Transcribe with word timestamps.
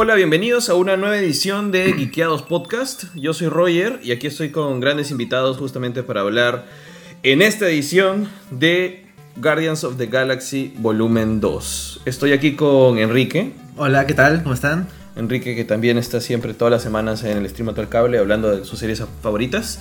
Hola, 0.00 0.14
bienvenidos 0.14 0.68
a 0.68 0.74
una 0.74 0.96
nueva 0.96 1.18
edición 1.18 1.72
de 1.72 1.92
Geekeados 1.92 2.42
Podcast. 2.42 3.06
Yo 3.16 3.34
soy 3.34 3.48
Roger 3.48 3.98
y 4.00 4.12
aquí 4.12 4.28
estoy 4.28 4.50
con 4.50 4.78
grandes 4.78 5.10
invitados 5.10 5.56
justamente 5.56 6.04
para 6.04 6.20
hablar 6.20 6.66
en 7.24 7.42
esta 7.42 7.68
edición 7.68 8.28
de 8.52 9.06
Guardians 9.34 9.82
of 9.82 9.96
the 9.96 10.06
Galaxy 10.06 10.72
Volumen 10.78 11.40
2. 11.40 12.02
Estoy 12.04 12.30
aquí 12.30 12.54
con 12.54 12.98
Enrique. 12.98 13.52
Hola, 13.76 14.06
¿qué 14.06 14.14
tal? 14.14 14.44
¿Cómo 14.44 14.54
están? 14.54 14.86
Enrique 15.16 15.56
que 15.56 15.64
también 15.64 15.98
está 15.98 16.20
siempre 16.20 16.54
todas 16.54 16.70
las 16.70 16.84
semanas 16.84 17.24
en 17.24 17.36
el 17.36 17.48
stream 17.48 17.70
al 17.70 17.88
cable 17.88 18.18
hablando 18.18 18.56
de 18.56 18.64
sus 18.64 18.78
series 18.78 19.02
favoritas. 19.20 19.80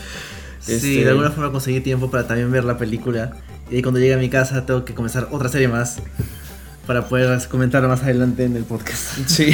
Sí, 0.59 0.73
Este, 0.73 1.03
de 1.03 1.09
alguna 1.11 1.29
forma 1.29 1.51
conseguí 1.51 1.79
tiempo 1.81 2.09
para 2.09 2.25
también 2.25 2.51
ver 2.51 2.63
la 2.63 2.79
película. 2.79 3.37
Y 3.69 3.83
cuando 3.83 3.99
llegue 3.99 4.15
a 4.15 4.17
mi 4.17 4.29
casa 4.29 4.65
tengo 4.65 4.83
que 4.83 4.95
comenzar 4.95 5.27
otra 5.29 5.47
serie 5.47 5.67
más 5.67 6.01
para 6.87 7.07
poder 7.07 7.39
comentar 7.49 7.85
más 7.87 8.01
adelante 8.01 8.45
en 8.45 8.55
el 8.55 8.63
podcast. 8.63 9.17
Sí, 9.27 9.51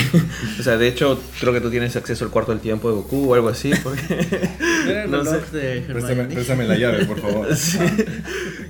o 0.60 0.64
sea, 0.64 0.78
de 0.78 0.88
hecho 0.88 1.20
creo 1.40 1.52
que 1.52 1.60
tú 1.62 1.70
tienes 1.72 1.96
acceso 1.96 2.24
al 2.26 2.32
cuarto 2.32 2.52
del 2.52 2.62
tiempo 2.62 2.90
de 2.90 2.96
Goku 2.96 3.32
o 3.32 3.34
algo 3.34 3.50
así. 3.50 3.72
Porque... 3.84 4.04
No 5.10 5.24
sé. 5.24 5.40
de 5.58 5.82
Préstame, 5.82 6.26
préstame 6.26 6.68
la 6.68 6.78
llave, 6.78 7.06
por 7.06 7.20
favor. 7.20 7.48
Sí. 7.56 7.78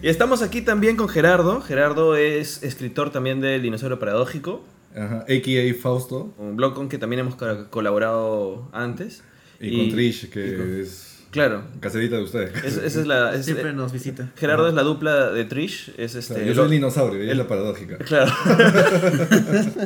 Y 0.02 0.08
estamos 0.10 0.42
aquí 0.42 0.62
también 0.62 0.96
con 0.96 1.10
Gerardo. 1.10 1.62
Gerardo 1.62 2.16
es 2.16 2.62
escritor 2.64 3.12
también 3.12 3.42
del 3.42 3.62
Dinosaurio 3.62 4.00
Paradójico, 4.00 4.64
Ajá. 4.96 5.22
AKA 5.28 5.74
Fausto. 5.82 6.34
un 6.38 6.56
blog 6.56 6.74
con 6.76 6.88
que 6.90 6.98
también 7.00 7.22
hemos 7.22 7.36
co- 7.36 7.68
colaborado 7.70 8.70
antes. 8.74 9.24
Y, 9.60 9.78
con 9.88 9.96
Trish, 9.96 10.30
que 10.30 10.48
y 10.48 10.56
con- 10.56 10.82
es 10.82 11.13
Claro, 11.34 11.64
caserita 11.82 12.16
de 12.16 12.24
ustedes. 12.24 12.64
es- 12.64 12.78
esa 12.78 13.02
es 13.02 13.08
la... 13.08 13.34
es- 13.36 13.44
Siempre 13.46 13.74
nos 13.74 13.92
visita. 13.92 14.30
Gerardo 14.38 14.68
es 14.70 14.74
la 14.76 14.84
dupla 14.84 15.32
de 15.32 15.44
Trish. 15.46 15.92
Es 15.98 16.16
este, 16.16 16.36
Claro, 16.36 16.48
yo 16.48 16.56
soy 16.56 16.66
el 16.66 16.72
dinosaurio, 16.72 17.22
ella 17.22 17.32
es 17.34 17.38
la 17.38 17.48
paradójica. 17.48 17.98
Claro. 17.98 18.32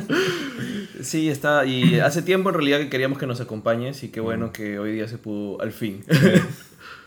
sí, 1.02 1.28
está. 1.28 1.64
Y 1.66 2.00
hace 2.00 2.22
tiempo 2.22 2.48
en 2.50 2.54
realidad 2.54 2.78
que 2.78 2.88
queríamos 2.88 3.18
que 3.18 3.26
nos 3.26 3.40
acompañes 3.40 4.02
y 4.02 4.08
qué 4.08 4.20
bueno 4.20 4.52
que 4.52 4.78
hoy 4.78 4.92
día 4.92 5.08
se 5.08 5.18
pudo 5.18 5.60
al 5.60 5.72
fin. 5.72 6.04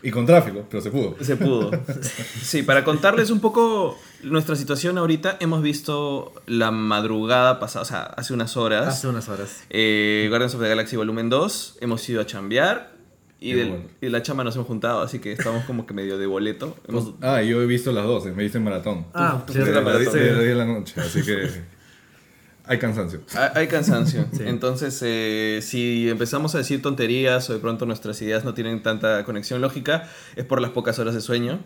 Y 0.04 0.10
con 0.10 0.26
tráfico, 0.26 0.66
pero 0.68 0.82
se 0.82 0.90
pudo. 0.90 1.14
Se 1.20 1.36
pudo. 1.36 1.70
Sí, 2.42 2.64
para 2.64 2.82
contarles 2.82 3.30
un 3.30 3.38
poco 3.40 3.96
nuestra 4.24 4.56
situación 4.56 4.98
ahorita, 4.98 5.36
hemos 5.38 5.62
visto 5.62 6.32
la 6.46 6.72
madrugada 6.72 7.60
pasada, 7.60 7.82
o 7.82 7.86
sea, 7.86 8.02
hace 8.02 8.34
unas 8.34 8.56
horas, 8.56 8.88
Hace 8.88 9.06
unas 9.06 9.28
horas. 9.28 9.62
eh, 9.70 10.26
Guardians 10.28 10.54
of 10.56 10.60
the 10.62 10.68
Galaxy 10.68 10.96
Volumen 10.96 11.30
2, 11.30 11.78
hemos 11.82 12.08
ido 12.08 12.20
a 12.20 12.26
chambear 12.26 12.91
y, 13.50 13.52
del- 13.54 13.68
bueno. 13.70 13.84
y 14.00 14.08
la 14.08 14.22
chamba 14.22 14.44
nos 14.44 14.54
hemos 14.56 14.66
juntado, 14.68 15.00
así 15.02 15.18
que 15.18 15.32
estamos 15.32 15.64
como 15.64 15.84
que 15.86 15.94
medio 15.94 16.16
de 16.18 16.26
boleto. 16.26 16.76
Hemos- 16.88 17.14
Ah, 17.20 17.42
yo 17.42 17.60
he 17.62 17.66
visto 17.66 17.92
las 17.92 18.04
dos, 18.04 18.24
me 18.26 18.44
hice 18.44 18.58
maratón. 18.60 19.06
Ah, 19.14 19.42
tú 19.46 19.52
de, 19.52 19.60
fuiste 19.60 19.70
de, 19.70 19.76
la 19.76 19.84
maratón. 19.84 20.12
de 20.14 20.26
las 20.26 20.38
10 20.38 20.48
de 20.48 20.54
la 20.54 20.64
noche, 20.66 20.94
así 21.00 21.22
que 21.22 21.48
hay 22.64 22.78
cansancio. 22.78 23.20
Hay 23.34 23.48
hay 23.54 23.66
cansancio. 23.68 24.24
Sí. 24.32 24.42
Entonces, 24.46 24.98
eh, 25.04 25.58
si 25.62 26.08
empezamos 26.08 26.54
a 26.54 26.58
decir 26.58 26.80
tonterías 26.80 27.50
o 27.50 27.52
de 27.54 27.58
pronto 27.58 27.86
nuestras 27.86 28.20
ideas 28.22 28.44
no 28.44 28.54
tienen 28.54 28.82
tanta 28.82 29.24
conexión 29.24 29.60
lógica, 29.60 30.08
es 30.36 30.44
por 30.44 30.60
las 30.60 30.70
pocas 30.70 30.98
horas 30.98 31.14
de 31.14 31.20
sueño. 31.20 31.58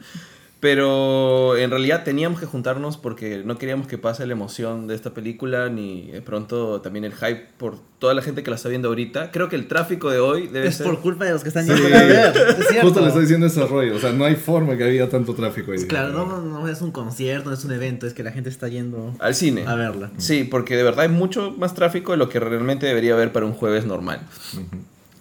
Pero 0.59 1.55
en 1.57 1.71
realidad 1.71 2.03
teníamos 2.03 2.41
que 2.41 2.47
juntarnos 2.47 2.97
porque 2.97 3.43
no 3.45 3.59
queríamos 3.59 3.87
que 3.87 3.99
pase 3.99 4.27
la 4.27 4.33
emoción 4.33 4.87
de 4.87 4.95
esta 4.95 5.11
película 5.13 5.69
ni 5.69 6.11
de 6.11 6.23
pronto 6.23 6.81
también 6.81 7.05
el 7.05 7.13
hype 7.15 7.47
por 7.59 7.77
toda 7.99 8.15
la 8.15 8.23
gente 8.23 8.43
que 8.43 8.49
la 8.51 8.57
está 8.57 8.71
viendo 8.71 8.89
ahorita. 8.89 9.31
Creo 9.33 9.51
que 9.51 9.57
el 9.57 9.69
tráfico 9.69 10.11
de 10.11 10.19
hoy 10.19 10.47
debe 10.47 10.69
Es 10.69 10.77
ser... 10.77 10.87
por 10.87 11.01
culpa 11.03 11.27
de 11.27 11.33
los 11.33 11.43
que 11.43 11.49
están 11.49 11.67
Sí. 11.67 11.73
yendo 11.75 11.87
a 11.97 12.03
ver. 12.03 12.37
Es 12.59 12.69
cierto. 12.69 12.87
Justo 12.89 13.01
le 13.03 13.09
estoy 13.09 13.23
diciendo 13.23 13.47
ese 13.47 13.67
rollo, 13.67 13.97
o 13.97 13.99
sea, 13.99 14.13
no 14.13 14.25
hay 14.25 14.35
forma 14.35 14.77
que 14.79 14.85
había 14.85 15.11
tanto 15.11 15.35
tráfico 15.35 15.73
ahí. 15.73 15.87
Claro, 15.87 16.13
no, 16.27 16.41
no 16.41 16.67
es 16.69 16.81
un 16.81 16.91
concierto, 16.91 17.51
no 17.51 17.55
es 17.55 17.65
un 17.65 17.73
evento, 17.73 18.07
es 18.07 18.15
que 18.15 18.23
la 18.23 18.33
gente 18.33 18.49
está 18.49 18.69
yendo 18.69 19.15
Al 19.19 19.35
cine. 19.35 19.65
a 19.67 19.75
verla. 19.75 20.11
Sí, 20.17 20.45
porque 20.45 20.75
de 20.77 20.83
verdad 20.85 21.01
hay 21.03 21.09
mucho 21.11 21.51
más 21.59 21.75
tráfico 21.75 22.13
de 22.13 22.19
lo 22.19 22.31
que 22.31 22.41
realmente 22.41 22.87
debería 22.87 23.13
haber 23.13 23.31
para 23.31 23.45
un 23.45 23.53
jueves 23.53 23.85
normal. 23.85 24.21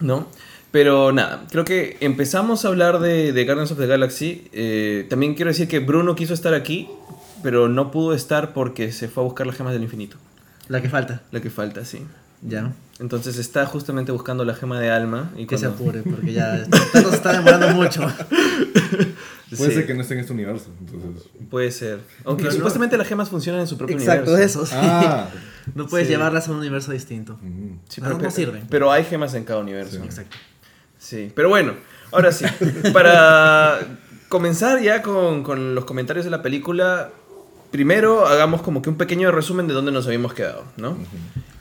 ¿No? 0.00 0.26
Pero 0.76 1.10
nada, 1.10 1.46
creo 1.50 1.64
que 1.64 1.96
empezamos 2.00 2.66
a 2.66 2.68
hablar 2.68 2.98
de, 2.98 3.32
de 3.32 3.44
Guardians 3.46 3.70
of 3.70 3.78
the 3.78 3.86
Galaxy. 3.86 4.46
Eh, 4.52 5.06
también 5.08 5.32
quiero 5.34 5.48
decir 5.50 5.68
que 5.68 5.78
Bruno 5.78 6.14
quiso 6.14 6.34
estar 6.34 6.52
aquí, 6.52 6.86
pero 7.42 7.66
no 7.70 7.90
pudo 7.90 8.12
estar 8.12 8.52
porque 8.52 8.92
se 8.92 9.08
fue 9.08 9.22
a 9.22 9.24
buscar 9.24 9.46
las 9.46 9.56
gemas 9.56 9.72
del 9.72 9.82
infinito. 9.82 10.18
La 10.68 10.82
que 10.82 10.90
falta, 10.90 11.22
La 11.30 11.40
que 11.40 11.48
falta, 11.48 11.82
sí. 11.86 12.02
ya. 12.42 12.74
Entonces 13.00 13.38
está 13.38 13.64
justamente 13.64 14.12
buscando 14.12 14.44
la 14.44 14.54
gema 14.54 14.78
de 14.78 14.90
alma. 14.90 15.30
Y 15.38 15.46
Que 15.46 15.56
se 15.56 15.64
apure, 15.64 16.02
porque 16.02 16.34
ya 16.34 16.62
nos 16.94 17.14
está 17.14 17.32
demorando 17.32 17.68
mucho. 17.70 18.02
Puede 19.56 19.70
Sí, 19.70 19.76
ser 19.76 19.86
que 19.86 19.94
no 19.94 20.02
esté 20.02 20.12
en 20.14 20.20
este 20.20 20.32
universo. 20.34 20.68
Entonces. 20.80 21.24
Puede 21.50 21.70
ser. 21.70 22.00
Aunque 22.26 22.42
Pero 22.42 22.52
no- 22.52 22.56
supuestamente 22.56 22.98
las 22.98 23.06
gemas 23.08 23.30
funcionan 23.30 23.62
en 23.62 23.66
su 23.66 23.78
propio 23.78 23.96
Exacto, 23.96 24.30
universo. 24.32 24.62
eso. 24.64 24.66
sí. 24.72 24.76
Ah, 24.78 25.28
No 25.74 25.86
puedes 25.86 26.06
Sí. 26.06 26.12
llevarlas 26.12 26.48
a 26.48 26.50
un 26.52 26.58
universo 26.58 26.92
distinto. 26.92 27.38
Ah, 28.02 28.10
no 28.20 28.30
sirven. 28.30 28.66
Pero 28.68 28.92
hay 28.92 29.04
gemas 29.04 29.32
en 29.34 29.44
cada 29.44 29.60
universo. 29.60 29.96
Sí. 30.00 30.04
Exacto. 30.04 30.36
Sí, 30.98 31.30
pero 31.34 31.48
bueno, 31.48 31.74
ahora 32.12 32.32
sí, 32.32 32.44
para 32.92 33.78
comenzar 34.28 34.80
ya 34.82 35.02
con, 35.02 35.42
con 35.42 35.74
los 35.74 35.84
comentarios 35.84 36.24
de 36.24 36.30
la 36.30 36.42
película, 36.42 37.10
primero 37.70 38.26
hagamos 38.26 38.62
como 38.62 38.82
que 38.82 38.88
un 38.90 38.96
pequeño 38.96 39.30
resumen 39.30 39.66
de 39.68 39.74
dónde 39.74 39.92
nos 39.92 40.06
habíamos 40.06 40.34
quedado, 40.34 40.64
¿no? 40.76 40.98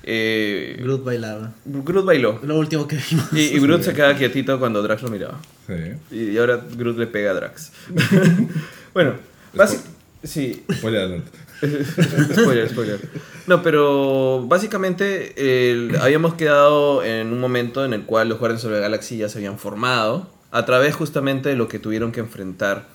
Eh, 0.04 0.78
Groot 0.82 1.04
bailaba. 1.04 1.52
Groot 1.66 2.06
bailó. 2.06 2.40
Lo 2.44 2.58
último 2.58 2.88
que 2.88 2.98
vimos. 3.10 3.28
Y, 3.34 3.40
y 3.56 3.60
Groot 3.60 3.82
se 3.82 3.94
queda 3.94 4.16
quietito 4.16 4.60
cuando 4.60 4.82
Drax 4.84 5.02
lo 5.02 5.10
miraba. 5.10 5.40
Sí. 5.68 6.16
Y 6.16 6.38
ahora 6.38 6.62
Groot 6.76 6.98
le 6.98 7.08
pega 7.08 7.32
a 7.32 7.34
Drax. 7.34 7.72
bueno, 8.94 9.14
basi- 9.56 9.82
sí, 10.24 10.64
Spoiler 10.72 11.02
alert. 11.06 11.26
spoiler, 12.34 12.70
spoiler. 12.70 13.00
No, 13.48 13.62
pero 13.62 14.46
básicamente 14.48 15.70
el- 15.72 15.96
habíamos 16.02 16.34
quedado 16.36 17.04
en 17.04 17.32
un 17.34 17.40
momento 17.40 17.86
en 17.86 17.94
el 17.94 18.04
cual 18.04 18.30
los 18.30 18.40
Guardians 18.40 18.66
of 18.66 18.72
the 18.74 18.80
Galaxy 18.80 19.18
ya 19.18 19.30
se 19.30 19.38
habían 19.40 19.58
formado 19.60 20.30
a 20.52 20.66
través 20.66 20.96
justamente 20.96 21.50
de 21.50 21.56
lo 21.56 21.68
que 21.68 21.80
tuvieron 21.80 22.12
que 22.12 22.20
enfrentar 22.22 22.88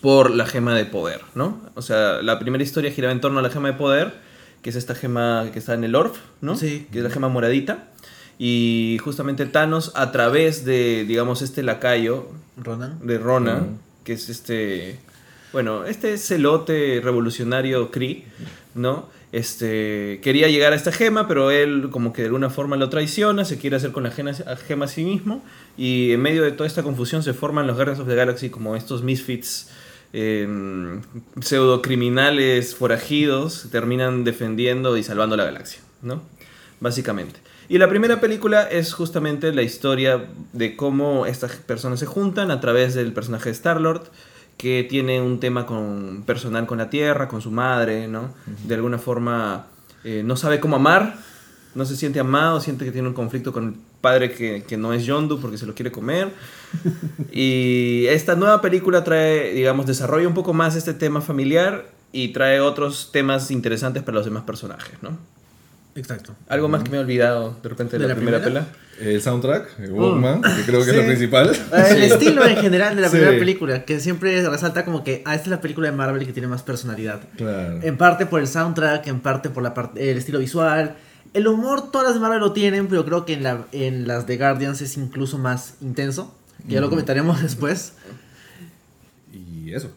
por 0.00 0.30
la 0.30 0.46
gema 0.46 0.74
de 0.74 0.84
poder, 0.84 1.20
¿no? 1.34 1.60
O 1.74 1.82
sea, 1.82 2.20
la 2.22 2.38
primera 2.38 2.62
historia 2.62 2.90
giraba 2.92 3.12
en 3.12 3.20
torno 3.20 3.38
a 3.38 3.42
la 3.42 3.50
gema 3.50 3.68
de 3.68 3.74
poder, 3.74 4.14
que 4.62 4.70
es 4.70 4.76
esta 4.76 4.94
gema 4.94 5.46
que 5.52 5.58
está 5.58 5.74
en 5.74 5.84
el 5.84 5.94
Orf, 5.94 6.18
¿no? 6.42 6.56
Sí. 6.56 6.86
Que 6.92 6.98
es 6.98 7.04
la 7.04 7.10
gema 7.10 7.28
moradita. 7.28 7.88
Y 8.38 8.98
justamente 9.02 9.46
Thanos, 9.46 9.92
a 9.94 10.12
través 10.12 10.64
de, 10.66 11.04
digamos, 11.08 11.40
este 11.40 11.62
lacayo 11.62 12.28
Ronan. 12.62 12.98
de 13.06 13.16
Rona, 13.18 13.54
Ujú. 13.62 13.66
que 14.04 14.12
es 14.12 14.28
este, 14.28 14.98
bueno, 15.56 15.86
este 15.86 16.18
celote 16.18 17.00
revolucionario 17.02 17.90
Kree, 17.90 18.24
¿no? 18.74 19.08
Este, 19.32 20.20
quería 20.22 20.48
llegar 20.48 20.74
a 20.74 20.76
esta 20.76 20.92
gema, 20.92 21.26
pero 21.28 21.50
él 21.50 21.88
como 21.90 22.12
que 22.12 22.20
de 22.20 22.26
alguna 22.26 22.50
forma 22.50 22.76
lo 22.76 22.90
traiciona, 22.90 23.42
se 23.46 23.56
quiere 23.56 23.76
hacer 23.76 23.90
con 23.90 24.02
la 24.02 24.10
gema, 24.10 24.32
a 24.32 24.86
sí 24.86 25.02
mismo, 25.02 25.42
y 25.78 26.12
en 26.12 26.20
medio 26.20 26.42
de 26.42 26.52
toda 26.52 26.66
esta 26.66 26.82
confusión 26.82 27.22
se 27.22 27.32
forman 27.32 27.66
los 27.66 27.76
Guardians 27.76 28.00
of 28.00 28.06
the 28.06 28.14
Galaxy 28.14 28.50
como 28.50 28.76
estos 28.76 29.02
misfits 29.02 29.70
eh, 30.12 30.46
pseudo 31.40 31.80
criminales 31.80 32.74
forajidos, 32.74 33.68
terminan 33.72 34.24
defendiendo 34.24 34.98
y 34.98 35.04
salvando 35.04 35.38
la 35.38 35.44
galaxia, 35.44 35.80
¿no? 36.02 36.20
Básicamente. 36.80 37.40
Y 37.70 37.78
la 37.78 37.88
primera 37.88 38.20
película 38.20 38.64
es 38.64 38.92
justamente 38.92 39.54
la 39.54 39.62
historia 39.62 40.26
de 40.52 40.76
cómo 40.76 41.24
estas 41.24 41.56
personas 41.56 41.98
se 41.98 42.04
juntan 42.04 42.50
a 42.50 42.60
través 42.60 42.92
del 42.92 43.14
personaje 43.14 43.48
de 43.48 43.54
Star-Lord, 43.54 44.10
que 44.56 44.86
tiene 44.88 45.20
un 45.20 45.38
tema 45.40 45.66
con, 45.66 46.22
personal 46.26 46.66
con 46.66 46.78
la 46.78 46.90
Tierra, 46.90 47.28
con 47.28 47.42
su 47.42 47.50
madre, 47.50 48.08
¿no? 48.08 48.30
De 48.64 48.74
alguna 48.74 48.98
forma 48.98 49.66
eh, 50.04 50.22
no 50.24 50.36
sabe 50.36 50.60
cómo 50.60 50.76
amar, 50.76 51.16
no 51.74 51.84
se 51.84 51.96
siente 51.96 52.20
amado, 52.20 52.60
siente 52.60 52.84
que 52.84 52.92
tiene 52.92 53.08
un 53.08 53.14
conflicto 53.14 53.52
con 53.52 53.64
el 53.68 53.74
padre 54.00 54.32
que, 54.32 54.64
que 54.64 54.76
no 54.76 54.92
es 54.92 55.04
Yondu 55.04 55.40
porque 55.40 55.58
se 55.58 55.66
lo 55.66 55.74
quiere 55.74 55.92
comer. 55.92 56.32
Y 57.32 58.06
esta 58.06 58.34
nueva 58.34 58.62
película 58.62 59.04
trae, 59.04 59.52
digamos, 59.52 59.84
desarrolla 59.84 60.26
un 60.26 60.32
poco 60.32 60.54
más 60.54 60.74
este 60.74 60.94
tema 60.94 61.20
familiar 61.20 61.90
y 62.12 62.28
trae 62.28 62.60
otros 62.60 63.10
temas 63.12 63.50
interesantes 63.50 64.02
para 64.02 64.16
los 64.16 64.24
demás 64.24 64.44
personajes, 64.44 65.02
¿no? 65.02 65.18
Exacto. 65.96 66.34
Algo 66.48 66.68
más 66.68 66.82
que 66.82 66.90
me 66.90 66.98
he 66.98 67.00
olvidado 67.00 67.56
de 67.62 67.68
repente 67.68 67.96
de, 67.98 68.02
¿De 68.02 68.08
la, 68.08 68.14
la 68.14 68.16
primera, 68.16 68.40
primera? 68.42 68.64
pela. 68.66 68.76
El 69.10 69.20
soundtrack, 69.20 69.78
el 69.80 69.92
Walkman, 69.92 70.40
que 70.40 70.62
creo 70.64 70.82
que 70.84 70.90
es 70.90 70.96
lo 70.96 71.04
principal. 71.04 71.50
Eh, 71.54 71.84
El 71.90 72.02
estilo 72.04 72.46
en 72.46 72.56
general 72.56 72.96
de 72.96 73.02
la 73.02 73.08
Sí. 73.10 73.16
primera 73.16 73.38
película, 73.38 73.84
que 73.84 74.00
siempre 74.00 74.48
resalta 74.48 74.84
como 74.86 75.04
que, 75.04 75.22
ah, 75.26 75.34
esta 75.34 75.44
es 75.44 75.50
la 75.50 75.60
película 75.60 75.90
de 75.90 75.96
Marvel 75.96 76.24
que 76.26 76.32
tiene 76.32 76.48
más 76.48 76.62
personalidad. 76.62 77.20
Claro. 77.36 77.80
En 77.82 77.96
parte 77.98 78.24
por 78.24 78.40
el 78.40 78.46
soundtrack, 78.46 79.06
en 79.08 79.20
parte 79.20 79.50
por 79.50 79.62
la 79.62 79.74
parte, 79.74 80.10
el 80.10 80.16
estilo 80.16 80.38
visual. 80.38 80.96
El 81.34 81.46
humor 81.46 81.90
todas 81.90 82.06
las 82.06 82.14
de 82.14 82.20
Marvel 82.20 82.40
lo 82.40 82.52
tienen, 82.52 82.86
pero 82.86 83.04
creo 83.04 83.26
que 83.26 83.34
en, 83.34 83.42
la, 83.42 83.66
en 83.72 84.08
las 84.08 84.26
de 84.26 84.38
Guardians 84.38 84.80
es 84.80 84.96
incluso 84.96 85.36
más 85.36 85.74
intenso. 85.82 86.34
Que 86.66 86.74
ya 86.74 86.80
lo 86.80 86.88
comentaremos 86.88 87.42
después. 87.42 87.92
Y 89.66 89.74
eso. 89.74 89.90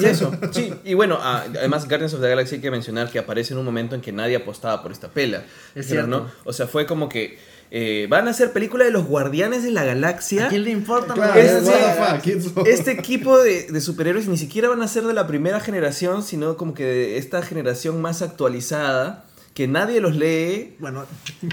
Y 0.00 0.04
eso, 0.04 0.32
sí. 0.50 0.74
Y 0.84 0.94
bueno, 0.94 1.16
además 1.22 1.86
Guardians 1.88 2.12
of 2.14 2.20
the 2.20 2.28
Galaxy 2.28 2.56
hay 2.56 2.60
que 2.60 2.70
mencionar 2.72 3.08
que 3.08 3.20
aparece 3.20 3.52
en 3.54 3.60
un 3.60 3.64
momento 3.64 3.94
en 3.94 4.00
que 4.00 4.10
nadie 4.10 4.34
apostaba 4.34 4.82
por 4.82 4.90
esta 4.90 5.08
pela. 5.08 5.38
Es 5.38 5.44
Pero, 5.74 5.84
cierto. 5.86 6.06
¿no? 6.08 6.30
O 6.44 6.52
sea, 6.52 6.66
fue 6.66 6.86
como 6.86 7.08
que 7.08 7.38
eh, 7.70 8.06
van 8.10 8.26
a 8.26 8.32
hacer 8.32 8.52
película 8.52 8.84
de 8.84 8.90
los 8.90 9.06
Guardianes 9.06 9.62
de 9.62 9.70
la 9.70 9.84
Galaxia. 9.84 10.46
¿A 10.46 10.48
quién 10.48 10.64
le 10.64 10.70
importa? 10.72 11.14
Claro, 11.14 11.34
man? 11.34 11.38
es- 11.38 11.62
what 11.62 11.72
the 11.72 12.04
fuck, 12.14 12.22
¿quién 12.22 12.42
son? 12.42 12.66
Este 12.66 12.90
equipo 12.90 13.38
de, 13.38 13.68
de 13.70 13.80
superhéroes 13.80 14.26
ni 14.26 14.36
siquiera 14.36 14.68
van 14.68 14.82
a 14.82 14.88
ser 14.88 15.04
de 15.04 15.12
la 15.14 15.28
primera 15.28 15.60
generación, 15.60 16.24
sino 16.24 16.56
como 16.56 16.74
que 16.74 16.84
de 16.84 17.16
esta 17.18 17.42
generación 17.42 18.00
más 18.02 18.22
actualizada 18.22 19.24
que 19.54 19.68
nadie 19.68 20.00
los 20.00 20.16
lee. 20.16 20.76
Bueno, 20.78 21.04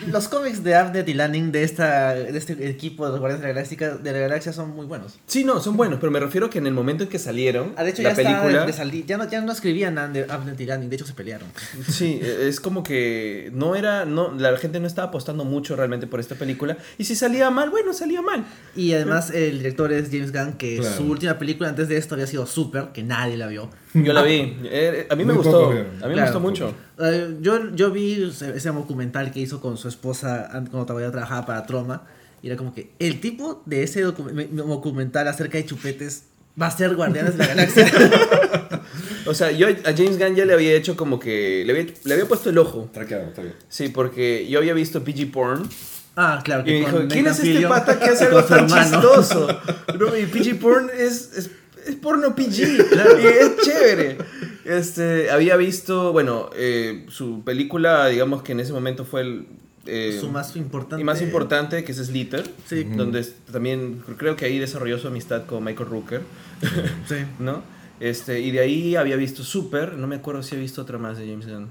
los 0.08 0.28
cómics 0.30 0.64
de 0.64 0.76
Abnet 0.76 1.08
y 1.10 1.14
Lanning 1.14 1.52
de, 1.52 1.64
esta, 1.64 2.14
de 2.14 2.38
este 2.38 2.70
equipo 2.70 3.06
de 3.06 3.12
los 3.12 3.20
Guardianes 3.20 3.42
de 3.42 3.48
la, 3.50 3.54
Galaxia, 3.54 3.90
de 3.98 4.12
la 4.14 4.20
Galaxia 4.20 4.54
son 4.54 4.70
muy 4.76 4.86
buenos. 4.86 5.20
Sí, 5.28 5.44
no, 5.44 5.60
son 5.60 5.76
buenos, 5.76 6.00
pero 6.00 6.12
me 6.12 6.20
refiero 6.20 6.50
que 6.50 6.60
en 6.60 6.68
el 6.68 6.74
momento 6.74 7.04
en 7.04 7.10
que 7.10 7.20
salieron, 7.20 7.74
Ah, 7.76 7.84
de 7.84 7.90
hecho, 7.92 8.02
la 8.02 8.12
ya, 8.12 8.16
película... 8.16 8.66
de 8.66 9.04
ya, 9.06 9.18
no, 9.18 9.30
ya 9.30 9.42
no 9.42 9.52
escribían 9.52 9.98
Abnet 9.98 10.60
y 10.60 10.66
Lanning, 10.66 10.90
de 10.90 10.96
hecho 10.96 11.06
se 11.06 11.14
pelearon. 11.14 11.50
Sí, 11.90 12.20
es 12.22 12.60
como 12.60 12.84
que 12.84 13.50
no 13.54 13.76
era, 13.76 14.06
no, 14.06 14.34
la 14.34 14.56
gente 14.58 14.80
no 14.80 14.88
estaba 14.88 15.10
apostando 15.10 15.44
mucho 15.44 15.76
realmente 15.76 16.08
por 16.08 16.20
esta 16.20 16.36
película. 16.36 16.78
Y 16.98 17.04
si 17.04 17.16
salía 17.16 17.50
mal, 17.50 17.70
bueno, 17.70 17.94
salía 17.94 18.22
mal. 18.22 18.46
Y 18.76 18.94
además 18.94 19.32
el 19.32 19.58
director 19.58 19.92
es 19.92 20.10
James 20.10 20.32
Gunn, 20.32 20.54
que 20.54 20.78
Claro. 20.80 20.96
su 20.96 21.04
última 21.04 21.38
película 21.38 21.68
antes 21.70 21.88
de 21.90 21.98
esto 21.98 22.16
había 22.16 22.28
sido 22.28 22.46
Super, 22.46 22.90
que 22.94 23.04
nadie 23.04 23.36
la 23.36 23.48
vio. 23.48 23.70
Yo 23.94 24.14
la 24.14 24.22
vi. 24.22 24.58
Eh, 24.72 25.08
a 25.10 25.16
mí 25.16 25.26
me 25.26 25.34
Muy 25.34 25.44
gustó. 25.44 25.72
A 25.72 26.08
mí 26.08 26.16
me 26.16 26.22
gustó 26.22 26.40
mucho. 26.40 26.74
Eh, 27.00 27.38
yo, 27.42 27.74
yo 27.76 27.92
vi 27.92 28.24
ese 28.54 28.70
documental 28.70 29.32
que 29.32 29.40
hizo 29.40 29.62
con 29.62 29.78
su 29.78 29.88
esposa 29.88 30.50
an- 30.52 30.68
cuando 30.68 30.86
todavía 30.86 31.12
trabajaba 31.12 31.46
para 31.46 31.66
Troma. 31.66 32.04
Y 32.42 32.48
era 32.48 32.56
como 32.58 32.74
que 32.74 32.92
el 33.00 33.20
tipo 33.22 33.62
de 33.66 33.84
ese 33.84 34.06
docu- 34.06 34.32
me- 34.32 34.48
me- 34.48 34.62
documental 34.62 35.28
acerca 35.28 35.58
de 35.58 35.66
chupetes 35.66 36.24
va 36.62 36.68
a 36.68 36.72
ser 36.72 36.96
Guardianes 36.96 37.34
de 37.34 37.40
la 37.40 37.48
Galaxia. 37.48 37.92
O 39.26 39.34
sea, 39.34 39.52
yo 39.52 39.68
a 39.68 39.94
James 39.96 40.18
Gunn 40.18 40.36
ya 40.36 40.46
le 40.46 40.54
había 40.54 40.74
hecho 40.74 40.96
como 40.96 41.20
que. 41.20 41.64
Le 41.66 41.72
había, 41.74 41.94
le 42.04 42.14
había 42.14 42.28
puesto 42.28 42.50
el 42.50 42.58
ojo. 42.58 42.90
Traqueado, 42.92 43.26
está 43.26 43.42
bien. 43.44 43.54
Sí, 43.68 43.90
porque 43.90 44.48
yo 44.50 44.58
había 44.60 44.74
visto 44.74 45.04
PG 45.04 45.32
Porn. 45.32 45.70
ah, 46.16 46.42
claro. 46.44 46.62
Y 46.64 46.66
que 46.66 46.72
me 46.72 46.80
dijo, 46.80 46.98
¿quién 47.10 47.28
es 47.28 47.40
este 47.40 47.68
pata 47.68 48.00
que 48.00 48.06
hace 48.06 48.26
algo 48.26 48.44
tan 48.44 48.64
hermano. 48.66 48.82
chistoso? 48.92 49.48
No, 50.00 50.18
y 50.18 50.26
PG 50.26 50.60
Porn 50.60 50.90
es, 50.98 51.32
es, 51.38 51.52
es 51.88 51.96
porno 51.96 52.36
PG. 52.36 52.58
Y 53.22 53.26
es 53.28 53.58
chévere. 53.64 54.18
Este, 54.66 55.32
había 55.32 55.56
visto, 55.58 56.12
bueno, 56.12 56.50
eh, 56.56 57.06
su 57.10 57.44
película, 57.44 58.08
digamos 58.08 58.44
que 58.44 58.52
en 58.52 58.60
ese 58.60 58.74
momento 58.74 59.06
fue 59.06 59.22
el. 59.22 59.48
eh, 59.86 60.18
Su 60.20 60.30
más 60.30 60.56
importante. 60.56 61.02
y 61.02 61.06
más 61.06 61.22
importante, 61.22 61.84
que 61.84 61.92
es 61.92 61.98
Slither. 61.98 62.50
Sí. 62.68 62.84
Donde 62.84 63.24
también 63.52 64.04
creo 64.18 64.36
que 64.36 64.46
ahí 64.46 64.60
desarrolló 64.60 64.98
su 65.00 65.08
amistad 65.08 65.46
con 65.46 65.64
Michael 65.64 65.90
Rooker. 65.90 66.22
Sí. 67.08 67.16
¿No? 67.40 67.64
Este, 68.00 68.40
y 68.42 68.52
de 68.52 68.60
ahí 68.60 68.96
había 68.96 69.16
visto 69.16 69.44
Super. 69.44 69.94
No 69.94 70.08
me 70.08 70.18
acuerdo 70.18 70.44
si 70.44 70.56
he 70.56 70.60
visto 70.60 70.82
otra 70.82 70.98
más 70.98 71.18
de 71.18 71.28
James 71.28 71.48
Gunn. 71.48 71.70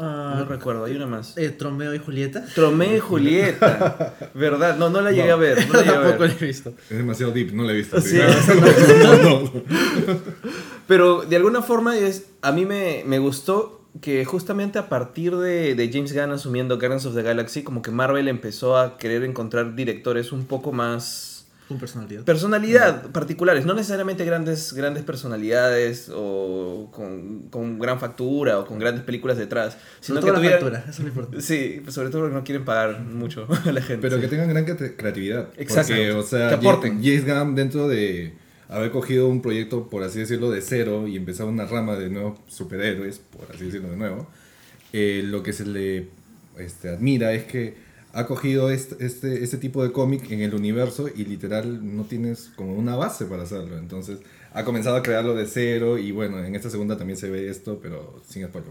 Ah, 0.00 0.36
No 0.38 0.44
recuerdo, 0.44 0.84
hay 0.84 0.94
una 0.96 1.06
más. 1.06 1.36
eh, 1.36 1.50
Tromeo 1.50 1.92
y 1.94 1.98
Julieta. 1.98 2.44
Tromeo 2.54 2.96
y 2.96 3.00
Julieta. 3.00 4.14
¿Verdad? 4.34 4.76
No, 4.78 4.90
no 4.90 5.00
la 5.00 5.10
llegué 5.10 5.28
No. 5.28 5.34
a 5.34 5.36
ver. 5.36 5.66
No 5.66 5.72
la 5.74 5.80
llegué 5.80 5.90
a 5.90 5.94
Tampoco 6.00 6.18
ver. 6.20 6.30
la 6.30 6.36
he 6.40 6.46
visto. 6.46 6.72
Es 6.90 6.96
demasiado 6.96 7.32
deep, 7.32 7.52
no 7.52 7.64
la 7.64 7.72
he 7.72 7.76
visto. 7.76 8.00
Sí, 8.00 8.18
no, 8.18 9.16
no, 9.16 9.40
no. 9.42 9.52
Pero 10.86 11.22
de 11.22 11.36
alguna 11.36 11.62
forma 11.62 11.96
es, 11.98 12.26
a 12.42 12.52
mí 12.52 12.64
me, 12.64 13.02
me 13.06 13.18
gustó 13.18 13.82
que 14.00 14.24
justamente 14.24 14.78
a 14.78 14.88
partir 14.88 15.36
de, 15.36 15.74
de 15.74 15.90
James 15.92 16.12
Gunn 16.14 16.30
asumiendo 16.32 16.78
Guardians 16.78 17.04
of 17.06 17.14
the 17.14 17.22
Galaxy, 17.22 17.62
como 17.62 17.82
que 17.82 17.90
Marvel 17.90 18.28
empezó 18.28 18.76
a 18.76 18.96
querer 18.98 19.24
encontrar 19.24 19.74
directores 19.74 20.32
un 20.32 20.44
poco 20.46 20.72
más... 20.72 21.37
Con 21.68 21.78
personalidad. 21.78 22.24
Personalidad 22.24 23.10
particulares, 23.10 23.66
no 23.66 23.74
necesariamente 23.74 24.24
grandes, 24.24 24.72
grandes 24.72 25.04
personalidades 25.04 26.10
o 26.14 26.88
con, 26.92 27.48
con 27.50 27.78
gran 27.78 28.00
factura 28.00 28.58
o 28.58 28.64
con 28.66 28.78
grandes 28.78 29.04
películas 29.04 29.36
detrás, 29.36 29.76
sino 30.00 30.20
Sobre 30.20 30.20
que 30.20 30.26
todo 30.26 30.32
la 30.32 30.38
tuvieran- 30.38 30.60
factura, 30.60 30.78
eso 30.80 30.90
es 30.90 30.98
lo 31.00 31.08
importante. 31.08 31.40
Sí, 31.42 31.80
pues 31.82 31.94
sobre 31.94 32.08
todo 32.08 32.22
porque 32.22 32.34
no 32.36 32.44
quieren 32.44 32.64
pagar 32.64 33.00
mucho 33.02 33.46
a 33.66 33.70
la 33.72 33.82
gente. 33.82 34.00
Pero 34.00 34.16
sí. 34.16 34.22
que 34.22 34.28
tengan 34.28 34.48
gran 34.48 34.66
cre- 34.66 34.96
creatividad. 34.96 35.48
Exacto. 35.58 35.92
Porque, 35.92 36.12
o 36.12 36.22
sea, 36.22 36.48
Que 36.48 36.54
aporten. 36.54 37.02
James 37.04 37.26
Gunn 37.26 37.54
dentro 37.54 37.86
de 37.86 38.32
haber 38.70 38.90
cogido 38.90 39.28
un 39.28 39.42
proyecto, 39.42 39.88
por 39.90 40.02
así 40.02 40.18
decirlo, 40.20 40.50
de 40.50 40.62
cero 40.62 41.06
y 41.06 41.16
empezar 41.16 41.46
una 41.46 41.66
rama 41.66 41.96
de 41.96 42.08
nuevos 42.08 42.38
superhéroes, 42.48 43.18
por 43.18 43.46
así 43.54 43.66
decirlo 43.66 43.90
de 43.90 43.96
nuevo, 43.96 44.26
eh, 44.94 45.22
lo 45.24 45.42
que 45.42 45.52
se 45.52 45.66
le 45.66 46.08
este, 46.58 46.88
admira 46.88 47.32
es 47.34 47.44
que 47.44 47.76
ha 48.18 48.26
cogido 48.26 48.70
este, 48.70 49.04
este, 49.04 49.44
este 49.44 49.56
tipo 49.58 49.82
de 49.82 49.92
cómic 49.92 50.30
en 50.30 50.40
el 50.40 50.54
universo 50.54 51.08
y 51.14 51.24
literal 51.24 51.96
no 51.96 52.04
tienes 52.04 52.50
como 52.56 52.74
una 52.74 52.96
base 52.96 53.24
para 53.26 53.42
hacerlo. 53.44 53.78
Entonces 53.78 54.18
ha 54.52 54.64
comenzado 54.64 54.96
a 54.96 55.02
crearlo 55.02 55.34
de 55.34 55.46
cero 55.46 55.98
y 55.98 56.10
bueno, 56.10 56.42
en 56.44 56.54
esta 56.56 56.68
segunda 56.70 56.96
también 56.96 57.16
se 57.16 57.30
ve 57.30 57.48
esto, 57.48 57.78
pero 57.82 58.20
sin 58.26 58.44
spoiler. 58.46 58.70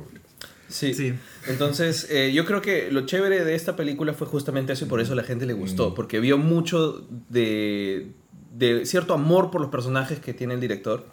Sí. 0.70 0.94
Sí. 0.94 1.14
Entonces, 1.48 2.08
eh, 2.10 2.34
yo 2.34 2.44
creo 2.46 2.62
que 2.62 2.92
lo 2.92 3.06
chévere 3.06 3.46
de 3.46 3.56
esta 3.56 3.76
película 3.78 4.14
fue 4.14 4.28
justamente 4.28 4.74
eso 4.74 4.84
y 4.86 4.88
por 4.90 5.00
eso 5.00 5.14
a 5.14 5.16
la 5.16 5.24
gente 5.24 5.46
le 5.46 5.54
gustó, 5.54 5.92
Mm. 5.92 5.96
porque 5.96 6.20
vio 6.20 6.38
mucho 6.38 7.08
de, 7.30 8.12
de 8.54 8.86
cierto 8.86 9.14
amor 9.14 9.50
por 9.50 9.62
los 9.62 9.70
personajes 9.70 10.20
que 10.20 10.34
tiene 10.34 10.56
el 10.56 10.60
director, 10.60 11.06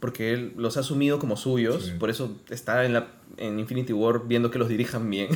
porque 0.00 0.32
él 0.32 0.52
los 0.56 0.76
ha 0.76 0.80
asumido 0.80 1.18
como 1.18 1.36
suyos, 1.36 1.86
Sí. 1.86 1.92
por 1.98 2.10
eso 2.10 2.36
está 2.50 2.84
en, 2.84 2.92
la, 2.92 3.08
en 3.38 3.58
Infinity 3.58 3.92
War 3.92 4.22
viendo 4.28 4.50
que 4.50 4.58
los 4.58 4.68
dirijan 4.68 5.08
bien. 5.10 5.28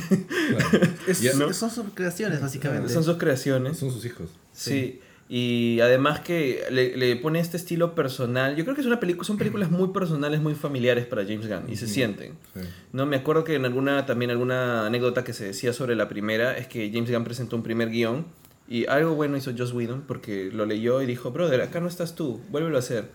Claro. 0.49 0.87
Es- 1.07 1.21
Ya- 1.21 1.33
¿no? 1.33 1.51
Son 1.53 1.69
sus 1.71 1.85
creaciones, 1.93 2.41
básicamente. 2.41 2.89
Son 2.93 3.03
sus 3.03 3.17
creaciones. 3.17 3.77
Son 3.77 3.91
sus 3.91 4.05
hijos. 4.05 4.29
Sí. 4.53 4.99
Y 5.33 5.79
además 5.79 6.19
que 6.19 6.65
le, 6.71 6.97
le 6.97 7.15
pone 7.15 7.39
este 7.39 7.55
estilo 7.55 7.95
personal. 7.95 8.57
Yo 8.57 8.65
creo 8.65 8.75
que 8.75 8.81
es 8.81 8.87
una 8.87 8.99
película, 8.99 9.25
son 9.25 9.37
películas 9.37 9.71
muy 9.71 9.87
personales, 9.89 10.41
muy 10.41 10.55
familiares 10.55 11.05
para 11.05 11.23
James 11.23 11.47
Gunn 11.47 11.69
y 11.71 11.77
se 11.77 11.87
sienten. 11.87 12.33
Sí. 12.53 12.59
No, 12.91 13.05
me 13.05 13.15
acuerdo 13.15 13.45
que 13.45 13.55
en 13.55 13.63
alguna, 13.63 14.05
también 14.05 14.29
alguna 14.29 14.85
anécdota 14.85 15.23
que 15.23 15.31
se 15.31 15.45
decía 15.45 15.71
sobre 15.71 15.95
la 15.95 16.09
primera 16.09 16.57
es 16.57 16.67
que 16.67 16.91
James 16.93 17.09
Gunn 17.09 17.23
presentó 17.23 17.55
un 17.55 17.63
primer 17.63 17.89
guion 17.91 18.25
y 18.67 18.87
algo 18.87 19.15
bueno 19.15 19.37
hizo 19.37 19.51
Joss 19.57 19.71
Whedon 19.71 20.01
porque 20.05 20.49
lo 20.51 20.65
leyó 20.65 21.01
y 21.01 21.05
dijo, 21.05 21.31
brother, 21.31 21.61
acá 21.61 21.79
no 21.79 21.87
estás 21.87 22.13
tú, 22.15 22.41
vuélvelo 22.51 22.75
a 22.75 22.79
hacer. 22.79 23.09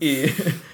Y, 0.00 0.22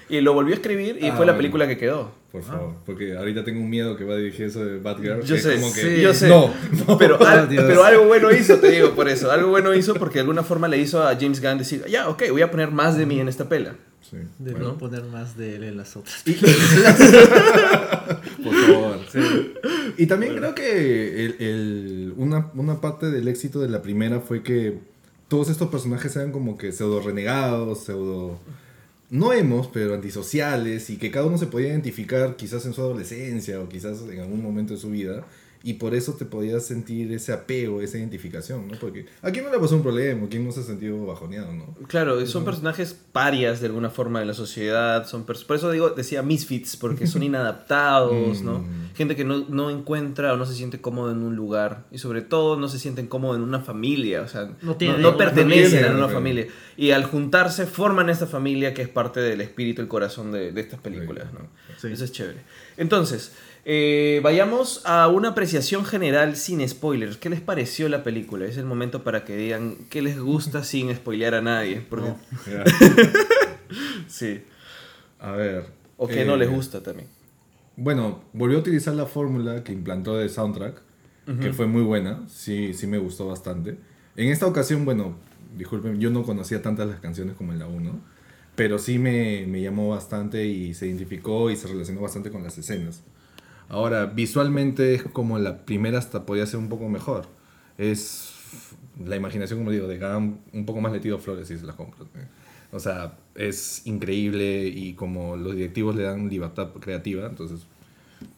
y 0.09 0.21
lo 0.21 0.33
volvió 0.33 0.53
a 0.53 0.55
escribir 0.57 0.97
y 0.99 1.07
Ah, 1.07 1.15
fue 1.15 1.25
la 1.25 1.33
bueno. 1.33 1.37
película 1.37 1.67
que 1.67 1.77
quedó. 1.77 2.11
Por 2.31 2.43
favor, 2.43 2.75
porque 2.85 3.15
ahorita 3.17 3.43
tengo 3.43 3.59
un 3.59 3.69
miedo 3.69 3.97
que 3.97 4.05
va 4.05 4.13
a 4.13 4.17
dirigir 4.17 4.45
eso 4.45 4.63
de 4.63 4.79
Batgirl. 4.79 5.21
Yo 5.23 5.35
sé, 5.37 5.55
como 5.55 5.73
que, 5.73 5.81
sí, 5.81 6.01
yo 6.01 6.13
sé. 6.13 6.29
No, 6.29 6.51
no. 6.87 6.97
Pero, 6.97 7.21
al- 7.25 7.47
pero 7.49 7.83
algo 7.83 8.05
bueno 8.05 8.31
hizo, 8.31 8.55
te 8.57 8.71
digo, 8.71 8.91
por 8.95 9.09
eso. 9.09 9.29
Algo 9.31 9.49
bueno 9.49 9.73
hizo 9.75 9.93
porque 9.95 10.15
de 10.15 10.19
alguna 10.21 10.41
forma 10.43 10.67
le 10.69 10.77
hizo 10.77 11.03
a 11.05 11.15
James 11.19 11.41
Gunn 11.41 11.57
decir, 11.57 11.83
ya, 11.89 12.07
ok, 12.09 12.23
voy 12.31 12.41
a 12.41 12.49
poner 12.49 12.71
más 12.71 12.97
de 12.97 13.05
mí 13.05 13.19
en 13.19 13.27
esta 13.27 13.49
pela. 13.49 13.75
Sí. 14.09 14.17
De 14.39 14.51
Bueno, 14.51 14.69
no 14.69 14.77
poner 14.77 15.03
más 15.03 15.37
de 15.37 15.55
él 15.57 15.63
en 15.65 15.77
las 15.77 15.95
otras. 15.97 16.23
por 18.43 18.53
favor. 18.53 18.97
Y 19.97 20.05
también 20.07 20.35
creo 20.35 20.55
que 20.55 21.25
el- 21.25 21.35
el- 21.39 22.13
una, 22.17 22.49
una 22.55 22.79
parte 22.81 23.09
del 23.11 23.27
éxito 23.27 23.59
de 23.59 23.69
la 23.69 23.81
primera 23.81 24.19
fue 24.21 24.41
que 24.43 24.79
todos 25.27 25.49
estos 25.49 25.69
personajes 25.69 26.15
eran 26.15 26.31
como 26.31 26.57
que 26.57 26.71
pseudo 26.71 27.01
renegados, 27.01 27.83
pseudo. 27.83 28.39
No 29.11 29.33
hemos, 29.33 29.67
pero 29.67 29.93
antisociales, 29.93 30.89
y 30.89 30.97
que 30.97 31.11
cada 31.11 31.25
uno 31.25 31.37
se 31.37 31.47
podía 31.47 31.67
identificar 31.67 32.37
quizás 32.37 32.65
en 32.65 32.73
su 32.73 32.79
adolescencia 32.79 33.59
o 33.59 33.67
quizás 33.67 34.01
en 34.09 34.21
algún 34.21 34.41
momento 34.41 34.73
de 34.73 34.79
su 34.79 34.89
vida, 34.89 35.27
y 35.63 35.73
por 35.73 35.93
eso 35.93 36.13
te 36.13 36.25
podías 36.25 36.65
sentir 36.65 37.11
ese 37.13 37.33
apego, 37.33 37.81
esa 37.81 37.97
identificación, 37.97 38.67
¿no? 38.67 38.77
Porque 38.79 39.05
a 39.21 39.29
quién 39.31 39.45
no 39.45 39.51
le 39.51 39.59
pasó 39.59 39.75
un 39.75 39.83
problema, 39.83 40.27
quién 40.29 40.43
no 40.45 40.51
se 40.51 40.61
ha 40.61 40.63
sentido 40.63 41.05
bajoneado, 41.05 41.53
¿no? 41.53 41.73
Claro, 41.87 42.25
son 42.25 42.43
personajes 42.45 42.95
parias 43.11 43.59
de 43.61 43.67
alguna 43.67 43.89
forma 43.89 44.19
de 44.19 44.25
la 44.25 44.33
sociedad. 44.33 45.05
Son 45.07 45.23
por 45.25 45.35
eso 45.55 45.69
digo, 45.71 45.89
decía 45.91 46.21
misfits, 46.23 46.77
porque 46.77 47.05
son 47.07 47.21
inadaptados, 47.71 48.41
¿no? 48.41 48.59
Mm. 48.59 48.93
Gente 48.95 49.15
que 49.15 49.23
no, 49.23 49.45
no 49.49 49.69
encuentra 49.69 50.33
o 50.33 50.37
no 50.37 50.45
se 50.45 50.53
siente 50.55 50.81
cómodo 50.81 51.11
en 51.11 51.19
un 51.21 51.35
lugar. 51.35 51.85
Y 51.91 51.97
sobre 51.99 52.21
todo 52.21 52.57
no 52.57 52.67
se 52.67 52.79
sienten 52.79 53.07
cómodos 53.07 53.37
en 53.37 53.43
una 53.43 53.59
familia. 53.61 54.21
O 54.21 54.27
sea, 54.27 54.45
No 54.45 54.55
no, 54.61 54.75
tienen 54.77 55.01
no 55.01 55.11
ninguna 55.11 55.25
pertenecen 55.25 55.85
a 55.85 55.89
una 55.91 56.07
pero- 56.07 56.17
familia. 56.19 56.47
Y 56.77 56.91
al 56.91 57.03
juntarse 57.05 57.67
forman 57.67 58.09
esta 58.09 58.25
familia 58.27 58.73
que 58.73 58.81
es 58.81 58.89
parte 58.89 59.19
del 59.19 59.41
espíritu, 59.41 59.81
el 59.81 59.87
corazón 59.87 60.31
de, 60.31 60.51
de 60.51 60.61
estas 60.61 60.79
películas, 60.79 61.31
¿no? 61.33 61.39
Sí. 61.79 61.87
Eso 61.91 62.03
es 62.03 62.11
chévere. 62.11 62.39
Entonces, 62.77 63.31
eh, 63.65 64.19
vayamos 64.23 64.81
a 64.85 65.07
una 65.07 65.29
apreciación 65.29 65.85
general 65.85 66.35
sin 66.35 66.67
spoilers. 66.67 67.17
¿Qué 67.17 67.29
les 67.29 67.41
pareció 67.41 67.89
la 67.89 68.03
película? 68.03 68.45
Es 68.45 68.57
el 68.57 68.65
momento 68.65 69.03
para 69.03 69.23
que 69.23 69.35
digan 69.35 69.75
qué 69.89 70.01
les 70.01 70.19
gusta 70.19 70.63
sin 70.65 70.93
spoilear 70.95 71.35
a 71.35 71.41
nadie. 71.41 71.85
Porque, 71.87 72.13
Ya. 72.49 72.63
Sí. 74.07 74.43
A 75.19 75.31
ver. 75.31 75.67
O 75.97 76.09
eh, 76.09 76.25
no 76.25 76.35
les 76.35 76.49
gusta 76.49 76.81
también. 76.83 77.07
Bueno, 77.77 78.21
volvió 78.33 78.57
a 78.57 78.61
utilizar 78.61 78.93
la 78.95 79.05
fórmula 79.05 79.63
que 79.63 79.71
implantó 79.71 80.17
de 80.17 80.27
soundtrack, 80.27 80.81
que 81.39 81.53
fue 81.53 81.65
muy 81.65 81.83
buena, 81.83 82.27
sí, 82.27 82.73
sí 82.73 82.87
me 82.87 82.97
gustó 82.97 83.27
bastante. 83.27 83.77
En 84.17 84.27
esta 84.27 84.45
ocasión, 84.45 84.83
bueno, 84.83 85.15
disculpen, 85.55 85.99
yo 86.01 86.09
no 86.09 86.23
conocía 86.23 86.61
tantas 86.61 86.89
las 86.89 86.99
canciones 86.99 87.35
como 87.35 87.53
en 87.53 87.59
la 87.59 87.67
1, 87.67 88.01
pero 88.55 88.77
sí 88.77 88.99
me, 88.99 89.45
me 89.47 89.61
llamó 89.61 89.87
bastante 89.87 90.45
y 90.45 90.73
se 90.73 90.87
identificó 90.87 91.49
y 91.49 91.55
se 91.55 91.67
relacionó 91.69 92.01
bastante 92.01 92.31
con 92.31 92.43
las 92.43 92.57
escenas. 92.57 93.03
Ahora, 93.71 94.05
visualmente 94.05 94.95
es 94.95 95.03
como 95.03 95.39
la 95.39 95.59
primera 95.65 95.97
hasta 95.97 96.25
podía 96.25 96.45
ser 96.45 96.59
un 96.59 96.67
poco 96.67 96.89
mejor. 96.89 97.25
Es 97.77 98.33
la 99.01 99.15
imaginación, 99.15 99.59
como 99.59 99.71
digo, 99.71 99.87
de 99.87 99.97
Gam 99.97 100.39
un 100.51 100.65
poco 100.65 100.81
más 100.81 100.91
le 100.91 100.99
tiro 100.99 101.17
flores 101.19 101.49
y 101.51 101.57
se 101.57 101.65
las 101.65 101.77
compro. 101.77 102.05
O 102.73 102.79
sea, 102.81 103.17
es 103.33 103.83
increíble 103.87 104.67
y 104.67 104.93
como 104.93 105.37
los 105.37 105.55
directivos 105.55 105.95
le 105.95 106.03
dan 106.03 106.27
libertad 106.27 106.67
creativa, 106.81 107.25
entonces 107.27 107.61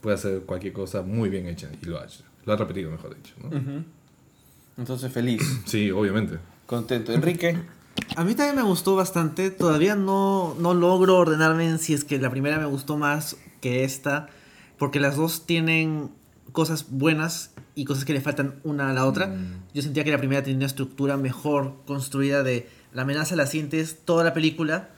puede 0.02 0.16
hacer 0.16 0.42
cualquier 0.42 0.74
cosa 0.74 1.02
muy 1.02 1.30
bien 1.30 1.48
hecha 1.48 1.68
y 1.82 1.86
lo 1.88 2.00
ha 2.00 2.06
hecho. 2.06 2.24
Lo 2.46 2.54
ha 2.54 2.56
repetido, 2.56 2.92
mejor 2.92 3.16
dicho. 3.16 3.34
¿no? 3.42 3.48
Ujú. 3.58 3.84
Entonces, 4.78 5.12
feliz, 5.12 5.42
Sí, 5.66 5.90
obviamente. 5.90 6.38
contento. 6.68 7.12
Enrique. 7.12 7.58
A 8.16 8.24
mí 8.24 8.36
también 8.36 8.56
me 8.56 8.62
gustó 8.64 8.96
bastante. 8.96 9.50
Todavía 9.50 9.96
no, 9.96 10.56
no 10.60 10.76
logro 10.76 11.18
ordenarme 11.18 11.68
en 11.68 11.80
si 11.80 11.96
es 11.96 12.04
que 12.04 12.20
la 12.20 12.30
primera 12.30 12.60
me 12.60 12.66
gustó 12.66 12.98
más 12.98 13.36
que 13.62 13.84
esta. 13.84 14.30
Porque 14.84 15.00
las 15.00 15.16
dos 15.16 15.46
tienen 15.46 16.12
cosas 16.52 16.88
buenas 16.90 17.52
y 17.74 17.86
cosas 17.86 18.04
que 18.04 18.12
le 18.12 18.20
faltan 18.20 18.56
una 18.66 18.90
a 18.90 18.94
la 18.94 19.06
otra. 19.06 19.28
Mm. 19.28 19.64
Yo 19.74 19.82
sentía 19.82 20.04
que 20.04 20.12
la 20.12 20.18
primera 20.18 20.44
tenía 20.44 20.58
una 20.58 20.66
estructura 20.66 21.16
mejor 21.16 21.76
construida 21.88 22.44
de 22.44 22.68
la 22.92 23.04
amenaza 23.04 23.38
la 23.38 23.48
sientes 23.48 24.00
toda 24.04 24.26
la 24.26 24.34
película. 24.34 24.90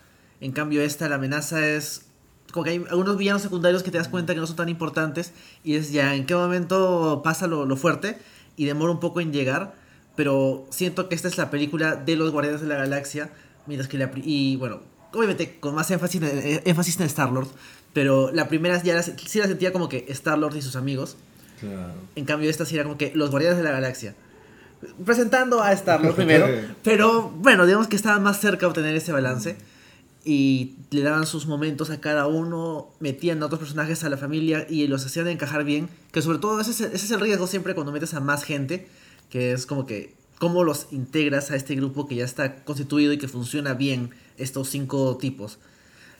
En 0.41 0.53
cambio 0.53 0.81
esta, 0.81 1.07
la 1.07 1.17
amenaza 1.17 1.67
es 1.67 2.07
como 2.51 2.63
que 2.63 2.71
hay 2.71 2.83
algunos 2.89 3.15
villanos 3.15 3.43
secundarios 3.43 3.83
que 3.83 3.91
te 3.91 3.99
das 3.99 4.07
cuenta 4.07 4.33
que 4.33 4.39
no 4.39 4.47
son 4.47 4.55
tan 4.55 4.69
importantes 4.69 5.33
y 5.63 5.75
es 5.75 5.91
ya 5.91 6.15
en 6.15 6.25
qué 6.25 6.33
momento 6.33 7.21
pasa 7.23 7.45
lo, 7.45 7.67
lo 7.67 7.75
fuerte 7.77 8.17
y 8.57 8.65
demora 8.65 8.91
un 8.91 8.99
poco 8.99 9.21
en 9.21 9.31
llegar. 9.31 9.75
Pero 10.15 10.65
siento 10.71 11.09
que 11.09 11.13
esta 11.13 11.27
es 11.27 11.37
la 11.37 11.51
película 11.51 11.95
de 11.95 12.15
los 12.15 12.31
Guardianes 12.31 12.61
de 12.61 12.67
la 12.67 12.75
Galaxia. 12.77 13.29
Mientras 13.67 13.87
que 13.87 13.99
la... 13.99 14.09
Y 14.15 14.55
bueno, 14.55 14.79
obviamente 15.13 15.59
con 15.59 15.75
más 15.75 15.91
énfasis, 15.91 16.23
en- 16.23 16.61
énfasis 16.65 16.99
en 16.99 17.05
Star-Lord. 17.05 17.49
Pero 17.95 18.29
la 18.31 18.47
primera 18.49 18.83
ya 18.83 18.93
la, 18.93 19.01
sí 19.01 19.39
la 19.39 19.47
sentía 19.47 19.71
como 19.71 19.89
que 19.89 20.05
Star-Lord 20.09 20.55
y 20.57 20.61
sus 20.61 20.75
amigos. 20.75 21.15
Claro. 21.61 21.93
En 22.15 22.25
cambio, 22.25 22.49
esta 22.49 22.65
sí 22.65 22.75
era 22.75 22.83
como 22.83 22.97
que 22.97 23.11
los 23.15 23.31
Guardianes 23.31 23.57
de 23.57 23.63
la 23.63 23.71
Galaxia. 23.71 24.13
Presentando 25.05 25.61
a 25.63 25.71
Star-Lord 25.71 26.15
primero. 26.15 26.45
pero 26.83 27.29
bueno, 27.29 27.65
digamos 27.65 27.87
que 27.87 27.95
estaban 27.95 28.21
más 28.21 28.39
cerca 28.41 28.61
de 28.61 28.65
obtener 28.67 28.95
ese 28.95 29.11
balance. 29.13 29.55
Y 30.27 30.75
le 30.89 31.03
daban 31.03 31.25
sus 31.25 31.45
momentos 31.47 31.89
a 31.89 32.01
cada 32.01 32.27
uno, 32.27 32.89
metían 32.99 33.41
a 33.41 33.45
otros 33.45 33.59
personajes 33.59 34.03
a 34.03 34.09
la 34.09 34.17
familia 34.17 34.65
y 34.69 34.87
los 34.87 35.05
hacían 35.05 35.27
encajar 35.27 35.63
bien. 35.63 35.87
Que 36.11 36.21
sobre 36.21 36.39
todo 36.39 36.59
ese 36.59 36.71
es, 36.71 36.81
el- 36.81 36.87
ese 36.93 37.05
es 37.05 37.11
el 37.11 37.19
riesgo 37.21 37.47
siempre 37.47 37.75
cuando 37.75 37.91
metes 37.93 38.13
a 38.13 38.19
más 38.19 38.43
gente. 38.43 38.87
Que 39.29 39.53
es 39.53 39.65
como 39.65 39.85
que 39.85 40.15
cómo 40.37 40.63
los 40.65 40.87
integras 40.91 41.49
a 41.51 41.55
este 41.55 41.75
grupo 41.75 42.07
que 42.07 42.15
ya 42.15 42.25
está 42.25 42.55
constituido 42.65 43.13
y 43.13 43.17
que 43.17 43.29
funciona 43.29 43.73
bien 43.73 44.09
estos 44.37 44.69
cinco 44.69 45.15
tipos. 45.17 45.59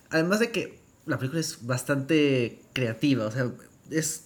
Además 0.10 0.40
de 0.40 0.52
que 0.52 0.85
la 1.06 1.18
película 1.18 1.40
es 1.42 1.66
bastante 1.66 2.62
creativa, 2.74 3.26
o 3.26 3.32
sea, 3.32 3.52
es 3.92 4.24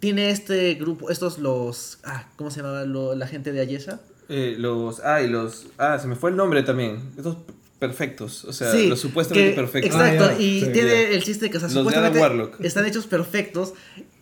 tiene 0.00 0.30
este 0.30 0.74
grupo, 0.74 1.10
estos 1.10 1.38
los 1.38 1.98
ah, 2.04 2.28
¿cómo 2.36 2.50
se 2.50 2.60
llamaba 2.60 2.84
lo- 2.84 3.14
la 3.14 3.26
gente 3.28 3.52
de 3.52 3.60
Ayesha? 3.60 4.00
Eh, 4.28 4.56
los. 4.58 5.00
Ah, 5.00 5.20
y 5.22 5.28
los. 5.28 5.66
Ah, 5.78 5.98
se 6.00 6.08
me 6.08 6.16
fue 6.16 6.30
el 6.30 6.36
nombre 6.36 6.62
también. 6.62 7.12
Estos 7.16 7.36
perfectos. 7.78 8.44
O 8.44 8.52
sea, 8.52 8.72
Sí, 8.72 8.88
los 8.88 8.98
supuestamente 9.00 9.50
que- 9.50 9.56
perfectos. 9.56 9.94
Exacto, 9.94 10.24
Ah, 10.24 10.32
ya, 10.32 10.40
y 10.42 10.60
sí, 10.60 10.72
tiene 10.72 10.90
ya. 10.90 11.08
el 11.10 11.22
chiste 11.22 11.50
que 11.50 11.56
o 11.58 11.60
sea, 11.60 11.68
Los 11.68 11.74
de 11.86 11.92
supuestamente 11.92 12.66
están 12.66 12.86
hechos 12.86 13.06
perfectos 13.06 13.74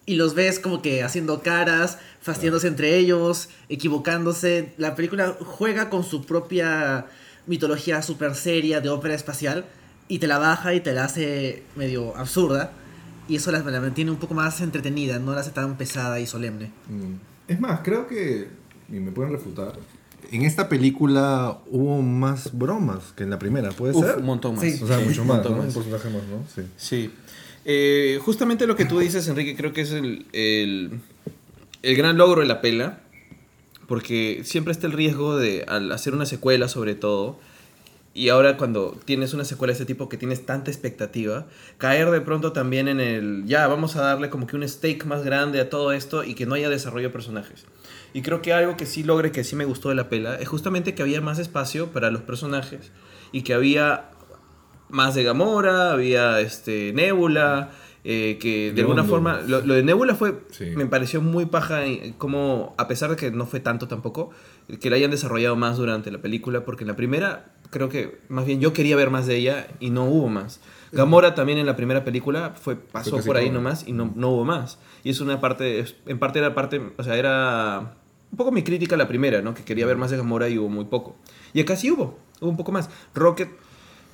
y 0.06 0.14
los 0.16 0.34
ves 0.34 0.58
como 0.58 0.82
que 0.82 1.02
haciendo 1.02 1.42
caras, 1.42 1.98
fastidiándose 2.20 2.66
entre 2.68 2.96
ellos, 2.96 3.48
equivocándose. 3.68 4.72
La 4.78 4.94
película 4.94 5.36
juega 5.40 5.90
con 5.90 6.04
su 6.04 6.24
propia 6.24 7.06
mitología 7.46 8.02
super 8.02 8.34
seria 8.34 8.80
de 8.80 8.88
ópera 8.88 9.14
espacial 9.14 9.64
y 10.10 10.18
te 10.18 10.26
la 10.26 10.36
baja 10.38 10.74
y 10.74 10.80
te 10.80 10.92
la 10.92 11.04
hace 11.04 11.62
medio 11.76 12.14
absurda. 12.16 12.72
Y 13.28 13.36
eso 13.36 13.50
la, 13.52 13.60
la 13.60 13.80
mantiene 13.80 14.10
un 14.10 14.18
poco 14.18 14.34
más 14.34 14.60
entretenida, 14.60 15.18
no 15.18 15.32
la 15.32 15.40
hace 15.40 15.52
tan 15.52 15.78
pesada 15.78 16.18
y 16.20 16.26
solemne. 16.26 16.72
Mm. 16.88 17.14
Es 17.48 17.60
más, 17.60 17.80
creo 17.82 18.06
que, 18.06 18.48
y 18.88 18.94
me 19.00 19.12
pueden 19.12 19.32
refutar, 19.32 19.72
en 20.32 20.42
esta 20.42 20.68
película 20.68 21.58
hubo 21.70 22.02
más 22.02 22.50
bromas 22.56 23.12
que 23.16 23.22
en 23.22 23.30
la 23.30 23.38
primera, 23.38 23.70
¿puede 23.70 23.94
Uf, 23.96 24.04
ser? 24.04 24.16
un 24.18 24.26
montón 24.26 24.56
más. 24.56 24.64
Sí. 24.64 24.80
O 24.82 24.86
sea, 24.86 24.98
Sí, 24.98 25.04
mucho 25.06 25.22
un 25.22 25.28
más, 25.28 25.36
montón 25.38 25.52
¿no? 25.52 25.58
más. 25.58 25.68
Un 25.68 25.74
porcentaje 25.74 26.08
más, 26.10 26.22
¿no? 26.28 26.44
Sí. 26.54 26.62
Sí. 26.76 27.10
Eh, 27.64 28.18
justamente 28.24 28.66
lo 28.66 28.74
que 28.76 28.84
tú 28.84 28.98
dices, 28.98 29.26
Enrique, 29.28 29.56
creo 29.56 29.72
que 29.72 29.82
es 29.82 29.92
el, 29.92 30.26
el, 30.32 31.00
el 31.82 31.96
gran 31.96 32.18
logro 32.18 32.40
de 32.42 32.46
la 32.48 32.60
pela. 32.60 33.00
Porque 33.86 34.42
siempre 34.44 34.70
está 34.72 34.86
el 34.86 34.92
riesgo 34.92 35.36
de, 35.36 35.64
al 35.66 35.90
hacer 35.90 36.14
una 36.14 36.24
secuela 36.24 36.68
sobre 36.68 36.94
todo, 36.94 37.40
y 38.12 38.28
ahora 38.28 38.56
cuando 38.56 38.98
tienes 39.04 39.34
una 39.34 39.44
secuela 39.44 39.70
de 39.70 39.74
este 39.74 39.84
tipo 39.84 40.08
que 40.08 40.16
tienes 40.16 40.44
tanta 40.44 40.70
expectativa, 40.70 41.46
caer 41.78 42.10
de 42.10 42.20
pronto 42.20 42.52
también 42.52 42.88
en 42.88 42.98
el, 43.00 43.44
ya, 43.46 43.66
vamos 43.68 43.94
a 43.96 44.02
darle 44.02 44.30
como 44.30 44.46
que 44.48 44.56
un 44.56 44.68
stake 44.68 45.04
más 45.06 45.22
grande 45.24 45.60
a 45.60 45.70
todo 45.70 45.92
esto 45.92 46.24
y 46.24 46.34
que 46.34 46.44
no 46.44 46.54
haya 46.54 46.68
desarrollo 46.68 47.08
de 47.08 47.12
personajes. 47.12 47.66
Y 48.12 48.22
creo 48.22 48.42
que 48.42 48.52
algo 48.52 48.76
que 48.76 48.86
sí 48.86 49.04
logre, 49.04 49.30
que 49.30 49.44
sí 49.44 49.54
me 49.54 49.64
gustó 49.64 49.90
de 49.90 49.94
la 49.94 50.08
pela, 50.08 50.34
es 50.34 50.48
justamente 50.48 50.94
que 50.94 51.02
había 51.02 51.20
más 51.20 51.38
espacio 51.38 51.92
para 51.92 52.10
los 52.10 52.22
personajes 52.22 52.90
y 53.30 53.42
que 53.42 53.54
había 53.54 54.10
más 54.88 55.14
de 55.14 55.22
Gamora, 55.22 55.92
había 55.92 56.40
este 56.40 56.92
Nebula, 56.92 57.70
eh, 58.02 58.38
que 58.40 58.72
de 58.72 58.80
alguna 58.80 59.04
forma, 59.04 59.40
lo, 59.46 59.60
lo 59.60 59.74
de 59.74 59.84
Nebula 59.84 60.16
fue, 60.16 60.40
Sí. 60.50 60.70
me 60.74 60.86
pareció 60.86 61.20
muy 61.22 61.46
paja, 61.46 61.86
y 61.86 62.14
como 62.18 62.74
a 62.76 62.88
pesar 62.88 63.10
de 63.10 63.16
que 63.16 63.30
no 63.30 63.46
fue 63.46 63.60
tanto 63.60 63.86
tampoco, 63.86 64.30
que 64.80 64.90
la 64.90 64.96
hayan 64.96 65.12
desarrollado 65.12 65.54
más 65.54 65.76
durante 65.76 66.10
la 66.10 66.18
película, 66.18 66.64
porque 66.64 66.82
en 66.82 66.88
la 66.88 66.96
primera 66.96 67.52
creo 67.70 67.88
que 67.88 68.18
más 68.28 68.46
bien 68.46 68.60
yo 68.60 68.72
quería 68.72 68.96
ver 68.96 69.10
más 69.10 69.26
de 69.26 69.36
ella 69.36 69.68
y 69.80 69.90
no 69.90 70.04
hubo 70.04 70.28
más. 70.28 70.60
Gamora 70.92 71.34
también 71.36 71.58
en 71.58 71.66
la 71.66 71.76
primera 71.76 72.04
película 72.04 72.54
fue 72.60 72.74
pasó 72.76 73.18
por 73.18 73.36
ahí 73.36 73.46
todo. 73.46 73.54
nomás 73.54 73.86
y 73.86 73.92
no, 73.92 74.12
no 74.16 74.30
hubo 74.30 74.44
más. 74.44 74.78
Y 75.04 75.10
es 75.10 75.20
una 75.20 75.40
parte, 75.40 75.84
en 76.06 76.18
parte 76.18 76.40
era 76.40 76.54
parte, 76.54 76.80
o 76.96 77.02
sea, 77.04 77.16
era 77.16 77.94
un 78.30 78.36
poco 78.36 78.50
mi 78.50 78.62
crítica 78.62 78.96
a 78.96 78.98
la 78.98 79.06
primera, 79.08 79.40
¿no? 79.40 79.54
Que 79.54 79.62
quería 79.62 79.86
ver 79.86 79.96
más 79.96 80.10
de 80.10 80.16
Gamora 80.16 80.48
y 80.48 80.58
hubo 80.58 80.68
muy 80.68 80.84
poco. 80.86 81.16
Y 81.52 81.60
acá 81.60 81.76
sí 81.76 81.90
hubo, 81.90 82.18
hubo 82.40 82.50
un 82.50 82.56
poco 82.56 82.72
más. 82.72 82.90
Rocket, 83.14 83.50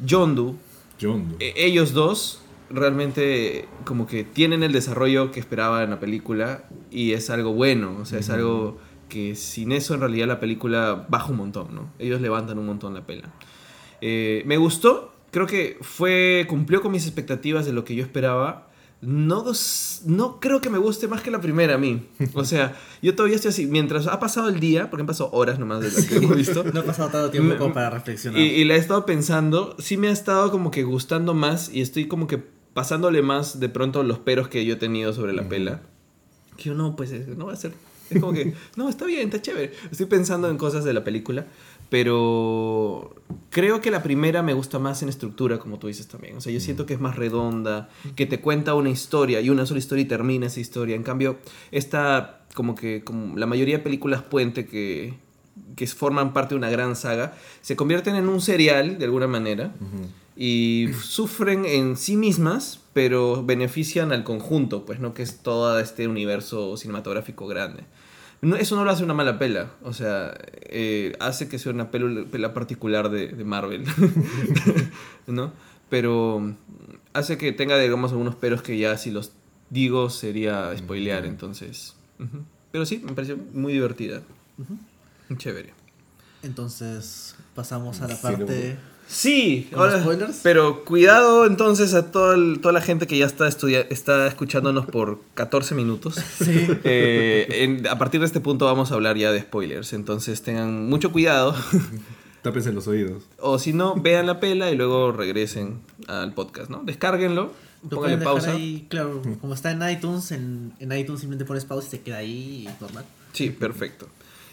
Yondu, 0.04 0.56
Yondu. 0.98 1.36
e- 1.40 1.54
ellos 1.56 1.92
dos 1.94 2.42
realmente 2.68 3.68
como 3.84 4.06
que 4.06 4.25
tienen 4.25 4.62
el 4.62 4.72
desarrollo 4.72 5.30
que 5.30 5.40
esperaba 5.40 5.82
en 5.84 5.90
la 5.90 6.00
película 6.00 6.64
y 6.90 7.12
es 7.12 7.30
algo 7.30 7.52
bueno, 7.52 7.96
o 8.00 8.04
sea, 8.04 8.18
es 8.18 8.28
algo 8.28 8.78
que 9.08 9.34
sin 9.34 9.72
eso 9.72 9.94
en 9.94 10.00
realidad 10.00 10.26
la 10.26 10.40
película 10.40 11.06
baja 11.08 11.30
un 11.30 11.36
montón, 11.38 11.75
¿no? 11.75 11.90
Ellos 11.98 12.20
levantan 12.20 12.58
un 12.58 12.66
montón 12.66 12.94
la 12.94 13.06
pela. 13.06 13.28
Eh, 14.00 14.42
me 14.46 14.56
gustó, 14.56 15.12
creo 15.30 15.46
que 15.46 15.78
fue 15.80 16.44
cumplió 16.48 16.80
con 16.82 16.92
mis 16.92 17.06
expectativas 17.06 17.64
de 17.66 17.72
lo 17.72 17.84
que 17.84 17.94
yo 17.94 18.02
esperaba. 18.04 18.68
No, 19.02 19.44
no 20.06 20.40
creo 20.40 20.60
que 20.62 20.70
me 20.70 20.78
guste 20.78 21.06
más 21.06 21.20
que 21.20 21.30
la 21.30 21.40
primera 21.40 21.75
a 21.75 21.78
mí. 21.78 22.06
O 22.34 22.44
sea, 22.44 22.75
yo 23.02 23.14
todavía 23.14 23.36
estoy 23.36 23.50
así. 23.50 23.66
Mientras 23.66 24.06
ha 24.06 24.18
pasado 24.18 24.48
el 24.48 24.58
día, 24.58 24.88
porque 24.90 25.02
han 25.02 25.06
pasado 25.06 25.30
horas 25.32 25.58
nomás 25.58 25.82
de 25.82 25.90
lo 25.90 26.08
que 26.08 26.16
hemos 26.16 26.36
visto. 26.36 26.64
No 26.72 26.80
ha 26.80 26.84
pasado 26.84 27.10
tanto 27.10 27.30
tiempo 27.30 27.50
Me- 27.52 27.56
como 27.58 27.75
para 27.75 27.90
reflexionar. 27.90 28.40
Y, 28.40 28.44
y 28.46 28.64
la 28.64 28.75
he 28.75 28.78
estado 28.78 29.04
pensando, 29.04 29.76
sí 29.78 29.96
me 29.98 30.08
ha 30.08 30.12
estado 30.12 30.50
como 30.50 30.70
que 30.70 30.82
gustando 30.82 31.34
más 31.34 31.70
y 31.72 31.82
estoy 31.82 32.08
como 32.08 32.26
que 32.26 32.38
pasándole 32.72 33.20
más 33.22 33.60
de 33.60 33.68
pronto 33.68 34.02
los 34.02 34.18
peros 34.18 34.48
que 34.48 34.64
yo 34.64 34.75
he 34.75 34.78
tenido 34.78 35.12
sobre 35.12 35.34
la 35.34 35.46
pela. 35.48 35.82
Que 36.56 36.64
yo 36.64 36.75
no, 36.75 36.96
pues 36.96 37.12
no 37.28 37.46
va 37.46 37.52
a 37.52 37.56
ser. 37.56 37.72
Es 38.10 38.20
como 38.20 38.32
que, 38.32 38.54
no, 38.76 38.88
está 38.88 39.04
bien, 39.04 39.26
está 39.26 39.40
chévere. 39.40 39.72
Estoy 39.90 40.06
pensando 40.06 40.48
en 40.48 40.58
cosas 40.58 40.84
de 40.84 40.92
la 40.92 41.04
película, 41.04 41.46
pero 41.88 43.14
creo 43.50 43.80
que 43.80 43.90
la 43.90 44.02
primera 44.02 44.42
me 44.42 44.54
gusta 44.54 44.78
más 44.78 45.02
en 45.02 45.08
estructura, 45.08 45.58
como 45.58 45.78
tú 45.78 45.86
dices 45.86 46.08
también. 46.08 46.36
O 46.36 46.40
sea, 46.40 46.52
yo 46.52 46.60
siento 46.60 46.86
que 46.86 46.94
es 46.94 47.00
más 47.00 47.16
redonda, 47.16 47.88
que 48.14 48.26
te 48.26 48.40
cuenta 48.40 48.75
una 48.75 48.90
historia 48.90 49.40
y 49.40 49.50
una 49.50 49.66
sola 49.66 49.78
historia 49.78 50.02
y 50.02 50.08
termina 50.08 50.46
esa 50.46 50.60
historia. 50.60 50.96
En 50.96 51.02
cambio, 51.02 51.38
esta, 51.70 52.46
como 52.54 52.75
que 52.75 53.04
como 53.04 53.36
la 53.36 53.46
mayoría 53.46 53.78
de 53.78 53.84
películas 53.84 54.22
puente 54.22 54.66
que, 54.66 55.14
que 55.76 55.86
forman 55.86 56.32
parte 56.32 56.54
de 56.54 56.58
una 56.58 56.70
gran 56.70 56.96
saga, 56.96 57.36
se 57.62 57.76
convierten 57.76 58.16
en 58.16 58.28
un 58.28 58.40
serial, 58.40 58.98
de 58.98 59.04
alguna 59.04 59.26
manera, 59.26 59.75
y 60.36 60.88
sufren 61.00 61.64
en 61.64 61.96
sí 61.96 62.16
mismas, 62.16 62.80
pero 62.96 63.44
benefician 63.44 64.10
al 64.10 64.24
conjunto, 64.24 64.86
pues, 64.86 65.00
¿no? 65.00 65.12
Que 65.12 65.22
es 65.22 65.40
todo 65.40 65.78
este 65.78 66.08
universo 66.08 66.78
cinematográfico 66.78 67.46
grande. 67.46 67.84
No, 68.40 68.56
eso 68.56 68.74
no 68.74 68.86
lo 68.86 68.90
hace 68.90 69.04
una 69.04 69.12
mala 69.12 69.38
pela, 69.38 69.72
o 69.82 69.92
sea, 69.92 70.34
eh, 70.62 71.14
hace 71.20 71.46
que 71.46 71.58
sea 71.58 71.72
una 71.72 71.90
pela 71.90 72.54
particular 72.54 73.10
de, 73.10 73.28
de 73.28 73.44
Marvel, 73.44 73.84
¿no? 75.26 75.52
Pero 75.90 76.54
hace 77.12 77.36
que 77.36 77.52
tenga, 77.52 77.78
digamos, 77.78 78.12
algunos 78.12 78.34
peros 78.34 78.62
que 78.62 78.78
ya 78.78 78.96
si 78.96 79.10
los 79.10 79.32
digo 79.68 80.08
sería 80.08 80.74
spoilear, 80.74 81.26
entonces... 81.26 81.96
ujú. 82.18 82.44
Pero 82.72 82.86
sí, 82.86 83.02
me 83.04 83.12
pareció 83.12 83.36
muy 83.52 83.74
divertida. 83.74 84.22
Chévere. 85.36 85.74
Entonces, 86.42 87.36
pasamos 87.54 88.00
a 88.00 88.08
la 88.08 88.16
Sí, 88.16 88.22
parte... 88.22 88.78
Sí, 89.08 89.68
¿Con 89.72 89.80
ahora- 89.82 90.00
spoilers? 90.00 90.40
pero 90.42 90.84
cuidado 90.84 91.46
entonces 91.46 91.94
a 91.94 92.10
todo 92.10 92.34
el- 92.34 92.58
toda 92.60 92.72
la 92.72 92.80
gente 92.80 93.06
que 93.06 93.16
ya 93.16 93.26
está, 93.26 93.46
estudia- 93.46 93.86
está 93.88 94.26
escuchándonos 94.26 94.86
por 94.86 95.20
14 95.34 95.75
minutos. 95.75 96.14
Sí. 96.44 96.66
Eh, 96.84 97.46
en- 97.64 97.86
a 97.86 97.98
partir 97.98 98.20
de 98.20 98.26
este 98.26 98.40
punto 98.40 98.64
vamos 98.66 98.90
a 98.90 98.94
hablar 98.94 99.16
ya 99.16 99.30
de 99.32 99.40
spoilers, 99.40 99.92
entonces 99.92 100.42
tengan 100.42 100.88
mucho 100.88 101.12
cuidado. 101.12 101.54
Tápense 102.42 102.72
los 102.72 102.86
oídos. 102.86 103.25
o 103.40 103.58
si 103.58 103.72
no, 103.72 103.94
vean 103.96 104.26
la 104.26 104.38
pela 104.38 104.70
y 104.70 104.76
luego 104.76 105.10
regresen 105.12 105.80
al 106.06 106.32
podcast, 106.32 106.70
¿no? 106.70 106.82
Descárguenlo, 106.84 107.52
Lo 107.82 107.88
pónganle 107.90 108.18
pausa. 108.25 108.52
ahí, 108.52 108.86
claro, 108.88 109.20
como 109.40 109.54
está 109.54 109.72
en 109.72 109.88
iTunes, 109.90 110.30
en, 110.30 110.72
en 110.78 110.92
iTunes 110.92 111.20
simplemente 111.20 111.44
pones 111.44 111.64
pausa 111.64 111.88
y 111.88 111.90
se 111.90 112.00
queda 112.02 112.18
ahí 112.18 112.68
normal. 112.80 113.04
Sí, 113.32 113.50
perfecto. 113.50 114.06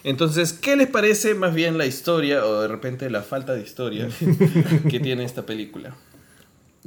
Entonces, 0.04 0.54
¿qué 0.54 0.76
les 0.76 0.88
parece 0.88 1.34
más 1.34 1.54
bien 1.54 1.78
la 1.78 1.86
historia 1.86 2.46
o 2.46 2.62
de 2.62 2.68
repente 2.68 3.10
la 3.10 3.22
falta 3.22 3.54
de 3.54 3.62
historia 3.62 4.10
que 4.90 5.00
tiene 5.00 5.24
esta 5.24 5.46
película? 5.46 5.96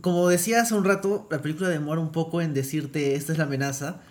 Como 0.03 0.29
decía 0.29 0.61
hace 0.61 0.75
un 0.75 0.85
rato, 0.85 1.27
la 1.31 1.41
película 1.41 1.71
demora 1.71 2.01
un 2.01 2.13
poco 2.13 2.43
en 2.43 2.53
decirte 2.53 3.15
esta 3.15 3.33
es 3.33 3.39
la 3.39 3.45
amenaza. 3.45 4.03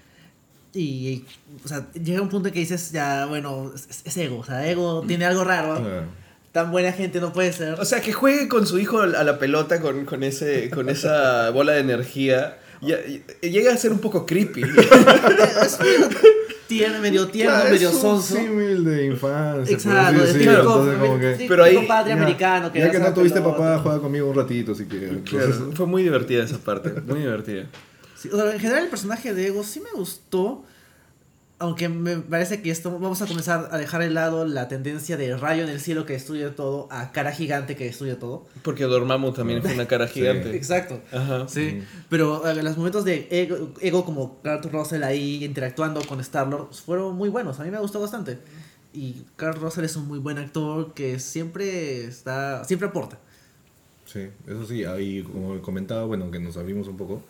Y, 0.73 1.23
o 1.63 1.67
sea, 1.67 1.87
llega 1.93 2.21
un 2.21 2.29
punto 2.29 2.47
en 2.49 2.53
que 2.53 2.59
dices, 2.59 2.91
ya, 2.91 3.27
bueno, 3.27 3.71
es, 3.73 4.01
es 4.03 4.17
ego. 4.17 4.39
O 4.39 4.43
sea, 4.43 4.67
ego 4.67 5.03
tiene 5.07 5.25
algo 5.25 5.43
raro. 5.43 5.79
Claro. 5.79 6.03
Tan 6.51 6.71
buena 6.71 6.91
gente 6.91 7.21
no 7.21 7.31
puede 7.31 7.53
ser. 7.53 7.79
O 7.79 7.85
sea, 7.85 8.01
que 8.01 8.11
juegue 8.11 8.47
con 8.47 8.65
su 8.65 8.79
hijo 8.79 9.01
a 9.01 9.23
la 9.23 9.39
pelota 9.39 9.79
con, 9.81 10.05
con, 10.05 10.23
ese, 10.23 10.69
con 10.69 10.89
esa 10.89 11.49
bola 11.51 11.73
de 11.73 11.79
energía. 11.81 12.57
Y- 12.81 13.47
llega 13.47 13.73
a 13.73 13.77
ser 13.77 13.91
un 13.91 13.99
poco 13.99 14.25
creepy. 14.25 14.63
Tierno, 16.67 16.99
medio 16.99 17.27
tierno, 17.27 17.53
Claro, 17.53 17.69
medio 17.71 17.89
es 17.89 17.95
un 17.95 18.01
sonso. 18.01 18.35
símil 18.35 18.83
de 18.83 19.05
infancia. 19.05 19.73
Exacto, 19.73 20.21
de 20.21 20.33
típico, 20.33 20.33
decirlo, 20.51 20.59
entonces 20.61 20.99
como 20.99 21.19
que- 21.19 21.37
sí, 21.37 21.45
Pero 21.47 21.63
ahí- 21.63 21.71
típico 21.75 21.87
padre 21.87 22.09
ya, 22.09 22.15
americano 22.21 22.71
que 22.71 22.79
ya 22.79 22.91
que 22.91 22.97
hace 22.97 23.07
no 23.07 23.13
tuviste 23.13 23.39
pelota. 23.39 23.57
papá, 23.57 23.79
juega 23.83 23.99
conmigo 23.99 24.29
un 24.29 24.35
ratito 24.35 24.73
si 24.73 24.85
quieres. 24.85 25.11
Claro, 25.25 25.71
fue 25.75 25.85
muy 25.85 26.03
divertida 26.03 26.43
esa 26.43 26.57
parte, 26.57 26.89
muy 27.05 27.19
divertida. 27.19 27.65
Sí, 28.15 28.29
o 28.31 28.35
sea, 28.37 28.51
en 28.51 28.59
general 28.59 28.83
el 28.83 28.89
personaje 28.89 29.33
de 29.33 29.47
Ego 29.47 29.63
sí 29.63 29.79
me 29.79 29.91
gustó. 29.93 30.63
Aunque 31.57 31.87
me 31.87 32.17
parece 32.17 32.61
que 32.61 32.69
esto 32.69 32.91
vamos 32.99 33.21
a 33.21 33.27
comenzar 33.27 33.69
a 33.71 33.77
dejar 33.77 34.01
de 34.01 34.09
lado 34.09 34.45
la 34.45 34.67
tendencia 34.67 35.15
de 35.15 35.37
rayo 35.37 35.63
en 35.63 35.69
el 35.69 35.79
cielo 35.79 36.05
que 36.05 36.13
destruye 36.13 36.49
todo 36.49 36.89
a 36.91 37.13
cara 37.13 37.31
gigante 37.31 37.77
que 37.77 37.85
destruye 37.85 38.15
todo. 38.15 38.45
Porque 38.61 38.83
Dormammu 38.83 39.31
también 39.31 39.61
fue 39.61 39.73
una 39.73 39.87
cara 39.87 40.07
gigante. 40.07 40.53
Exacto. 40.55 41.01
Ajá. 41.13 41.47
Sí, 41.47 41.81
pero 42.09 42.45
eh, 42.45 42.61
los 42.61 42.75
momentos 42.75 43.05
de 43.05 43.27
Ego, 43.31 43.73
Ego 43.79 44.03
como 44.03 44.39
Kurt 44.41 44.65
Russell 44.65 45.03
ahí 45.03 45.45
interactuando 45.45 46.01
con 46.05 46.19
Star-Lord 46.19 46.73
fueron 46.73 47.15
muy 47.15 47.29
buenos. 47.29 47.57
A 47.59 47.63
mí 47.63 47.71
me 47.71 47.79
gustó 47.79 48.01
bastante. 48.01 48.37
Y 48.91 49.23
Kurt 49.37 49.57
Russell 49.57 49.85
es 49.85 49.95
un 49.95 50.07
muy 50.07 50.19
buen 50.19 50.37
actor 50.37 50.93
que 50.93 51.19
siempre 51.19 52.03
está 52.03 52.65
siempre 52.65 52.89
aporta. 52.89 53.17
Sí, 54.05 54.27
eso 54.47 54.65
sí, 54.65 54.83
ahí 54.83 55.23
como 55.23 55.61
comentaba, 55.61 56.05
bueno, 56.05 56.29
que 56.31 56.39
nos 56.39 56.57
abrimos 56.57 56.87
un 56.87 56.95
poco, 56.95 57.21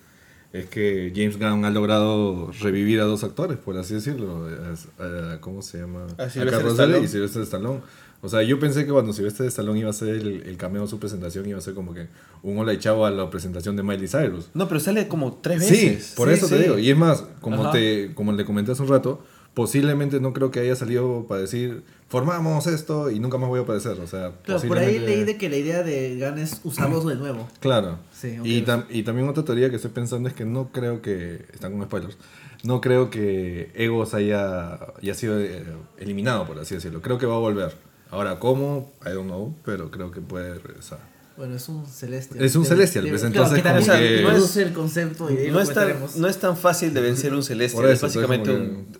es 0.59 0.65
que 0.67 1.11
James 1.15 1.37
Gunn 1.37 1.65
ha 1.65 1.69
logrado 1.69 2.51
revivir 2.61 2.99
a 3.01 3.03
dos 3.03 3.23
actores, 3.23 3.57
por 3.57 3.77
así 3.77 3.93
decirlo. 3.95 4.47
Es- 4.71 4.87
eh, 4.99 5.37
¿Cómo 5.41 5.61
se 5.61 5.79
llama? 5.79 6.05
A 6.17 6.27
Carlos 6.27 6.73
Stallone. 6.73 7.05
y 7.05 7.07
Sylvester 7.07 7.41
Stallone. 7.43 7.79
O 8.21 8.29
sea, 8.29 8.41
yo 8.41 8.59
pensé 8.59 8.85
que 8.85 8.91
cuando 8.91 9.13
Sylvester 9.13 9.45
Stallone 9.47 9.79
iba 9.79 9.87
a 9.89 9.91
hacer 9.91 10.09
el, 10.09 10.43
el 10.47 10.57
cameo 10.57 10.83
de 10.83 10.87
su 10.87 10.97
presentación, 10.99 11.45
iba 11.47 11.59
a 11.59 11.61
ser 11.61 11.73
como 11.75 11.93
que 11.93 12.07
un 12.41 12.57
hola 12.57 12.73
y 12.73 12.79
chavo 12.79 13.05
a 13.05 13.11
la 13.11 13.29
presentación 13.29 13.75
de 13.75 13.83
Miley 13.83 14.07
Cyrus. 14.07 14.49
No, 14.55 14.67
pero 14.67 14.79
sale 14.79 15.07
como 15.07 15.33
tres 15.43 15.63
Sí, 15.65 15.71
veces. 15.89 16.13
por 16.15 16.29
Sí, 16.29 16.33
eso 16.35 16.47
sí. 16.47 16.55
te 16.55 16.63
digo. 16.63 16.79
Y 16.79 16.89
es 16.89 16.97
más, 16.97 17.23
como, 17.41 17.63
Ajá. 17.63 17.71
te, 17.73 18.13
como 18.15 18.31
le 18.31 18.43
comenté 18.45 18.71
hace 18.71 18.81
un 18.81 18.87
rato, 18.87 19.23
posiblemente 19.55 20.19
no 20.19 20.33
creo 20.33 20.51
que 20.51 20.59
haya 20.59 20.75
salido 20.75 21.25
para 21.27 21.41
decir, 21.41 21.81
formamos 22.09 22.67
esto 22.67 23.09
y 23.09 23.19
nunca 23.19 23.37
más 23.39 23.49
voy 23.49 23.59
a 23.59 23.63
aparecer. 23.63 23.99
O 23.99 24.05
sea, 24.07 24.33
Claro, 24.43 24.61
por 24.67 24.77
ahí 24.77 24.99
leí 24.99 25.23
de 25.23 25.37
que 25.37 25.49
la 25.49 25.55
idea 25.57 25.81
de 25.81 26.17
Gunn 26.19 26.37
es 26.37 26.61
usarlos 26.63 27.05
de 27.07 27.15
nuevo. 27.15 27.47
Claro. 27.61 27.97
Sí, 28.13 28.37
y, 28.43 28.61
tam- 28.63 28.85
y 28.89 29.01
también 29.03 29.27
otra 29.27 29.43
teoría 29.43 29.69
que 29.69 29.77
estoy 29.77 29.91
pensando 29.91 30.29
es 30.29 30.35
que 30.35 30.45
no 30.45 30.69
creo 30.71 31.01
que, 31.01 31.45
están 31.53 31.71
con 31.71 31.83
spoilers, 31.85 32.17
no 32.63 32.81
creo 32.81 33.09
que 33.09 33.71
Egos 33.75 34.13
haya, 34.13 34.75
haya 35.01 35.13
sido 35.15 35.39
eh, 35.39 35.63
eliminado, 35.97 36.45
por 36.45 36.59
así 36.59 36.75
decirlo. 36.75 37.01
Creo 37.01 37.17
que 37.17 37.25
va 37.25 37.35
a 37.35 37.39
volver. 37.39 37.73
Ahora, 38.11 38.39
¿cómo? 38.39 38.91
I 39.05 39.09
don't 39.09 39.25
know, 39.27 39.55
pero 39.65 39.89
creo 39.89 40.11
que 40.11 40.21
puede 40.21 40.59
regresar. 40.59 40.99
Bueno, 41.37 41.55
es 41.55 41.67
un 41.67 41.85
celestial. 41.85 42.43
Es 42.43 42.55
un 42.55 42.65
celestial, 42.65 43.05
pues, 43.09 43.21
claro, 43.23 43.45
entonces 43.55 43.63
como 43.63 43.99
que- 43.99 44.17
introduce 44.21 44.61
el 44.61 44.71
concepto 44.73 45.29
y 45.29 45.51
No 45.51 45.59
es, 45.59 45.73
tan, 45.73 45.93
no 46.15 46.27
es 46.29 46.37
tan 46.37 46.55
fácil 46.55 46.93
de 46.93 47.01
vencer 47.01 47.33
un 47.33 47.43
celestial, 47.43 47.89
es 47.89 48.01
básicamente 48.01 48.51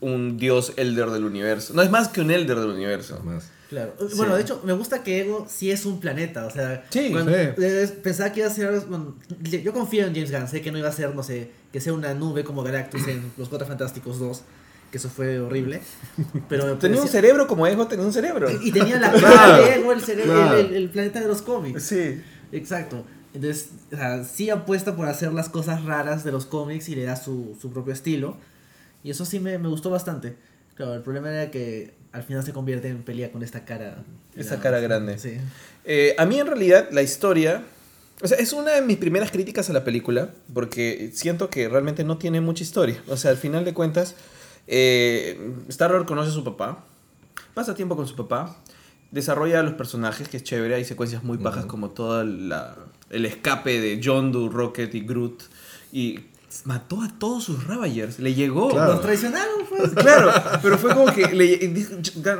un, 0.01 0.37
dios 0.37 0.73
elder 0.75 1.11
del 1.11 1.23
universo. 1.23 1.73
No 1.73 1.81
es 1.81 1.89
más 1.89 2.09
que 2.09 2.19
un 2.21 2.31
elder 2.31 2.59
del 2.59 2.69
universo. 2.71 3.21
Más. 3.23 3.45
Claro. 3.69 3.95
Sí. 3.99 4.15
Bueno, 4.17 4.35
de 4.35 4.41
hecho, 4.41 4.61
me 4.65 4.73
gusta 4.73 5.01
que 5.03 5.21
Ego 5.21 5.47
sí 5.49 5.71
es 5.71 5.85
un 5.85 5.99
planeta. 5.99 6.45
O 6.45 6.51
sea, 6.51 6.85
Sí, 6.89 7.09
cuando- 7.11 7.31
sí. 7.31 7.37
eh, 7.57 7.99
pensaba 8.03 8.31
que 8.31 8.41
iba 8.41 8.49
a 8.49 8.53
ser. 8.53 8.79
bueno, 8.81 9.15
yo 9.41 9.73
confío 9.73 10.05
en 10.05 10.13
James 10.13 10.31
Gunn. 10.31 10.47
Sé 10.47 10.61
que 10.61 10.71
no 10.71 10.77
iba 10.77 10.89
a 10.89 10.91
ser, 10.91 11.15
no 11.15 11.23
sé, 11.23 11.49
que 11.71 11.79
sea 11.81 11.93
una 11.93 12.13
nube 12.13 12.43
como 12.43 12.63
Galactus 12.63 13.07
en 13.07 13.31
Los 13.37 13.49
Cuatro 13.49 13.65
Fantásticos 13.67 14.19
2. 14.19 14.41
Que 14.95 14.99
eso 14.99 15.09
fue 15.09 15.41
horrible. 15.41 15.81
Pero 16.47 16.77
Tenía 16.77 17.01
un 17.01 17.09
cerebro 17.09 17.47
como 17.47 17.67
Ego, 17.67 17.85
tenía 17.85 18.05
un 18.05 18.13
cerebro. 18.13 18.47
Y 18.61 18.71
tenía 18.71 18.97
la 18.97 19.11
cara 19.21 19.57
de 19.57 19.75
Ego, 19.75 19.91
el, 19.91 19.99
cerebro, 19.99 20.53
el, 20.57 20.67
el- 20.67 20.73
el 20.73 20.89
planeta 20.89 21.19
de 21.19 21.27
los 21.27 21.41
cómics. 21.41 21.83
Sí. 21.83 22.21
Exacto. 22.53 23.05
Entonces, 23.33 23.71
o 23.91 23.95
sea, 23.97 24.23
sí 24.23 24.49
apuesta 24.49 24.95
por 24.95 25.09
hacer 25.09 25.33
las 25.33 25.49
cosas 25.49 25.83
raras 25.83 26.23
de 26.23 26.31
los 26.31 26.45
cómics 26.45 26.87
y 26.87 26.95
le 26.95 27.03
da 27.03 27.17
su, 27.17 27.57
su 27.61 27.71
propio 27.73 27.91
estilo. 27.91 28.37
Y 29.03 29.09
eso 29.09 29.25
sí 29.25 29.41
me, 29.41 29.57
me 29.57 29.67
gustó 29.67 29.89
bastante. 29.89 30.37
Claro, 30.75 30.93
el 30.93 31.01
problema 31.01 31.29
era 31.29 31.51
que 31.51 31.93
al 32.13 32.23
final 32.23 32.45
se 32.45 32.53
convierte 32.53 32.87
en 32.87 33.03
pelea 33.03 33.33
con 33.33 33.43
esta 33.43 33.65
cara. 33.65 33.97
Esa 34.33 34.61
cara 34.61 34.79
grande. 34.79 35.17
Sí. 35.19 35.33
Eh, 35.83 36.15
a 36.17 36.25
mí 36.25 36.39
en 36.39 36.47
realidad 36.47 36.87
la 36.93 37.01
historia... 37.01 37.63
O 38.21 38.27
sea, 38.29 38.37
es 38.37 38.53
una 38.53 38.71
de 38.71 38.81
mis 38.81 38.95
primeras 38.95 39.29
críticas 39.29 39.69
a 39.69 39.73
la 39.73 39.83
película, 39.83 40.29
porque 40.53 41.11
siento 41.13 41.49
que 41.49 41.67
realmente 41.67 42.05
no 42.05 42.17
tiene 42.17 42.39
mucha 42.39 42.63
historia. 42.63 43.03
O 43.09 43.17
sea, 43.17 43.31
al 43.31 43.35
final 43.37 43.65
de 43.65 43.73
cuentas, 43.73 44.15
eh, 44.67 45.51
Star-Lord 45.69 46.05
conoce 46.05 46.29
a 46.29 46.33
su 46.33 46.43
papá, 46.43 46.83
pasa 47.53 47.75
tiempo 47.75 47.95
con 47.95 48.07
su 48.07 48.15
papá, 48.15 48.57
desarrolla 49.11 49.59
a 49.59 49.63
los 49.63 49.73
personajes, 49.73 50.27
que 50.27 50.37
es 50.37 50.43
chévere, 50.43 50.75
hay 50.75 50.85
secuencias 50.85 51.23
muy 51.23 51.37
bajas 51.37 51.65
como 51.65 51.89
todo 51.91 52.21
el 52.21 53.25
escape 53.25 53.79
de 53.79 54.01
John 54.03 54.31
Doe, 54.31 54.49
Rocket 54.49 54.93
y 54.95 55.01
Groot, 55.01 55.43
y 55.91 56.19
mató 56.63 57.01
a 57.01 57.09
todos 57.19 57.43
sus 57.43 57.67
Ravagers, 57.67 58.17
le 58.19 58.33
llegó. 58.33 58.69
Claro. 58.69 58.93
Los 58.93 59.01
traicionaron, 59.01 59.65
pues. 59.69 59.91
Claro, 59.95 60.31
pero 60.61 60.77
fue 60.77 60.93
como 60.93 61.13
que 61.13 61.27
le, 61.27 61.85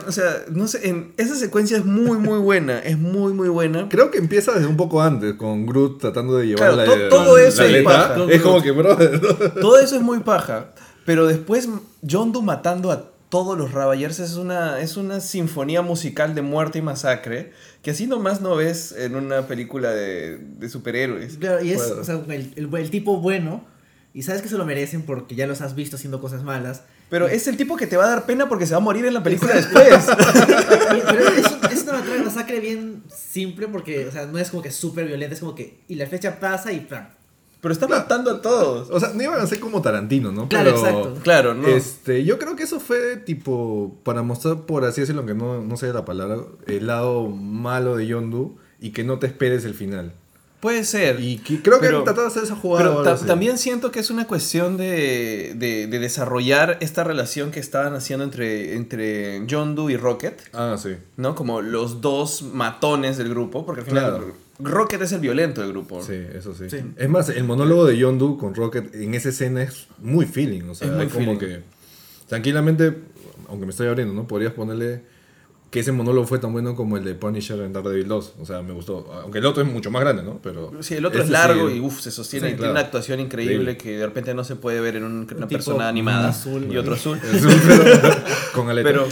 o 0.08 0.12
sea, 0.12 0.44
no 0.52 0.68
sé, 0.68 0.88
en, 0.88 1.14
esa 1.18 1.36
secuencia 1.36 1.78
es 1.78 1.86
muy 1.86 2.18
muy 2.18 2.40
buena, 2.40 2.80
es 2.80 2.98
muy 2.98 3.34
muy 3.34 3.50
buena. 3.50 3.90
Creo 3.90 4.12
que 4.12 4.18
empieza 4.18 4.54
desde 4.54 4.68
un 4.68 4.78
poco 4.78 5.02
antes, 5.02 5.34
con 5.36 5.66
Groot 5.66 6.00
tratando 6.00 6.38
de 6.38 6.48
llevar 6.48 6.74
Claro, 6.74 6.76
la, 6.78 6.86
to- 6.86 7.10
todo 7.10 7.38
la 7.38 7.44
eso 7.44 7.64
es 7.64 7.84
paja. 7.84 8.16
Es 8.30 8.42
como 8.42 8.62
que, 8.62 8.72
brother, 8.72 9.20
Todo 9.60 9.80
eso 9.80 9.96
es 9.98 10.02
muy 10.02 10.20
paja, 10.22 10.74
pero 11.06 11.28
después 11.28 11.70
John 12.10 12.32
Doe 12.32 12.42
matando 12.44 12.92
a 12.92 13.12
todos 13.30 13.58
los 13.58 13.72
Ravagers 13.72 14.20
es 14.20 14.36
una, 14.36 14.80
es 14.80 14.98
una 14.98 15.20
sinfonía 15.20 15.82
musical 15.82 16.36
de 16.36 16.42
muerte 16.42 16.80
y 16.80 16.82
masacre 16.82 17.52
que 17.82 17.92
así 17.92 18.08
nomás 18.08 18.40
no 18.42 18.56
ves 18.56 18.94
en 18.98 19.16
una 19.16 19.48
película 19.48 19.92
de, 19.92 20.38
de 20.38 20.70
superhéroes. 20.70 21.38
Claro, 21.38 21.64
y 21.64 21.72
es 21.72 21.78
Bueno. 21.78 22.02
o 22.02 22.04
sea, 22.04 22.16
el, 22.30 22.54
el- 22.56 22.74
el 22.76 22.90
tipo 22.92 23.18
bueno. 23.20 23.64
Y 24.14 24.22
sabes 24.24 24.42
que 24.42 24.48
se 24.48 24.58
lo 24.58 24.66
merecen 24.66 25.02
porque 25.02 25.36
ya 25.36 25.46
los 25.46 25.60
has 25.60 25.76
visto 25.76 25.98
haciendo 25.98 26.22
cosas 26.22 26.42
malas. 26.44 26.84
Pero 27.10 27.28
es 27.28 27.48
el 27.48 27.58
tipo 27.58 27.76
que 27.76 27.86
te 27.86 27.98
va 27.98 28.06
a 28.06 28.10
dar 28.10 28.26
pena 28.26 28.48
porque 28.48 28.66
se 28.66 28.72
va 28.72 28.78
a 28.78 28.80
morir 28.80 29.06
en 29.06 29.14
la 29.14 29.22
película 29.22 29.54
después. 29.54 29.84
Pero 31.06 31.28
es, 31.30 31.46
un- 31.52 31.72
es 31.72 31.84
una 31.84 32.24
masacre 32.24 32.60
bien 32.62 33.04
simple 33.14 33.68
porque, 33.68 34.08
o 34.08 34.12
sea, 34.12 34.26
no 34.26 34.38
es 34.40 34.50
como 34.50 34.64
que 34.64 34.72
súper 34.72 35.06
violenta, 35.08 35.34
es 35.34 35.40
como 35.42 35.54
que. 35.54 35.82
Y 35.90 35.96
la 35.96 36.08
fecha 36.08 36.40
pasa 36.40 36.72
y 36.72 36.80
¡pam! 36.82 37.08
Pero 37.66 37.74
está 37.74 37.88
matando 37.88 38.30
a 38.30 38.42
todos. 38.44 38.92
o 38.92 39.00
sea, 39.00 39.10
no 39.16 39.24
iban 39.24 39.40
a 39.40 39.48
ser 39.48 39.60
como 39.60 39.82
Tarantino, 39.82 40.32
¿no? 40.32 40.48
Claro, 40.50 40.66
Pero, 40.76 40.78
exacto. 40.86 41.20
Claro, 41.24 41.54
no. 41.56 41.68
Este, 41.68 42.24
yo 42.24 42.38
creo 42.38 42.56
que 42.56 42.62
eso 42.62 42.80
fue 42.80 43.18
tipo 43.18 43.98
para 44.04 44.22
mostrar, 44.22 44.68
por 44.68 44.86
así 44.86 45.02
decirlo, 45.02 45.26
que 45.26 45.34
no, 45.34 45.62
no 45.62 45.76
sé 45.76 45.92
la 45.92 46.06
palabra, 46.06 46.38
el 46.68 46.86
lado 46.86 47.28
malo 47.28 47.96
de 47.96 48.06
Yondu 48.06 48.56
y 48.80 48.92
que 48.92 49.04
no 49.04 49.18
te 49.18 49.26
esperes 49.26 49.66
el 49.66 49.74
final. 49.74 50.14
Puede 50.60 50.84
ser. 50.84 51.20
Y 51.20 51.40
que- 51.40 51.62
creo 51.64 51.80
que 51.80 51.88
Pero- 51.88 51.98
han 52.00 52.04
tratado 52.04 52.28
de 52.28 52.32
hacer 52.32 52.44
esa 52.44 52.56
jugada. 52.56 52.88
Pero 52.90 53.02
ta- 53.04 53.26
también 53.26 53.58
siento 53.58 53.92
que 53.92 54.00
es 54.00 54.10
una 54.12 54.28
cuestión 54.28 54.78
de, 54.78 55.54
de- 55.56 55.88
de 55.88 56.00
desarrollar 56.00 56.78
esta 56.82 57.04
relación 57.04 57.50
que 57.52 57.60
estaban 57.60 57.96
haciendo 57.96 58.24
entre, 58.24 58.76
entre 58.76 59.44
John 59.50 59.74
Doe 59.76 59.94
y 59.94 59.98
Rocket, 59.98 60.40
Ah, 60.54 60.76
sí. 60.78 60.96
¿no? 61.18 61.34
Como 61.36 61.62
los 61.62 62.02
dos 62.02 62.44
matones 62.44 63.18
del 63.18 63.30
grupo, 63.30 63.66
porque 63.66 63.82
al 63.82 63.88
final 63.88 64.04
Claro. 64.10 64.45
Rocket 64.60 65.02
es 65.02 65.12
el 65.12 65.20
violento 65.20 65.62
del 65.62 65.72
grupo. 65.72 66.02
Sí, 66.02 66.14
eso 66.34 66.54
sí. 66.54 66.70
Sí. 66.70 66.78
Es 66.96 67.10
más, 67.10 67.30
el 67.30 67.44
monólogo 67.44 67.86
de 67.86 67.98
Yondu 67.98 68.38
con 68.38 68.56
Rocket 68.56 68.94
en 68.96 69.14
esa 69.14 69.30
escena 69.30 69.64
es 69.64 69.88
muy 70.00 70.26
feeling. 70.26 70.64
O 70.70 70.76
sea, 70.76 70.88
Es 70.88 70.94
muy 70.94 71.08
como 71.08 71.38
feeling. 71.38 71.40
que 71.40 71.64
tranquilamente, 72.28 72.94
aunque 73.50 73.66
me 73.66 73.72
estoy 73.72 73.88
abriendo, 73.88 74.14
¿no? 74.14 74.28
Podrías 74.28 74.54
ponerle 74.54 75.02
que 75.76 75.82
ese 75.82 75.92
monólogo 75.92 76.26
fue 76.26 76.40
tan 76.40 76.54
bueno 76.54 76.74
como 76.74 76.96
el 76.96 77.04
de 77.04 77.16
Punisher 77.16 77.60
en 77.60 77.74
Daredevil 77.74 78.08
2. 78.08 78.34
O 78.40 78.46
sea, 78.46 78.62
me 78.62 78.72
gustó. 78.72 79.12
Aunque 79.22 79.40
el 79.40 79.46
otro 79.46 79.62
es 79.62 79.70
mucho 79.70 79.92
más 79.92 80.00
grande, 80.02 80.24
¿no? 80.24 80.40
Pero 80.42 80.72
Sí, 80.80 80.94
el 80.94 81.06
otro 81.06 81.22
es 81.22 81.30
largo 81.30 81.68
sí- 81.70 81.76
y 81.76 81.80
uf, 81.82 82.00
se 82.00 82.12
sostiene 82.12 82.48
Sí, 82.48 82.54
claro. 82.54 82.62
tiene 82.64 82.72
una 82.72 82.80
actuación 82.80 83.20
increíble 83.20 83.76
que 83.76 83.98
de 83.98 84.06
repente 84.06 84.34
no 84.34 84.46
se 84.46 84.56
puede 84.56 84.80
ver 84.80 84.96
en 84.96 85.04
un- 85.04 85.12
una 85.18 85.26
tipo 85.28 85.48
persona 85.50 85.90
animada 85.90 86.30
azul, 86.30 86.66
y 86.72 86.78
otro 86.78 86.94
azul. 86.94 87.20
Un- 87.22 87.40
pero- 87.68 88.16
con 88.54 88.70
aleta. 88.70 88.88
Pero, 88.90 89.08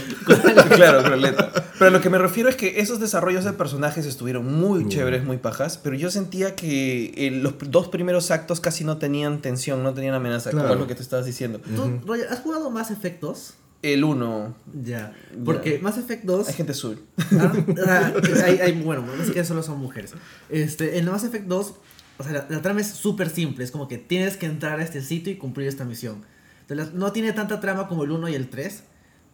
claro, 0.74 1.02
con 1.02 1.12
aleta. 1.12 1.52
Pero 1.78 1.90
lo 1.90 2.00
que 2.00 2.08
me 2.08 2.16
refiero 2.16 2.48
es 2.48 2.56
que 2.56 2.80
esos 2.80 2.98
desarrollos 2.98 3.44
de 3.44 3.52
personajes 3.52 4.06
estuvieron 4.06 4.46
muy 4.50 4.88
chéveres, 4.88 5.22
muy 5.24 5.36
pajas, 5.36 5.76
pero 5.76 5.96
yo 5.96 6.10
sentía 6.10 6.54
que 6.54 7.12
eh, 7.16 7.30
los 7.30 7.54
dos 7.68 7.88
primeros 7.88 8.30
actos 8.30 8.60
casi 8.60 8.84
no 8.84 8.96
tenían 8.96 9.42
tensión, 9.42 9.82
no 9.82 9.92
tenían 9.92 10.14
amenaza, 10.14 10.50
como 10.50 10.62
Claro. 10.62 10.76
es 10.76 10.80
lo 10.80 10.86
que 10.86 10.94
te 10.94 11.02
estabas 11.02 11.26
diciendo. 11.26 11.58
¿Tú, 11.58 12.00
Roger, 12.06 12.28
has 12.30 12.40
jugado 12.40 12.70
Mass 12.70 12.90
Effect 12.90 13.20
2? 13.20 13.54
El 13.92 14.02
uno, 14.02 14.54
Ya. 14.82 15.12
Porque 15.44 15.78
Mass 15.78 15.98
Effect 15.98 16.24
2. 16.24 16.48
hay 16.48 16.54
gente 16.54 16.72
azul. 16.72 17.02
Ah, 17.38 17.52
ah, 17.86 18.12
hay, 18.44 18.58
hay- 18.58 18.72
bueno, 18.82 19.04
es 19.22 19.30
que 19.30 19.44
solo 19.44 19.62
son 19.62 19.78
mujeres. 19.78 20.14
Este, 20.48 20.98
en 20.98 21.04
Mass 21.04 21.24
Effect 21.24 21.46
2, 21.46 21.74
o 22.18 22.22
sea, 22.22 22.32
la, 22.32 22.46
la 22.48 22.62
trama 22.62 22.80
es 22.80 22.88
súper 22.88 23.28
simple. 23.28 23.62
Es 23.62 23.70
como 23.70 23.86
que 23.86 23.98
tienes 23.98 24.36
que 24.38 24.46
entrar 24.46 24.80
a 24.80 24.82
este 24.82 25.02
sitio 25.02 25.32
y 25.32 25.36
cumplir 25.36 25.68
esta 25.68 25.84
misión. 25.84 26.24
Entonces, 26.62 26.94
no 26.94 27.12
tiene 27.12 27.32
tanta 27.34 27.60
trama 27.60 27.86
como 27.88 28.04
el 28.04 28.10
1 28.12 28.30
y 28.30 28.34
el 28.34 28.48
3, 28.48 28.84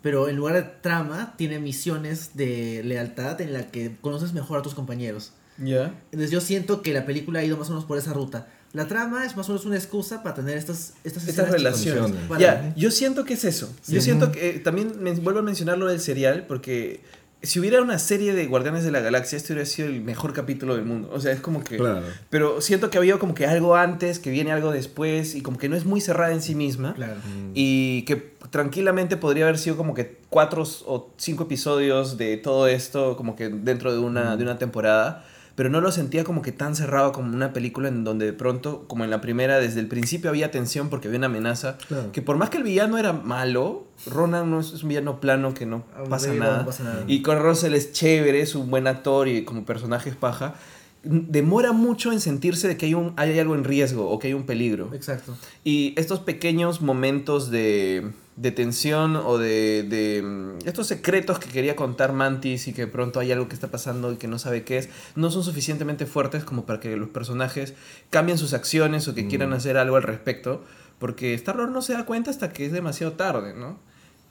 pero 0.03 0.29
en 0.29 0.35
lugar 0.37 0.55
de 0.57 0.63
trama, 0.63 1.35
tiene 1.37 1.61
misiones 1.61 2.31
de 2.35 2.83
lealtad 2.85 3.41
en 3.41 3.53
la 3.53 3.71
que 3.71 3.97
conoces 4.01 4.33
mejor 4.33 4.59
a 4.59 4.63
tus 4.63 4.75
compañeros. 4.75 5.33
Ya. 5.59 5.95
Entonces, 6.07 6.31
yo 6.33 6.41
siento 6.41 6.83
que 6.83 6.93
la 6.93 7.07
película 7.07 7.39
ha 7.39 7.45
ido 7.45 7.57
más 7.57 7.69
o 7.69 7.73
menos 7.73 7.85
por 7.85 7.99
esa 7.99 8.13
ruta. 8.15 8.49
La 8.73 8.87
trama 8.87 9.25
es 9.27 9.37
más 9.37 9.49
o 9.49 9.53
menos 9.53 9.67
una 9.67 9.77
excusa 9.77 10.23
para 10.23 10.37
tener 10.37 10.57
estas, 10.57 10.95
estas, 11.03 11.27
Estas 11.27 11.51
relaciones. 11.51 12.13
Ya, 12.39 12.73
yo 12.77 12.91
siento 12.91 13.25
que 13.25 13.35
es 13.35 13.45
eso. 13.45 13.73
Yo 13.89 14.01
siento 14.01 14.31
que 14.31 14.51
eh, 14.51 14.59
también 14.61 14.93
me, 15.01 15.13
vuelvo 15.15 15.41
a 15.41 15.43
mencionar 15.43 15.77
lo 15.77 15.89
del 15.89 16.01
serial 16.01 16.47
porque 16.47 17.01
si 17.43 17.59
hubiera 17.59 17.81
una 17.81 17.99
serie 17.99 18.35
de 18.35 18.47
Guardianes 18.47 18.85
de 18.85 18.91
la 18.91 19.01
Galaxia, 19.01 19.37
este 19.37 19.55
hubiera 19.55 19.67
sido 19.67 19.89
el 19.89 20.03
mejor 20.03 20.33
capítulo 20.33 20.77
del 20.77 20.85
mundo. 20.85 21.11
O 21.13 21.21
sea, 21.21 21.33
es 21.33 21.41
como 21.41 21.65
que... 21.65 21.79
Claro. 21.79 22.03
Pero 22.29 22.61
siento 22.61 22.91
que 22.91 22.99
había 22.99 23.19
como 23.19 23.35
que 23.35 23.47
algo 23.47 23.77
antes, 23.77 24.19
que 24.19 24.31
viene 24.31 24.53
algo 24.53 24.73
después, 24.73 25.35
y 25.35 25.41
como 25.41 25.57
que 25.57 25.69
no 25.69 25.77
es 25.77 25.87
muy 25.87 26.01
cerrada 26.01 26.33
en 26.33 26.43
sí 26.43 26.55
misma. 26.55 26.95
Claro. 26.95 27.17
Y 27.55 28.03
que 28.03 28.35
tranquilamente 28.51 29.17
podría 29.17 29.45
haber 29.45 29.59
sido 29.59 29.77
como 29.77 29.95
que 29.95 30.19
cuatro 30.29 30.65
o 30.87 31.13
cinco 31.17 31.45
episodios 31.45 32.19
de 32.19 32.37
todo 32.37 32.69
esto, 32.69 33.17
como 33.17 33.37
que 33.37 33.49
dentro 33.49 33.93
de 33.93 33.99
una, 33.99 34.37
de 34.37 34.45
una 34.45 34.59
temporada. 34.59 35.25
Pero 35.61 35.69
no 35.69 35.83
lo 35.83 35.93
sentía 35.93 36.25
como 36.25 36.41
que 36.41 36.53
tan 36.53 36.75
cerrado 36.75 37.13
como 37.13 37.35
una 37.35 37.53
película 37.53 37.91
en 37.91 38.03
donde 38.03 38.25
de 38.25 38.33
pronto, 38.33 38.87
como 38.89 39.05
en 39.05 39.11
la 39.11 39.21
primera, 39.21 39.59
desde 39.59 39.81
el 39.81 39.89
principio 39.89 40.31
había 40.31 40.51
tensión 40.51 40.89
porque 40.89 41.09
había 41.09 41.19
una 41.19 41.27
amenaza. 41.27 41.77
Claro. 41.87 42.13
Que 42.13 42.23
por 42.23 42.39
más 42.39 42.49
que 42.49 42.57
el 42.57 42.63
villano 42.63 42.97
era 42.97 43.13
malo, 43.13 43.85
Ronan 44.07 44.51
no 44.51 44.61
es, 44.61 44.83
un 44.83 44.89
villano 44.89 45.21
plano 45.21 45.53
que 45.53 45.67
no 45.67 45.85
pasa 46.09 46.33
nada. 46.33 46.67
Y 47.09 47.21
con 47.21 47.39
Russell 47.41 47.75
es 47.75 47.93
chévere, 47.93 48.41
es 48.41 48.55
un 48.55 48.71
buen 48.71 48.87
actor 48.87 49.29
y 49.29 49.45
como 49.45 49.67
personaje 49.67 50.09
es 50.09 50.17
paja. 50.17 50.55
Demora 51.03 51.73
mucho 51.73 52.11
en 52.11 52.23
sentirse 52.23 52.67
de 52.67 52.79
que 52.79 52.87
hay, 52.87 52.95
un, 52.95 53.13
hay 53.17 53.39
algo 53.39 53.55
en 53.55 53.65
riesgo 53.65 54.09
o 54.09 54.19
que 54.19 54.29
hay 54.29 54.33
un 54.33 54.45
peligro. 54.45 54.89
Exacto. 54.95 55.37
Y 55.63 55.93
estos 55.99 56.21
pequeños 56.21 56.81
momentos 56.81 57.51
de, 57.51 58.13
de 58.37 58.53
tensión 58.53 59.17
o 59.17 59.39
de, 59.39 59.83
de, 59.83 60.23
mm, 60.23 60.67
estos 60.67 60.87
secretos 60.87 61.39
que 61.39 61.49
quería 61.49 61.77
contar 61.77 62.13
Mantis 62.13 62.69
y 62.69 62.73
que 62.73 62.83
de 62.83 62.87
pronto 62.87 63.21
hay 63.21 63.33
algo 63.33 63.49
que 63.49 63.55
está 63.55 63.69
pasando 63.69 64.13
y 64.13 64.17
que 64.17 64.29
no 64.29 64.39
sabe 64.39 64.65
qué 64.65 64.79
es, 64.79 64.89
no 65.15 65.31
son 65.31 65.45
suficientemente 65.45 66.07
fuertes 66.07 66.45
como 66.45 66.65
para 66.65 66.81
que 66.81 66.97
los 66.97 67.09
personajes 67.11 67.75
cambien 68.09 68.39
sus 68.39 68.55
acciones 68.55 69.07
o 69.09 69.15
que 69.15 69.27
quieran 69.27 69.53
hacer 69.53 69.77
algo 69.77 69.97
al 69.97 70.03
respecto, 70.03 70.65
porque 70.99 71.35
Star-Lord 71.35 71.71
no 71.71 71.83
se 71.83 71.93
da 71.93 72.07
cuenta 72.07 72.31
hasta 72.31 72.53
que 72.53 72.67
es 72.67 72.73
demasiado 72.73 73.13
tarde, 73.15 73.55
¿no? 73.55 73.79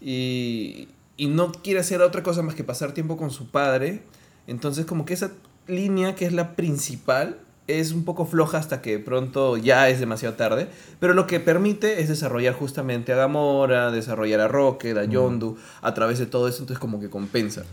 Y, 0.01 0.89
y 1.17 1.27
no 1.27 1.51
quiere 1.51 1.81
hacer 1.81 2.01
otra 2.01 2.23
cosa 2.23 2.41
más 2.41 2.55
que 2.55 2.63
pasar 2.63 2.93
tiempo 2.93 3.17
con 3.17 3.29
su 3.31 3.51
padre. 3.51 4.03
Entonces 4.47 4.85
como 4.85 5.05
que 5.05 5.13
esa 5.13 5.31
línea 5.67 6.15
que 6.15 6.25
es 6.25 6.33
la 6.33 6.55
principal 6.55 7.39
es 7.69 7.91
un 7.91 8.03
poco 8.05 8.25
floja 8.25 8.58
hasta 8.58 8.82
que 8.82 8.93
de 8.93 8.99
pronto 8.99 9.58
ya 9.58 9.89
es 9.89 9.99
demasiado 9.99 10.36
tarde, 10.36 10.69
pero 10.99 11.13
lo 11.13 11.27
que 11.27 11.39
permite 11.39 12.01
es 12.01 12.10
desarrollar 12.10 12.53
justamente 12.53 13.13
a 13.13 13.15
Gamora, 13.15 13.91
desarrollar 13.91 14.39
a 14.39 14.47
Rocket, 14.47 14.97
a 14.97 15.05
Yondu, 15.05 15.58
a 15.82 15.93
través 15.93 16.17
de 16.19 16.25
todo 16.25 16.47
eso, 16.47 16.63
entonces 16.63 16.79
como 16.79 16.99
que 16.99 17.10
compensa, 17.10 17.63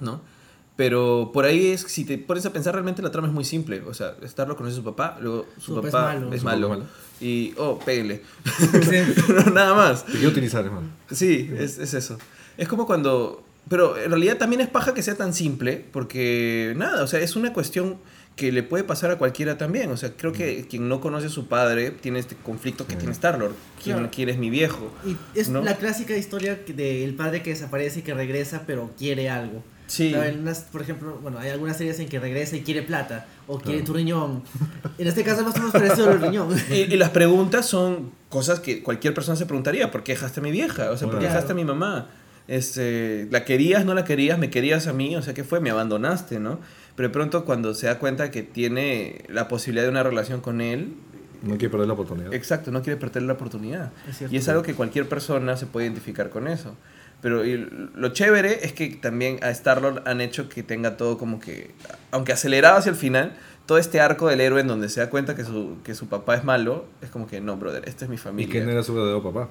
¿no? 0.00 0.20
Pero 0.80 1.30
por 1.34 1.44
ahí 1.44 1.72
es, 1.72 1.82
si 1.82 2.06
te 2.06 2.16
pones 2.16 2.46
a 2.46 2.54
pensar, 2.54 2.72
realmente 2.72 3.02
la 3.02 3.10
trama 3.10 3.28
es 3.28 3.34
muy 3.34 3.44
simple. 3.44 3.82
O 3.82 3.92
sea, 3.92 4.16
Starlo 4.26 4.56
conoce 4.56 4.72
a 4.72 4.76
su 4.76 4.82
papá, 4.82 5.18
luego 5.20 5.44
su, 5.58 5.74
Su 5.74 5.74
papá 5.74 5.88
es 5.88 5.92
papá 5.92 6.14
malo. 6.14 6.32
es 6.32 6.42
malo. 6.42 6.68
papá 6.68 6.74
es 6.74 6.80
malo. 6.80 6.90
Y, 7.20 7.52
oh, 7.58 7.78
péguenle. 7.78 8.22
No, 9.28 9.50
Nada 9.52 9.74
más. 9.74 10.06
Te 10.06 10.12
quiero 10.12 10.30
utilizar, 10.30 10.64
hermano. 10.64 10.88
Sí, 11.10 11.50
es, 11.54 11.76
es 11.76 11.92
eso. 11.92 12.16
Es 12.56 12.66
como 12.66 12.86
cuando... 12.86 13.44
Pero 13.68 13.98
en 13.98 14.08
realidad 14.08 14.38
también 14.38 14.62
es 14.62 14.68
paja 14.68 14.94
que 14.94 15.02
sea 15.02 15.16
tan 15.16 15.34
simple, 15.34 15.84
porque 15.92 16.72
nada, 16.78 17.04
o 17.04 17.06
sea, 17.06 17.20
es 17.20 17.36
una 17.36 17.52
cuestión 17.52 17.98
que 18.40 18.50
le 18.52 18.62
puede 18.62 18.84
pasar 18.84 19.10
a 19.10 19.18
cualquiera 19.18 19.58
también. 19.58 19.90
O 19.90 19.98
sea, 19.98 20.12
creo 20.16 20.32
que 20.32 20.66
quien 20.66 20.88
no 20.88 21.02
conoce 21.02 21.26
a 21.26 21.28
su 21.28 21.46
padre 21.46 21.90
tiene 21.90 22.18
este 22.18 22.34
conflicto 22.36 22.86
que 22.86 22.96
tiene 22.96 23.12
Star-Lord. 23.12 23.52
¿Quién, 23.82 23.96
Claro. 23.98 24.10
quién 24.10 24.30
es 24.30 24.38
mi 24.38 24.48
viejo? 24.48 24.90
Y 25.04 25.14
es 25.38 25.50
¿No? 25.50 25.60
la 25.60 25.76
clásica 25.76 26.16
historia 26.16 26.58
del 26.66 27.14
padre 27.14 27.42
que 27.42 27.50
desaparece 27.50 27.98
y 27.98 28.02
que 28.02 28.14
regresa, 28.14 28.62
pero 28.66 28.90
quiere 28.96 29.28
algo. 29.28 29.62
Sí. 29.88 30.12
¿No? 30.12 30.22
En 30.22 30.38
unas, 30.40 30.60
por 30.60 30.80
ejemplo, 30.80 31.18
bueno, 31.20 31.38
hay 31.38 31.50
algunas 31.50 31.76
series 31.76 32.00
en 32.00 32.08
que 32.08 32.18
regresa 32.18 32.56
y 32.56 32.62
quiere 32.62 32.80
plata 32.82 33.26
o 33.46 33.58
quiere 33.58 33.82
tu 33.82 33.92
riñón. 33.92 34.42
En 34.96 35.06
este 35.06 35.22
caso, 35.22 35.42
más 35.44 35.54
o 35.56 35.58
menos 35.58 35.72
parecido 35.72 36.08
al 36.10 36.20
riñón. 36.22 36.48
Y, 36.70 36.74
y 36.74 36.96
las 36.96 37.10
preguntas 37.10 37.66
son 37.66 38.10
cosas 38.30 38.60
que 38.60 38.82
cualquier 38.82 39.12
persona 39.12 39.36
se 39.36 39.44
preguntaría. 39.44 39.90
¿Por 39.90 40.02
qué 40.02 40.12
dejaste 40.12 40.40
a 40.40 40.42
mi 40.42 40.50
vieja? 40.50 40.90
O 40.92 40.96
sea, 40.96 41.08
¿por 41.08 41.18
qué 41.18 41.26
dejaste 41.26 41.52
a 41.52 41.54
mi 41.54 41.64
mamá? 41.66 42.08
Este, 42.48 43.28
¿La 43.30 43.44
querías, 43.44 43.84
no 43.84 43.94
la 43.94 44.04
querías? 44.04 44.38
¿Me 44.38 44.50
querías 44.50 44.86
a 44.86 44.92
mí? 44.92 45.14
O 45.14 45.22
sea, 45.22 45.34
¿qué 45.34 45.44
fue? 45.44 45.60
Me 45.60 45.70
abandonaste, 45.70 46.40
¿no? 46.40 46.58
Pero 47.00 47.08
de 47.08 47.12
pronto 47.14 47.46
cuando 47.46 47.72
se 47.72 47.86
da 47.86 47.98
cuenta 47.98 48.30
que 48.30 48.42
tiene 48.42 49.24
la 49.28 49.48
posibilidad 49.48 49.84
de 49.84 49.88
una 49.90 50.02
relación 50.02 50.42
con 50.42 50.60
él, 50.60 50.92
No 51.42 51.56
quiero 51.56 51.70
perder 51.72 51.86
la 51.86 51.94
oportunidad. 51.94 52.34
exacto, 52.34 52.70
no 52.70 52.82
quiere 52.82 53.00
perder 53.00 53.22
la 53.22 53.32
oportunidad. 53.32 53.90
Es 54.06 54.18
cierto. 54.18 54.34
y 54.34 54.38
es 54.38 54.46
algo 54.50 54.62
que 54.62 54.74
cualquier 54.74 55.08
persona 55.08 55.56
se 55.56 55.64
puede 55.64 55.86
identificar 55.86 56.28
con 56.28 56.46
eso. 56.46 56.74
Pero 57.22 57.46
y 57.46 57.56
lo 57.94 58.10
chévere 58.10 58.66
es 58.66 58.74
que 58.74 58.88
también 58.96 59.38
a 59.42 59.48
Star-Lord 59.48 60.02
han 60.06 60.20
hecho 60.20 60.50
que 60.50 60.62
tenga 60.62 60.98
todo 60.98 61.16
como 61.16 61.40
que, 61.40 61.70
aunque 62.10 62.34
acelerado 62.34 62.76
hacia 62.76 62.90
el 62.90 62.96
final, 62.96 63.32
todo 63.64 63.78
este 63.78 63.98
arco 64.02 64.28
del 64.28 64.42
héroe 64.42 64.60
en 64.60 64.66
donde 64.68 64.90
se 64.90 65.00
da 65.00 65.08
cuenta 65.08 65.34
que 65.34 65.44
su, 65.44 65.78
que 65.82 65.94
su 65.94 66.06
papá 66.06 66.34
es 66.36 66.44
malo, 66.44 66.84
es 67.00 67.08
como 67.08 67.26
que 67.26 67.40
no, 67.40 67.56
brother, 67.56 67.88
esta 67.88 68.04
es 68.04 68.10
mi 68.10 68.16
¿Y 68.16 68.18
familia. 68.18 68.52
quién 68.52 68.68
era 68.68 68.82
su 68.82 68.92
verdadero 68.92 69.22
papá? 69.22 69.48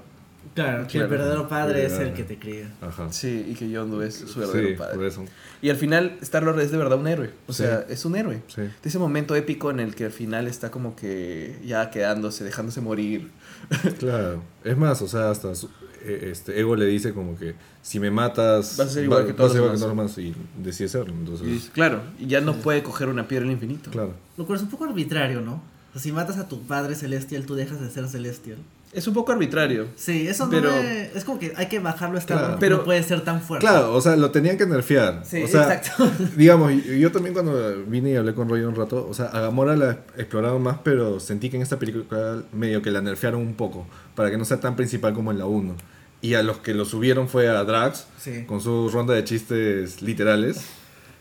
Claro, 0.56 0.84
que 0.88 0.94
Claro. 0.94 1.06
el 1.06 1.12
verdadero 1.12 1.48
padre 1.48 1.86
es 1.86 1.94
el 1.94 2.14
que 2.14 2.24
te 2.24 2.38
cría. 2.40 2.70
Ajá. 2.82 3.12
Sí, 3.14 3.46
y 3.50 3.54
que 3.54 3.70
Yondu 3.70 4.02
es 4.02 4.16
su 4.16 4.40
verdadero 4.40 4.68
Sí, 4.70 4.74
padre. 4.76 4.96
por 4.96 5.06
eso. 5.06 5.26
Y 5.62 5.70
al 5.70 5.76
final, 5.78 6.18
Star-Lord 6.22 6.60
es 6.62 6.72
de 6.72 6.78
verdad 6.78 6.98
un 7.00 7.08
héroe. 7.08 7.32
O 7.48 7.54
Sí. 7.54 7.64
sea, 7.64 7.86
es 7.88 8.04
un 8.06 8.16
héroe. 8.16 8.42
Sí. 8.48 8.62
De 8.62 8.72
ese 8.84 8.98
momento 9.00 9.36
épico 9.36 9.70
en 9.72 9.80
el 9.80 9.96
que 9.96 10.06
al 10.06 10.12
final 10.12 10.48
está 10.48 10.72
como 10.72 10.96
que 10.96 11.60
ya 11.66 11.90
quedándose, 11.92 12.44
dejándose 12.44 12.82
morir. 12.82 13.30
Claro. 14.00 14.42
Es 14.64 14.78
más, 14.78 15.02
o 15.02 15.08
sea, 15.08 15.30
hasta 15.30 15.54
su- 15.56 15.70
eh, 16.04 16.30
este 16.32 16.60
Ego 16.60 16.76
le 16.76 16.86
dice 16.86 17.14
como 17.14 17.38
que 17.38 17.56
si 17.82 18.00
me 18.00 18.10
matas 18.10 18.78
Vas 18.78 18.88
a 18.88 18.90
ser 18.90 19.04
igual 19.04 19.26
que 19.28 19.34
todos 19.34 19.50
vas 19.50 19.52
a 19.52 19.54
ser 19.54 19.62
los 19.72 19.80
igual 19.82 19.96
demás. 19.98 20.16
que 20.16 20.22
todos 20.22 20.26
los 20.26 20.36
demás 20.36 20.58
y 20.58 20.64
decide 20.64 20.88
serlo. 20.90 21.14
Entonces, 21.14 21.48
Y 21.48 21.70
claro, 21.70 22.02
y 22.18 22.28
ya 22.28 22.42
no 22.42 22.56
puede 22.56 22.82
coger 22.84 23.10
una 23.10 23.28
piedra 23.28 23.44
del 23.46 23.54
infinito. 23.54 23.92
claro. 23.92 24.14
Lo 24.38 24.46
cual 24.46 24.58
es 24.58 24.64
un 24.64 24.70
poco 24.70 24.86
arbitrario, 24.86 25.42
¿no? 25.42 25.56
O 25.90 25.94
sea, 25.94 26.02
si 26.02 26.12
matas 26.12 26.38
a 26.38 26.48
tu 26.48 26.62
padre 26.64 26.96
celestial, 26.96 27.46
tú 27.46 27.56
dejas 27.56 27.82
de 27.82 27.90
ser 27.90 28.08
celestial. 28.08 28.58
Es 28.92 29.08
un 29.08 29.14
poco 29.14 29.32
arbitrario. 29.32 29.88
Sí, 29.96 30.28
eso 30.28 30.48
no 30.48 30.60
me- 30.62 31.12
Es 31.16 31.24
como 31.24 31.38
que 31.38 31.54
hay 31.56 31.68
que 31.68 31.78
bajarlo 31.80 32.16
a 32.16 32.20
Star 32.20 32.38
Claro. 32.40 32.58
Pero- 32.60 32.78
no 32.78 32.84
puede 32.86 33.04
ser 33.04 33.22
tan 33.24 33.40
fuerte. 33.42 33.66
Claro, 33.68 33.94
o 33.94 34.02
sea, 34.02 34.16
lo 34.16 34.32
tenían 34.32 34.58
que 34.58 34.66
nerfear. 34.66 35.22
Sí, 35.26 35.44
o 35.44 35.48
sea, 35.48 35.74
exacto. 35.76 36.10
digamos, 36.36 36.74
yo 36.86 37.12
también 37.12 37.34
cuando 37.34 37.84
vine 37.86 38.12
y 38.12 38.16
hablé 38.16 38.34
con 38.34 38.50
Roy 38.50 38.62
un 38.62 38.76
rato, 38.76 39.08
o 39.08 39.14
sea, 39.14 39.26
a 39.26 39.42
Gamora 39.42 39.76
la 39.76 39.92
exploraron 40.18 40.64
más, 40.64 40.78
pero 40.84 41.20
sentí 41.20 41.50
que 41.52 41.58
en 41.58 41.62
esta 41.62 41.78
película 41.78 42.42
medio 42.52 42.82
que 42.82 42.90
la 42.90 43.02
nerfearon 43.02 43.42
un 43.42 43.54
poco, 43.54 43.86
para 44.16 44.32
que 44.32 44.38
no 44.38 44.46
sea 44.46 44.60
tan 44.60 44.76
principal 44.76 45.14
como 45.14 45.32
en 45.32 45.38
la 45.38 45.46
1. 45.46 45.76
Y 46.22 46.34
a 46.34 46.42
los 46.44 46.58
que 46.58 46.74
lo 46.74 46.84
subieron 46.84 47.30
fue 47.30 47.48
a 47.48 47.64
Drax, 47.64 48.08
Sí. 48.20 48.44
con 48.48 48.60
su 48.60 48.90
ronda 48.90 49.14
de 49.14 49.24
chistes 49.24 50.02
literales. 50.02 50.62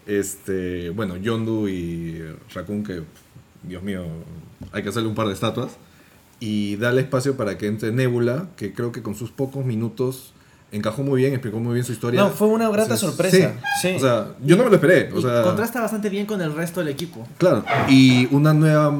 Este, 0.06 0.88
bueno, 0.90 1.16
Yondu 1.18 1.68
y 1.68 2.22
Raccoon, 2.54 2.82
que, 2.82 3.02
Dios 3.62 3.82
mío, 3.82 4.04
hay 4.72 4.82
que 4.82 4.88
hacerle 4.88 5.08
un 5.08 5.14
par 5.14 5.26
de 5.28 5.34
estatuas. 5.34 5.72
Y 6.40 6.76
darle 6.76 7.00
espacio 7.00 7.36
para 7.36 7.58
que 7.58 7.66
entre 7.66 7.90
Nebula, 7.92 8.48
que 8.56 8.72
creo 8.72 8.92
que 8.92 9.02
con 9.02 9.14
sus 9.14 9.30
pocos 9.30 9.64
minutos 9.64 10.32
encajó 10.70 11.02
muy 11.02 11.22
bien, 11.22 11.32
explicó 11.32 11.58
muy 11.58 11.74
bien 11.74 11.84
su 11.84 11.92
historia. 11.92 12.20
No, 12.20 12.30
fue 12.30 12.46
una 12.48 12.68
grata 12.68 12.96
sorpresa, 12.96 13.54
sí. 13.80 13.94
O 13.96 13.98
sea, 13.98 14.34
yo 14.44 14.56
no 14.56 14.64
me 14.64 14.70
lo 14.70 14.76
esperé. 14.76 15.10
O 15.12 15.18
Y 15.18 15.22
sea, 15.22 15.42
contrasta 15.42 15.80
bastante 15.80 16.08
bien 16.10 16.26
con 16.26 16.40
el 16.40 16.54
resto 16.54 16.80
del 16.80 16.90
equipo. 16.90 17.26
Claro, 17.38 17.64
y 17.88 18.28
una 18.32 18.52
nueva 18.54 18.94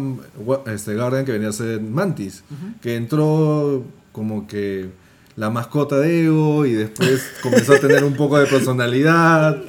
este, 0.67 0.97
Guardian 0.97 1.25
que 1.25 1.33
venía 1.33 1.49
a 1.51 1.53
ser 1.53 1.81
Mantis, 1.81 2.43
que 2.81 2.97
entró 2.97 3.85
como 4.13 4.47
que 4.47 4.89
la 5.37 5.51
mascota 5.51 5.99
de 6.01 6.25
Ego 6.25 6.67
y 6.67 6.73
después 6.73 7.23
comenzó 7.43 7.75
a 7.75 7.79
tener 7.79 8.03
un 8.03 8.15
poco 8.15 8.39
de 8.39 8.47
personalidad, 8.47 9.63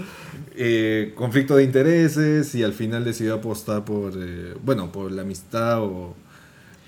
eh, 0.55 1.13
conflicto 1.15 1.55
de 1.57 1.63
intereses 1.63 2.55
y 2.55 2.63
al 2.63 2.73
final 2.73 3.03
decidió 3.05 3.35
apostar 3.35 3.85
por, 3.85 4.13
eh, 4.17 4.55
bueno, 4.63 4.91
por 4.91 5.11
la 5.11 5.21
amistad 5.21 5.83
o 5.83 6.15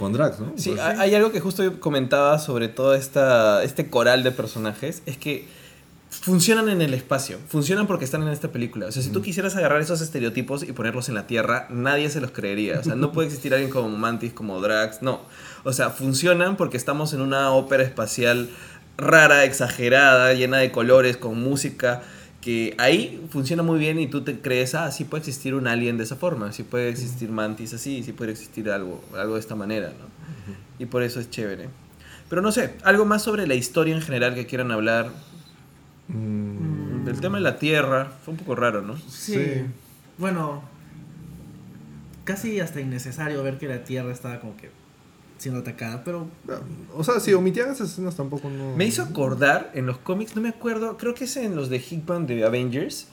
con 0.01 0.13
Drax, 0.13 0.39
¿no? 0.39 0.53
Sí, 0.55 0.71
Pues, 0.71 0.81
hay 0.81 0.97
hay 0.99 1.15
algo 1.15 1.31
que 1.31 1.39
justo 1.39 1.79
comentaba 1.79 2.39
sobre 2.39 2.67
todo 2.67 2.95
esta, 2.95 3.63
este 3.63 3.89
coral 3.89 4.23
de 4.23 4.31
personajes, 4.31 5.03
es 5.05 5.17
que 5.17 5.47
funcionan 6.09 6.67
en 6.69 6.81
el 6.81 6.93
espacio, 6.93 7.37
funcionan 7.47 7.87
porque 7.87 8.03
están 8.03 8.21
en 8.23 8.29
esta 8.29 8.49
película. 8.49 8.87
O 8.87 8.91
sea, 8.91 9.01
si 9.01 9.09
tú 9.09 9.21
quisieras 9.21 9.55
agarrar 9.55 9.79
esos 9.79 10.01
estereotipos 10.01 10.63
y 10.63 10.73
ponerlos 10.73 11.07
en 11.07 11.15
la 11.15 11.25
Tierra, 11.25 11.67
nadie 11.69 12.09
se 12.09 12.19
los 12.19 12.31
creería. 12.31 12.79
O 12.79 12.83
sea, 12.83 12.95
no 12.95 13.11
puede 13.11 13.27
existir 13.27 13.53
alguien 13.53 13.71
como 13.71 13.89
Mantis, 13.89 14.33
como 14.33 14.59
Drax, 14.59 15.01
no. 15.01 15.21
O 15.63 15.71
sea, 15.71 15.89
funcionan 15.91 16.57
porque 16.57 16.75
estamos 16.75 17.13
en 17.13 17.21
una 17.21 17.51
ópera 17.51 17.83
espacial 17.83 18.49
rara, 18.97 19.45
exagerada, 19.45 20.33
llena 20.33 20.57
de 20.57 20.71
colores, 20.71 21.15
con 21.15 21.41
música 21.41 22.01
que 22.41 22.75
ahí 22.80 23.23
funciona 23.30 23.62
muy 23.62 23.80
bien 23.80 23.99
y 23.99 24.08
tú 24.08 24.23
te 24.23 24.39
crees, 24.39 24.73
ah, 24.73 24.91
sí 24.91 25.06
puede 25.06 25.21
existir 25.21 25.54
un 25.54 25.67
alien 25.67 25.97
de 25.97 26.04
esa 26.04 26.15
forma, 26.15 26.51
sí 26.51 26.63
puede 26.63 26.89
existir 26.89 27.30
mantis 27.30 27.73
así, 27.73 28.04
sí 28.04 28.13
puede 28.13 28.32
existir 28.32 28.69
algo, 28.71 29.04
algo 29.15 29.36
de 29.36 29.39
esta 29.39 29.56
manera, 29.56 29.89
¿no? 29.89 30.10
Y 30.80 30.88
por 30.88 31.04
eso 31.04 31.19
es 31.19 31.30
chévere. 31.30 31.69
Pero 32.30 32.41
no 32.41 32.51
sé, 32.51 32.73
algo 32.84 33.06
más 33.06 33.21
sobre 33.21 33.45
la 33.45 33.54
historia 33.54 33.95
en 33.95 34.01
general 34.01 34.34
que 34.34 34.47
quieran 34.47 34.71
hablar. 34.71 35.12
mm, 36.08 37.06
Del 37.06 37.21
tema 37.21 37.38
de 37.38 37.43
la 37.43 37.60
Tierra, 37.60 38.12
fue 38.25 38.34
un 38.34 38.39
poco 38.39 38.56
raro, 38.56 38.82
¿no? 38.82 38.97
Sí. 38.97 39.34
Sí. 39.36 39.62
Bueno, 40.17 40.63
casi 42.23 42.60
hasta 42.60 42.82
innecesario 42.82 43.43
ver 43.43 43.58
que 43.60 43.67
la 43.67 43.84
Tierra 43.84 44.12
estaba 44.12 44.39
como 44.39 44.58
que 44.58 44.69
siendo 45.41 45.62
atacada, 45.62 46.04
pero 46.04 46.27
o 46.95 47.04
sea, 47.04 47.19
si 47.19 47.34
omitían 47.34 47.71
esas 47.71 47.89
escenas 47.91 48.15
tampoco 48.15 48.49
no... 48.49 48.75
Me 48.75 48.86
hizo 48.86 49.01
acordar 49.01 49.71
en 49.73 49.86
los 49.88 49.97
cómics, 49.97 50.36
no 50.36 50.41
me 50.41 50.49
acuerdo, 50.49 50.97
creo 50.97 51.13
que 51.13 51.23
es 51.23 51.36
en 51.38 51.56
los 51.56 51.69
de 51.69 51.77
Hickman 51.77 52.27
de 52.27 52.45
Avengers, 52.45 53.08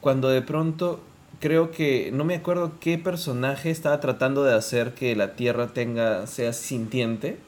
cuando 0.00 0.28
de 0.30 0.42
pronto 0.42 1.00
creo 1.40 1.70
que 1.70 2.10
no 2.12 2.24
me 2.24 2.34
acuerdo 2.36 2.72
qué 2.80 2.96
personaje 2.96 3.70
estaba 3.70 4.00
tratando 4.00 4.44
de 4.44 4.54
hacer 4.54 4.94
que 4.94 5.14
la 5.14 5.36
Tierra 5.36 5.68
tenga 5.68 6.26
sea 6.26 6.52
sintiente. 6.52 7.38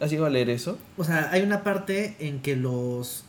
¿Has 0.00 0.10
llegado 0.10 0.26
a 0.26 0.30
leer 0.30 0.50
eso? 0.50 0.78
O 0.96 1.04
sea, 1.04 1.30
hay 1.30 1.42
una 1.42 1.62
parte 1.62 2.16
en 2.18 2.40
que 2.40 2.56
los 2.56 3.24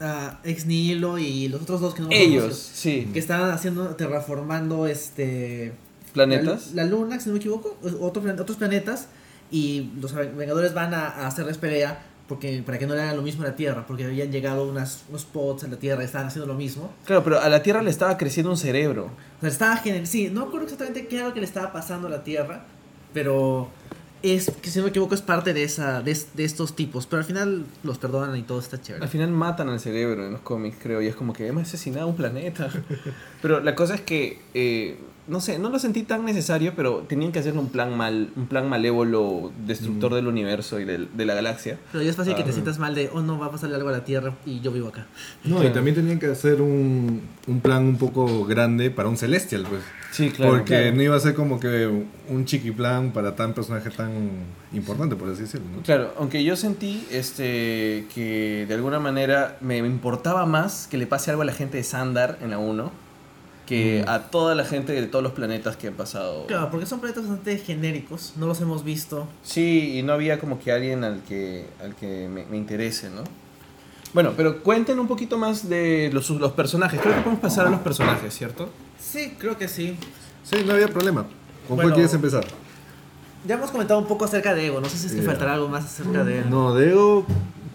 a 0.00 0.38
Ex 0.44 0.66
Nihilo 0.66 1.18
y 1.18 1.48
los 1.48 1.62
otros 1.62 1.80
dos 1.80 1.94
que 1.94 2.02
no 2.02 2.08
me 2.08 2.22
Ellos, 2.22 2.56
sí. 2.56 3.08
que 3.12 3.18
estaban 3.18 3.50
haciendo, 3.50 3.96
terraformando 3.96 4.86
este 4.86 5.72
Planetas. 6.12 6.72
La, 6.74 6.84
la 6.84 6.90
luna, 6.90 7.20
si 7.20 7.28
no 7.28 7.34
me 7.34 7.38
equivoco, 7.38 7.76
otro 8.00 8.22
plan- 8.22 8.38
otros 8.40 8.56
planetas 8.56 9.08
y 9.50 9.90
los 10.00 10.12
Vengadores 10.14 10.74
van 10.74 10.94
a, 10.94 11.06
a 11.08 11.26
hacerles 11.26 11.58
pelea 11.58 12.02
porque 12.28 12.62
para 12.64 12.78
que 12.78 12.86
no 12.86 12.94
le 12.94 13.00
hagan 13.00 13.16
lo 13.16 13.22
mismo 13.22 13.42
a 13.42 13.46
la 13.46 13.56
Tierra, 13.56 13.86
porque 13.86 14.04
habían 14.04 14.30
llegado 14.30 14.68
unas, 14.68 15.04
unos 15.08 15.24
pods 15.24 15.64
a 15.64 15.68
la 15.68 15.76
Tierra 15.78 16.02
y 16.02 16.04
estaban 16.04 16.26
haciendo 16.26 16.46
lo 16.46 16.58
mismo. 16.58 16.92
Claro, 17.06 17.24
pero 17.24 17.40
a 17.40 17.48
la 17.48 17.62
Tierra 17.62 17.80
le 17.82 17.88
estaba 17.88 18.18
creciendo 18.18 18.50
un 18.50 18.58
cerebro. 18.58 19.06
O 19.38 19.40
sea, 19.40 19.48
estaba 19.48 19.76
gener- 19.82 20.04
sí, 20.04 20.28
no 20.30 20.44
recuerdo 20.44 20.64
exactamente 20.66 21.06
qué 21.06 21.16
era 21.16 21.28
lo 21.28 21.32
que 21.34 21.40
le 21.40 21.46
estaba 21.46 21.72
pasando 21.72 22.06
a 22.08 22.10
la 22.10 22.22
Tierra, 22.24 22.64
pero 23.14 23.68
es 24.22 24.50
que 24.60 24.68
si 24.68 24.78
no 24.78 24.84
me 24.84 24.90
equivoco 24.90 25.14
es 25.14 25.22
parte 25.22 25.54
de 25.54 25.62
esa 25.62 26.02
de, 26.02 26.18
de 26.34 26.44
estos 26.44 26.76
tipos, 26.76 27.06
pero 27.06 27.20
al 27.20 27.24
final 27.24 27.64
los 27.82 27.96
perdonan 27.96 28.36
y 28.36 28.42
todo 28.42 28.58
está 28.58 28.78
chévere. 28.78 29.04
Al 29.04 29.10
final 29.10 29.30
matan 29.30 29.70
al 29.70 29.80
cerebro 29.80 30.26
en 30.26 30.32
los 30.32 30.40
cómics, 30.42 30.76
creo, 30.82 31.00
y 31.00 31.06
es 31.06 31.14
como 31.16 31.32
que 31.32 31.46
hemos 31.46 31.62
asesinado 31.62 32.08
un 32.08 32.16
planeta. 32.16 32.68
Pero 33.40 33.60
la 33.60 33.74
cosa 33.74 33.94
es 33.94 34.00
que, 34.02 34.42
eh, 34.52 34.98
no 35.28 35.40
sé, 35.40 35.58
no 35.58 35.68
lo 35.68 35.78
sentí 35.78 36.02
tan 36.02 36.24
necesario, 36.24 36.72
pero 36.74 37.04
tenían 37.08 37.32
que 37.32 37.38
hacer 37.38 37.56
un 37.56 37.68
plan 37.68 37.96
mal, 37.96 38.30
un 38.34 38.46
plan 38.46 38.68
malévolo, 38.68 39.52
destructor 39.66 40.14
del 40.14 40.26
universo 40.26 40.80
y 40.80 40.84
del- 40.84 41.08
de 41.16 41.24
la 41.26 41.34
galaxia. 41.34 41.78
Pero 41.92 42.02
ya 42.02 42.10
es 42.10 42.16
fácil 42.16 42.34
que 42.34 42.42
te 42.42 42.50
Ah. 42.50 42.52
sientas 42.52 42.78
mal 42.78 42.94
de, 42.94 43.10
oh 43.12 43.20
no, 43.20 43.38
va 43.38 43.46
a 43.46 43.50
pasarle 43.50 43.76
algo 43.76 43.90
a 43.90 43.92
la 43.92 44.04
Tierra 44.04 44.34
y 44.46 44.60
yo 44.60 44.72
vivo 44.72 44.88
acá. 44.88 45.06
No, 45.44 45.56
y 45.56 45.60
Claro. 45.60 45.74
también 45.74 45.94
tenían 45.96 46.18
que 46.18 46.26
hacer 46.26 46.62
un, 46.62 47.20
un 47.46 47.60
plan 47.60 47.84
un 47.84 47.96
poco 47.98 48.44
grande 48.46 48.90
para 48.90 49.08
un 49.08 49.16
Celestial, 49.16 49.64
pues. 49.68 49.82
Sí, 50.10 50.32
Porque 50.36 50.90
no 50.92 51.02
iba 51.02 51.14
a 51.14 51.20
ser 51.20 51.34
como 51.34 51.60
que 51.60 51.86
un 52.28 52.44
chiqui 52.46 52.70
plan 52.70 53.12
para 53.12 53.36
tan 53.36 53.52
personaje 53.52 53.90
tan 53.90 54.10
importante, 54.72 55.14
por 55.16 55.28
así 55.28 55.42
decirlo, 55.42 55.66
¿no? 55.76 55.82
Claro, 55.82 56.14
aunque 56.18 56.42
yo 56.42 56.56
sentí 56.56 57.06
este 57.10 58.06
que 58.14 58.64
de 58.66 58.74
alguna 58.74 58.98
manera 58.98 59.58
me, 59.60 59.82
me 59.82 59.88
importaba 59.88 60.46
más 60.46 60.88
que 60.90 60.96
le 60.96 61.06
pase 61.06 61.30
algo 61.30 61.42
a 61.42 61.44
la 61.44 61.52
gente 61.52 61.76
de 61.76 61.84
Sandar 61.84 62.38
en 62.40 62.50
la 62.50 62.58
1 62.58 62.90
que 63.68 64.02
Mm. 64.06 64.08
a 64.08 64.22
toda 64.30 64.54
la 64.54 64.64
gente 64.64 64.92
de 64.92 65.06
todos 65.06 65.22
los 65.22 65.32
planetas 65.32 65.76
que 65.76 65.88
han 65.88 65.94
pasado. 65.94 66.46
Claro, 66.46 66.70
porque 66.70 66.86
son 66.86 67.00
planetas 67.00 67.24
bastante 67.28 67.58
genéricos, 67.58 68.32
no 68.36 68.46
los 68.46 68.60
hemos 68.62 68.82
visto. 68.82 69.26
Sí, 69.42 69.98
y 69.98 70.02
no 70.02 70.14
había 70.14 70.38
como 70.40 70.58
que 70.58 70.72
alguien 70.72 71.04
al 71.04 71.20
que, 71.24 71.66
al 71.82 71.94
que 71.94 72.28
me, 72.28 72.46
me 72.46 72.56
interese, 72.56 73.10
¿no? 73.10 73.24
Bueno, 74.14 74.32
pero 74.36 74.62
cuenten 74.62 74.98
un 74.98 75.06
poquito 75.06 75.36
más 75.36 75.68
de 75.68 76.08
los, 76.14 76.30
los 76.30 76.52
personajes. 76.52 76.98
Creo 77.00 77.14
que 77.14 77.20
podemos 77.20 77.40
pasar 77.42 77.66
a 77.66 77.70
los 77.70 77.80
personajes, 77.80 78.34
¿cierto? 78.34 78.70
Sí, 78.98 79.34
creo 79.38 79.58
que 79.58 79.68
sí. 79.68 79.96
Sí, 80.44 80.56
no 80.66 80.72
había 80.72 80.88
problema. 80.88 81.22
¿Con 81.66 81.76
Bueno. 81.76 81.82
cuál 81.90 81.92
quieres 81.94 82.14
empezar? 82.14 82.46
Ya 83.46 83.56
hemos 83.56 83.70
comentado 83.70 84.00
un 84.00 84.06
poco 84.08 84.24
acerca 84.24 84.54
de 84.54 84.66
Ego, 84.66 84.80
no 84.80 84.88
sé 84.88 84.96
si 84.96 85.06
es 85.08 85.12
que 85.12 85.20
Ya. 85.20 85.26
faltará 85.26 85.52
algo 85.54 85.68
más 85.68 85.84
acerca 85.84 86.24
de 86.24 86.38
él. 86.38 86.50
No, 86.50 86.74
Dego, 86.74 87.26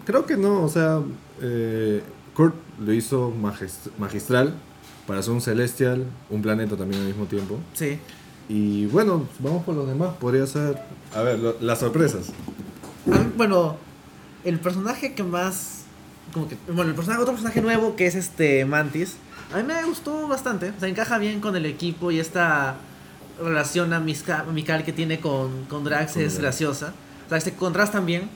creo 0.04 0.26
que 0.26 0.36
no. 0.36 0.62
O 0.64 0.68
sea, 0.68 0.98
eh, 1.40 2.02
Kurt 2.34 2.56
lo 2.84 2.92
hizo 2.92 3.32
magist- 3.40 3.90
magistral 3.98 4.54
para 5.06 5.20
hacer 5.20 5.32
un 5.32 5.40
Celestial, 5.40 6.04
un 6.30 6.42
planeta 6.42 6.76
también 6.76 7.00
al 7.02 7.06
mismo 7.08 7.26
tiempo. 7.26 7.58
Sí. 7.74 7.98
Y 8.48 8.86
bueno, 8.86 9.26
vamos 9.38 9.64
por 9.64 9.74
los 9.74 9.86
demás. 9.86 10.14
Podría 10.20 10.46
ser. 10.46 10.78
A 11.14 11.22
ver, 11.22 11.38
lo- 11.38 11.56
las 11.60 11.78
sorpresas. 11.80 12.30
A 13.12 13.18
mí, 13.18 13.32
bueno, 13.36 13.76
el 14.44 14.58
personaje 14.60 15.14
que 15.14 15.22
más. 15.22 15.82
Como 16.32 16.48
que, 16.48 16.56
bueno, 16.66 16.90
el 16.90 16.94
personaje, 16.96 17.22
otro 17.22 17.34
personaje 17.34 17.60
nuevo 17.60 17.96
que 17.96 18.06
es 18.06 18.14
este 18.14 18.64
Mantis. 18.64 19.16
A 19.52 19.58
mí 19.58 19.62
me 19.62 19.82
gustó 19.84 20.26
bastante. 20.26 20.70
O 20.76 20.80
sea, 20.80 20.88
encaja 20.88 21.18
bien 21.18 21.40
con 21.40 21.54
el 21.56 21.64
equipo 21.66 22.10
y 22.10 22.18
esta 22.18 22.76
relación 23.42 23.92
amical 23.92 24.84
que 24.84 24.92
tiene 24.92 25.20
con, 25.20 25.64
con 25.66 25.84
Drax 25.84 26.12
Con 26.14 26.22
es 26.22 26.32
Drax. 26.34 26.40
graciosa. 26.42 26.92
O 27.26 27.28
sea, 27.28 27.40
se 27.40 27.54
contrastan 27.54 28.04
bien. 28.06 28.28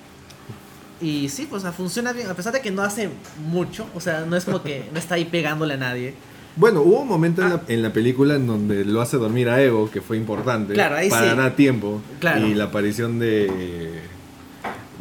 Y 1.00 1.28
sí, 1.28 1.46
pues 1.48 1.62
o 1.62 1.66
sea, 1.66 1.72
funciona 1.72 2.12
bien. 2.12 2.28
A 2.28 2.35
pesar 2.35 2.52
de 2.52 2.61
que 2.61 2.70
no 2.70 2.83
hace 2.83 3.11
mucho. 3.46 3.87
O 3.94 4.00
sea, 4.00 4.20
no 4.26 4.37
es 4.37 4.44
como 4.44 4.62
que 4.62 4.88
no 4.92 4.98
está 4.98 5.14
ahí 5.16 5.24
pegándole 5.24 5.74
a 5.74 5.78
nadie. 5.78 6.14
Bueno, 6.59 6.83
hubo 6.83 7.01
un 7.03 7.09
momento 7.09 7.42
en, 7.42 7.51
la, 7.51 7.62
en 7.68 7.83
la 7.83 7.92
película 7.92 8.35
en 8.35 8.47
donde 8.49 8.85
lo 8.85 9.01
hace 9.01 9.16
dormir 9.16 9.49
a 9.49 9.62
Ego, 9.62 9.88
que 9.90 10.01
fue 10.01 10.16
importante. 10.16 10.75
Claro, 10.75 10.97
ahí 10.97 11.09
para 11.09 11.23
sí. 11.23 11.29
ganar 11.29 11.55
tiempo. 11.57 12.01
Claro. 12.18 12.47
Y 12.47 12.55
la 12.55 12.64
aparición 12.64 13.18
de. 13.21 14.01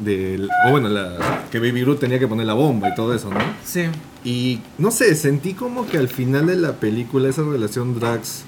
del- 0.03 0.49
o 0.67 0.71
bueno, 0.71 0.87
la, 0.89 1.45
que 1.51 1.59
Baby 1.59 1.81
Groot 1.81 1.99
tenía 1.99 2.19
que 2.19 2.27
poner 2.27 2.45
la 2.45 2.53
bomba 2.53 2.89
y 2.89 2.95
todo 2.95 3.13
eso, 3.15 3.31
¿no? 3.31 3.39
Sí. 3.65 3.85
Y 4.23 4.59
no 4.77 4.91
sé, 4.91 5.15
sentí 5.15 5.53
como 5.53 5.87
que 5.87 5.97
al 5.97 6.09
final 6.09 6.45
de 6.47 6.57
la 6.57 6.73
película 6.73 7.27
esa 7.29 7.41
relación 7.43 7.99
Drax 7.99 8.43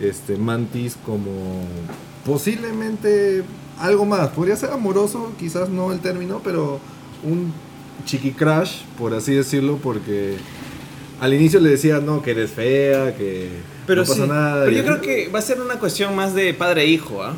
este 0.00 0.36
Mantis 0.36 0.96
como 1.04 1.62
posiblemente 2.24 3.42
algo 3.78 4.04
más, 4.04 4.28
podría 4.30 4.56
ser 4.56 4.70
amoroso, 4.70 5.32
quizás 5.38 5.68
no 5.68 5.92
el 5.92 6.00
término, 6.00 6.40
pero 6.42 6.80
un 7.22 7.52
chiqui 8.04 8.32
crash, 8.32 8.82
por 8.98 9.14
así 9.14 9.34
decirlo, 9.34 9.78
porque 9.82 10.36
al 11.20 11.34
inicio 11.34 11.60
le 11.60 11.70
decía, 11.70 11.98
"No, 12.00 12.22
que 12.22 12.30
eres 12.32 12.50
fea, 12.50 13.14
que 13.16 13.48
Pero 13.86 14.02
no 14.02 14.08
pasa 14.08 14.22
sí, 14.22 14.28
nada." 14.28 14.64
Pero 14.64 14.76
yo 14.76 14.84
creo 14.84 15.00
que 15.00 15.28
va 15.28 15.38
a 15.38 15.42
ser 15.42 15.60
una 15.60 15.78
cuestión 15.78 16.14
más 16.16 16.34
de 16.34 16.54
padre 16.54 16.82
e 16.82 16.86
hijo, 16.86 17.22
¿ah? 17.22 17.34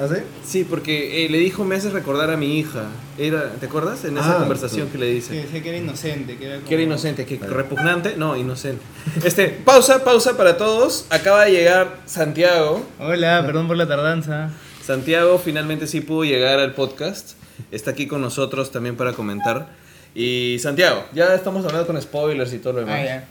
¿Ah, 0.00 0.06
sí? 0.08 0.20
Sí, 0.46 0.64
porque 0.68 1.24
eh, 1.24 1.28
le 1.28 1.38
dijo, 1.38 1.64
me 1.64 1.74
haces 1.74 1.92
recordar 1.92 2.30
a 2.30 2.36
mi 2.36 2.56
hija. 2.60 2.84
Era, 3.18 3.50
¿Te 3.54 3.66
acuerdas? 3.66 4.04
En 4.04 4.16
esa 4.16 4.36
Ah, 4.36 4.38
conversación 4.38 4.86
sí. 4.86 4.92
que 4.92 4.98
le 4.98 5.06
Que 5.06 5.12
dice. 5.12 5.34
decía 5.34 5.60
que 5.60 5.68
era 5.70 5.78
inocente, 5.78 6.36
que 6.36 6.44
era 6.46 6.54
como... 6.58 6.68
Que 6.68 6.74
era 6.74 6.82
inocente, 6.84 7.26
que 7.26 7.36
repugnante. 7.38 8.14
No, 8.16 8.36
inocente. 8.36 8.80
Este, 9.24 9.48
pausa, 9.48 10.04
pausa 10.04 10.36
para 10.36 10.56
todos. 10.56 11.06
Acaba 11.10 11.46
de 11.46 11.50
llegar 11.50 11.98
Santiago. 12.06 12.86
Hola, 13.00 13.42
perdón 13.44 13.66
por 13.66 13.76
la 13.76 13.88
tardanza. 13.88 14.50
Santiago 14.86 15.40
finalmente 15.44 15.88
sí 15.88 16.00
pudo 16.00 16.22
llegar 16.22 16.60
al 16.60 16.74
podcast. 16.74 17.32
Está 17.72 17.90
aquí 17.90 18.06
con 18.06 18.20
nosotros 18.20 18.70
también 18.70 18.94
para 18.96 19.14
comentar. 19.14 19.66
Y 20.14 20.58
Santiago, 20.60 21.04
ya 21.12 21.34
estamos 21.34 21.64
hablando 21.64 21.86
con 21.86 22.00
spoilers 22.00 22.52
y 22.52 22.58
todo 22.58 22.74
lo 22.74 22.80
demás. 22.80 23.00
Ah, 23.00 23.04
ya. 23.04 23.28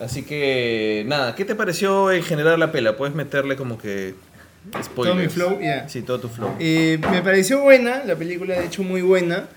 Así 0.00 0.22
que, 0.22 1.04
nada, 1.06 1.34
¿qué 1.34 1.44
te 1.44 1.54
pareció 1.54 2.10
en 2.10 2.22
general 2.22 2.58
la 2.58 2.72
pela? 2.72 2.96
Puedes 2.96 3.14
meterle 3.14 3.56
como 3.56 3.78
que 3.78 4.14
spoilers. 4.82 4.94
Todo 4.94 5.14
mi 5.14 5.28
flow, 5.28 5.60
ya. 5.60 5.88
Sí, 5.88 6.02
todo 6.02 6.20
tu 6.20 6.28
flow. 6.28 6.54
Eh, 6.58 6.98
me 7.10 7.22
pareció 7.22 7.60
buena, 7.60 8.02
la 8.04 8.16
película 8.16 8.58
de 8.58 8.66
hecho 8.66 8.82
muy 8.82 9.02
buena. 9.02 9.48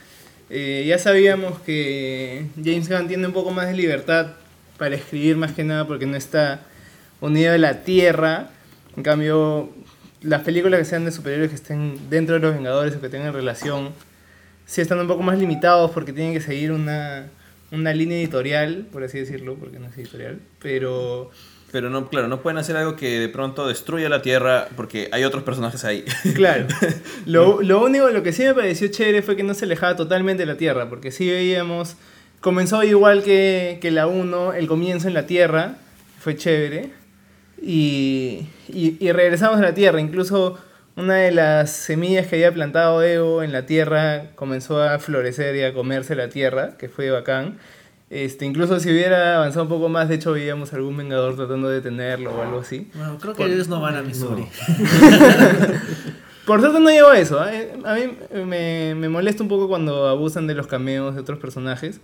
Eh, 0.49 0.84
ya 0.86 0.99
sabíamos 0.99 1.60
que 1.62 2.45
James 2.63 2.89
Gunn 2.89 3.08
tiene 3.08 3.26
un 3.26 3.34
poco 3.34 3.52
más 3.52 3.67
de 3.67 3.73
libertad 3.73 4.34
para 4.78 4.95
escribir 4.95 5.38
más 5.38 5.54
que 5.54 5.63
nada 5.63 5.88
porque 5.88 6.06
no 6.06 6.17
está 6.17 6.62
unido 7.21 7.54
a 7.54 7.58
la 7.58 7.84
Tierra. 7.84 8.49
En 8.97 9.04
cambio, 9.04 9.69
las 10.21 10.41
películas 10.41 10.80
que 10.80 10.86
sean 10.86 11.06
de 11.06 11.12
superhéroes 11.12 11.49
que 11.49 11.56
estén 11.56 12.10
dentro 12.10 12.36
de 12.36 12.41
los 12.41 12.54
Vengadores 12.54 12.95
o 12.95 13.02
que 13.02 13.10
tengan 13.10 13.34
relación, 13.34 13.91
sí 14.65 14.82
están 14.82 14.99
un 14.99 15.08
poco 15.08 15.23
más 15.23 15.38
limitados 15.38 15.91
porque 15.91 16.13
tienen 16.13 16.34
que 16.34 16.41
seguir 16.41 16.71
una, 16.71 17.28
una 17.71 17.93
línea 17.93 18.17
editorial, 18.17 18.88
por 18.91 19.04
así 19.04 19.19
decirlo, 19.19 19.56
porque 19.56 19.80
no 19.80 19.88
es 19.88 19.97
editorial. 19.97 20.39
Pero 20.62 21.32
Pero 21.71 21.89
no, 21.89 22.08
claro, 22.08 22.28
no 22.28 22.41
pueden 22.41 22.58
hacer 22.60 22.78
algo 22.78 22.95
que 22.95 23.19
de 23.19 23.30
pronto 23.30 23.67
destruya 23.67 24.08
la 24.10 24.21
Tierra 24.21 24.67
porque 24.76 25.10
hay 25.12 25.23
otros 25.23 25.43
personajes 25.43 25.84
ahí. 25.84 26.06
Claro. 26.36 26.67
Lo, 27.26 27.62
lo 27.62 27.84
único, 27.84 28.10
lo 28.10 28.21
que 28.21 28.32
sí 28.34 28.43
me 28.43 28.54
pareció 28.54 28.88
chévere 28.89 29.21
fue 29.21 29.36
que 29.36 29.43
no 29.43 29.54
se 29.54 29.65
alejaba 29.65 29.95
totalmente 29.95 30.43
de 30.43 30.47
la 30.47 30.58
Tierra, 30.58 30.89
porque 30.89 31.12
sí 31.12 31.30
veíamos, 31.30 31.95
comenzó 32.41 32.84
igual 32.84 33.23
que, 33.23 33.80
que 33.82 33.91
la 33.91 34.08
1, 34.08 34.54
el 34.54 34.67
comienzo 34.67 35.08
en 35.08 35.13
la 35.13 35.26
Tierra, 35.26 35.78
fue 36.19 36.36
chévere, 36.36 36.91
y, 37.62 38.45
y, 38.67 38.97
y 38.99 39.12
regresamos 39.13 39.58
a 39.58 39.62
la 39.62 39.73
Tierra, 39.73 40.02
incluso 40.02 40.60
una 40.95 41.15
de 41.15 41.32
las 41.32 41.71
semillas 41.71 42.27
que 42.27 42.36
había 42.36 42.53
plantado 42.53 43.01
Ego 43.01 43.41
en 43.43 43.51
la 43.51 43.65
Tierra 43.65 44.32
comenzó 44.36 44.82
a 44.82 44.99
florecer 44.99 45.56
y 45.56 45.63
a 45.63 45.73
comerse 45.73 46.15
la 46.15 46.29
Tierra, 46.29 46.77
que 46.77 46.89
fue 46.89 47.10
bacán. 47.10 47.58
Este, 48.10 48.45
incluso 48.45 48.79
si 48.79 48.91
hubiera 48.91 49.38
avanzado 49.38 49.63
un 49.63 49.69
poco 49.69 49.89
más, 49.89 50.08
de 50.08 50.15
hecho 50.15 50.34
veíamos 50.34 50.71
algún 50.73 50.95
Vengador 50.95 51.36
tratando 51.36 51.67
de 51.69 51.75
detenerlo 51.75 52.32
o 52.36 52.43
algo 52.43 52.60
así. 52.60 52.91
Bueno, 52.93 53.17
creo 53.19 53.34
que 53.34 53.43
ellos 53.45 53.67
no 53.67 53.82
van 53.82 53.95
a 53.95 54.03
Missouri. 54.03 54.45
Por 56.45 56.60
suerte 56.60 56.79
no 56.79 56.89
llegó 56.89 57.08
a 57.08 57.17
eso. 57.17 57.43
¿eh? 57.47 57.71
A 57.86 57.95
mí 57.95 58.15
me, 58.45 58.93
me 58.95 59.10
molesta 59.10 59.41
un 59.41 59.49
poco 59.49 59.67
cuando 59.67 60.08
abusan 60.08 60.45
de 60.45 60.53
los 60.53 60.67
cameos 60.67 61.15
de 61.15 61.21
otros 61.21 61.39
personajes. 61.39 62.01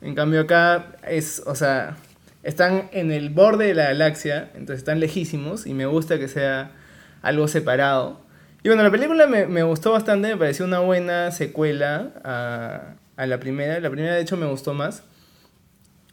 En 0.00 0.14
cambio 0.14 0.40
acá 0.40 0.96
es, 1.06 1.42
o 1.44 1.54
sea, 1.54 1.96
están 2.42 2.88
en 2.92 3.12
el 3.12 3.28
borde 3.28 3.66
de 3.66 3.74
la 3.74 3.84
galaxia, 3.84 4.50
entonces 4.54 4.78
están 4.78 5.00
lejísimos 5.00 5.66
y 5.66 5.74
me 5.74 5.84
gusta 5.84 6.18
que 6.18 6.28
sea 6.28 6.72
algo 7.22 7.48
separado. 7.48 8.20
Y 8.62 8.68
bueno, 8.68 8.82
la 8.82 8.90
película 8.90 9.26
me, 9.26 9.46
me 9.46 9.62
gustó 9.62 9.92
bastante, 9.92 10.28
me 10.28 10.36
pareció 10.36 10.64
una 10.64 10.80
buena 10.80 11.30
secuela 11.32 12.12
a, 12.24 12.94
a 13.16 13.26
la 13.26 13.40
primera. 13.40 13.80
La 13.80 13.90
primera 13.90 14.14
de 14.14 14.22
hecho 14.22 14.36
me 14.36 14.46
gustó 14.46 14.74
más. 14.74 15.04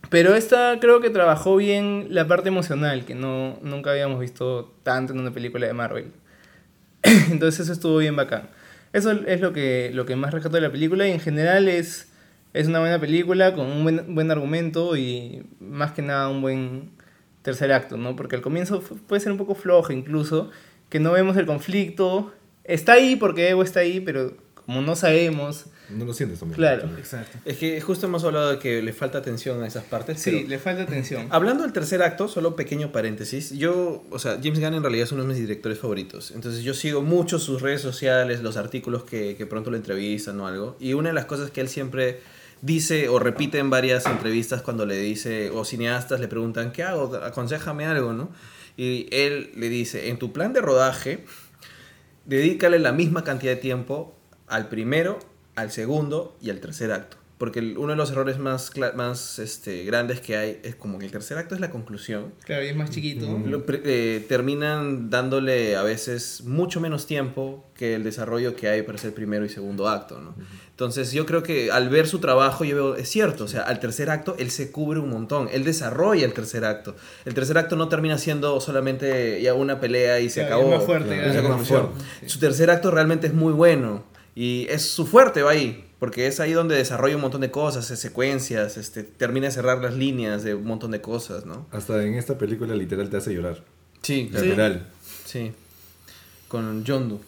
Pero 0.10 0.34
esta 0.36 0.78
creo 0.80 1.02
que 1.02 1.10
trabajó 1.10 1.56
bien 1.56 2.08
la 2.10 2.28
parte 2.28 2.50
emocional, 2.50 3.06
que 3.06 3.14
no, 3.14 3.60
nunca 3.62 3.92
habíamos 3.92 4.20
visto 4.20 4.74
tanto 4.84 5.14
en 5.14 5.20
una 5.20 5.32
película 5.32 5.68
de 5.68 5.74
Marvel. 5.74 6.12
Entonces 7.04 7.62
eso 7.62 7.74
estuvo 7.74 7.98
bien 7.98 8.16
bacán. 8.16 8.50
Eso 8.92 9.12
es 9.12 9.40
lo 9.42 9.54
que, 9.54 9.92
lo 9.94 10.06
que 10.06 10.16
más 10.16 10.34
rescato 10.34 10.56
de 10.56 10.62
la 10.62 10.72
película 10.72 11.08
y 11.08 11.12
en 11.12 11.20
general 11.20 11.68
es, 11.68 12.12
es 12.54 12.68
una 12.68 12.80
buena 12.80 13.00
película 13.00 13.54
con 13.54 13.68
un 13.68 13.84
buen, 13.84 14.16
buen 14.16 14.32
argumento 14.32 14.98
y 14.98 15.44
más 15.60 15.92
que 15.92 16.02
nada 16.02 16.28
un 16.30 16.42
buen 16.42 16.92
tercer 17.44 17.72
acto, 17.72 17.98
¿no? 17.98 18.16
Porque 18.16 18.36
al 18.36 18.42
comienzo 18.42 18.82
puede 18.82 19.20
ser 19.20 19.32
un 19.32 19.38
poco 19.38 19.54
flojo 19.54 19.94
incluso, 19.94 20.50
que 20.90 21.00
no 21.00 21.12
vemos 21.12 21.38
el 21.38 21.46
conflicto. 21.46 22.32
Está 22.64 22.94
ahí 22.94 23.16
porque 23.16 23.50
Ego 23.50 23.64
está 23.64 23.80
ahí, 23.82 24.00
pero 24.00 24.36
como 24.66 24.82
no 24.82 24.96
sabemos 24.96 25.66
no 25.90 26.06
lo 26.06 26.14
sientes 26.14 26.38
también. 26.40 26.56
Claro. 26.56 26.88
Exacto. 27.00 27.40
Es 27.46 27.58
que 27.58 27.82
justo 27.82 28.06
hemos 28.06 28.24
hablado 28.24 28.52
de 28.52 28.60
que 28.60 28.82
le 28.84 28.94
falta 28.94 29.18
atención 29.18 29.64
a 29.64 29.68
esas 29.68 29.84
partes. 29.86 30.20
Sí, 30.22 30.32
pero- 30.32 30.48
le 30.50 30.60
falta 30.60 30.84
atención. 30.84 31.26
Hablando 31.32 31.64
del 31.64 31.74
tercer 31.74 32.04
acto, 32.04 32.28
solo 32.28 32.56
pequeño 32.56 32.92
paréntesis. 32.92 33.52
Yo, 33.58 34.04
o 34.12 34.20
sea, 34.20 34.34
James 34.42 34.60
Gunn 34.60 34.76
en 34.76 34.84
realidad 34.84 35.06
es 35.06 35.12
uno 35.12 35.24
de 35.24 35.30
mis 35.30 35.38
directores 35.40 35.80
favoritos. 35.80 36.30
Entonces 36.32 36.64
yo 36.64 36.76
sigo 36.76 37.02
mucho 37.02 37.40
sus 37.40 37.62
redes 37.64 37.82
sociales, 37.82 38.42
los 38.44 38.56
artículos 38.56 39.04
que, 39.04 39.36
que 39.36 39.48
pronto 39.48 39.72
lo 39.72 39.78
entrevistan 39.78 40.40
o 40.40 40.46
algo. 40.46 40.78
Y 40.80 40.94
una 40.94 41.10
de 41.10 41.16
las 41.16 41.26
cosas 41.26 41.50
que 41.50 41.62
él 41.62 41.70
siempre 41.70 42.20
dice 42.62 43.10
o 43.10 43.18
repite 43.18 43.58
en 43.58 43.72
varias 43.72 44.06
entrevistas 44.06 44.62
cuando 44.62 44.86
le 44.86 44.98
dice, 44.98 45.50
o 45.50 45.66
cineastas 45.66 46.20
le 46.20 46.28
preguntan, 46.28 46.72
¿qué 46.72 46.84
hago? 46.84 47.16
Aconsejame 47.16 47.86
algo, 47.86 48.14
¿no? 48.14 48.30
Y 48.80 49.08
él 49.12 49.52
le 49.58 49.68
dice, 49.68 50.08
en 50.08 50.18
tu 50.20 50.32
plan 50.32 50.54
de 50.54 50.62
rodaje, 50.62 51.26
dedícale 52.24 52.80
la 52.80 52.94
misma 52.94 53.26
cantidad 53.26 53.52
de 53.52 53.60
tiempo 53.60 54.16
al 54.48 54.70
primero, 54.70 55.20
al 55.56 55.70
segundo 55.70 56.38
y 56.42 56.50
al 56.50 56.62
tercer 56.62 56.94
acto. 56.94 57.18
Porque 57.38 57.60
uno 57.60 57.90
de 57.90 57.98
los 57.98 58.12
errores 58.12 58.38
más, 58.40 59.40
este, 59.40 59.84
grandes 59.84 60.22
que 60.22 60.38
hay 60.38 60.62
es 60.64 60.76
como 60.76 60.98
que 60.98 61.06
el 61.06 61.12
tercer 61.12 61.38
acto 61.38 61.56
es 61.56 61.62
la 61.62 61.72
conclusión. 61.72 62.34
Claro, 62.46 62.64
y 62.64 62.68
es 62.68 62.76
más 62.78 62.90
chiquito. 62.90 63.28
Lo 63.46 63.66
eh, 63.68 64.26
terminan 64.30 65.10
dándole 65.10 65.76
a 65.76 65.84
veces 65.84 66.44
mucho 66.46 66.80
menos 66.80 67.06
tiempo 67.06 67.70
que 67.76 67.96
el 67.96 68.04
desarrollo 68.06 68.56
que 68.56 68.70
hay 68.70 68.84
para 68.84 68.98
hacer 68.98 69.14
primero 69.14 69.44
y 69.44 69.50
segundo 69.50 69.90
acto. 69.90 70.22
¿no? 70.22 70.36
Entonces 70.80 71.12
yo 71.12 71.26
creo 71.26 71.44
que 71.44 71.74
al 71.74 71.90
ver 71.90 72.08
su 72.08 72.20
trabajo 72.20 72.64
yo 72.64 72.74
veo, 72.74 72.96
es 72.96 73.10
cierto, 73.10 73.44
o 73.44 73.48
sea, 73.50 73.64
al 73.64 73.82
tercer 73.82 74.10
acto 74.10 74.38
él 74.40 74.50
se 74.50 74.72
cubre 74.72 75.02
un 75.02 75.10
montón, 75.10 75.50
él 75.52 75.66
desarrolla 75.66 76.24
el 76.26 76.32
tercer 76.32 76.64
acto. 76.64 76.96
El 77.26 77.34
tercer 77.34 77.58
acto 77.58 77.76
no 77.76 77.90
termina 77.90 78.18
siendo 78.18 78.62
solamente 78.62 79.42
ya 79.42 79.54
una 79.54 79.82
pelea 79.82 80.22
y 80.22 80.30
se 80.30 80.40
Claro, 80.40 80.56
acabó. 80.56 80.72
es 80.72 80.78
más 80.78 80.86
fuerte, 80.86 81.16
Claro, 81.22 81.50
más 81.50 81.68
fuerte. 81.68 81.90
Su 82.28 82.40
tercer 82.40 82.70
acto 82.70 82.92
realmente 82.92 83.28
es 83.28 83.34
muy 83.34 83.52
bueno 83.52 84.06
y 84.36 84.68
es 84.70 84.84
su 84.84 85.06
fuerte 85.06 85.42
va 85.44 85.52
ahí. 85.52 85.86
Porque 86.00 86.28
es 86.28 86.40
ahí 86.40 86.54
donde 86.54 86.78
desarrolla 86.78 87.16
un 87.18 87.24
montón 87.24 87.42
de 87.42 87.52
cosas, 87.52 87.84
hace 87.84 87.98
secuencias, 87.98 88.78
este, 88.78 89.04
termina 89.04 89.48
de 89.48 89.52
cerrar 89.52 89.80
las 89.84 89.96
líneas 89.96 90.44
de 90.44 90.56
un 90.56 90.64
montón 90.64 90.92
de 90.92 91.02
cosas, 91.02 91.46
¿no? 91.46 91.66
Hasta 91.74 92.02
en 92.06 92.14
esta 92.14 92.38
película 92.38 92.74
literal 92.74 93.10
te 93.10 93.18
hace 93.18 93.34
llorar. 93.34 93.62
Sí, 94.02 94.30
Literal. 94.32 94.88
Sí, 95.26 95.52
con 96.48 96.86
Yondu. 96.86 97.20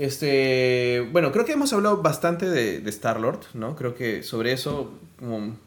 Este, 0.00 1.06
bueno, 1.12 1.30
creo 1.30 1.44
que 1.44 1.52
hemos 1.52 1.74
hablado 1.74 2.00
bastante 2.00 2.48
de, 2.48 2.88
Star-Lord, 2.88 3.40
¿no? 3.52 3.76
Creo 3.76 3.94
que 3.94 4.22
sobre 4.22 4.52
eso, 4.52 4.94
como, 5.18 5.58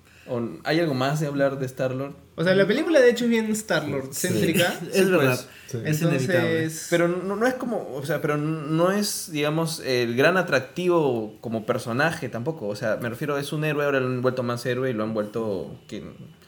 ¿hay 0.64 0.80
algo 0.80 0.96
más 0.96 1.20
de 1.20 1.28
hablar 1.28 1.60
de 1.60 1.68
Star-Lord? 1.68 2.16
O 2.36 2.44
sea, 2.44 2.56
la 2.56 2.66
película 2.66 3.00
de 3.00 3.12
hecho 3.12 3.26
es 3.26 3.30
bien 3.30 3.52
Star-Lord 3.52 4.10
céntrica. 4.14 4.74
Es 4.92 5.10
verdad. 5.10 5.40
Sí. 5.68 5.78
Es 5.86 6.02
inevitable. 6.02 6.58
Entonces, 6.64 6.88
Pero 6.90 7.08
no, 7.08 7.36
no 7.36 7.46
es 7.48 7.54
como, 7.56 7.90
o 7.94 8.06
sea, 8.06 8.22
pero 8.22 8.38
no 8.38 8.92
es, 8.92 9.30
digamos, 9.32 9.80
el 9.82 10.16
gran 10.16 10.38
atractivo 10.38 11.36
como 11.42 11.66
personaje 11.66 12.30
tampoco. 12.30 12.68
O 12.68 12.76
sea, 12.76 12.98
me 13.02 13.10
refiero, 13.10 13.38
es 13.38 13.54
un 13.54 13.64
héroe, 13.66 13.86
ahora 13.86 14.00
lo 14.00 14.08
han 14.08 14.22
vuelto 14.22 14.42
más 14.44 14.66
héroe 14.66 14.90
y 14.90 14.94
lo 14.94 15.04
han 15.04 15.14
vuelto... 15.14 15.76
Que, 15.88 16.02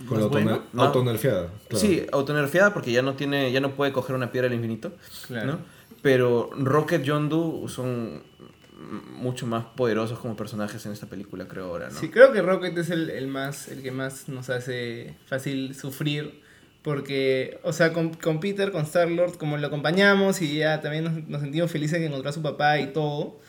Con 0.08 0.20
la 0.20 0.26
bueno, 0.28 0.52
autoner- 0.52 0.62
¿no? 0.74 0.84
autonerfeada. 0.84 1.50
claro. 1.68 1.86
Sí, 1.86 2.06
autonerfeada 2.12 2.74
porque 2.74 2.92
ya 2.92 3.02
no 3.02 3.14
tiene, 3.16 3.52
ya 3.52 3.60
no 3.62 3.72
puede 3.76 3.92
coger 3.92 4.16
una 4.16 4.32
piedra 4.32 4.48
del 4.50 4.58
infinito, 4.58 4.92
Claro. 5.28 5.54
¿no? 5.54 5.60
Pero 6.02 6.52
Rocket 6.58 7.02
y 7.02 7.06
Yondu 7.06 7.68
son 7.68 8.22
mucho 8.78 9.48
más 9.48 9.66
poderosos 9.66 10.20
como 10.20 10.36
personajes 10.36 10.86
en 10.86 10.92
esta 10.92 11.08
película, 11.08 11.48
creo 11.48 11.66
ahora, 11.66 11.90
¿no? 11.90 12.00
Sí, 12.00 12.10
creo 12.10 12.34
que 12.34 12.42
Rocket 12.42 12.78
es 12.78 12.90
el, 12.90 13.10
el 13.10 13.28
más, 13.28 13.70
el 13.70 13.82
que 13.82 13.92
más 13.92 14.28
nos 14.28 14.50
hace 14.50 15.16
fácil 15.26 15.76
sufrir. 15.76 16.44
Porque, 16.82 17.60
o 17.64 17.74
sea, 17.74 17.94
con, 17.94 18.14
con 18.14 18.40
Peter, 18.40 18.72
con 18.72 18.84
Star-Lord, 18.84 19.38
como 19.40 19.58
lo 19.58 19.66
acompañamos 19.66 20.40
y 20.44 20.58
ya 20.58 20.82
también 20.82 21.06
nos, 21.06 21.28
nos 21.28 21.42
sentimos 21.42 21.72
felices 21.72 22.00
de 22.00 22.06
encontrar 22.06 22.30
a 22.30 22.34
su 22.34 22.44
papá 22.44 22.78
y 22.80 22.94
todo. 22.94 23.40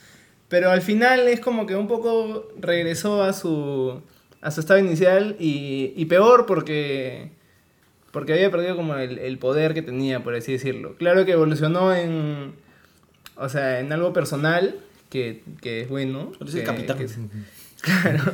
Pero 0.49 0.71
al 0.71 0.81
final 0.81 1.29
es 1.29 1.41
como 1.41 1.67
que 1.67 1.77
un 1.77 1.87
poco 1.87 2.49
regresó 2.59 3.23
a 3.23 3.35
su, 3.35 4.01
a 4.41 4.51
su 4.51 4.61
estado 4.61 4.81
inicial 4.81 5.37
y, 5.39 5.93
y 5.97 6.05
peor 6.07 6.47
porque, 6.47 7.33
porque 8.11 8.33
había 8.33 8.51
perdido 8.51 8.75
como 8.75 8.95
el, 8.95 9.19
el 9.19 9.39
poder 9.39 9.75
que 9.75 9.83
tenía, 9.83 10.25
por 10.25 10.35
así 10.35 10.53
decirlo. 10.53 10.95
Claro 10.97 11.27
que 11.27 11.33
evolucionó 11.33 11.95
en, 11.95 12.55
o 13.37 13.49
sea, 13.51 13.81
en 13.81 13.93
algo 13.93 14.15
personal, 14.15 14.77
que, 15.11 15.43
que 15.61 15.83
es 15.83 15.89
bueno. 15.89 16.33
Él 16.41 16.49
es 16.49 16.55
el 16.55 16.61
que- 16.61 16.67
capitán. 16.67 16.99
que 16.99 17.05
es- 17.05 17.19
Claro. 17.83 18.33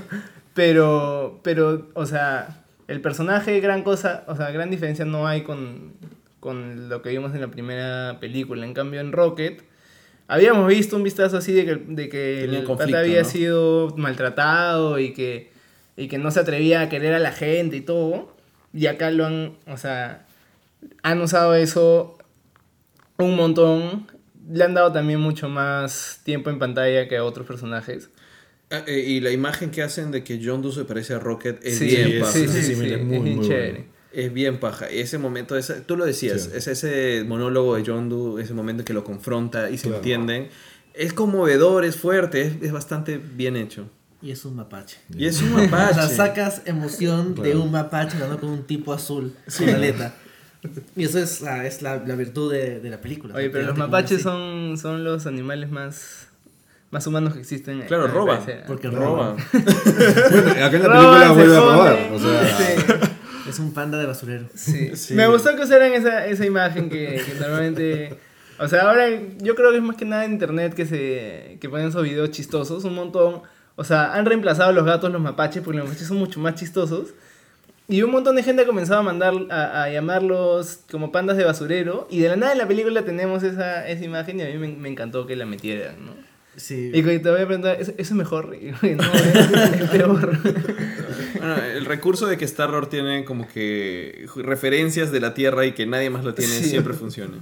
Pero, 0.54 1.40
pero, 1.42 1.88
o 1.94 2.06
sea, 2.06 2.62
el 2.88 3.00
personaje, 3.00 3.58
gran 3.60 3.82
cosa, 3.82 4.24
o 4.28 4.36
sea, 4.36 4.50
gran 4.50 4.70
diferencia 4.70 5.04
no 5.04 5.26
hay 5.26 5.42
con, 5.42 5.92
con 6.40 6.88
lo 6.88 7.00
que 7.02 7.10
vimos 7.10 7.34
en 7.34 7.40
la 7.40 7.48
primera 7.48 8.18
película. 8.20 8.64
En 8.66 8.74
cambio, 8.74 9.00
en 9.00 9.12
Rocket, 9.12 9.62
habíamos 10.28 10.66
visto 10.68 10.96
un 10.96 11.02
vistazo 11.02 11.38
así 11.38 11.52
de 11.52 11.64
que, 11.64 11.74
de 11.76 12.08
que 12.08 12.44
el 12.44 12.64
pata 12.64 12.98
había 13.00 13.22
¿no? 13.22 13.28
sido 13.28 13.94
maltratado 13.96 14.98
y 14.98 15.12
que, 15.12 15.50
y 15.96 16.08
que 16.08 16.18
no 16.18 16.30
se 16.30 16.40
atrevía 16.40 16.82
a 16.82 16.88
querer 16.88 17.14
a 17.14 17.18
la 17.18 17.32
gente 17.32 17.76
y 17.76 17.80
todo. 17.80 18.34
Y 18.74 18.86
acá 18.86 19.10
lo 19.10 19.26
han, 19.26 19.54
o 19.66 19.76
sea, 19.76 20.26
han 21.02 21.20
usado 21.20 21.54
eso 21.54 22.18
un 23.18 23.36
montón. 23.36 24.06
Le 24.52 24.64
han 24.64 24.74
dado 24.74 24.92
también 24.92 25.20
mucho 25.20 25.48
más 25.48 26.20
tiempo 26.24 26.50
en 26.50 26.58
pantalla 26.58 27.08
que 27.08 27.16
a 27.16 27.24
otros 27.24 27.46
personajes. 27.46 28.10
Ah, 28.70 28.82
eh, 28.86 29.00
y 29.06 29.20
la 29.20 29.30
imagen 29.30 29.70
que 29.70 29.82
hacen 29.82 30.10
de 30.10 30.24
que 30.24 30.38
Yondu 30.38 30.72
se 30.72 30.84
parece 30.84 31.14
a 31.14 31.18
Rocket 31.18 31.58
es 31.64 31.78
Sí, 31.78 31.86
bien 31.86 32.10
sí, 32.12 32.18
paja. 32.20 32.32
sí, 32.32 32.48
sí, 32.48 32.62
sí, 32.62 32.74
sí, 32.74 32.84
es 32.92 33.02
muy, 33.02 33.18
muy 33.20 33.46
chévere. 33.46 33.70
bueno. 33.72 33.84
Es 34.12 34.32
bien 34.32 34.60
paja. 34.60 34.86
Ese 34.88 35.16
momento, 35.18 35.56
ese, 35.56 35.80
tú 35.80 35.96
lo 35.96 36.04
decías, 36.04 36.42
Sí. 36.44 36.50
es 36.54 36.66
ese 36.66 37.24
monólogo 37.26 37.76
de 37.76 37.82
Yondu, 37.82 38.38
ese 38.38 38.52
momento 38.54 38.82
en 38.82 38.84
que 38.84 38.92
lo 38.92 39.04
confronta 39.04 39.70
y 39.70 39.78
se 39.78 39.84
Claro. 39.84 39.96
entienden. 39.98 40.48
Es 40.94 41.12
conmovedor, 41.14 41.84
es 41.86 41.96
fuerte, 41.96 42.42
es, 42.42 42.52
es 42.62 42.72
bastante 42.72 43.18
bien 43.18 43.56
hecho. 43.56 43.88
Y 44.20 44.30
es 44.30 44.44
un 44.44 44.54
mapache. 44.56 44.98
Y 45.16 45.26
es 45.26 45.40
un 45.40 45.52
O 45.54 45.58
sea, 45.58 45.66
mapache. 45.68 46.14
sacas 46.14 46.62
emoción 46.66 47.34
de 47.34 47.42
Claro. 47.42 47.62
un 47.62 47.72
mapache 47.72 48.14
hablando 48.14 48.38
con 48.40 48.50
un 48.50 48.64
tipo 48.66 48.92
azul 48.92 49.34
con 49.58 49.68
aleta. 49.70 50.14
Y 50.96 51.04
eso 51.04 51.18
es, 51.18 51.42
ah, 51.44 51.64
es 51.66 51.82
la, 51.82 51.96
la 51.96 52.14
virtud 52.14 52.52
de, 52.52 52.80
de 52.80 52.90
la 52.90 53.00
película. 53.00 53.34
Oye, 53.34 53.50
pero 53.50 53.66
los 53.66 53.76
mapaches 53.76 54.22
son, 54.22 54.76
son 54.78 55.02
los 55.04 55.26
animales 55.26 55.70
más, 55.70 56.28
más 56.90 57.06
humanos 57.06 57.34
que 57.34 57.40
existen. 57.40 57.82
Claro, 57.82 58.04
a 58.04 58.08
mi 58.08 58.14
roba. 58.14 58.38
parecer. 58.38 58.64
Porque 58.66 58.88
Roba. 58.88 59.34
roba. 59.34 59.36
Bueno, 60.30 60.64
acá 60.66 60.76
en 60.76 60.82
la 60.82 60.88
Roban, 60.88 61.12
película 61.12 61.32
vuelve 61.32 61.56
a 61.56 61.60
robar. 61.60 61.98
esconden. 61.98 62.14
O 62.14 62.18
sea, 62.18 62.56
Sí, 63.44 63.50
Es 63.50 63.58
un 63.58 63.74
panda 63.74 63.98
de 63.98 64.06
basurero. 64.06 64.46
sí. 64.54 64.94
Sí. 64.96 65.14
Me 65.14 65.26
gustó 65.26 65.54
que 65.56 65.62
usaran 65.62 65.92
esa, 65.92 66.26
esa 66.26 66.46
imagen 66.46 66.88
que, 66.88 67.22
que 67.26 67.34
normalmente... 67.40 68.16
O 68.58 68.68
sea, 68.68 68.82
ahora 68.82 69.08
yo 69.38 69.56
creo 69.56 69.70
que 69.72 69.78
es 69.78 69.82
más 69.82 69.96
que 69.96 70.04
nada 70.04 70.24
en 70.24 70.32
internet 70.32 70.74
que 70.74 70.86
se 70.86 71.58
que 71.60 71.68
ponen 71.68 71.88
esos 71.88 72.04
videos 72.04 72.30
chistosos, 72.30 72.84
un 72.84 72.94
montón. 72.94 73.42
O 73.74 73.82
sea, 73.82 74.14
han 74.14 74.24
reemplazado 74.24 74.68
a 74.70 74.72
los 74.72 74.84
gatos 74.84 75.10
los 75.10 75.20
mapaches 75.20 75.62
porque 75.64 75.78
los 75.78 75.88
mapaches 75.88 76.06
son 76.06 76.18
mucho 76.18 76.38
más 76.38 76.54
chistosos. 76.54 77.08
Y 77.92 78.02
un 78.02 78.10
montón 78.10 78.36
de 78.36 78.42
gente 78.42 78.62
ha 78.62 78.66
comenzado 78.66 79.00
a 79.00 79.02
mandar, 79.02 79.34
a, 79.50 79.82
a 79.82 79.90
llamarlos 79.90 80.80
como 80.90 81.12
pandas 81.12 81.36
de 81.36 81.44
basurero. 81.44 82.08
Y 82.10 82.20
de 82.20 82.28
la 82.28 82.36
nada 82.36 82.52
en 82.52 82.58
la 82.58 82.66
película 82.66 83.04
tenemos 83.04 83.42
esa, 83.42 83.86
esa 83.86 84.02
imagen 84.02 84.40
y 84.40 84.42
a 84.42 84.46
mí 84.46 84.56
me, 84.56 84.68
me 84.68 84.88
encantó 84.88 85.26
que 85.26 85.36
la 85.36 85.44
metieran, 85.44 85.96
¿no? 86.06 86.12
Sí. 86.56 86.90
Y 86.94 87.02
te 87.02 87.30
voy 87.30 87.40
a 87.42 87.46
preguntar, 87.46 87.76
¿eso, 87.78 87.92
es 87.98 88.12
mejor? 88.12 88.56
Y, 88.58 88.70
no, 88.70 88.78
es, 88.82 89.80
es 89.82 89.90
peor. 89.90 90.38
Bueno, 91.38 91.56
el 91.56 91.84
recurso 91.84 92.26
de 92.26 92.38
que 92.38 92.46
Star-Lord 92.46 92.88
tiene 92.88 93.24
como 93.26 93.46
que 93.46 94.26
referencias 94.36 95.12
de 95.12 95.20
la 95.20 95.34
Tierra 95.34 95.66
y 95.66 95.72
que 95.72 95.84
nadie 95.84 96.08
más 96.08 96.24
lo 96.24 96.32
tiene 96.32 96.52
Sí. 96.52 96.64
siempre 96.70 96.94
funciona. 96.94 97.34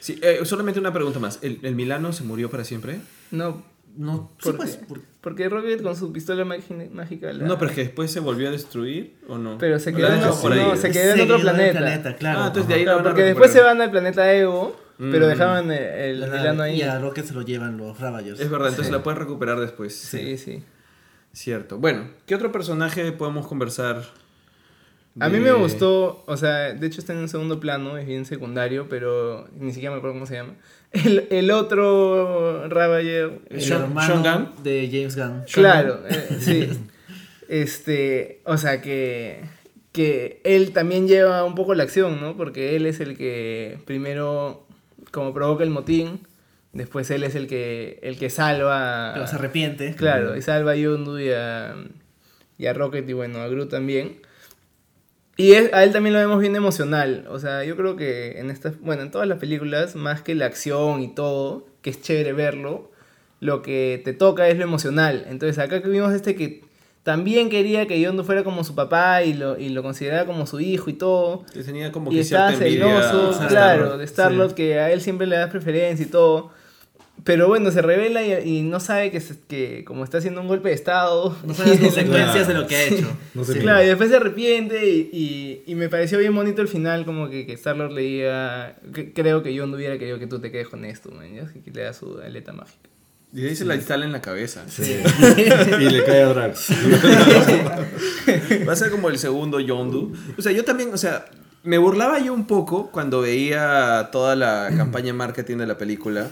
Sí, 0.00 0.18
eh, 0.22 0.40
solamente 0.44 0.80
una 0.80 0.92
pregunta 0.92 1.20
más. 1.20 1.38
¿El, 1.42 1.60
el 1.62 1.76
Milano 1.76 2.12
se 2.12 2.24
murió 2.24 2.50
para 2.50 2.64
siempre? 2.64 2.98
No, 3.30 3.62
No, 3.96 4.30
sí, 4.38 4.44
¿Por 4.50 4.56
pues, 4.56 4.76
qué? 4.76 4.86
por- 4.86 5.00
porque 5.20 5.48
Rocket 5.48 5.82
con 5.82 5.94
su 5.96 6.12
pistola 6.12 6.44
mágica... 6.44 7.32
la- 7.32 7.44
No, 7.46 7.58
pero 7.58 7.70
es 7.70 7.74
que 7.74 7.82
después 7.84 8.10
se 8.10 8.20
volvió 8.20 8.48
a 8.48 8.52
destruir 8.52 9.16
o 9.28 9.36
no. 9.36 9.58
Pero 9.58 9.78
se 9.78 9.90
¿O 9.90 9.96
quedó, 9.96 10.08
en, 10.12 10.20
no, 10.20 10.34
por 10.40 10.52
ahí? 10.52 10.58
no, 10.60 10.76
se 10.76 10.90
quedó 10.90 11.14
en 11.14 11.20
otro 11.22 11.40
planeta. 11.40 12.16
claro. 12.16 12.40
Ah, 12.40 12.46
entonces 12.46 12.68
de 12.68 12.74
ahí 12.74 12.82
Claro, 12.84 12.98
lo 12.98 13.04
van 13.04 13.06
a 13.06 13.14
porque 13.14 13.24
después 13.26 13.50
se 13.52 13.60
van 13.60 13.80
al 13.82 13.90
planeta 13.90 14.32
Ego, 14.32 14.76
pero 14.98 15.26
Mm. 15.26 15.28
dejaban 15.28 15.70
el, 15.72 16.22
el 16.22 16.30
Milano 16.30 16.62
ahí. 16.62 16.76
Y 16.78 16.82
a 16.82 16.98
Rocket 16.98 17.24
se 17.26 17.34
lo 17.34 17.42
llevan 17.42 17.76
los 17.76 17.98
Ravagers. 18.00 18.40
Es 18.40 18.48
verdad, 18.50 18.68
entonces 18.68 18.86
Sí. 18.86 18.92
la 18.92 19.02
puedes 19.02 19.18
recuperar 19.18 19.58
después. 19.60 19.94
Sí, 19.94 20.38
sí. 20.38 20.62
Cierto. 21.32 21.78
Bueno, 21.78 22.08
¿qué 22.26 22.34
otro 22.34 22.50
personaje 22.52 23.12
podemos 23.12 23.46
conversar? 23.46 24.02
A 25.18 25.28
mí 25.28 25.38
me 25.40 25.52
gustó, 25.52 26.22
o 26.26 26.36
sea, 26.36 26.72
de 26.72 26.86
hecho 26.86 27.00
está 27.00 27.12
en 27.12 27.18
un 27.18 27.28
segundo 27.28 27.58
plano, 27.58 27.98
es 27.98 28.06
bien 28.06 28.24
secundario, 28.24 28.86
pero 28.88 29.48
ni 29.58 29.72
siquiera 29.72 29.90
me 29.92 29.98
acuerdo 29.98 30.14
cómo 30.14 30.26
se 30.26 30.34
llama. 30.34 30.54
El, 30.92 31.26
el 31.30 31.50
otro 31.50 32.68
Ravager, 32.68 33.40
El 33.48 33.60
Sean- 33.60 33.82
hermano 33.82 34.22
Sean 34.22 34.22
Gunn. 34.54 34.62
de 34.64 34.88
James 34.90 35.16
Gunn. 35.16 35.42
Claro, 35.52 36.00
eh, 36.08 36.36
sí. 36.40 36.68
Este, 37.48 38.40
o 38.44 38.56
sea 38.56 38.80
que, 38.80 39.40
que 39.92 40.40
él 40.44 40.70
también 40.72 41.08
lleva 41.08 41.44
un 41.44 41.56
poco 41.56 41.74
la 41.74 41.82
acción, 41.82 42.20
¿no? 42.20 42.36
Porque 42.36 42.76
él 42.76 42.86
es 42.86 43.00
el 43.00 43.16
que 43.16 43.78
primero 43.86 44.66
como 45.10 45.34
provoca 45.34 45.64
el 45.64 45.70
motín, 45.70 46.20
después 46.72 47.10
él 47.10 47.24
es 47.24 47.34
el 47.34 47.48
que 47.48 47.98
el 48.02 48.16
que 48.18 48.30
salva 48.30 49.10
Pero 49.14 49.26
se 49.26 49.34
arrepiente. 49.34 49.94
Claro, 49.96 50.36
y 50.36 50.42
salva 50.42 50.72
a 50.72 50.76
Yondu 50.76 51.18
y 51.18 51.30
a, 51.32 51.74
y 52.56 52.66
a 52.66 52.72
Rocket 52.72 53.08
y 53.08 53.12
bueno, 53.14 53.40
a 53.40 53.48
Groot 53.48 53.68
también. 53.70 54.20
Y 55.40 55.52
es- 55.52 55.72
a 55.72 55.82
él 55.84 55.92
también 55.92 56.12
lo 56.14 56.18
vemos 56.20 56.40
bien 56.40 56.54
emocional. 56.56 57.26
O 57.30 57.38
sea, 57.38 57.64
yo 57.64 57.76
creo 57.76 57.96
que 57.96 58.38
en 58.40 58.50
estas, 58.50 58.78
bueno, 58.80 59.02
en 59.02 59.10
todas 59.10 59.26
las 59.28 59.38
películas, 59.38 59.96
más 59.96 60.22
que 60.22 60.34
la 60.34 60.46
acción 60.46 61.02
y 61.02 61.08
todo, 61.14 61.66
que 61.82 61.90
es 61.90 62.00
chévere 62.02 62.32
verlo, 62.32 62.90
lo 63.40 63.62
que 63.62 64.00
te 64.04 64.12
toca 64.12 64.48
es 64.48 64.58
lo 64.58 64.64
emocional. 64.64 65.24
Entonces 65.28 65.58
acá 65.58 65.80
que 65.82 65.88
vimos 65.88 66.12
este 66.12 66.34
que 66.34 66.62
también 67.02 67.48
quería 67.48 67.86
que 67.86 67.98
Yondu 67.98 68.22
fuera 68.24 68.44
como 68.44 68.62
su 68.64 68.74
papá 68.74 69.22
y 69.22 69.32
lo, 69.32 69.58
y 69.58 69.70
lo 69.70 69.82
consideraba 69.82 70.26
como 70.26 70.46
su 70.46 70.60
hijo 70.60 70.90
y 70.90 70.92
todo. 70.92 71.44
Que 71.52 71.62
tenía 71.62 71.90
como 71.90 72.12
Y 72.12 72.16
que 72.16 72.20
estaba 72.20 72.48
cierta 72.50 72.66
envidia. 72.66 73.02
celoso, 73.02 73.46
claro, 73.48 73.96
de 73.96 74.04
Star-Lord, 74.04 74.52
que 74.54 74.78
a 74.78 74.92
él 74.92 75.00
siempre 75.00 75.26
le 75.26 75.36
da 75.36 75.48
preferencia 75.48 76.04
y 76.04 76.08
todo. 76.10 76.50
Pero 77.24 77.48
bueno, 77.48 77.70
se 77.70 77.82
revela 77.82 78.22
y, 78.24 78.58
y 78.58 78.62
no 78.62 78.80
sabe 78.80 79.10
que, 79.10 79.20
se- 79.20 79.38
que 79.48 79.84
como 79.84 80.04
está 80.04 80.18
haciendo 80.18 80.40
un 80.40 80.48
golpe 80.48 80.68
de 80.70 80.74
estado. 80.74 81.36
No 81.44 81.54
sabe 81.54 81.70
las 81.70 81.78
consecuencias 81.80 82.48
de 82.48 82.54
lo 82.54 82.66
que 82.66 82.76
ha 82.76 82.84
hecho. 82.84 83.08
No 83.34 83.44
sé. 83.44 83.54
Sí. 83.54 83.58
Claro, 83.60 83.82
y 83.82 83.86
después 83.86 84.10
se 84.10 84.16
arrepiente 84.16 84.88
y, 84.88 85.10
y, 85.12 85.62
y 85.70 85.74
me 85.74 85.88
pareció 85.88 86.18
bien 86.18 86.34
bonito 86.34 86.62
el 86.62 86.68
final, 86.68 87.04
como 87.04 87.28
que, 87.28 87.46
que 87.46 87.52
Star-Lord 87.54 87.92
le 87.92 88.00
diga, 88.02 88.76
que- 88.94 89.12
creo 89.12 89.42
que 89.42 89.52
yo 89.54 89.66
no 89.66 89.76
hubiera 89.76 89.98
querido 89.98 90.18
que 90.18 90.26
tú 90.26 90.38
te 90.40 90.50
quedes 90.50 90.68
con 90.68 90.84
esto, 90.84 91.10
man, 91.10 91.34
¿ya? 91.34 91.50
y 91.54 91.60
que 91.60 91.70
le 91.70 91.82
da 91.82 91.92
su 91.92 92.18
aleta 92.24 92.52
mágica. 92.52 92.88
Y 93.32 93.46
ahí 93.46 93.54
se 93.54 93.64
la 93.64 93.76
instala 93.76 94.04
en 94.04 94.10
la 94.12 94.20
cabeza. 94.20 94.64
Sí. 94.68 94.96
y 95.80 95.84
le 95.90 96.04
cae 96.04 96.22
a 96.24 96.26
Drax. 96.30 96.70
Va 98.66 98.72
a 98.72 98.76
ser 98.76 98.90
como 98.90 99.08
el 99.08 99.18
segundo 99.18 99.60
Yondu. 99.60 100.12
O 100.36 100.42
sea, 100.42 100.52
yo 100.52 100.64
también, 100.64 100.92
o 100.92 100.98
sea, 100.98 101.26
me 101.62 101.78
burlaba 101.78 102.18
yo 102.18 102.32
un 102.34 102.46
poco 102.46 102.90
cuando 102.90 103.20
veía 103.20 104.08
toda 104.10 104.34
la 104.36 104.70
campaña 104.76 105.06
de 105.06 105.12
marketing 105.12 105.58
de 105.58 105.66
la 105.66 105.78
película. 105.78 106.28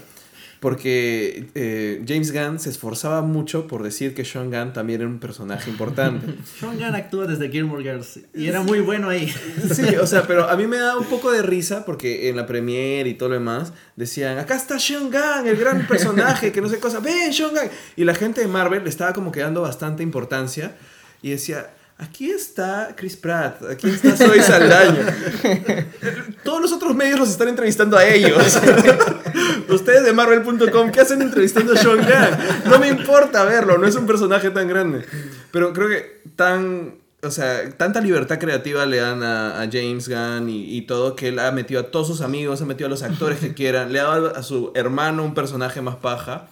Porque 0.59 1.47
eh, 1.55 2.03
James 2.05 2.33
Gunn 2.33 2.59
se 2.59 2.69
esforzaba 2.69 3.21
mucho 3.21 3.65
por 3.67 3.81
decir 3.81 4.13
que 4.13 4.25
Sean 4.25 4.51
Gunn 4.51 4.73
también 4.73 4.99
era 4.99 5.09
un 5.09 5.19
personaje 5.19 5.69
importante. 5.69 6.35
Sean 6.59 6.77
Gunn 6.77 6.95
actúa 6.95 7.27
desde 7.27 7.49
Gilmore 7.49 7.81
Girls 7.81 8.19
y 8.33 8.47
era 8.47 8.61
muy 8.61 8.81
bueno 8.81 9.09
ahí. 9.09 9.33
Sí, 9.73 9.95
o 9.95 10.05
sea, 10.05 10.23
pero 10.27 10.49
a 10.49 10.57
mí 10.57 10.67
me 10.67 10.77
da 10.77 10.97
un 10.97 11.05
poco 11.05 11.31
de 11.31 11.41
risa 11.41 11.85
porque 11.85 12.29
en 12.29 12.35
la 12.35 12.45
premiere 12.45 13.09
y 13.09 13.13
todo 13.13 13.29
lo 13.29 13.35
demás 13.35 13.71
decían, 13.95 14.37
acá 14.37 14.55
está 14.55 14.79
Sean 14.79 15.09
Gunn, 15.09 15.47
el 15.47 15.55
gran 15.55 15.87
personaje, 15.87 16.51
que 16.51 16.59
no 16.59 16.67
sé 16.67 16.79
cosa, 16.79 16.99
ven 16.99 17.33
Sean 17.33 17.51
Gunn. 17.51 17.69
Y 17.95 18.03
la 18.03 18.15
gente 18.15 18.41
de 18.41 18.47
Marvel 18.47 18.83
le 18.83 18.89
estaba 18.89 19.13
como 19.13 19.31
que 19.31 19.39
dando 19.39 19.61
bastante 19.61 20.03
importancia 20.03 20.75
y 21.21 21.31
decía, 21.31 21.69
aquí 21.99 22.31
está 22.31 22.93
Chris 22.95 23.15
Pratt, 23.15 23.61
aquí 23.69 23.89
está 23.89 24.15
Zoe 24.15 24.41
Saldaña. 24.41 25.15
Todos 26.43 26.61
los 26.61 26.71
otros 26.71 26.95
medios 26.95 27.19
los 27.19 27.29
están 27.29 27.49
entrevistando 27.49 27.97
a 27.97 28.05
ellos. 28.05 28.59
Ustedes 29.69 30.03
de 30.03 30.13
Marvel.com, 30.13 30.91
¿qué 30.91 31.01
hacen 31.01 31.21
entrevistando 31.21 31.73
a 31.73 31.77
Sean 31.77 31.97
Gunn? 31.97 32.71
No 32.71 32.79
me 32.79 32.87
importa 32.87 33.43
verlo, 33.43 33.77
no 33.77 33.85
es 33.85 33.95
un 33.95 34.07
personaje 34.07 34.49
tan 34.49 34.67
grande. 34.67 35.05
Pero 35.51 35.73
creo 35.73 35.89
que 35.89 36.21
tan 36.35 36.95
o 37.21 37.31
sea, 37.31 37.69
tanta 37.71 37.99
libertad 37.99 38.39
creativa 38.39 38.85
le 38.85 38.97
dan 38.97 39.21
a, 39.23 39.61
a 39.61 39.69
James 39.69 40.07
Gunn 40.07 40.49
y, 40.49 40.77
y 40.77 40.83
todo 40.83 41.17
que 41.17 41.27
él 41.27 41.39
ha 41.39 41.51
metido 41.51 41.81
a 41.81 41.91
todos 41.91 42.07
sus 42.07 42.21
amigos, 42.21 42.61
ha 42.61 42.65
metido 42.65 42.87
a 42.87 42.89
los 42.89 43.03
actores 43.03 43.39
que 43.39 43.53
quieran, 43.53 43.91
le 43.91 43.99
ha 43.99 44.03
dado 44.03 44.35
a 44.35 44.41
su 44.41 44.71
hermano 44.73 45.23
un 45.23 45.33
personaje 45.33 45.81
más 45.81 45.97
paja. 45.97 46.47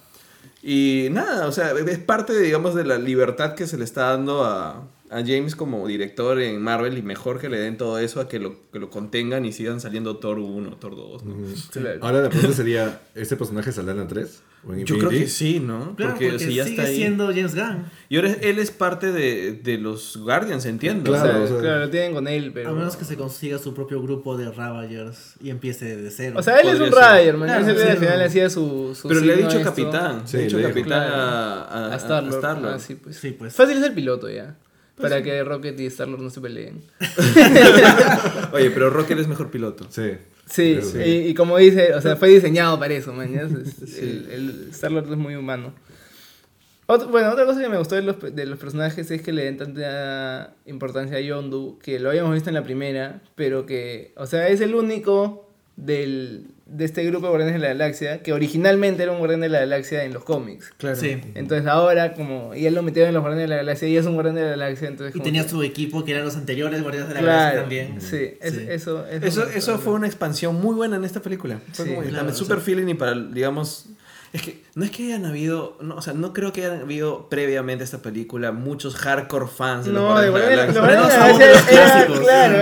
Y 0.61 1.07
nada, 1.11 1.47
o 1.47 1.51
sea, 1.53 1.71
es 1.71 1.99
parte, 1.99 2.37
digamos, 2.37 2.75
de 2.75 2.83
la 2.83 2.97
libertad 2.97 3.55
que 3.55 3.67
se 3.67 3.77
le 3.77 3.85
está 3.85 4.09
dando 4.09 4.43
a, 4.43 4.83
a 5.09 5.19
James 5.25 5.55
como 5.55 5.87
director 5.87 6.39
en 6.41 6.61
Marvel 6.61 6.97
y 6.97 7.01
mejor 7.01 7.39
que 7.39 7.49
le 7.49 7.59
den 7.59 7.77
todo 7.77 7.97
eso 7.99 8.19
a 8.19 8.27
que 8.27 8.39
lo, 8.39 8.69
que 8.71 8.79
lo 8.79 8.89
contengan 8.89 9.45
y 9.45 9.51
sigan 9.53 9.79
saliendo 9.79 10.17
Thor 10.17 10.39
1, 10.39 10.77
Thor 10.77 10.95
2. 10.95 11.23
¿no? 11.23 11.35
Claro. 11.71 11.99
Ahora 12.01 12.21
la 12.23 12.29
pregunta 12.29 12.53
sería, 12.55 13.01
¿este 13.15 13.35
personaje 13.37 13.71
saldrá 13.71 13.93
en 13.93 13.99
la 14.01 14.07
3? 14.07 14.41
¿O 14.67 14.73
en 14.73 14.83
Yo 14.85 14.97
creo 14.97 15.09
que 15.11 15.27
sí, 15.27 15.59
¿no? 15.61 15.95
Claro, 15.95 16.13
porque, 16.13 16.39
si 16.39 16.55
ya 16.55 16.63
sigue 16.65 16.75
está 16.75 16.89
ahí. 16.89 16.95
siendo 16.97 17.27
James 17.27 17.55
Gunn. 17.55 17.85
Y 18.09 18.15
ahora 18.17 18.31
él 18.41 18.59
es 18.59 18.71
parte 18.71 19.11
de, 19.13 19.53
de 19.53 19.77
los 19.77 20.17
Guardians, 20.17 20.65
entiendo. 20.65 21.11
O 21.11 21.15
sea, 21.15 21.23
Claro, 21.23 21.43
o 21.43 21.47
sea- 21.47 21.59
claro, 21.59 21.79
lo 21.85 21.89
tienen 21.89 22.13
con 22.13 22.27
él, 22.27 22.51
pero... 22.53 22.69
A 22.71 22.73
menos 22.73 22.97
que 22.97 23.05
se 23.05 23.15
consiga 23.15 23.59
su 23.59 23.73
propio 23.73 24.01
grupo 24.01 24.35
de 24.35 24.51
Ravagers 24.51 25.35
y 25.41 25.51
empiece 25.51 25.95
de 25.95 26.11
cero. 26.11 26.35
O 26.37 26.43
sea, 26.43 26.57
él 26.59 26.67
es 26.69 26.79
un. 26.81 26.87
Rider, 26.91 27.37
man. 27.37 27.47
Claro, 27.47 27.67
Él 27.69 27.87
al 27.87 27.97
final 27.97 28.21
hacía 28.23 28.49
su, 28.49 28.93
su 28.99 29.07
Pero 29.07 29.21
le 29.21 29.33
ha 29.33 29.35
dicho 29.37 29.49
esto 29.57 29.63
capitán. 29.63 30.27
Sí, 30.27 30.37
le 30.37 30.43
ha 30.43 30.45
dicho 30.47 30.61
capitán 30.61 30.83
Claro. 30.87 31.13
a, 31.15 31.63
a, 31.63 31.93
a 31.93 31.95
Star-Lord. 31.95 32.45
Ah, 32.65 32.79
sí, 32.79 32.95
pues. 32.95 33.15
Sí, 33.15 33.31
pues. 33.31 33.53
Fácil 33.53 33.77
es 33.77 33.83
el 33.83 33.93
piloto 33.93 34.29
ya. 34.29 34.57
Para 34.99 35.21
que 35.21 35.43
Rocket 35.43 35.79
y 35.79 35.85
Star-Lord 35.87 36.21
no 36.21 36.29
se 36.29 36.41
peleen. 36.41 36.81
Oye, 38.53 38.71
pero 38.71 38.89
Rocket 38.89 39.19
es 39.19 39.27
mejor 39.27 39.49
piloto. 39.51 39.85
Sí. 39.89 40.13
Sí, 40.49 40.79
Pero- 40.93 41.05
Y, 41.05 41.11
y 41.27 41.33
como 41.33 41.57
dice, 41.57 41.93
o 41.93 42.01
sea, 42.01 42.15
fue 42.15 42.29
diseñado 42.29 42.79
para 42.79 42.93
eso, 42.93 43.11
man. 43.13 43.33
Es- 43.35 43.97
El, 43.99 44.29
el 44.31 44.67
Star-Lord 44.71 45.11
es 45.11 45.17
muy 45.17 45.35
humano. 45.35 45.73
Bueno, 46.87 47.31
otra 47.31 47.45
cosa 47.45 47.59
que 47.61 47.67
me 47.67 47.77
gustó 47.77 47.95
de 47.95 48.01
los, 48.01 48.15
de 48.33 48.45
los 48.45 48.57
personajes 48.57 49.11
es 49.11 49.21
que 49.21 49.33
le 49.33 49.43
den 49.43 49.57
tanta 49.57 50.53
importancia 50.65 51.17
a 51.17 51.19
Yondu, 51.19 51.77
que 51.79 51.99
lo 51.99 52.09
habíamos 52.09 52.33
visto 52.33 52.49
en 52.49 52.53
la 52.53 52.63
primera, 52.63 53.21
pero 53.35 53.65
que, 53.65 54.13
o 54.15 54.25
sea, 54.25 54.47
es 54.47 54.61
el 54.61 54.73
único 54.73 55.49
del, 55.75 56.45
de 56.69 56.85
este 56.85 57.03
grupo 57.05 57.25
de 57.27 57.29
Guardianes 57.29 57.53
de 57.55 57.59
la 57.59 57.67
Galaxia 57.69 58.21
que 58.21 58.33
originalmente 58.33 59.03
era 59.03 59.11
un 59.11 59.19
Guardián 59.19 59.41
de 59.41 59.49
la 59.49 59.59
Galaxia 59.59 60.03
en 60.03 60.13
los 60.13 60.23
cómics. 60.23 60.71
Claro. 60.77 60.95
Sí. 60.95 61.17
Entonces 61.35 61.65
ahora, 61.67 62.13
como, 62.13 62.53
y 62.55 62.65
él 62.65 62.75
lo 62.75 62.83
metieron 62.83 63.07
en 63.09 63.13
los 63.15 63.21
Guardianes 63.21 63.43
de 63.49 63.55
la 63.55 63.57
Galaxia 63.57 63.87
y 63.87 63.97
es 63.97 64.05
un 64.05 64.13
Guardián 64.15 64.35
de 64.35 64.41
la 64.43 64.49
Galaxia, 64.49 64.87
entonces... 64.89 65.15
Y 65.15 65.19
tenía 65.21 65.43
que- 65.43 65.49
su 65.49 65.63
equipo 65.63 66.03
que 66.05 66.11
eran 66.11 66.25
los 66.25 66.35
anteriores 66.35 66.81
Guardianes 66.81 67.09
de 67.09 67.15
la 67.15 67.21
Galaxia 67.21 67.59
también. 67.61 68.01
sí, 68.01 68.17
es- 68.41 68.53
Sí. 68.53 68.65
eso... 68.69 69.05
eso 69.07 69.25
Eso, 69.25 69.43
eso 69.49 69.77
fue 69.79 69.93
una 69.93 70.07
expansión 70.07 70.55
muy 70.59 70.75
buena 70.75 70.97
en 70.97 71.03
esta 71.03 71.21
película. 71.21 71.59
Fue 71.73 71.85
Sí, 71.85 71.91
como 71.91 72.01
que 72.03 72.09
claro, 72.09 72.25
también 72.25 72.35
o 72.35 72.37
super 72.37 72.57
sea- 72.57 72.65
feeling 72.65 72.87
y 72.89 72.93
para, 72.95 73.13
digamos... 73.15 73.85
Es 74.33 74.41
que 74.41 74.61
no 74.75 74.83
es 74.83 74.91
que 74.91 75.05
hayan 75.05 75.25
habido, 75.25 75.77
no, 75.81 75.95
o 75.95 76.01
sea, 76.01 76.13
no 76.13 76.33
creo 76.33 76.51
que 76.51 76.65
hayan 76.65 76.81
habido 76.81 77.29
previamente 77.29 77.83
a 77.83 77.85
esta 77.85 78.01
película 78.01 78.51
muchos 78.51 78.95
hardcore 78.95 79.47
fans 79.47 79.85
de 79.85 79.93
No, 79.93 80.07
Guardianes 80.07 80.73
de 80.73 80.79
Guardianes 80.79 81.07
los 81.07 81.17
Guardianes 81.17 81.65
de 81.67 81.71
clásicos. 81.73 82.19
claro, 82.19 82.57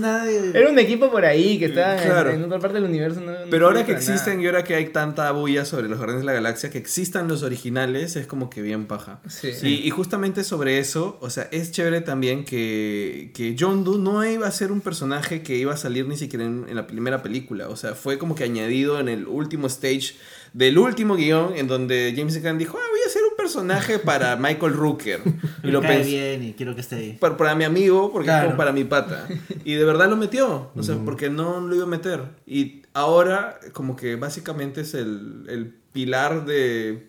No 0.00 0.24
de- 0.24 0.58
Era 0.60 0.70
un 0.70 0.78
equipo 0.78 1.10
por 1.10 1.24
ahí 1.24 1.58
que 1.58 1.66
estaba 1.66 1.96
en- 1.96 2.08
Claro. 2.08 2.30
en, 2.30 2.44
otra 2.44 2.58
parte 2.58 2.74
del 2.76 2.84
universo. 2.84 3.20
no- 3.20 3.32
Pero 3.50 3.66
ahora 3.66 3.84
que 3.86 3.92
nada. 3.92 4.04
existen 4.04 4.40
y 4.40 4.46
ahora 4.46 4.62
que 4.62 4.74
hay 4.74 4.86
tanta 4.90 5.30
bulla 5.32 5.64
sobre 5.64 5.88
los 5.88 5.98
Guardianes 5.98 6.22
de 6.22 6.26
la 6.26 6.32
Galaxia, 6.34 6.70
que 6.70 6.78
existan 6.78 7.28
los 7.28 7.42
originales 7.42 8.16
es 8.16 8.26
como 8.26 8.50
que 8.50 8.62
bien 8.62 8.86
paja. 8.86 9.20
Sí. 9.28 9.50
Y, 9.62 9.86
y 9.86 9.90
justamente 9.90 10.44
sobre 10.44 10.78
eso, 10.78 11.18
o 11.20 11.30
sea, 11.30 11.48
es 11.50 11.72
chévere 11.72 12.02
también 12.02 12.44
que, 12.44 13.30
que 13.34 13.56
John 13.58 13.84
Doe 13.84 13.98
no 13.98 14.24
iba 14.24 14.46
a 14.46 14.50
ser 14.50 14.70
un 14.70 14.80
personaje 14.80 15.42
que 15.42 15.56
iba 15.56 15.72
a 15.72 15.76
salir 15.76 16.06
ni 16.06 16.16
siquiera 16.16 16.44
en, 16.44 16.66
en 16.68 16.76
la 16.76 16.86
primera 16.86 17.22
película. 17.22 17.68
O 17.68 17.76
sea, 17.76 17.94
fue 17.94 18.18
como 18.18 18.34
que 18.34 18.44
añadido 18.44 19.00
en 19.00 19.08
el 19.08 19.26
último 19.26 19.66
stage 19.66 20.14
del 20.52 20.78
último 20.78 21.14
guion, 21.16 21.54
en 21.56 21.66
donde 21.68 22.12
James 22.16 22.42
Gunn 22.42 22.58
dijo, 22.58 22.76
ah, 22.76 22.86
voy 22.90 23.00
a 23.04 23.06
hacer 23.06 23.22
un 23.28 23.36
personaje 23.36 23.98
para 23.98 24.36
Michael 24.36 24.72
Rooker. 24.74 25.20
Y 25.62 25.68
lo 25.68 25.80
cae 25.80 26.02
bien 26.04 26.42
y 26.42 26.52
quiero 26.54 26.74
que 26.74 26.80
esté 26.80 26.96
ahí. 26.96 27.12
Para, 27.20 27.36
para 27.36 27.54
mi 27.54 27.64
amigo, 27.64 28.12
porque 28.12 28.30
es 28.30 28.44
como 28.44 28.56
para 28.56 28.72
mi 28.72 28.84
pata. 28.84 29.28
Y 29.64 29.74
de 29.74 29.84
verdad 29.84 30.08
lo 30.10 30.16
metió. 30.16 30.70
O 30.74 30.82
sea, 30.82 30.96
porque 31.04 31.30
no 31.30 31.60
lo 31.60 31.74
iba 31.74 31.84
a 31.84 31.88
meter. 31.88 32.22
Y 32.46 32.82
ahora, 32.94 33.58
como 33.72 33.96
que 33.96 34.16
básicamente 34.16 34.80
es 34.82 34.94
el, 34.94 35.44
el 35.48 35.66
pilar 35.92 36.44
de 36.44 37.08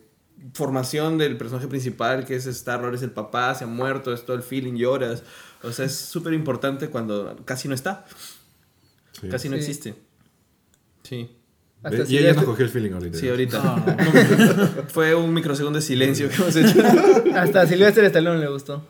formación 0.54 1.18
del 1.18 1.38
personaje 1.38 1.68
principal, 1.68 2.26
que 2.26 2.36
es 2.36 2.46
Star-Lord, 2.48 2.96
es 2.96 3.04
el 3.04 3.12
papá, 3.12 3.54
se 3.56 3.64
ha 3.66 3.68
muerto, 3.68 4.14
es 4.14 4.26
todo 4.26 4.36
el 4.36 4.44
feeling, 4.44 4.74
lloras. 4.76 5.24
O 5.64 5.72
sea, 5.72 5.86
es 5.86 5.96
súper 5.96 6.34
importante 6.34 6.90
cuando 6.90 7.38
casi 7.46 7.68
no 7.68 7.76
está. 7.76 8.06
Sí. 9.20 9.30
Casi 9.30 9.50
no 9.50 9.56
Sí. 9.58 9.60
existe. 9.60 9.96
Sí. 11.04 11.30
Hasta 11.84 12.04
y 12.12 12.18
ella 12.18 12.34
nos 12.34 12.44
cogió 12.44 12.66
el 12.66 12.72
feeling 12.72 12.92
ahorita. 12.92 13.18
Sí, 13.18 13.28
ahorita. 13.30 13.62
No. 14.56 14.84
Fue 14.90 15.16
un 15.16 15.34
microsegundo 15.34 15.80
de 15.80 15.84
silencio 15.86 16.30
que 16.30 16.36
hemos 16.36 16.56
hecho. 16.56 16.80
Hasta 17.36 17.62
a 17.62 17.68
Sylvester 17.68 18.04
Stallone 18.06 18.40
le 18.40 18.48
gustó. 18.50 18.86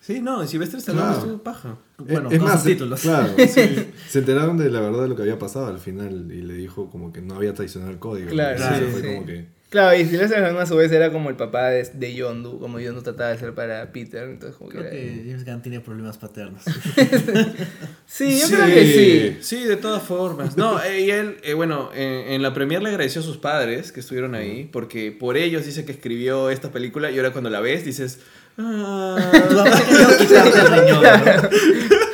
Sí, 0.00 0.20
no, 0.20 0.46
si 0.46 0.56
ves 0.56 0.72
Stallone 0.72 1.02
Claro. 1.04 1.18
estuvo 1.18 1.38
paja. 1.42 1.76
Bueno, 1.98 2.30
es 2.30 2.38
con 2.38 2.46
más, 2.48 2.60
subtítulos. 2.62 3.00
Claro, 3.00 3.34
se 3.48 4.18
enteraron 4.18 4.56
de 4.56 4.70
la 4.70 4.80
verdad 4.80 5.02
de 5.02 5.08
lo 5.08 5.16
que 5.16 5.22
había 5.22 5.38
pasado 5.38 5.66
al 5.66 5.80
final 5.80 6.30
y 6.30 6.42
le 6.42 6.54
dijo 6.54 6.88
como 6.90 7.12
que 7.12 7.20
no 7.22 7.34
había 7.34 7.54
traicionado 7.54 7.90
el 7.92 7.98
código. 7.98 8.30
Claro, 8.30 8.56
Entonces 8.56 8.86
sí, 8.86 8.92
fue 8.92 9.00
sí. 9.00 9.14
como 9.14 9.26
que... 9.26 9.46
Claro, 9.76 9.94
y 9.94 10.06
Sylvester 10.06 10.38
Stallone 10.38 10.58
a 10.62 10.64
su 10.66 10.74
vez 10.76 10.90
era 10.90 11.12
como 11.12 11.28
el 11.28 11.36
papá 11.36 11.68
de, 11.68 11.82
de 11.92 12.14
Yondu, 12.14 12.58
como 12.58 12.80
Yondu 12.80 13.02
trataba 13.02 13.28
de 13.32 13.38
ser 13.38 13.52
para 13.54 13.92
Peter. 13.92 14.24
Entonces, 14.24 14.56
como 14.56 14.70
que 14.70 14.78
Creo 14.78 14.90
era- 14.90 14.96
que 14.98 15.22
James 15.26 15.44
Gunn 15.44 15.60
tiene 15.60 15.80
problemas 15.80 16.16
paternos. 16.16 16.62
Sí, 18.06 18.38
yo 18.40 18.46
creo 18.48 18.66
que 18.66 18.86
sí. 18.86 19.36
Sí, 19.42 19.64
de 19.64 19.76
todas 19.76 20.02
formas. 20.02 20.56
No, 20.56 20.82
eh, 20.82 21.00
y 21.02 21.10
él, 21.10 21.36
eh, 21.42 21.52
bueno, 21.54 21.90
en, 21.94 22.32
en 22.32 22.40
la 22.42 22.54
premier 22.54 22.82
le 22.82 22.88
agradeció 22.88 23.20
a 23.20 23.24
sus 23.24 23.36
padres 23.36 23.92
que 23.92 24.00
estuvieron 24.00 24.34
ahí, 24.34 24.68
porque 24.72 25.12
por 25.12 25.36
ellos 25.36 25.66
dice 25.66 25.84
que 25.84 25.92
escribió 25.92 26.48
esta 26.48 26.70
película 26.70 27.10
y 27.10 27.18
ahora 27.18 27.32
cuando 27.32 27.50
la 27.50 27.60
ves 27.60 27.84
dices, 27.84 28.20
Tu 28.56 28.62
"Ah, 28.62 29.18
papá 29.48 29.82
quería 29.86 30.16
quitarte 30.18 30.58
el 30.58 30.66
riñón, 30.68 31.02
¿no? 31.02 31.96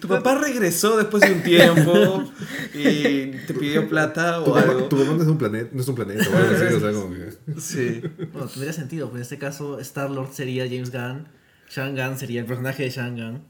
tu 0.00 0.08
papá 0.08 0.36
regresó 0.38 0.96
después 0.96 1.22
de 1.22 1.32
un 1.32 1.42
tiempo 1.42 2.24
y 2.74 3.30
te 3.46 3.54
pidió 3.54 3.88
plata 3.88 4.42
Tu 4.44 4.50
o 4.50 4.54
papá, 4.54 4.70
algo. 4.70 4.84
tu 4.84 4.98
papá 4.98 5.12
no 5.16 5.22
es 5.22 5.28
un 5.28 5.38
planeta, 5.38 5.70
no 5.72 5.80
es 5.82 5.88
un 5.88 5.94
planeta 5.94 6.24
o 6.28 6.36
algo 6.36 6.56
así, 6.56 6.74
o 6.74 6.80
sea, 6.80 6.92
como 6.92 7.14
que... 7.14 7.60
Sí. 7.60 8.02
Bueno, 8.32 8.48
tendría 8.48 8.72
sentido, 8.72 9.08
pues 9.10 9.16
en 9.18 9.22
este 9.22 9.38
caso 9.38 9.78
Star-Lord 9.80 10.32
sería 10.32 10.64
James 10.64 10.90
Gunn, 10.92 11.28
Shang 11.70 11.94
Gunn 11.96 12.18
sería 12.18 12.40
el 12.40 12.46
personaje 12.46 12.82
de 12.84 12.90
Shang 12.90 13.14
Gunn. 13.16 13.42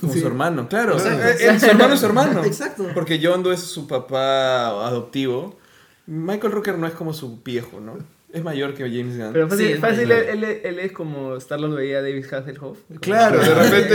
Como 0.00 0.12
su 0.14 0.26
hermano, 0.26 0.68
claro. 0.68 0.96
o 0.96 0.98
sea, 0.98 1.36
Claro. 1.36 1.60
su 1.60 1.66
hermano 1.66 1.94
es 1.94 2.00
su 2.00 2.06
hermano. 2.06 2.44
Exacto. 2.44 2.86
Porque 2.94 3.20
John 3.22 3.42
Doe 3.42 3.54
es 3.54 3.60
su 3.60 3.86
papá 3.86 4.68
adoptivo. 4.86 5.58
Michael 6.06 6.52
Rooker 6.52 6.78
no 6.78 6.86
es 6.86 6.94
como 6.94 7.12
su 7.12 7.42
viejo, 7.42 7.80
¿no? 7.80 7.98
Es 8.32 8.44
mayor 8.44 8.74
que 8.74 8.82
James 8.84 9.16
Gunn. 9.16 9.32
Pero 9.32 9.48
fácil, 9.48 9.66
Sí, 9.66 9.72
es 9.72 9.80
fácil 9.80 10.10
él, 10.12 10.44
él- 10.44 10.60
él 10.62 10.78
es 10.80 10.92
como 10.92 11.36
Star-Lord 11.36 11.76
veía 11.76 11.98
a 11.98 12.02
David 12.02 12.24
Hasselhoff. 12.30 12.78
Claro, 13.00 13.38
de 13.42 13.54
repente, 13.54 13.94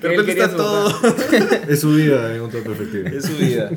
de 0.00 0.08
repente 0.08 0.32
está 0.32 0.56
todo. 0.56 0.94
Es 1.68 1.80
su 1.80 1.94
vida 1.94 2.34
en 2.34 2.40
otra 2.42 2.60
perspectiva. 2.62 3.08
Es 3.10 3.24
su 3.26 3.36
vida. 3.36 3.70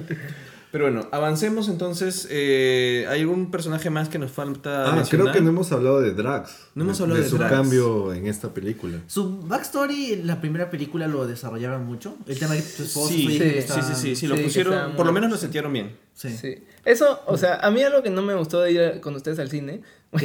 Pero 0.70 0.84
bueno, 0.84 1.08
avancemos 1.12 1.70
entonces. 1.70 2.28
eh, 2.30 3.06
¿Hay 3.10 3.22
algún 3.22 3.50
personaje 3.50 3.90
más 3.90 4.10
que 4.10 4.20
nos 4.20 4.32
falta 4.32 4.92
Ah, 4.92 4.96
mencionar? 4.96 5.28
creo 5.28 5.34
que 5.34 5.42
no 5.42 5.50
hemos 5.50 5.72
hablado 5.72 6.02
de 6.02 6.12
Drax. 6.14 6.52
No 6.76 6.84
hemos 6.84 6.98
de- 6.98 7.04
hablado 7.06 7.18
de 7.20 7.24
de 7.24 7.30
su 7.32 7.38
Drax. 7.38 7.52
cambio 7.52 8.14
en 8.14 8.28
esta 8.28 8.54
película. 8.54 8.98
Su 9.08 9.40
backstory 9.40 10.14
en 10.14 10.28
la 10.28 10.40
primera 10.42 10.70
película 10.70 11.08
lo 11.08 11.26
desarrollaban 11.26 11.86
mucho. 11.86 12.16
El 12.28 12.38
tema 12.38 12.54
de 12.54 12.62
su 12.62 12.84
esposo, 12.84 13.08
Sí, 13.08 13.28
sí, 13.28 13.40
sí, 13.40 13.82
sí, 13.82 13.96
sí, 13.96 14.16
sí, 14.18 14.28
lo 14.28 14.36
pusieron, 14.36 14.96
por 14.96 15.06
lo 15.06 15.14
menos 15.14 15.32
lo 15.32 15.38
sintieron 15.38 15.72
bien. 15.74 15.96
Sí. 16.14 16.30
Sí. 16.36 16.64
Eso, 16.88 17.22
o 17.26 17.38
sea, 17.38 17.56
a 17.56 17.70
mí 17.70 17.84
algo 17.84 18.02
que 18.02 18.10
no 18.10 18.22
me 18.22 18.34
gustó 18.34 18.62
de 18.62 18.72
ir 18.72 18.82
a- 18.82 19.02
con 19.02 19.14
ustedes 19.16 19.40
al 19.40 19.50
cine. 19.50 19.82
no, 20.14 20.20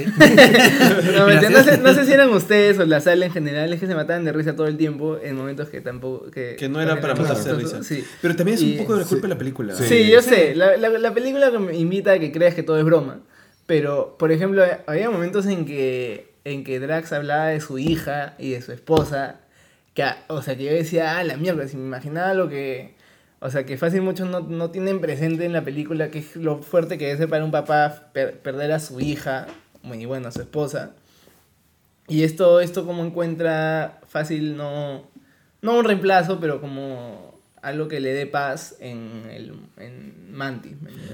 sé, 1.64 1.78
no 1.78 1.92
sé 1.94 2.04
si 2.06 2.12
eran 2.12 2.30
ustedes 2.30 2.78
o 2.78 2.86
la 2.86 3.00
sala 3.00 3.26
en 3.26 3.32
general, 3.32 3.72
es 3.72 3.80
que 3.80 3.86
se 3.86 3.94
mataban 3.94 4.24
de 4.24 4.32
risa 4.32 4.54
todo 4.54 4.66
el 4.66 4.76
tiempo 4.76 5.18
en 5.22 5.36
momentos 5.36 5.68
que 5.68 5.80
tampoco. 5.80 6.30
Que, 6.30 6.56
Que 6.56 6.68
no 6.68 6.80
era 6.80 7.00
para 7.00 7.14
matarse 7.14 7.48
de 7.52 7.56
risa. 7.56 7.82
Sí. 7.82 8.04
Pero 8.20 8.36
también 8.36 8.58
es 8.58 8.62
un 8.64 8.76
poco 8.78 8.94
de 8.94 9.00
la 9.02 9.06
culpa 9.06 9.22
sí. 9.22 9.28
de 9.28 9.34
la 9.34 9.38
película. 9.38 9.74
Sí. 9.74 9.84
Sí, 9.88 10.10
yo 10.10 10.22
sé. 10.22 10.54
La, 10.54 10.76
la, 10.76 10.88
la 10.88 11.14
película 11.14 11.50
que 11.50 11.58
me 11.58 11.76
invita 11.76 12.12
a 12.12 12.18
que 12.18 12.32
creas 12.32 12.54
que 12.54 12.62
todo 12.62 12.78
es 12.78 12.84
broma. 12.84 13.20
Pero, 13.66 14.16
por 14.18 14.32
ejemplo, 14.32 14.62
había 14.86 15.10
momentos 15.10 15.46
en 15.46 15.64
que, 15.66 16.32
en 16.44 16.64
que 16.64 16.80
Drax 16.80 17.12
hablaba 17.12 17.46
de 17.46 17.60
su 17.60 17.78
hija 17.78 18.34
y 18.38 18.50
de 18.52 18.62
su 18.62 18.72
esposa. 18.72 19.40
Que, 19.94 20.04
o 20.28 20.42
sea, 20.42 20.56
que 20.56 20.64
yo 20.64 20.72
decía, 20.72 21.18
ah, 21.18 21.24
la 21.24 21.36
mierda, 21.36 21.66
si 21.68 21.76
me 21.76 21.84
imaginaba 21.86 22.34
lo 22.34 22.48
que. 22.48 22.94
O 23.44 23.50
sea, 23.50 23.66
que 23.66 23.76
fácil 23.76 24.02
muchos 24.02 24.28
no, 24.28 24.40
no 24.40 24.70
tienen 24.70 25.00
presente 25.00 25.44
en 25.44 25.52
la 25.52 25.64
película 25.64 26.10
que 26.10 26.20
es 26.20 26.36
lo 26.36 26.62
fuerte 26.62 26.96
que 26.96 27.06
debe 27.06 27.18
ser 27.18 27.28
para 27.28 27.44
un 27.44 27.50
papá 27.50 28.10
per- 28.12 28.38
perder 28.38 28.70
a 28.72 28.78
su 28.78 29.00
hija, 29.00 29.46
y 29.92 30.04
bueno, 30.06 30.28
a 30.28 30.30
su 30.30 30.40
esposa. 30.40 30.92
Y 32.08 32.22
esto, 32.22 32.60
esto 32.60 32.86
como 32.86 33.04
encuentra 33.04 34.00
fácil, 34.06 34.56
no, 34.56 35.02
no 35.60 35.78
un 35.78 35.84
reemplazo, 35.84 36.38
pero 36.40 36.60
como 36.60 37.40
algo 37.62 37.88
que 37.88 38.00
le 38.00 38.12
dé 38.12 38.26
paz 38.26 38.76
en, 38.80 39.24
el, 39.30 39.54
en. 39.76 40.22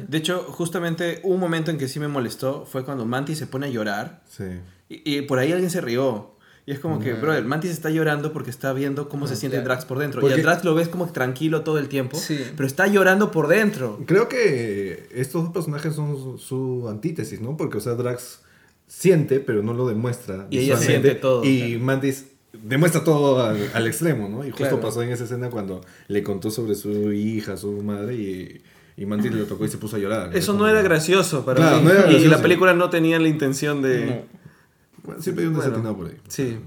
De 0.09 0.19
hecho, 0.19 0.41
justamente 0.45 1.21
un 1.25 1.41
momento 1.41 1.71
en 1.71 1.79
que 1.79 1.89
sí 1.89 1.99
me 2.01 2.09
molestó 2.09 2.65
fue 2.65 2.85
cuando 2.85 3.05
Mantis 3.05 3.39
se 3.39 3.47
pone 3.47 3.67
a 3.67 3.71
llorar 3.71 4.21
Sí. 4.29 4.45
y, 4.89 5.17
y 5.19 5.23
por 5.23 5.39
ahí 5.39 5.51
alguien 5.53 5.71
se 5.71 5.81
rió. 5.81 6.37
Y 6.69 6.73
es 6.73 6.81
como 6.81 6.99
que, 7.01 7.15
brother, 7.15 7.45
Mantis 7.47 7.71
está 7.71 7.89
llorando 7.89 8.31
porque 8.35 8.51
está 8.51 8.75
viendo 8.75 9.09
cómo 9.09 9.27
se 9.27 9.37
siente 9.37 9.57
claro. 9.57 9.69
Drax 9.71 9.87
por 9.87 9.99
dentro. 9.99 10.29
Y 10.29 10.31
a 10.31 10.37
Drax 10.37 10.65
lo 10.65 10.75
ves 10.75 10.89
como 10.89 11.11
tranquilo 11.11 11.63
todo 11.63 11.79
el 11.79 11.89
tiempo, 11.89 12.19
Sí. 12.19 12.39
pero 12.57 12.67
está 12.67 12.87
llorando 12.87 13.31
por 13.31 13.49
dentro. 13.49 13.99
Creo 14.05 14.29
que 14.29 15.09
estos 15.15 15.45
dos 15.45 15.53
personajes 15.55 15.95
son 15.95 16.15
su, 16.17 16.37
su 16.37 16.89
antítesis, 16.91 17.41
¿no? 17.41 17.57
Porque, 17.57 17.79
o 17.79 17.81
sea, 17.81 17.95
Drax 17.95 18.41
siente, 18.87 19.41
pero 19.41 19.63
no 19.63 19.73
lo 19.73 19.89
demuestra. 19.89 20.47
Y 20.51 20.59
ella 20.59 20.77
siente 20.77 21.15
todo. 21.15 21.43
Y 21.43 21.79
Mantis 21.79 22.27
demuestra 22.53 23.03
todo 23.03 23.43
al, 23.43 23.57
al 23.73 23.87
extremo, 23.87 24.29
¿no? 24.29 24.43
Y 24.45 24.51
justo 24.51 24.65
Claro. 24.65 24.81
pasó 24.81 25.03
en 25.03 25.11
esa 25.11 25.25
escena 25.25 25.49
cuando 25.49 25.81
le 26.09 26.23
contó 26.23 26.51
sobre 26.51 26.75
su 26.75 27.13
hija, 27.15 27.57
su 27.57 27.73
madre, 27.83 28.15
y, 28.15 28.61
y 28.99 29.07
Mantis 29.07 29.33
le 29.33 29.45
tocó 29.45 29.65
y 29.65 29.69
se 29.71 29.79
puso 29.79 29.97
a 29.97 29.99
llorar. 30.01 30.37
Eso 30.37 30.53
no 30.53 30.69
era 30.69 30.83
gracioso 30.83 31.47
para 31.47 31.61
Claro, 31.61 31.79
mí. 31.79 31.85
no 31.85 31.91
era 31.93 32.01
Y 32.01 32.11
gracioso. 32.11 32.29
la 32.37 32.43
película 32.43 32.75
no 32.75 32.91
tenía 32.91 33.19
la 33.19 33.29
intención 33.29 33.81
de... 33.81 34.05
No. 34.07 34.39
Bueno, 35.09 35.23
siempre 35.23 35.43
hay 35.45 35.49
un 35.49 35.55
Bueno. 35.55 35.71
desatinado 35.71 35.97
por 35.97 36.07
ahí. 36.09 36.17
Sí, 36.29 36.59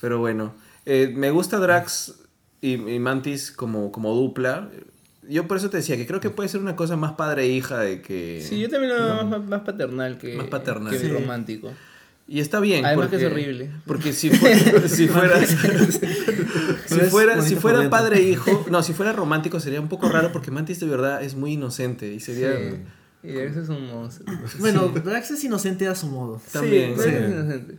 pero 0.00 0.18
bueno. 0.18 0.54
Eh, 0.84 1.12
me 1.14 1.30
gusta 1.30 1.58
Drax 1.58 2.14
y, 2.60 2.72
y 2.74 2.98
Mantis 2.98 3.50
como, 3.50 3.90
como 3.92 4.14
dupla. 4.14 4.68
Yo 5.28 5.46
por 5.48 5.56
eso 5.56 5.70
te 5.70 5.78
decía 5.78 5.96
que 5.96 6.06
creo 6.06 6.20
que 6.20 6.30
puede 6.30 6.48
ser 6.48 6.60
una 6.60 6.76
cosa 6.76 6.96
más 6.96 7.12
padre-hija 7.12 7.78
de 7.78 8.02
que... 8.02 8.44
Sí, 8.46 8.58
yo 8.60 8.68
también 8.68 8.94
lo 8.94 9.02
veo 9.02 9.24
más, 9.24 9.44
más 9.44 9.60
paternal 9.62 10.18
que, 10.18 10.34
Más 10.36 10.48
paternal. 10.48 10.92
que 10.92 10.98
Sí. 10.98 11.08
romántico. 11.08 11.70
Y 12.28 12.40
está 12.40 12.60
bien. 12.60 12.84
Además 12.84 13.06
porque, 13.06 13.18
que 13.18 13.26
es 13.26 13.32
horrible. 13.32 13.70
Porque 13.86 14.12
si 14.12 14.30
fuera... 14.30 14.56
si 14.88 15.06
fuera, 15.08 15.46
si 15.46 15.56
fuera, 17.08 17.42
si 17.42 17.54
fuera 17.56 17.78
dentro. 17.80 17.90
padre-hijo... 17.98 18.66
No, 18.70 18.82
si 18.82 18.92
fuera 18.92 19.12
romántico 19.12 19.60
sería 19.60 19.80
un 19.80 19.88
poco 19.88 20.08
raro 20.08 20.30
porque 20.32 20.50
Mantis 20.50 20.80
de 20.80 20.86
verdad 20.86 21.22
es 21.22 21.36
muy 21.36 21.52
inocente. 21.52 22.12
Y 22.12 22.20
sería... 22.20 22.52
Sí. 22.58 22.76
Y 23.22 23.32
veces 23.32 23.64
es 23.64 23.68
un 23.68 23.86
monstruo. 23.86 24.26
Bueno, 24.58 24.88
Drax 24.88 25.30
es 25.32 25.44
inocente 25.44 25.86
a 25.86 25.94
su 25.94 26.06
modo. 26.08 26.40
También, 26.52 26.96
sí, 26.96 27.02
sí. 27.04 27.08
es 27.10 27.30
inocente. 27.30 27.74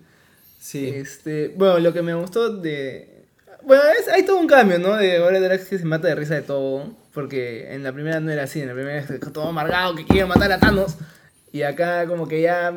Sí. 0.59 0.87
Este, 0.89 1.49
bueno, 1.57 1.79
lo 1.79 1.91
que 1.93 2.01
me 2.01 2.13
gustó 2.13 2.49
de... 2.57 3.25
Bueno, 3.65 3.83
es- 3.99 4.07
hay 4.07 4.23
todo 4.23 4.39
un 4.39 4.47
cambio, 4.47 4.79
¿no? 4.79 4.95
De 4.95 5.17
ahora 5.17 5.39
Drax 5.39 5.65
que 5.67 5.77
se 5.77 5.85
mata 5.85 6.07
de 6.07 6.15
risa 6.15 6.35
de 6.35 6.41
todo. 6.43 6.95
Porque 7.13 7.73
en 7.73 7.83
la 7.83 7.91
primera 7.93 8.19
no 8.19 8.31
era 8.31 8.43
así, 8.43 8.61
en 8.61 8.67
la 8.69 8.73
primera 8.73 8.97
es 8.99 9.07
todo 9.33 9.47
amargado 9.49 9.95
que 9.95 10.05
quiere 10.05 10.25
matar 10.25 10.51
a 10.51 10.59
Thanos. 10.59 10.95
Y 11.51 11.61
acá 11.61 12.07
como 12.07 12.27
que 12.27 12.41
ya 12.41 12.73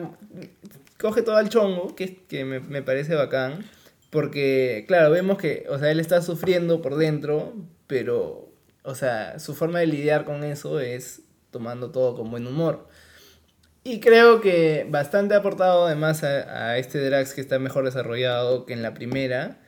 coge 0.98 1.22
todo 1.22 1.36
al 1.36 1.48
chongo, 1.48 1.94
que, 1.96 2.18
que 2.28 2.44
me, 2.44 2.60
me 2.60 2.82
parece 2.82 3.14
bacán. 3.14 3.64
Porque, 4.10 4.84
claro, 4.88 5.10
vemos 5.10 5.38
que, 5.38 5.66
o 5.68 5.78
sea, 5.78 5.90
él 5.90 6.00
está 6.00 6.20
sufriendo 6.22 6.82
por 6.82 6.96
dentro, 6.96 7.54
pero, 7.86 8.48
o 8.82 8.94
sea, 8.94 9.38
su 9.38 9.54
forma 9.54 9.78
de 9.80 9.86
lidiar 9.86 10.24
con 10.24 10.44
eso 10.44 10.80
es 10.80 11.20
tomando 11.50 11.90
todo 11.90 12.16
con 12.16 12.30
buen 12.30 12.46
humor. 12.46 12.88
Y 13.84 14.00
creo 14.00 14.40
que 14.40 14.86
bastante 14.90 15.34
ha 15.34 15.38
aportado 15.38 15.86
además 15.86 16.24
a, 16.24 16.68
a 16.70 16.78
este 16.78 16.98
Drax 17.04 17.34
que 17.34 17.40
está 17.40 17.58
mejor 17.58 17.84
desarrollado 17.84 18.66
que 18.66 18.72
en 18.72 18.82
la 18.82 18.94
primera, 18.94 19.58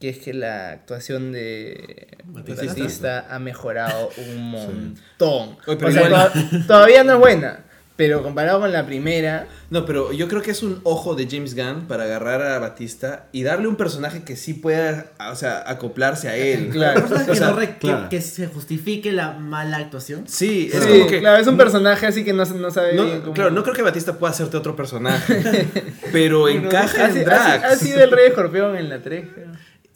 que 0.00 0.08
es 0.08 0.18
que 0.18 0.32
la 0.32 0.70
actuación 0.70 1.32
de 1.32 2.08
Batista. 2.24 3.26
Ha 3.28 3.38
mejorado 3.38 4.10
un 4.16 4.50
montón. 4.50 5.58
Oye, 5.66 5.84
o 5.84 5.90
sea, 5.90 6.32
todavía 6.66 7.04
no 7.04 7.14
es 7.14 7.18
buena, 7.18 7.64
pero 7.98 8.22
comparado 8.22 8.60
con 8.60 8.70
la 8.72 8.86
primera, 8.86 9.48
No, 9.70 9.84
pero 9.84 10.12
yo 10.12 10.28
creo 10.28 10.40
que 10.40 10.52
es 10.52 10.62
un 10.62 10.80
ojo 10.84 11.16
de 11.16 11.26
James 11.28 11.56
Gunn 11.56 11.88
para 11.88 12.04
agarrar 12.04 12.40
a 12.42 12.58
Batista 12.60 13.26
y 13.32 13.42
darle 13.42 13.66
un 13.66 13.74
personaje 13.74 14.22
que 14.22 14.36
sí 14.36 14.54
pueda, 14.54 15.06
o 15.30 15.34
sea, 15.34 15.64
acoplarse 15.66 16.28
a 16.28 16.36
él. 16.36 16.68
Claro. 16.72 17.00
Personas 17.00 17.28
O 17.28 17.32
que, 17.32 17.36
sea, 17.38 17.50
no 17.50 17.58
que- 17.58 17.76
claro. 17.78 18.08
que 18.08 18.20
se 18.20 18.46
justifique 18.46 19.10
la 19.10 19.32
mala 19.32 19.78
actuación. 19.78 20.28
Sí, 20.28 20.70
es 20.72 20.80
sí, 20.84 20.88
como 20.90 21.06
que... 21.08 21.18
claro, 21.18 21.42
es 21.42 21.46
un 21.48 21.56
personaje 21.56 22.06
así 22.06 22.22
que 22.24 22.32
no, 22.32 22.44
no 22.44 22.70
sabe 22.70 22.94
no, 22.94 23.04
bien 23.04 23.20
cómo- 23.20 23.34
Claro, 23.34 23.50
no 23.50 23.64
creo 23.64 23.74
que 23.74 23.82
Batista 23.82 24.12
pueda 24.16 24.30
hacerte 24.32 24.56
otro 24.56 24.76
personaje, 24.76 25.66
pero 26.12 26.48
encaja 26.48 27.08
en 27.10 27.24
Drax. 27.24 27.64
Ha 27.64 27.74
sido 27.74 28.00
el 28.04 28.12
rey 28.12 28.28
escorpión 28.28 28.76
en 28.76 28.88
la 28.90 29.02
3. 29.02 29.24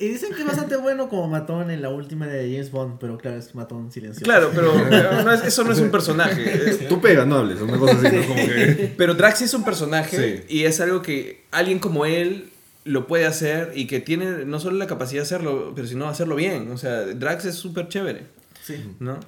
Y 0.03 0.09
dicen 0.09 0.35
que 0.35 0.41
es 0.41 0.47
bastante 0.47 0.77
bueno 0.77 1.09
como 1.09 1.29
matón 1.29 1.71
en 1.71 1.81
la 1.81 1.89
última 1.91 2.27
de 2.27 2.51
James 2.53 2.71
Bond, 2.71 2.99
pero 2.99 3.19
claro, 3.19 3.39
es 3.39 3.55
matón 3.55 3.93
silencioso. 3.93 4.25
Claro, 4.25 4.51
pero 4.55 4.73
pero 4.91 5.23
no 5.23 5.33
es- 5.33 5.45
eso 5.45 5.63
no 5.65 5.73
es 5.73 5.79
un 5.79 5.91
personaje. 5.91 6.87
Tú 6.89 7.01
pega, 7.01 7.25
no 7.25 7.37
hables, 7.37 7.61
una 7.61 7.79
cosa 7.79 7.97
así, 7.99 8.17
¿no? 8.17 8.23
Como 8.27 8.35
que... 8.35 8.95
pero 8.97 9.15
Drax 9.15 9.43
es 9.43 9.55
un 9.55 9.65
personaje 9.65 10.45
Sí. 10.49 10.55
y 10.59 10.65
es 10.65 10.81
algo 10.81 11.03
que 11.03 11.45
alguien 11.53 11.79
como 11.79 12.05
él 12.07 12.49
lo 12.85 13.07
puede 13.07 13.27
hacer 13.27 13.71
y 13.77 13.87
que 13.87 14.01
tiene 14.01 14.45
no 14.45 14.59
solo 14.59 14.77
la 14.77 14.89
capacidad 14.89 15.21
de 15.21 15.27
hacerlo, 15.27 15.73
pero 15.77 15.87
sino 15.87 16.09
hacerlo 16.09 16.35
bien. 16.35 16.71
O 16.73 16.79
sea, 16.79 17.03
Drax 17.03 17.45
es 17.45 17.55
súper 17.55 17.87
chévere. 17.89 18.23
Sí. 18.63 18.75
¿no? 18.99 19.21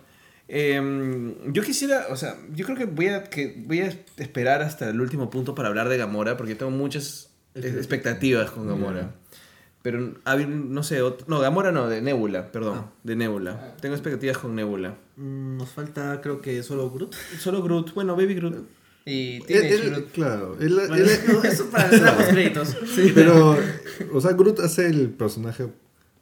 Em, 0.48 1.52
yo 1.52 1.62
quisiera, 1.62 2.06
o 2.10 2.16
sea, 2.16 2.36
yo 2.54 2.64
creo 2.66 2.76
que 2.76 2.84
voy 2.84 3.06
a, 3.08 3.24
que 3.24 3.54
voy 3.64 3.80
a 3.80 3.92
esperar 4.16 4.60
hasta 4.62 4.90
el 4.90 5.00
último 5.00 5.30
punto 5.30 5.54
para 5.54 5.68
hablar 5.68 5.88
de 5.88 5.96
Gamora, 5.98 6.36
porque 6.36 6.54
tengo 6.54 6.70
muchas 6.72 7.30
expectativas 7.54 8.50
con 8.50 8.66
Gamora. 8.66 9.14
Pero, 9.84 10.00
no 10.00 10.82
sé, 10.82 11.02
ot- 11.02 11.26
no, 11.26 11.40
Gamora 11.40 11.70
no, 11.70 11.90
de 11.90 12.00
Nebula, 12.00 12.50
perdón, 12.50 12.86
de 13.02 13.16
Nebula. 13.16 13.76
Tengo 13.82 13.94
expectativas 13.94 14.38
con 14.38 14.54
Nebula. 14.54 14.96
Mm, 15.16 15.58
Nos 15.58 15.68
falta, 15.68 16.22
creo 16.22 16.40
que 16.40 16.62
solo 16.62 16.90
Groot. 16.90 17.14
Solo 17.38 17.62
Groot, 17.62 17.92
bueno, 17.92 18.16
Baby 18.16 18.34
Groot. 18.36 18.56
Y 19.04 19.34
Él- 19.36 19.44
tiene 19.46 19.68
él- 19.74 20.04
claro, 20.06 20.56
él- 20.58 20.74
Bueno, 20.88 20.94
él- 20.96 21.10
no, 21.28 21.42
eso 21.44 21.66
para 21.66 21.88
los 22.16 22.28
créditos. 22.28 22.74
pero, 23.14 23.58
o 24.14 24.20
sea, 24.22 24.32
Groot 24.32 24.60
hace 24.60 24.86
el 24.86 25.10
personaje 25.10 25.66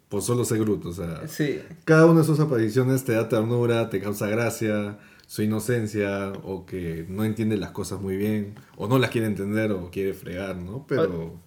por 0.09 0.23
solo 0.23 0.45
ser 0.45 0.59
Groot, 0.59 0.85
o 0.87 0.93
sea, 0.93 1.29
Sí. 1.29 1.61
cada 1.85 2.07
una 2.07 2.21
de 2.23 2.27
sus 2.27 2.41
apariciones 2.41 3.05
te 3.05 3.13
da 3.13 3.29
ternura, 3.29 3.89
te 3.91 4.01
causa 4.01 4.27
gracia, 4.27 4.99
su 5.29 5.43
inocencia, 5.43 6.33
o 6.43 6.67
que 6.67 7.07
no 7.09 7.25
entiende 7.25 7.57
las 7.57 7.71
cosas 7.71 8.01
muy 8.01 8.17
bien, 8.17 8.57
o 8.77 8.89
no 8.89 8.99
las 8.99 9.11
quiere 9.11 9.29
entender, 9.29 9.71
o 9.71 9.89
quiere 9.93 10.13
fregar, 10.15 10.57
¿no? 10.57 10.85
Pero, 10.89 11.41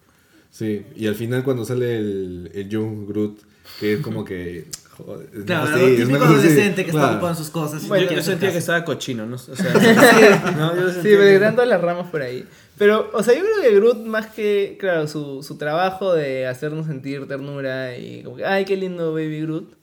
sí, 0.56 0.86
y 0.95 1.08
al 1.08 1.16
final 1.16 1.43
cuando 1.43 1.66
sale 1.66 1.97
el, 1.97 2.51
el 2.53 2.70
Young 2.70 3.08
Groot, 3.08 3.39
que 3.80 3.93
es 3.93 3.99
como 4.01 4.24
que... 4.24 4.66
Joder, 4.95 5.28
Claro, 5.45 5.76
el 5.76 5.91
es 5.91 6.08
típico 6.08 6.24
adolescente 6.24 6.84
que 6.86 6.89
está 6.91 6.99
claro. 7.01 7.14
ocupado 7.16 7.34
en 7.34 7.38
sus 7.38 7.49
cosas. 7.49 7.86
Bueno, 7.89 8.06
no 8.10 8.16
yo, 8.16 8.24
sentía 8.24 8.51
que 8.53 8.60
estaba 8.60 8.86
cochino, 8.86 9.26
¿no? 9.26 9.36
O 9.36 9.38
sea, 9.39 9.74
no, 10.58 10.74
yo 10.74 10.89
Sí, 10.89 10.99
pero 11.03 11.53
que- 11.53 11.66
las 11.66 11.82
ramas 11.82 12.10
por 12.10 12.22
ahí. 12.22 12.45
Pero, 12.78 13.10
o 13.14 13.22
sea, 13.22 13.34
yo 13.34 13.41
creo 13.41 13.62
que 13.62 13.76
Groot, 13.76 14.06
más 14.06 14.28
que, 14.28 14.78
claro, 14.80 15.06
su, 15.10 15.43
su 15.43 15.58
trabajo 15.58 16.14
de 16.14 16.47
hacernos 16.47 16.88
sentir 16.88 17.28
ternura 17.28 17.97
y 17.97 18.24
como 18.24 18.38
que, 18.38 18.45
ay, 18.45 18.64
qué 18.64 18.78
lindo 18.78 19.12
Baby 19.14 19.41
Groot. 19.41 19.74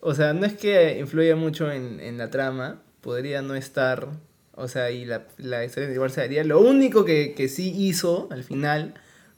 O 0.00 0.14
sea, 0.14 0.32
no 0.32 0.46
es 0.46 0.54
que 0.54 0.98
influya 0.98 1.36
mucho 1.36 1.70
en, 1.70 2.00
en 2.00 2.16
la 2.16 2.30
trama, 2.30 2.80
podría 3.02 3.42
no 3.42 3.54
estar, 3.54 4.08
o 4.52 4.66
sea, 4.68 4.90
y 4.90 5.04
la, 5.04 5.26
la 5.36 5.62
historia 5.64 5.92
igual 5.92 6.10
se 6.10 6.22
daría. 6.22 6.42
Lo 6.42 6.60
único 6.60 7.04
que, 7.04 7.34
que 7.36 7.48
sí 7.48 7.70
hizo 7.76 8.28
al 8.30 8.44
final 8.44 8.94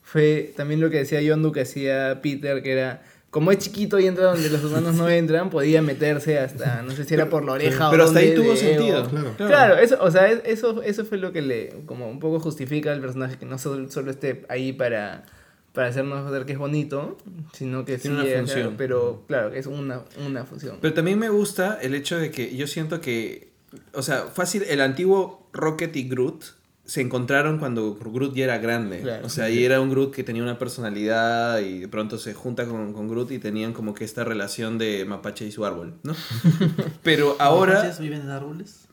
fue 0.06 0.52
también 0.56 0.80
lo 0.80 0.88
que 0.88 0.98
decía 0.98 1.20
Yondu 1.20 1.50
que 1.50 1.62
hacía 1.62 2.20
Peter, 2.22 2.62
que 2.62 2.70
era, 2.72 3.02
como 3.30 3.50
es 3.50 3.58
chiquito 3.58 3.98
y 3.98 4.06
entra 4.06 4.26
donde 4.26 4.48
los 4.48 4.62
humanos 4.62 4.94
no 4.94 5.08
entran, 5.22 5.50
podía 5.50 5.82
meterse 5.82 6.38
hasta, 6.38 6.82
no 6.82 6.92
sé 6.92 7.02
si 7.04 7.14
era 7.14 7.28
por 7.28 7.44
la 7.44 7.52
oreja 7.52 7.88
o 7.88 7.90
Pero 7.90 8.04
hasta 8.04 8.20
ahí 8.20 8.32
tuvo 8.34 8.52
de 8.52 8.56
sentido. 8.56 9.08
Claro. 9.10 9.34
Claro, 9.36 9.76
eso, 9.78 9.98
o 10.00 10.10
sea, 10.12 10.30
es- 10.30 10.42
eso, 10.44 10.80
eso 10.82 11.04
fue 11.04 11.18
lo 11.18 11.32
que 11.32 11.42
le, 11.42 11.70
como 11.86 12.08
un 12.08 12.20
poco 12.20 12.38
justifica 12.38 12.92
al 12.92 13.00
personaje, 13.00 13.36
que 13.36 13.46
no 13.46 13.58
solo, 13.58 13.90
solo 13.90 14.12
esté 14.12 14.44
ahí 14.48 14.72
para, 14.72 15.24
para 15.72 15.88
hacernos 15.88 16.30
ver 16.30 16.46
que 16.46 16.52
es 16.52 16.58
bonito, 16.58 17.18
sino 17.52 17.84
que 17.84 17.98
Tiene 17.98 18.22
sí, 18.22 18.28
una 18.28 18.38
función. 18.38 18.74
pero 18.78 19.24
claro, 19.26 19.50
que 19.50 19.58
es 19.58 19.66
una, 19.66 20.02
una 20.24 20.44
función. 20.44 20.78
Pero 20.80 20.94
también 20.94 21.18
me 21.18 21.28
gusta 21.30 21.78
el 21.82 21.94
hecho 21.96 22.16
de 22.16 22.30
que 22.30 22.54
yo 22.56 22.68
siento 22.68 23.00
que 23.00 23.48
o 23.92 24.00
sea, 24.02 24.22
fácil, 24.32 24.62
el 24.68 24.80
antiguo 24.80 25.50
Rocket 25.52 25.94
y 25.96 26.08
Groot 26.08 26.44
se 26.86 27.00
encontraron 27.00 27.58
cuando 27.58 27.94
Groot 27.96 28.34
ya 28.34 28.44
era 28.44 28.58
grande. 28.58 29.00
Claro. 29.00 29.26
O 29.26 29.28
sea, 29.28 29.50
y 29.50 29.64
era 29.64 29.80
un 29.80 29.90
Groot 29.90 30.14
que 30.14 30.22
tenía 30.24 30.42
una 30.42 30.58
personalidad 30.58 31.58
y 31.58 31.80
de 31.80 31.88
pronto 31.88 32.16
se 32.18 32.32
junta 32.32 32.64
con, 32.64 32.92
con 32.92 33.08
Groot 33.08 33.32
y 33.32 33.38
tenían 33.38 33.72
como 33.72 33.92
que 33.92 34.04
esta 34.04 34.22
relación 34.24 34.78
de 34.78 35.04
mapache 35.04 35.44
y 35.46 35.52
su 35.52 35.66
árbol, 35.66 35.94
¿no? 36.04 36.14
Pero 37.02 37.36
ahora, 37.40 37.74
¿Mapaches 37.74 37.98
viven 37.98 38.22
en 38.22 38.30
árboles? 38.30 38.86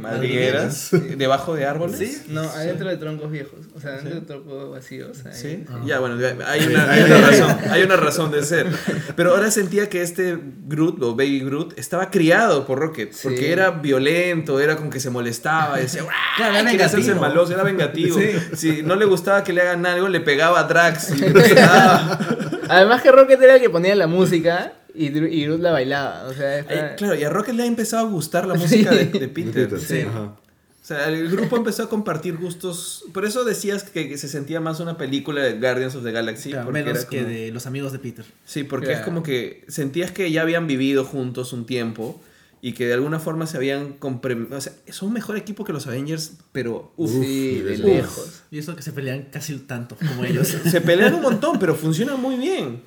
madrigueras, 0.00 0.90
debajo 1.16 1.54
de 1.54 1.66
árboles. 1.66 1.98
¿Sí? 1.98 2.22
No, 2.32 2.40
adentro 2.42 2.88
de 2.88 2.96
troncos 2.96 3.30
viejos. 3.30 3.60
O 3.74 3.80
sea, 3.80 3.90
adentro 3.94 4.14
de 4.14 4.20
troncos 4.22 4.70
vacíos. 4.70 5.24
ahí. 5.26 5.32
Sí, 5.34 5.64
Ah. 5.68 5.80
ya 5.86 5.98
bueno, 6.00 6.16
hay 6.46 6.66
una, 6.66 6.90
hay 6.90 7.02
una 7.02 7.18
razón, 7.18 7.56
hay 7.70 7.82
una 7.82 7.96
razón 7.96 8.30
de 8.30 8.42
ser. 8.42 8.66
Pero 9.16 9.30
ahora 9.32 9.50
sentía 9.50 9.88
que 9.88 10.02
este 10.02 10.38
Groot 10.66 11.02
o 11.02 11.14
Baby 11.14 11.40
Groot 11.40 11.78
estaba 11.78 12.10
criado 12.10 12.66
por 12.66 12.78
Rocket, 12.78 13.12
Sí. 13.12 13.20
porque 13.24 13.52
era 13.52 13.70
violento, 13.70 14.60
era 14.60 14.76
como 14.76 14.90
que 14.90 15.00
se 15.00 15.10
molestaba, 15.10 15.78
decía, 15.78 16.02
Claro, 16.36 16.54
era 17.26 17.34
vengativo. 17.34 17.44
maloso, 17.44 17.52
era 17.52 17.62
vengativo. 17.64 18.18
Sí. 18.18 18.56
Si 18.56 18.82
no 18.82 18.96
le 18.96 19.04
gustaba 19.04 19.42
que 19.44 19.52
le 19.52 19.62
hagan 19.62 19.84
algo, 19.86 20.08
le 20.08 20.20
pegaba 20.20 20.60
a 20.60 20.64
Drax 20.64 21.10
y. 21.18 21.24
Además 22.68 23.02
que 23.02 23.12
Rocket 23.12 23.40
era 23.42 23.56
el 23.56 23.60
que 23.60 23.70
ponía 23.70 23.94
la 23.94 24.06
música 24.06 24.72
y, 24.94 25.10
Dru- 25.10 25.30
y 25.30 25.44
Groot 25.44 25.60
la 25.60 25.72
bailaba. 25.72 26.24
O 26.28 26.32
sea, 26.32 26.64
Ay, 26.68 26.96
claro, 26.96 27.14
y 27.14 27.24
a 27.24 27.30
Rocket 27.30 27.54
le 27.54 27.64
ha 27.64 27.66
empezado 27.66 28.06
a 28.06 28.10
gustar 28.10 28.46
la 28.46 28.54
música 28.54 28.90
de, 28.90 29.06
de 29.06 29.18
De 29.18 29.28
Peter. 29.28 29.68
Peter, 29.68 29.80
Sí. 29.80 30.00
ajá. 30.02 30.20
O 30.82 30.86
sea, 30.86 31.08
el 31.08 31.30
grupo 31.30 31.56
empezó 31.56 31.84
a 31.84 31.88
compartir 31.88 32.36
gustos. 32.36 33.04
Por 33.14 33.24
eso 33.24 33.42
decías 33.44 33.84
que, 33.84 34.06
que 34.06 34.18
se 34.18 34.28
sentía 34.28 34.60
más 34.60 34.80
una 34.80 34.98
película 34.98 35.42
de 35.42 35.54
Guardians 35.58 35.94
of 35.94 36.04
the 36.04 36.12
Galaxy. 36.12 36.50
Claro, 36.50 36.66
porque 36.66 36.82
menos 36.82 36.98
era 37.00 37.08
que 37.08 37.18
como- 37.22 37.28
de 37.30 37.50
los 37.52 37.66
amigos 37.66 37.92
de 37.92 37.98
Peter. 38.00 38.24
Sí, 38.44 38.64
porque 38.64 38.86
Claro. 38.88 39.00
es 39.00 39.04
como 39.06 39.22
que 39.22 39.64
sentías 39.68 40.10
que 40.10 40.30
ya 40.30 40.42
habían 40.42 40.66
vivido 40.66 41.04
juntos 41.06 41.54
un 41.54 41.64
tiempo 41.64 42.20
y 42.66 42.72
que 42.72 42.86
de 42.86 42.94
alguna 42.94 43.18
forma 43.20 43.46
se 43.46 43.58
habían 43.58 44.00
compre- 44.00 44.50
O 44.50 44.58
sea, 44.58 44.72
son 44.88 45.08
un 45.08 45.12
mejor 45.14 45.36
equipo 45.36 45.64
que 45.64 45.74
los 45.74 45.86
Avengers, 45.86 46.38
pero 46.50 46.94
uf, 46.96 47.10
sí, 47.10 47.60
de 47.60 47.72
uf. 47.74 47.78
lejos. 47.80 48.42
Y 48.50 48.56
eso 48.58 48.74
que 48.74 48.80
se 48.80 48.92
pelean 48.92 49.28
casi 49.30 49.54
tanto 49.58 49.96
como 49.96 50.24
ellos. 50.24 50.48
se 50.70 50.80
pelean 50.80 51.12
un 51.12 51.20
montón, 51.20 51.58
pero 51.58 51.74
funcionan 51.74 52.18
muy 52.18 52.36
bien. 52.36 52.82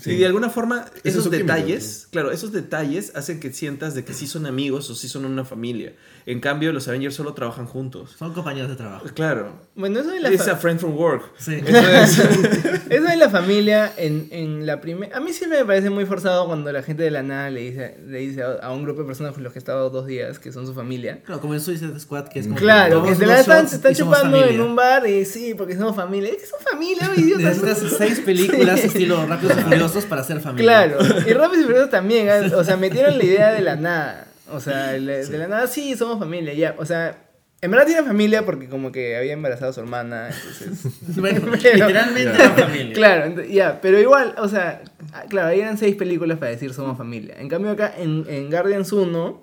Sí. 0.00 0.12
Y 0.12 0.16
de 0.16 0.26
alguna 0.26 0.50
forma, 0.50 0.84
es 1.04 1.14
esos 1.14 1.24
química, 1.28 1.54
detalles, 1.56 2.08
claro, 2.10 2.30
esos 2.30 2.52
detalles 2.52 3.12
hacen 3.14 3.40
que 3.40 3.52
sientas 3.52 3.94
de 3.94 4.04
que 4.04 4.12
sí 4.14 4.26
son 4.26 4.46
amigos 4.46 4.88
o 4.90 4.94
sí 4.94 5.08
son 5.08 5.24
una 5.24 5.44
familia. 5.44 5.94
En 6.24 6.38
cambio, 6.40 6.72
los 6.72 6.86
Avengers 6.88 7.14
solo 7.16 7.34
trabajan 7.34 7.66
juntos. 7.66 8.14
Son 8.18 8.32
compañeros 8.32 8.70
de 8.70 8.76
trabajo. 8.76 9.06
Claro. 9.14 9.52
Bueno, 9.74 10.00
eso 10.00 10.10
de 10.10 10.20
la, 10.20 10.32
It's 10.32 10.44
fa- 10.44 10.52
a 10.52 10.56
friend 10.56 10.78
from 10.78 10.96
work. 10.96 11.24
Sí. 11.36 11.56
Eso 11.66 11.78
es. 11.78 12.18
eso 12.90 13.04
de 13.08 13.16
la 13.16 13.28
familia 13.28 13.92
en, 13.96 14.28
en 14.30 14.64
la 14.66 14.80
primera... 14.80 15.16
A 15.16 15.20
mí 15.20 15.32
siempre 15.32 15.58
me 15.58 15.64
parece 15.64 15.90
muy 15.90 16.06
forzado 16.06 16.46
cuando 16.46 16.70
la 16.70 16.82
gente 16.84 17.02
de 17.02 17.10
la 17.10 17.22
nada 17.24 17.50
le 17.50 17.62
dice, 17.62 17.98
le 18.06 18.18
dice 18.18 18.42
a, 18.42 18.52
a 18.62 18.72
un 18.72 18.84
grupo 18.84 19.00
de 19.00 19.06
personas 19.08 19.32
con 19.34 19.42
los 19.42 19.52
que 19.52 19.58
he 19.58 19.60
estado 19.60 19.90
dos 19.90 20.06
días, 20.06 20.38
que 20.38 20.52
son 20.52 20.66
su 20.66 20.74
familia. 20.74 21.20
Claro, 21.24 21.40
como 21.40 21.54
en 21.54 21.60
Suicide 21.60 21.98
Squad, 21.98 22.28
que 22.28 22.38
es 22.38 22.46
como. 22.46 22.58
Claro, 22.58 23.02
que 23.04 23.14
se 23.16 23.26
la 23.26 23.40
están, 23.40 23.68
se 23.68 23.76
están 23.76 23.94
chupando 23.94 24.44
en 24.44 24.60
un 24.60 24.76
bar 24.76 25.04
y 25.08 25.24
sí, 25.24 25.54
porque 25.54 25.76
somos 25.76 25.96
familia. 25.96 26.30
Es 26.30 26.36
que 26.36 26.46
son 26.46 26.60
familia, 26.70 27.08
¿no, 27.08 27.14
idiotas? 27.20 27.60
Necesitas 27.62 27.94
seis 27.98 28.20
películas 28.20 28.78
estilo 28.84 29.26
Rápidos 29.26 29.56
Furiosos 29.74 30.04
para 30.06 30.24
ser 30.24 30.40
familia. 30.40 30.86
Claro, 30.86 30.98
y 31.26 31.32
Rápidos 31.34 31.58
y 31.64 31.66
Furiosos 31.66 31.90
también, 31.90 32.28
¿ah? 32.28 32.40
o 32.56 32.64
sea, 32.64 32.76
metieron 32.76 33.18
la 33.18 33.24
idea 33.24 33.52
de 33.52 33.60
la 33.60 33.76
nada. 33.76 34.26
O 34.50 34.60
sea, 34.60 34.92
de 34.92 35.38
la 35.38 35.48
nada 35.48 35.66
sí 35.66 35.96
somos 35.96 36.18
familia, 36.18 36.52
ya. 36.54 36.74
O 36.78 36.84
sea, 36.84 37.16
en 37.62 37.70
verdad 37.70 37.86
tiene 37.86 38.02
familia 38.02 38.44
porque 38.44 38.68
como 38.68 38.90
que 38.92 39.16
había 39.16 39.32
embarazado 39.32 39.70
a 39.70 39.72
su 39.72 39.80
hermana, 39.80 40.28
entonces... 40.28 40.92
Bueno, 41.16 41.40
Pero- 41.62 41.86
literalmente 41.86 42.38
la 42.38 42.50
familia. 42.50 42.92
Claro, 42.92 43.42
ya, 43.44 43.80
pero 43.80 43.98
igual, 44.00 44.34
o 44.38 44.48
sea, 44.48 44.82
ah, 45.12 45.24
claro, 45.28 45.48
ahí 45.48 45.60
eran 45.60 45.78
seis 45.78 45.94
películas 45.96 46.38
para 46.38 46.50
decir 46.50 46.74
somos 46.74 46.98
familia. 46.98 47.36
En 47.38 47.48
cambio 47.48 47.70
acá 47.70 47.94
en, 47.96 48.24
en 48.28 48.50
Guardians 48.50 48.92
1, 48.92 49.40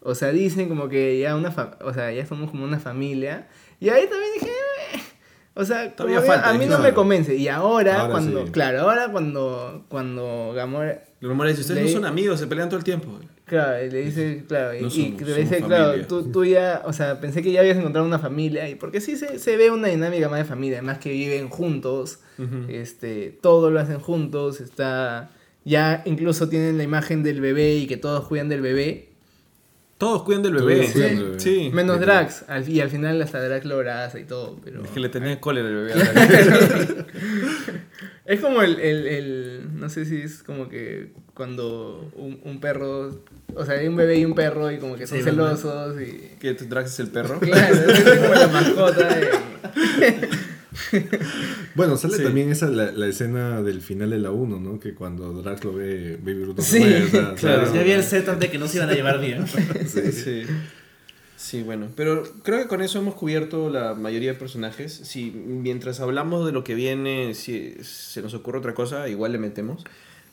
o 0.00 0.14
sea, 0.14 0.30
dicen 0.32 0.68
como 0.68 0.88
que 0.88 1.18
ya 1.18 1.36
una 1.36 1.52
fa- 1.52 1.76
o 1.82 1.92
sea, 1.92 2.10
ya 2.12 2.24
somos 2.26 2.50
como 2.50 2.64
una 2.64 2.78
familia. 2.80 3.46
Y 3.80 3.90
ahí 3.90 4.06
también 4.08 4.32
dije. 4.40 4.50
O 5.56 5.64
sea, 5.64 5.94
Todavía 5.96 6.18
como 6.20 6.26
que 6.28 6.32
falta, 6.34 6.50
a 6.50 6.52
mí 6.52 6.60
no 6.60 6.66
claro. 6.66 6.82
me 6.84 6.92
convence. 6.92 7.34
Y 7.34 7.48
ahora, 7.48 8.00
Ahora 8.02 8.12
cuando, 8.12 8.46
sí. 8.46 8.52
claro, 8.52 8.80
ahora 8.82 9.08
cuando, 9.10 9.84
cuando 9.88 10.52
Gamora, 10.54 11.02
Los 11.20 11.30
rumores 11.30 11.58
ustedes 11.58 11.80
Leí- 11.82 11.86
no 11.94 12.00
son 12.00 12.04
amigos, 12.04 12.38
se 12.38 12.46
pelean 12.46 12.68
todo 12.68 12.78
el 12.78 12.84
tiempo. 12.84 13.18
claro, 13.46 13.84
y 13.84 13.90
le 13.90 14.02
dice, 14.02 14.44
claro, 14.46 14.74
y, 14.76 14.82
No 14.82 14.88
y 14.88 14.90
somos- 14.90 15.18
que 15.18 15.24
le 15.24 15.34
dice, 15.36 15.62
claro, 15.62 16.06
tú, 16.06 16.30
tú 16.30 16.44
ya, 16.44 16.82
o 16.84 16.92
sea, 16.92 17.20
pensé 17.20 17.42
que 17.42 17.50
ya 17.52 17.60
habías 17.60 17.76
encontrado 17.78 18.06
una 18.06 18.18
familia. 18.18 18.68
Y 18.68 18.74
porque 18.74 19.00
sí 19.00 19.16
se, 19.16 19.38
se 19.38 19.56
ve 19.56 19.70
una 19.70 19.88
dinámica 19.88 20.28
más 20.28 20.38
de 20.40 20.44
familia, 20.44 20.78
además 20.78 20.98
que 20.98 21.10
viven 21.10 21.48
juntos. 21.48 22.20
Ujú. 22.38 22.66
este, 22.68 23.30
todo 23.40 23.70
lo 23.70 23.80
hacen 23.80 23.98
juntos, 23.98 24.60
está, 24.60 25.30
ya 25.64 26.02
incluso 26.04 26.50
tienen 26.50 26.76
la 26.76 26.84
imagen 26.84 27.22
del 27.22 27.40
bebé 27.40 27.76
y 27.76 27.86
que 27.86 27.96
todos 27.96 28.26
cuidan 28.28 28.50
del 28.50 28.60
bebé, 28.60 29.05
Todos 29.98 30.24
cuidan 30.24 30.42
del 30.42 30.52
bebé. 30.54 30.86
Sí, 30.86 30.98
del 31.00 31.22
bebé. 31.24 31.40
sí. 31.40 31.70
menos. 31.72 31.98
Drax, 32.00 32.44
al- 32.48 32.68
y 32.68 32.80
al 32.80 32.90
final 32.90 33.20
hasta 33.22 33.40
Drax 33.42 33.64
lo 33.64 33.76
abraza 33.76 34.18
y 34.18 34.24
todo, 34.24 34.58
pero... 34.62 34.84
Es 34.84 34.90
que 34.90 35.00
le 35.00 35.08
tenía 35.08 35.40
cólera 35.40 35.68
el 35.68 35.74
bebé. 35.74 35.94
Es 38.26 38.40
como 38.40 38.60
el, 38.60 38.80
el, 38.80 39.06
el- 39.06 39.60
no 39.78 39.88
sé 39.88 40.04
si 40.04 40.20
es 40.20 40.42
como 40.42 40.68
que 40.68 41.12
cuando 41.32 42.10
un, 42.16 42.40
un 42.44 42.58
perro, 42.60 43.22
o 43.54 43.64
sea, 43.64 43.76
hay 43.76 43.86
un 43.86 43.94
bebé 43.94 44.18
y 44.18 44.24
un 44.24 44.34
perro 44.34 44.70
y 44.72 44.78
como 44.78 44.96
que 44.96 45.06
son 45.06 45.18
Sí, 45.18 45.24
celosos 45.24 46.00
y... 46.00 46.36
que 46.40 46.52
Drax 46.54 46.92
es 46.94 47.00
el 47.00 47.08
perro. 47.08 47.38
Claro, 47.38 47.74
es 47.74 48.18
como 48.18 48.34
la 48.34 48.48
mascota 48.48 49.14
de... 49.14 49.28
Bueno, 51.74 51.96
sale 51.96 52.16
Sí. 52.16 52.22
también 52.22 52.50
esa 52.50 52.68
la, 52.68 52.92
la 52.92 53.06
escena 53.06 53.62
del 53.62 53.80
final 53.82 54.10
de 54.10 54.18
la 54.18 54.30
1, 54.30 54.60
¿no? 54.60 54.78
Que 54.78 54.94
cuando 54.94 55.32
Drax 55.42 55.64
lo 55.64 55.74
ve, 55.74 56.16
Baby 56.20 56.52
no 56.56 56.62
Sí, 56.62 56.82
o 56.82 57.08
sea, 57.08 57.34
claro. 57.38 57.72
Ya 57.74 57.80
había 57.80 57.96
el 57.96 58.02
setup 58.04 58.38
de 58.38 58.50
que 58.50 58.58
no 58.58 58.68
se 58.68 58.78
iban 58.78 58.90
a 58.90 58.94
llevar 58.94 59.20
bien. 59.20 59.44
Sí, 59.86 60.12
sí. 60.12 60.42
Sí, 61.36 61.62
bueno, 61.62 61.88
pero 61.94 62.24
creo 62.42 62.58
que 62.60 62.66
con 62.66 62.80
eso 62.82 62.98
hemos 62.98 63.14
cubierto 63.14 63.68
la 63.70 63.94
mayoría 63.94 64.32
de 64.32 64.38
personajes. 64.38 64.92
Si 64.92 65.30
mientras 65.30 66.00
hablamos 66.00 66.46
de 66.46 66.52
lo 66.52 66.64
que 66.64 66.74
viene, 66.74 67.34
si 67.34 67.74
se 67.82 68.22
nos 68.22 68.32
ocurre 68.34 68.58
otra 68.58 68.74
cosa, 68.74 69.08
igual 69.08 69.32
le 69.32 69.38
metemos. 69.38 69.84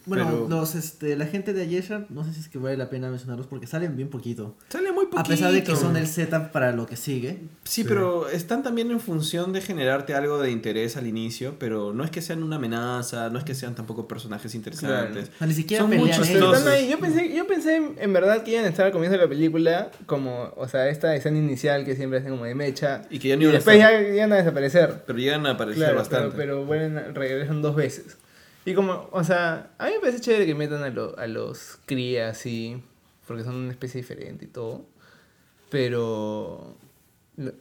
Bueno, 0.05 0.25
Pero- 0.29 0.47
los, 0.49 0.75
este, 0.75 1.15
la 1.15 1.25
gente 1.25 1.53
de 1.53 1.61
Ayesha, 1.61 2.05
no 2.09 2.23
sé 2.25 2.33
si 2.33 2.41
es 2.41 2.49
que 2.49 2.57
vale 2.57 2.75
la 2.75 2.89
pena 2.89 3.09
mencionarlos 3.09 3.47
porque 3.47 3.67
salen 3.67 3.95
bien 3.95 4.09
poquito. 4.09 4.55
Sale 4.69 4.91
muy 4.91 5.05
poquito. 5.05 5.21
A 5.21 5.23
pesar 5.23 5.51
de 5.51 5.63
que 5.63 5.75
son 5.75 5.95
el 5.95 6.07
setup 6.07 6.51
para 6.51 6.71
lo 6.73 6.85
que 6.85 6.95
sigue. 6.97 7.39
Sí, 7.63 7.83
pero 7.83 8.27
están 8.29 8.63
también 8.63 8.91
en 8.91 8.99
función 8.99 9.53
de 9.53 9.61
generarte 9.61 10.13
algo 10.13 10.39
de 10.39 10.51
interés 10.51 10.97
al 10.97 11.07
inicio, 11.07 11.55
pero 11.57 11.93
no 11.93 12.03
es 12.03 12.11
que 12.11 12.21
sean 12.21 12.43
una 12.43 12.57
amenaza, 12.57 13.29
no 13.29 13.37
es 13.39 13.45
que 13.45 13.55
sean 13.55 13.75
tampoco 13.75 14.07
personajes 14.07 14.53
interesantes. 14.55 15.31
Ni 15.39 15.53
siquiera 15.53 15.83
Son 15.83 15.89
pelean 15.89 16.07
muchos 16.09 16.29
ellos. 16.29 16.65
ahí. 16.67 16.89
Yo 16.89 16.99
pensé, 16.99 17.33
yo 17.35 17.47
pensé 17.47 17.81
en, 17.97 18.13
verdad 18.13 18.43
que 18.43 18.51
iban 18.51 18.65
a 18.65 18.67
estar 18.69 18.85
al 18.85 18.91
comienzo 18.91 19.17
de 19.17 19.23
la 19.23 19.29
película 19.29 19.91
como, 20.05 20.51
o 20.57 20.67
sea, 20.67 20.89
esta 20.89 21.15
escena 21.15 21.37
inicial 21.37 21.85
que 21.85 21.95
siempre 21.95 22.19
hacen 22.19 22.31
como 22.31 22.45
de 22.45 22.55
mecha. 22.55 23.03
Y 23.09 23.19
que 23.19 23.29
ya 23.29 23.35
no 23.35 23.41
Y 23.41 23.45
iban 23.45 23.55
a 23.55 23.57
después 23.59 23.77
estar. 23.77 23.91
ya 24.03 24.15
iban 24.15 24.33
a 24.33 24.35
desaparecer. 24.35 25.03
Pero 25.07 25.19
llegan 25.19 25.45
a 25.45 25.51
aparecer 25.51 25.83
Claro, 25.83 25.97
bastante. 25.99 26.27
pero, 26.35 26.37
pero 26.37 26.65
vuelven 26.65 26.97
a- 26.97 27.03
regresan 27.13 27.61
dos 27.61 27.75
veces. 27.75 28.17
Y 28.65 28.73
como, 28.73 29.09
o 29.11 29.23
sea, 29.23 29.71
a 29.77 29.87
mí 29.87 29.91
me 29.93 29.99
parece 29.99 30.19
chévere 30.21 30.45
que 30.45 30.55
metan 30.55 30.83
a, 30.83 30.89
lo- 30.89 31.17
a 31.17 31.27
los 31.27 31.77
cría 31.85 32.29
así, 32.29 32.81
porque 33.27 33.43
son 33.43 33.55
una 33.55 33.71
especie 33.71 34.01
diferente 34.01 34.45
y 34.45 34.47
todo. 34.47 34.85
Pero, 35.69 36.77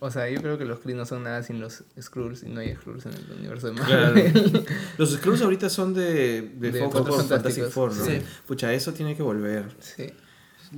o 0.00 0.10
sea, 0.10 0.28
yo 0.28 0.40
creo 0.42 0.58
que 0.58 0.64
los 0.64 0.80
Kree 0.80 0.94
no 0.94 1.06
son 1.06 1.24
nada 1.24 1.42
sin 1.42 1.60
los 1.60 1.84
Skrulls 2.00 2.42
y 2.42 2.48
no 2.50 2.60
hay 2.60 2.74
Skrulls 2.74 3.06
en 3.06 3.12
el 3.14 3.38
universo 3.38 3.68
de 3.70 3.74
Claro. 3.80 4.14
Marvel. 4.14 4.66
Los 4.98 5.12
Skrulls 5.14 5.40
ahorita 5.42 5.70
son 5.70 5.94
de, 5.94 6.42
de, 6.42 6.70
De 6.72 6.80
Fox 6.80 6.94
Fantastic 6.94 7.28
Fantásticos. 7.28 7.72
Four, 7.72 7.96
¿no? 7.96 8.04
Sí. 8.04 8.20
Pucha, 8.46 8.72
eso 8.74 8.92
tiene 8.92 9.16
que 9.16 9.22
volver. 9.22 9.64
sí. 9.80 10.06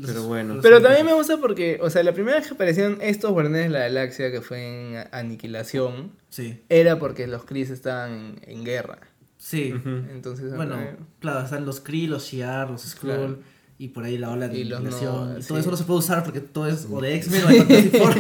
Pero 0.05 0.25
bueno. 0.25 0.59
Pero 0.61 0.83
también 0.83 1.07
me 1.07 1.13
gusta 1.13 1.37
porque, 1.37 1.79
o 1.81 1.89
sea, 1.89 2.03
la 2.03 2.13
primera 2.13 2.37
vez 2.39 2.49
que 2.49 2.55
aparecieron 2.55 2.99
estos 3.01 3.31
Guardianes 3.31 3.65
de 3.65 3.69
la 3.71 3.79
Galaxia, 3.81 4.33
que 4.33 4.41
fue 4.41 4.59
en 4.99 5.05
Aniquilación, 5.13 6.11
Sí, 6.31 6.61
era 6.69 6.99
porque 6.99 7.29
los 7.29 7.45
Kree 7.45 7.63
estaban 7.63 8.11
en, 8.13 8.41
en 8.45 8.65
guerra. 8.65 8.99
Sí. 9.45 9.75
Entonces, 10.13 10.55
Bueno, 10.57 10.77
claro, 11.21 11.41
están 11.45 11.67
los 11.67 11.81
Kree, 11.81 12.09
los 12.09 12.25
Shi'ar, 12.25 12.71
los 12.71 12.83
Skrull. 12.83 13.15
Claro. 13.15 13.39
Y 13.77 13.89
por 13.89 14.05
ahí 14.05 14.17
la 14.19 14.31
ola 14.31 14.47
de 14.47 14.65
no, 14.65 14.77
aniquilación. 14.77 15.31
y 15.41 15.43
todo 15.45 15.57
sí. 15.59 15.63
eso 15.63 15.71
no 15.73 15.77
se 15.77 15.83
puede 15.83 15.99
usar 15.99 16.23
porque 16.23 16.39
todo 16.41 16.69
es 16.69 16.87
o 16.89 17.01
de 17.01 17.17
X-Men 17.17 17.43
o 17.45 17.49
de 17.49 17.57
Fantastic 17.59 17.97
Four. 17.99 18.15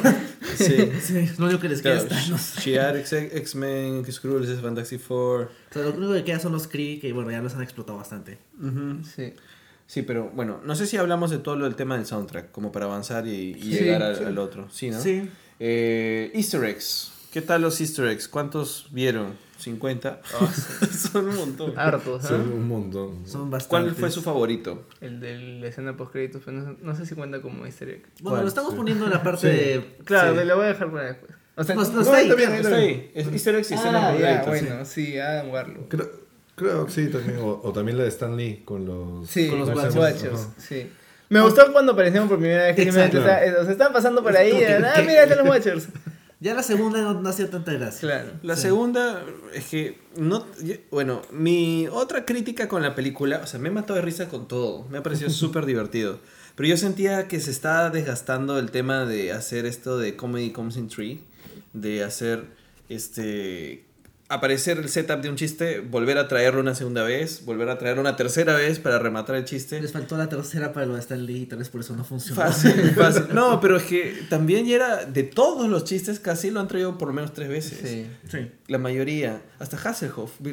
Sí. 0.56 0.64
sí, 1.00 1.16
es 1.18 1.38
lo 1.38 1.46
único 1.46 1.60
que 1.60 1.68
les 1.68 1.80
queda 1.80 2.00
Claro, 2.00 2.08
es 2.16 2.24
Thanos. 2.26 2.54
Shi'ar, 2.58 2.96
X- 2.96 3.12
X-Men, 3.32 4.04
Skrulls 4.12 4.48
es 4.48 4.60
Fantastic 4.60 5.00
Four. 5.00 5.42
O 5.70 5.72
sea, 5.72 5.82
lo 5.84 5.90
único 5.94 6.12
que 6.12 6.24
queda 6.24 6.40
son 6.40 6.50
los 6.52 6.66
Kree 6.66 6.98
que, 6.98 7.12
bueno, 7.12 7.30
ya 7.30 7.40
los 7.40 7.54
han 7.54 7.62
explotado 7.62 7.98
bastante. 7.98 8.38
sí. 9.14 9.32
Sí, 9.86 10.00
pero 10.02 10.30
bueno, 10.34 10.60
no 10.64 10.74
sé 10.76 10.86
si 10.86 10.96
hablamos 10.96 11.30
de 11.30 11.36
todo 11.38 11.56
lo 11.56 11.66
del 11.66 11.74
tema 11.76 11.96
del 11.96 12.06
soundtrack, 12.06 12.50
como 12.50 12.72
para 12.72 12.86
avanzar 12.86 13.26
y, 13.26 13.50
y 13.52 13.62
Sí, 13.62 13.68
llegar 13.70 14.02
al, 14.02 14.16
sí. 14.16 14.24
al 14.24 14.38
otro. 14.38 14.66
Sí, 14.72 14.90
¿no? 14.90 14.98
Sí. 15.00 15.28
Eh, 15.60 16.30
Easter 16.34 16.64
eggs. 16.64 17.12
¿Qué 17.32 17.42
tal 17.42 17.60
los 17.62 17.78
Easter 17.82 18.06
eggs? 18.08 18.26
¿Cuántos 18.26 18.88
vieron? 18.92 19.34
¿50? 19.62 20.18
Ah, 20.22 20.52
son 21.12 21.28
un 21.28 21.36
montón. 21.36 21.78
Hartos, 21.78 22.24
¿ah? 22.24 22.28
son 22.28 22.40
un 22.52 22.68
montón. 22.68 23.26
Son 23.26 23.50
bastantes. 23.50 23.68
¿Cuál 23.68 23.94
fue 23.94 24.10
su 24.10 24.22
favorito? 24.22 24.86
El 25.00 25.20
de 25.20 25.38
la 25.60 25.68
escena 25.68 25.96
post 25.96 26.12
créditos, 26.12 26.42
pero 26.44 26.58
no, 26.58 26.76
no 26.82 26.94
sé 26.96 27.06
si 27.06 27.14
cuenta 27.14 27.40
como 27.40 27.64
easter 27.66 27.88
egg. 27.88 28.02
Bueno, 28.20 28.30
¿Cuál? 28.30 28.42
lo 28.42 28.48
estamos 28.48 28.70
Sí. 28.72 28.76
poniendo 28.76 29.04
en 29.06 29.10
la 29.12 29.22
parte 29.22 29.40
Sí. 29.40 29.46
de. 29.48 29.96
Claro, 30.04 30.32
sí. 30.32 30.36
me 30.38 30.44
lo 30.44 30.56
voy 30.56 30.64
a 30.64 30.68
dejar 30.68 30.90
para 30.90 31.04
después. 31.06 31.32
O 31.56 31.62
sea, 31.64 31.74
No, 31.76 31.82
no, 31.84 31.90
No, 31.92 32.00
está 32.02 32.16
ahí. 32.16 32.24
está 32.24 32.34
bien, 32.36 32.52
está 32.52 32.68
está 32.68 32.76
ahí. 32.80 33.10
ahí. 33.14 33.28
Easter 33.32 33.54
eggs 33.54 33.70
y 33.70 33.74
escena 33.74 34.08
Ah, 34.08 34.10
post 34.10 34.20
ya, 34.22 34.42
créditos, 34.42 34.58
sí. 34.58 34.64
bueno, 34.66 34.84
sí, 34.84 35.18
Adam 35.18 35.50
Warlock. 35.50 35.88
Creo, 35.88 36.10
creo 36.56 36.86
que 36.86 36.92
sí, 36.92 37.06
también. 37.08 37.38
O, 37.38 37.60
o 37.62 37.72
también 37.72 37.96
la 37.96 38.02
de 38.04 38.08
Stan 38.10 38.36
Lee 38.36 38.62
con 38.64 38.84
los. 38.86 39.28
Sí, 39.30 39.48
Con 39.48 39.60
los 39.60 39.94
guachos. 39.94 40.48
sí. 40.58 40.90
Me 41.30 41.40
gustó 41.40 41.72
cuando 41.72 41.92
aparecieron 41.92 42.28
por 42.28 42.38
primera 42.38 42.64
vez 42.64 42.76
que 42.76 42.82
Exacto. 42.82 43.18
está- 43.18 43.40
o 43.60 43.62
sea, 43.64 43.72
estaban 43.72 43.92
pasando 43.92 44.22
por 44.22 44.36
ahí. 44.36 44.52
ah, 44.62 45.00
mira, 45.06 45.22
están 45.22 45.38
los 45.38 45.48
Watchers. 45.48 45.88
Ya 46.44 46.52
la 46.54 46.62
segunda 46.62 47.00
no, 47.00 47.14
no 47.22 47.28
hacía 47.30 47.50
tanta 47.50 47.72
gracia. 47.72 48.00
Claro. 48.00 48.32
La 48.42 48.54
Sí. 48.54 48.62
segunda 48.62 49.24
es 49.54 49.64
que 49.64 49.98
no 50.16 50.46
bueno, 50.90 51.22
mi 51.32 51.88
otra 51.90 52.26
crítica 52.26 52.68
con 52.68 52.82
la 52.82 52.94
película, 52.94 53.40
o 53.42 53.46
sea, 53.46 53.58
me 53.58 53.68
he 53.68 53.72
matado 53.72 53.94
de 53.94 54.02
risa 54.02 54.28
con 54.28 54.46
todo, 54.46 54.86
me 54.90 54.98
ha 54.98 55.02
parecido 55.02 55.30
súper 55.30 55.64
divertido, 55.64 56.20
pero 56.54 56.68
yo 56.68 56.76
sentía 56.76 57.28
que 57.28 57.40
se 57.40 57.50
estaba 57.50 57.88
desgastando 57.88 58.58
el 58.58 58.70
tema 58.70 59.06
de 59.06 59.32
hacer 59.32 59.64
esto 59.64 59.96
de 59.98 60.16
comedy 60.16 60.50
comes 60.52 60.76
in 60.76 60.88
tree, 60.88 61.20
de 61.72 62.04
hacer 62.04 62.44
este 62.90 63.84
aparecer 64.28 64.78
el 64.78 64.88
setup 64.88 65.20
de 65.20 65.28
un 65.28 65.36
chiste, 65.36 65.80
volver 65.80 66.16
a 66.18 66.28
traerlo 66.28 66.60
una 66.60 66.74
segunda 66.74 67.02
vez, 67.04 67.44
volver 67.44 67.68
a 67.68 67.76
traerlo 67.78 68.00
una 68.00 68.16
tercera 68.16 68.54
vez 68.54 68.78
para 68.78 68.98
rematar 68.98 69.36
el 69.36 69.44
chiste. 69.44 69.80
Les 69.80 69.92
faltó 69.92 70.16
la 70.16 70.28
tercera 70.28 70.72
para 70.72 70.86
lo 70.86 70.94
de 70.94 71.00
Stan 71.00 71.24
Lee 71.24 71.42
y 71.42 71.46
tal 71.46 71.58
vez 71.58 71.68
por 71.68 71.82
eso 71.82 71.94
no 71.94 72.04
funcionó. 72.04 72.40
Fácil, 72.40 72.72
fácil. 72.96 73.24
No, 73.32 73.60
pero 73.60 73.76
es 73.76 73.82
que 73.84 74.22
también 74.30 74.66
ya 74.66 74.76
era 74.76 75.04
de 75.04 75.22
todos 75.24 75.68
los 75.68 75.84
chistes 75.84 76.20
casi 76.20 76.50
lo 76.50 76.60
han 76.60 76.68
traído 76.68 76.96
por 76.96 77.08
lo 77.08 77.14
menos 77.14 77.32
tres 77.32 77.48
veces. 77.48 77.78
Sí. 77.82 78.06
Sí. 78.30 78.50
La 78.66 78.78
mayoría, 78.78 79.42
hasta 79.58 79.76
Hasselhoff, 79.76 80.32
Sí. 80.42 80.50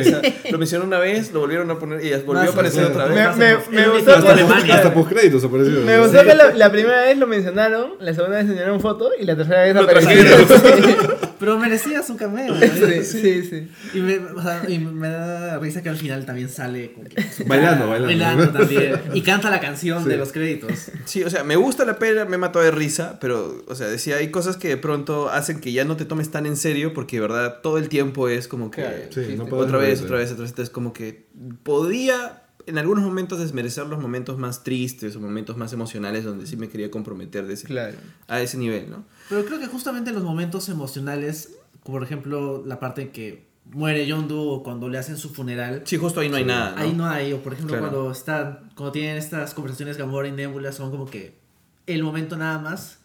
o 0.00 0.04
sea, 0.04 0.22
lo 0.52 0.58
mencionó 0.58 0.84
una 0.84 0.98
vez, 1.00 1.32
lo 1.32 1.40
volvieron 1.40 1.68
a 1.72 1.78
poner 1.78 2.04
y 2.04 2.10
volvió 2.22 2.34
Más 2.34 2.48
a 2.48 2.52
aparecer 2.52 2.84
otra 2.84 3.06
vez. 3.06 3.36
Me, 3.36 3.56
me, 3.56 3.82
me 3.82 3.88
gustó 3.88 4.14
Hasta, 4.14 4.74
hasta 4.74 4.94
postcréditos 4.94 5.42
apareció. 5.44 5.80
me 5.80 5.98
gustó 5.98 6.22
que 6.24 6.34
la, 6.34 6.54
la 6.54 6.70
primera 6.70 7.02
vez 7.02 7.18
lo 7.18 7.26
mencionaron, 7.26 7.94
la 8.00 8.14
segunda 8.14 8.36
vez 8.38 8.46
enseñaron 8.46 8.80
foto 8.80 9.10
y 9.20 9.24
la 9.24 9.36
tercera 9.36 9.62
vez 9.64 9.74
Lo 9.74 9.82
apareció. 9.82 10.12
Pero 11.38 11.58
merecía 11.58 12.02
su 12.02 12.16
cameo. 12.16 12.54
Sí, 12.60 13.04
sí, 13.04 13.42
sí. 13.44 13.68
Y 13.94 14.00
me, 14.00 14.18
o 14.18 14.42
sea, 14.42 14.62
y 14.68 14.78
me 14.78 15.08
da 15.08 15.58
risa 15.58 15.82
que 15.82 15.88
al 15.88 15.96
final 15.96 16.26
también 16.26 16.48
sale 16.48 16.92
como 16.92 17.08
que 17.08 17.22
su 17.22 17.44
Bailando, 17.44 17.86
cara, 17.88 18.00
bailando. 18.04 18.48
también. 18.50 19.00
Y 19.14 19.22
canta 19.22 19.50
la 19.50 19.60
canción 19.60 20.02
Sí. 20.02 20.08
de 20.08 20.16
los 20.16 20.32
créditos. 20.32 20.90
Sí, 21.04 21.22
o 21.24 21.30
sea, 21.30 21.44
me 21.44 21.56
gusta 21.56 21.84
la 21.84 21.98
pena, 21.98 22.24
me 22.24 22.38
mató 22.38 22.60
de 22.60 22.70
risa, 22.70 23.18
pero, 23.20 23.64
o 23.66 23.74
sea, 23.74 23.86
decía, 23.88 24.16
hay 24.16 24.30
cosas 24.30 24.56
que 24.56 24.68
de 24.68 24.76
pronto 24.76 25.28
hacen 25.30 25.60
que 25.60 25.72
ya 25.72 25.84
no 25.84 25.96
te 25.96 26.04
tomes 26.04 26.30
tan 26.30 26.46
en 26.46 26.56
serio, 26.56 26.92
porque 26.94 27.16
de 27.16 27.20
verdad 27.22 27.60
todo 27.62 27.78
el 27.78 27.88
tiempo 27.88 28.28
es 28.28 28.48
como 28.48 28.70
que... 28.70 28.82
Claro. 28.82 28.96
Sí, 29.10 29.34
no 29.36 29.44
Sí, 29.44 29.50
puedo 29.50 29.62
otra 29.64 29.78
vez, 29.78 30.02
otra 30.02 30.16
vez, 30.18 30.30
otra 30.32 30.42
vez. 30.42 30.50
Entonces, 30.50 30.70
como 30.70 30.92
que 30.92 31.26
podía 31.62 32.42
en 32.68 32.78
algunos 32.78 33.02
momentos 33.04 33.38
desmerecer 33.38 33.86
los 33.86 34.00
momentos 34.00 34.38
más 34.38 34.62
tristes 34.62 35.16
o 35.16 35.20
momentos 35.20 35.56
más 35.56 35.72
emocionales 35.72 36.24
donde 36.24 36.46
sí 36.46 36.56
me 36.56 36.68
quería 36.68 36.90
comprometer 36.90 37.46
de 37.46 37.54
ese, 37.54 37.66
Claro. 37.66 37.96
a 38.28 38.40
ese 38.40 38.58
nivel, 38.58 38.90
¿no? 38.90 39.04
Pero 39.28 39.44
creo 39.44 39.58
que 39.58 39.66
justamente 39.66 40.10
en 40.10 40.16
los 40.16 40.24
momentos 40.24 40.68
emocionales, 40.68 41.54
como 41.82 41.98
por 41.98 42.04
ejemplo 42.04 42.62
la 42.66 42.78
parte 42.78 43.02
en 43.02 43.12
que 43.12 43.48
muere 43.70 44.06
Doe 44.06 44.24
o 44.30 44.62
cuando 44.62 44.88
le 44.88 44.98
hacen 44.98 45.16
su 45.16 45.30
funeral, 45.30 45.82
Sí, 45.84 45.96
justo 45.96 46.20
ahí 46.20 46.28
no 46.28 46.36
hay 46.36 46.44
nada, 46.44 46.72
¿no? 46.76 46.80
ahí 46.82 46.92
no 46.92 47.06
hay. 47.06 47.32
O 47.32 47.42
por 47.42 47.52
ejemplo 47.54 47.76
Claro. 47.76 47.90
cuando 47.90 48.12
están, 48.12 48.70
cuando 48.74 48.92
tienen 48.92 49.16
estas 49.16 49.52
conversaciones 49.54 49.96
Gamora 49.96 50.28
y 50.28 50.32
Nebula 50.32 50.72
son 50.72 50.90
como 50.90 51.06
que 51.06 51.38
el 51.86 52.02
momento 52.02 52.36
nada 52.36 52.58
más 52.58 52.98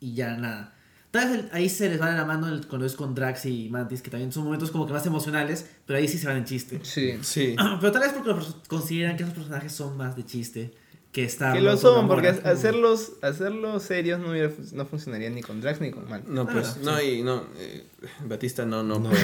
y 0.00 0.14
ya 0.14 0.36
nada. 0.36 0.74
Tal 1.16 1.28
vez 1.30 1.38
el- 1.38 1.48
ahí 1.52 1.68
se 1.68 1.88
les 1.88 2.00
va 2.00 2.10
de 2.10 2.16
la 2.16 2.24
mano 2.24 2.48
el- 2.48 2.66
cuando 2.66 2.86
es 2.86 2.94
con 2.94 3.14
Drax 3.14 3.46
y 3.46 3.68
Mantis, 3.70 4.02
que 4.02 4.10
también 4.10 4.32
son 4.32 4.44
momentos 4.44 4.70
como 4.70 4.86
que 4.86 4.92
más 4.92 5.06
emocionales, 5.06 5.66
pero 5.86 5.98
ahí 5.98 6.08
sí 6.08 6.18
se 6.18 6.26
van 6.26 6.36
en 6.36 6.44
chiste. 6.44 6.80
Sí. 6.82 7.18
Sí. 7.22 7.56
Pero 7.80 7.92
tal 7.92 8.02
vez 8.02 8.12
porque 8.12 8.34
consideran 8.68 9.16
que 9.16 9.22
esos 9.22 9.34
personajes 9.34 9.72
son 9.72 9.96
más 9.96 10.14
de 10.16 10.24
chiste 10.24 10.72
que 11.12 11.24
Star 11.24 11.54
Que 11.54 11.62
lo 11.62 11.78
son, 11.78 12.06
porque 12.08 12.28
hacerlos, 12.28 13.12
hacerlos 13.22 13.82
serios 13.84 14.20
no, 14.20 14.32
hubiera 14.32 14.50
no 14.74 14.84
funcionaría 14.84 15.30
ni 15.30 15.40
con 15.40 15.62
Drax 15.62 15.80
ni 15.80 15.90
con 15.90 16.06
Mal. 16.10 16.22
No, 16.28 16.46
pues, 16.46 16.74
Ah, 16.76 16.80
no, 16.82 17.00
y 17.02 17.22
no, 17.22 17.42
eh, 17.56 17.86
Batista 18.26 18.66
no, 18.66 18.82
no. 18.82 18.98
No. 18.98 19.10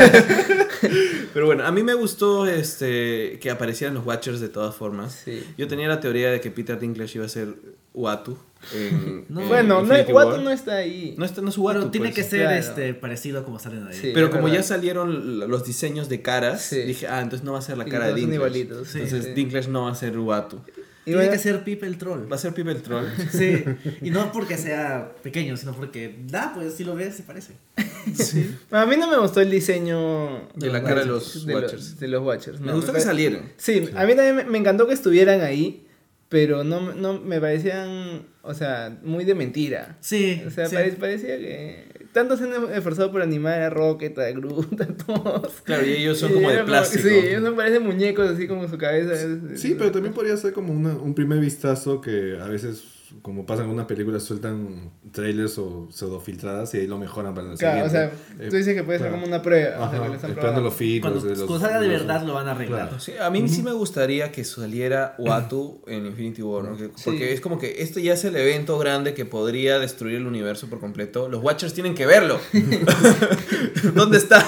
Pero 1.34 1.46
bueno, 1.46 1.66
a 1.66 1.72
mí 1.72 1.82
me 1.82 1.94
gustó 1.94 2.46
este 2.46 3.38
que 3.40 3.50
aparecieran 3.50 3.94
los 3.94 4.06
Watchers 4.06 4.40
de 4.40 4.48
todas 4.48 4.74
formas. 4.74 5.20
Sí. 5.24 5.42
Yo 5.58 5.66
tenía 5.68 5.88
la 5.88 6.00
teoría 6.00 6.30
de 6.30 6.40
que 6.40 6.50
Peter 6.50 6.78
Dinklage 6.78 7.18
iba 7.18 7.26
a 7.26 7.28
ser 7.28 7.54
Uatu. 7.92 8.38
En, 8.74 9.24
No. 9.28 9.42
en 9.42 9.48
Bueno, 9.48 9.74
no, 9.74 9.80
Infinity 9.82 10.12
War. 10.12 10.38
no 10.40 10.50
está 10.50 10.76
ahí. 10.76 11.14
No 11.18 11.24
está, 11.24 11.40
no 11.42 11.48
es 11.50 11.54
tiene 11.90 12.08
pues. 12.08 12.14
que 12.14 12.22
ser 12.22 12.40
Claro. 12.42 12.56
este 12.56 12.94
parecido 12.94 13.40
a 13.40 13.44
como 13.44 13.58
salen 13.58 13.86
ahí. 13.86 13.94
Sí. 13.94 14.10
Pero 14.14 14.30
como 14.30 14.44
verdad. 14.44 14.58
ya 14.58 14.62
salieron 14.62 15.38
los 15.48 15.64
diseños 15.64 16.08
de 16.08 16.22
caras, 16.22 16.62
Sí. 16.62 16.82
dije, 16.82 17.06
ah, 17.08 17.20
entonces 17.20 17.44
no 17.44 17.52
va 17.52 17.58
a 17.58 17.62
ser 17.62 17.78
la 17.78 17.86
Y 17.86 17.90
cara 17.90 18.08
de 18.08 18.14
Dinklage. 18.14 18.52
sí, 18.84 18.98
entonces 19.00 19.24
sí. 19.26 19.30
Dinklage 19.32 19.68
no 19.68 19.84
va 19.84 19.92
a 19.92 19.94
ser 19.94 20.18
Uatu. 20.18 20.60
Y 21.08 21.12
Tiene 21.12 21.30
que 21.30 21.38
ser 21.38 21.62
Pipe 21.62 21.86
el 21.86 21.98
troll. 21.98 22.28
Va 22.30 22.34
a 22.34 22.38
ser 22.38 22.52
Pipe 22.52 22.68
el 22.72 22.82
Troll. 22.82 23.04
Sí, 23.30 23.62
y 24.02 24.10
no 24.10 24.32
porque 24.32 24.56
sea 24.58 25.12
pequeño, 25.22 25.56
sino 25.56 25.72
porque 25.72 26.16
da, 26.26 26.52
pues 26.52 26.74
si 26.74 26.82
lo 26.82 26.96
ves 26.96 27.14
se 27.14 27.22
parece. 27.22 27.52
sí. 28.14 28.56
a 28.72 28.84
mí 28.86 28.96
no 28.96 29.08
me 29.08 29.16
gustó 29.16 29.40
el 29.40 29.48
diseño 29.50 30.48
De 30.56 30.68
la 30.68 30.82
cara 30.82 31.02
de 31.02 31.06
los 31.06 31.46
de 31.46 31.54
Watchers. 31.54 32.00
de 32.00 32.08
los 32.08 32.22
Watchers. 32.24 32.58
Me 32.60 32.66
no, 32.68 32.74
gustó 32.74 32.92
que 32.92 33.00
salieran. 33.00 33.52
Sí, 33.56 33.88
a 33.94 34.04
mí 34.04 34.16
también 34.16 34.34
me, 34.34 34.44
me 34.46 34.58
encantó 34.58 34.88
que 34.88 34.94
estuvieran 34.94 35.42
ahí, 35.42 35.85
pero 36.28 36.64
no, 36.64 36.92
no 36.94 37.20
me 37.20 37.40
parecían, 37.40 38.26
o 38.42 38.54
sea, 38.54 38.98
muy 39.02 39.24
de 39.24 39.34
mentira. 39.34 39.96
Sí, 40.00 40.42
O 40.46 40.50
sea, 40.50 40.66
sí. 40.66 40.74
pare- 40.74 40.92
parecía 40.92 41.38
que 41.38 41.94
tanto 42.12 42.36
se 42.36 42.44
han 42.44 42.72
esforzado 42.72 43.12
por 43.12 43.20
animar 43.22 43.60
a 43.60 43.70
Rocket, 43.70 44.18
a 44.18 44.30
Groot, 44.32 44.80
a 44.80 44.86
todos. 44.86 45.60
Claro, 45.64 45.84
y 45.86 45.92
ellos 45.92 46.18
son 46.18 46.30
Y 46.30 46.34
como 46.34 46.50
de 46.50 46.64
plástico. 46.64 47.08
Sí, 47.08 47.14
ellos 47.14 47.42
me 47.42 47.52
parecen 47.52 47.82
muñecos 47.84 48.30
así 48.30 48.48
como 48.48 48.66
su 48.68 48.78
cabeza. 48.78 49.12
es- 49.12 49.60
Sí, 49.60 49.74
pero 49.78 49.92
también 49.92 50.14
podría 50.14 50.36
ser 50.36 50.52
como 50.52 50.72
una- 50.72 50.96
un 50.96 51.14
primer 51.14 51.38
vistazo 51.40 52.00
que 52.00 52.38
a 52.40 52.48
veces, 52.48 52.82
como 53.22 53.46
pasa 53.46 53.60
en 53.62 53.66
algunas 53.68 53.86
películas, 53.86 54.22
sueltan 54.24 54.90
trailers 55.12 55.58
o 55.58 55.88
pseudofiltradas 55.90 56.74
y 56.74 56.78
ahí 56.78 56.86
lo 56.86 56.98
mejoran 56.98 57.34
para 57.34 57.48
la 57.48 57.54
Claro, 57.56 57.86
o 57.86 57.88
sea, 57.88 58.10
siguiente. 58.10 58.48
tú 58.50 58.56
dices 58.56 58.74
que 58.74 58.82
puede 58.82 58.98
ser 58.98 59.08
claro. 59.08 59.22
como 59.22 59.26
una 59.32 59.42
prueba. 59.42 59.76
o 59.76 59.78
sea, 59.78 59.84
Ajá, 59.86 60.02
que 60.02 60.08
lo 60.08 60.14
están 60.14 60.30
esperando 60.30 60.60
los 60.60 60.74
filtros. 60.74 61.12
Cuando, 61.12 61.28
de 61.28 61.36
los- 61.36 61.46
cuando 61.46 61.64
salga 61.64 61.80
de 61.80 61.88
los- 61.88 62.00
verdad 62.00 62.22
lo 62.26 62.34
van 62.34 62.48
a 62.48 62.50
arreglar. 62.52 62.82
Claro. 62.88 63.00
Sí, 63.00 63.12
a 63.20 63.30
mí 63.30 63.48
sí 63.48 63.62
me 63.62 63.72
gustaría 63.72 64.32
que 64.32 64.44
saliera 64.44 65.14
Uatu 65.18 65.82
en 65.86 66.06
Infinity 66.06 66.42
War, 66.42 66.64
¿no? 66.64 66.76
Que- 66.76 66.88
porque 67.04 67.28
Sí. 67.28 67.32
es 67.34 67.40
como 67.40 67.58
que 67.58 67.82
esto 67.82 68.00
ya 68.00 68.14
es 68.14 68.24
el 68.24 68.34
evento 68.36 68.78
grande 68.78 69.14
que 69.14 69.24
podría 69.24 69.78
destruir 69.78 70.16
el 70.16 70.26
universo 70.26 70.68
por 70.68 70.80
completo. 70.80 71.28
Los 71.28 71.42
Watchers 71.42 71.74
tienen 71.74 71.94
que 71.94 72.06
verlo. 72.06 72.40
¿Dónde 73.94 74.18
está? 74.18 74.46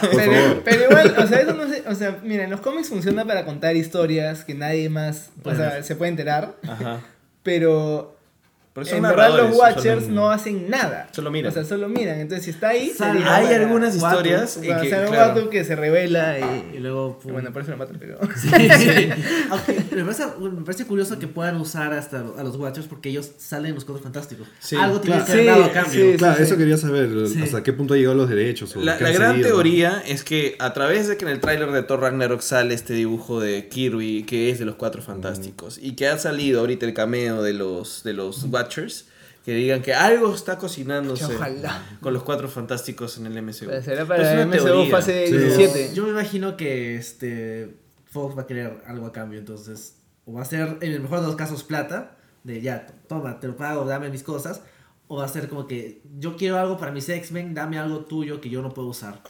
Pero, 0.64 0.84
igual, 0.90 1.14
o 1.18 1.26
sea, 1.26 1.40
eso 1.40 1.54
no 1.54 1.68
sé, 1.68 1.82
o 1.86 1.94
sea, 1.94 2.20
mira, 2.24 2.44
en 2.44 2.50
los 2.50 2.61
cómics 2.61 2.88
funciona 2.88 3.24
para 3.24 3.44
contar 3.44 3.76
historias 3.76 4.44
que 4.44 4.54
nadie 4.54 4.88
más, 4.88 5.30
o 5.44 5.54
sea, 5.54 5.82
se 5.82 5.96
puede 5.96 6.11
enterar, 6.11 6.56
Ajá. 6.66 7.00
pero 7.42 8.17
Pero 8.85 8.97
son 8.97 8.97
en 8.97 9.03
verdad 9.16 9.37
los 9.37 9.57
Watchers 9.57 10.03
solo- 10.05 10.14
no 10.14 10.31
hacen 10.31 10.68
nada. 10.70 11.09
Solo 11.12 11.31
miran. 11.31 11.51
O 11.51 11.55
sea, 11.55 11.64
solo 11.64 11.89
miran. 11.89 12.20
Entonces, 12.20 12.45
si 12.45 12.51
está 12.51 12.68
ahí, 12.70 12.91
Sal- 12.97 13.18
Hay 13.18 13.45
para- 13.47 13.57
algunas 13.57 13.97
Watu, 13.97 14.07
historias 14.16 14.57
y 14.59 14.61
que, 14.62 14.72
o 14.74 14.85
sea, 14.85 15.01
un 15.03 15.07
claro, 15.12 15.35
Watu 15.35 15.51
que 15.51 15.64
se 15.64 15.76
revela 15.76 16.39
y, 16.39 16.76
Y 16.76 16.79
luego. 16.81 17.18
pum. 17.18 17.33
bueno, 17.33 17.53
por 17.53 17.62
eso 17.62 17.70
lo 17.72 17.76
matan, 17.76 17.97
pero... 17.99 18.18
Sí, 18.37 18.49
sí. 18.79 19.09
Aunque 19.51 19.72
me, 19.95 20.03
parece, 20.05 20.24
me 20.41 20.64
parece 20.64 20.85
curioso 20.87 21.18
que 21.18 21.26
puedan 21.26 21.57
usar 21.61 21.93
hasta 21.93 22.24
a 22.39 22.43
los 22.43 22.57
Watchers 22.57 22.87
porque 22.87 23.09
ellos 23.11 23.31
salen 23.39 23.66
en 23.70 23.74
los 23.74 23.85
cuadros 23.85 24.03
fantásticos. 24.03 24.49
Sí, 24.61 24.76
Algo 24.76 25.01
tiene 25.01 25.16
claro. 25.16 25.26
que 25.26 25.33
haber 25.33 25.47
dado 25.47 25.64
a 25.64 25.72
cambio. 25.72 26.11
sí, 26.12 26.16
Claro, 26.18 26.43
eso 26.43 26.57
quería 26.57 26.76
saber, 26.76 27.29
Sí. 27.29 27.43
hasta 27.43 27.62
qué 27.62 27.72
punto 27.72 27.95
han 27.95 28.01
llegado 28.01 28.16
los 28.16 28.29
derechos. 28.29 28.74
o 28.76 28.81
La, 28.81 28.99
la 29.01 29.11
gran 29.11 29.37
¿no? 29.41 29.47
teoría 29.47 30.03
es 30.07 30.24
que 30.24 30.57
a 30.59 30.72
través 30.72 31.09
de 31.09 31.16
que 31.16 31.24
en 31.24 31.31
el 31.31 31.41
tráiler 31.41 31.70
de 31.72 31.83
Thor 31.83 32.01
Ragnarok 32.01 32.41
sale 32.41 32.74
este 32.74 32.93
dibujo 32.95 33.41
de 33.41 33.68
Kirby 33.68 34.24
que 34.24 34.51
es 34.51 34.59
de 34.59 34.64
los 34.64 34.74
Cuatro 34.76 35.03
Fantásticos 35.03 35.79
y 35.81 35.93
que 35.97 36.09
ha 36.09 36.18
salido 36.18 36.61
ahorita 36.61 36.87
el 36.87 36.95
cameo 36.95 37.43
de 37.43 37.53
los, 37.55 38.03
de 38.05 38.12
los 38.12 38.45
Watchers, 38.45 38.67
que 39.44 39.52
digan 39.54 39.80
que 39.82 39.94
algo 39.94 40.34
está 40.34 40.58
cocinándose 40.58 41.24
ojalá. 41.24 41.82
con 42.00 42.12
los 42.12 42.22
Cuatro 42.22 42.48
Fantásticos 42.48 43.16
en 43.18 43.26
el 43.26 43.42
MCU. 43.42 43.52
Será 43.82 43.82
Pero 43.84 44.06
para 44.06 44.32
una 44.32 44.46
MCU 44.46 44.64
teoría. 44.64 44.90
fase 44.90 45.26
Sí. 45.26 45.32
17. 45.36 45.94
Yo 45.94 46.04
me 46.04 46.10
imagino 46.10 46.56
que 46.56 46.96
este 46.96 47.76
Fox 48.10 48.36
va 48.36 48.42
a 48.42 48.46
querer 48.46 48.82
algo 48.86 49.06
a 49.06 49.12
cambio, 49.12 49.38
entonces 49.38 49.94
o 50.26 50.34
va 50.34 50.42
a 50.42 50.44
ser 50.44 50.76
en 50.82 50.92
el 50.92 51.00
mejor 51.00 51.20
de 51.20 51.26
los 51.26 51.36
casos 51.36 51.62
plata, 51.64 52.16
de 52.44 52.60
ya, 52.60 52.86
to- 52.86 52.92
toma, 53.08 53.40
te 53.40 53.46
lo 53.46 53.56
pago, 53.56 53.84
dame 53.86 54.10
mis 54.10 54.22
cosas, 54.22 54.60
o 55.06 55.16
va 55.16 55.24
a 55.24 55.28
ser 55.28 55.48
como 55.48 55.66
que 55.66 56.02
yo 56.18 56.36
quiero 56.36 56.58
algo 56.58 56.76
para 56.76 56.92
mis 56.92 57.08
X-Men, 57.08 57.54
dame 57.54 57.78
algo 57.78 58.00
tuyo 58.04 58.40
que 58.42 58.50
yo 58.50 58.60
no 58.60 58.74
puedo 58.74 58.88
usar. 58.88 59.22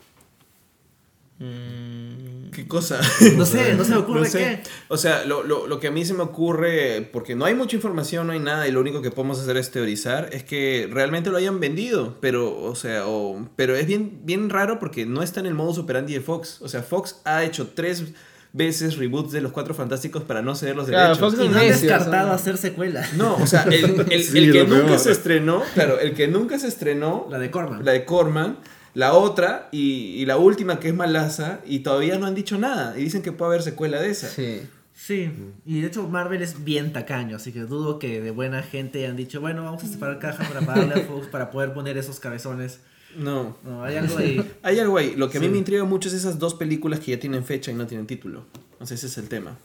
Mm, 1.41 2.51
¿Qué 2.51 2.66
cosa? 2.66 3.01
No 3.36 3.47
sé, 3.47 3.74
no 3.74 3.84
se 3.84 3.91
me 3.93 3.97
ocurre 3.99 4.20
No 4.24 4.26
sé. 4.26 4.39
qué. 4.39 4.62
O 4.89 4.97
sea, 4.97 5.24
lo, 5.24 5.43
lo- 5.45 5.66
lo 5.66 5.78
que 5.80 5.86
a 5.89 5.91
mí 5.91 6.05
se 6.05 6.14
me 6.14 6.22
ocurre, 6.22 7.09
porque 7.12 7.36
no 7.36 7.45
hay 7.45 7.55
mucha 7.55 7.76
información, 7.76 8.26
no 8.26 8.32
hay 8.32 8.41
nada, 8.41 8.66
y 8.66 8.72
lo 8.72 8.80
único 8.80 9.03
que 9.03 9.11
podemos 9.11 9.39
hacer 9.41 9.57
es 9.57 9.70
teorizar, 9.70 10.30
es 10.32 10.43
que 10.45 10.89
realmente 10.91 11.30
lo 11.30 11.36
hayan 11.36 11.61
vendido, 11.61 12.16
pero, 12.20 12.61
o 12.61 12.74
sea, 12.74 13.07
o- 13.07 13.49
pero 13.57 13.76
es 13.76 13.86
bien, 13.86 14.20
bien 14.24 14.51
raro 14.51 14.78
porque 14.78 15.07
no 15.07 15.22
está 15.22 15.41
en 15.41 15.47
el 15.47 15.55
modus 15.55 15.78
operandi 15.78 16.14
de 16.14 16.20
Fox. 16.20 16.61
O 16.61 16.68
sea, 16.68 16.82
Fox 16.82 17.20
ha 17.24 17.45
hecho 17.45 17.68
tres 17.74 18.05
veces 18.53 18.97
reboots 18.97 19.30
de 19.30 19.41
los 19.43 19.53
Cuatro 19.53 19.74
Fantásticos 19.74 20.22
para 20.24 20.41
no 20.43 20.55
ceder 20.57 20.74
los 20.74 20.89
Claro, 20.89 21.14
derechos. 21.14 21.34
Fox 21.34 21.45
Y 21.45 21.49
no 21.49 21.59
necios, 21.59 21.82
descartado 21.82 22.32
hacer 22.32 22.57
secuela. 22.57 23.07
No, 23.16 23.36
o 23.36 23.47
sea, 23.47 23.62
el, 23.64 24.07
el- 24.11 24.22
Sí, 24.24 24.39
el 24.39 24.53
que 24.53 24.64
nunca 24.64 24.86
peor. 24.86 24.99
se 24.99 25.12
estrenó, 25.12 25.62
claro, 25.74 26.01
el 26.01 26.14
que 26.14 26.26
nunca 26.28 26.59
se 26.59 26.66
estrenó, 26.66 27.26
La 27.30 27.39
de 27.39 27.51
Corman. 27.51 27.84
la 27.84 27.93
de 27.93 28.05
Corman, 28.05 28.57
la 28.99 29.13
otra 29.13 29.69
y, 29.71 30.17
y 30.21 30.27
la 30.27 30.39
última 30.39 30.81
que 30.81 30.89
es 30.89 30.95
Malaza, 30.95 31.61
y 31.65 31.81
todavía 31.81 32.19
no 32.19 32.27
han 32.27 32.35
dicho 32.35 32.59
nada, 32.59 32.99
y 32.99 33.05
dicen 33.05 33.23
que 33.23 33.31
puede 33.31 33.51
haber 33.53 33.63
secuela 33.63 34.03
de 34.03 34.11
esa. 34.11 34.29
Sí. 34.29 34.63
Sí, 34.93 35.31
y 35.65 35.81
de 35.81 35.87
hecho 35.87 36.09
Marvel 36.09 36.43
es 36.43 36.65
bien 36.65 36.93
tacaño, 36.93 37.37
así 37.37 37.53
que 37.53 37.61
dudo 37.61 38.01
que 38.01 38.21
de 38.21 38.33
buena 38.33 38.61
gente 38.65 39.07
han 39.07 39.15
dicho, 39.15 39.41
bueno, 39.41 39.63
vamos 39.63 39.85
a 39.85 39.87
separar 39.87 40.19
caja 40.19 40.43
para 40.49 40.67
pagarle 40.67 40.95
a 41.01 41.07
Fox 41.07 41.29
para 41.29 41.53
poder 41.53 41.73
poner 41.75 41.97
esos 41.97 42.19
cabezones. 42.19 42.81
No. 43.17 43.57
No, 43.63 43.85
hay 43.85 43.95
algo 43.95 44.19
ahí. 44.19 44.53
Hay 44.65 44.81
algo 44.81 44.99
ahí. 44.99 45.15
Lo 45.15 45.31
que 45.31 45.39
a 45.39 45.41
mí 45.41 45.49
me 45.49 45.59
intriga 45.59 45.85
mucho 45.85 46.09
es 46.09 46.15
esas 46.15 46.41
dos 46.41 46.55
películas 46.55 46.99
que 46.99 47.13
ya 47.13 47.21
tienen 47.21 47.45
fecha 47.45 47.71
y 47.71 47.75
no 47.75 47.87
tienen 47.87 48.09
título. 48.09 48.47
O 48.81 48.87
sea, 48.87 48.97
ese 48.97 49.07
es 49.07 49.17
el 49.17 49.29
tema. 49.29 49.57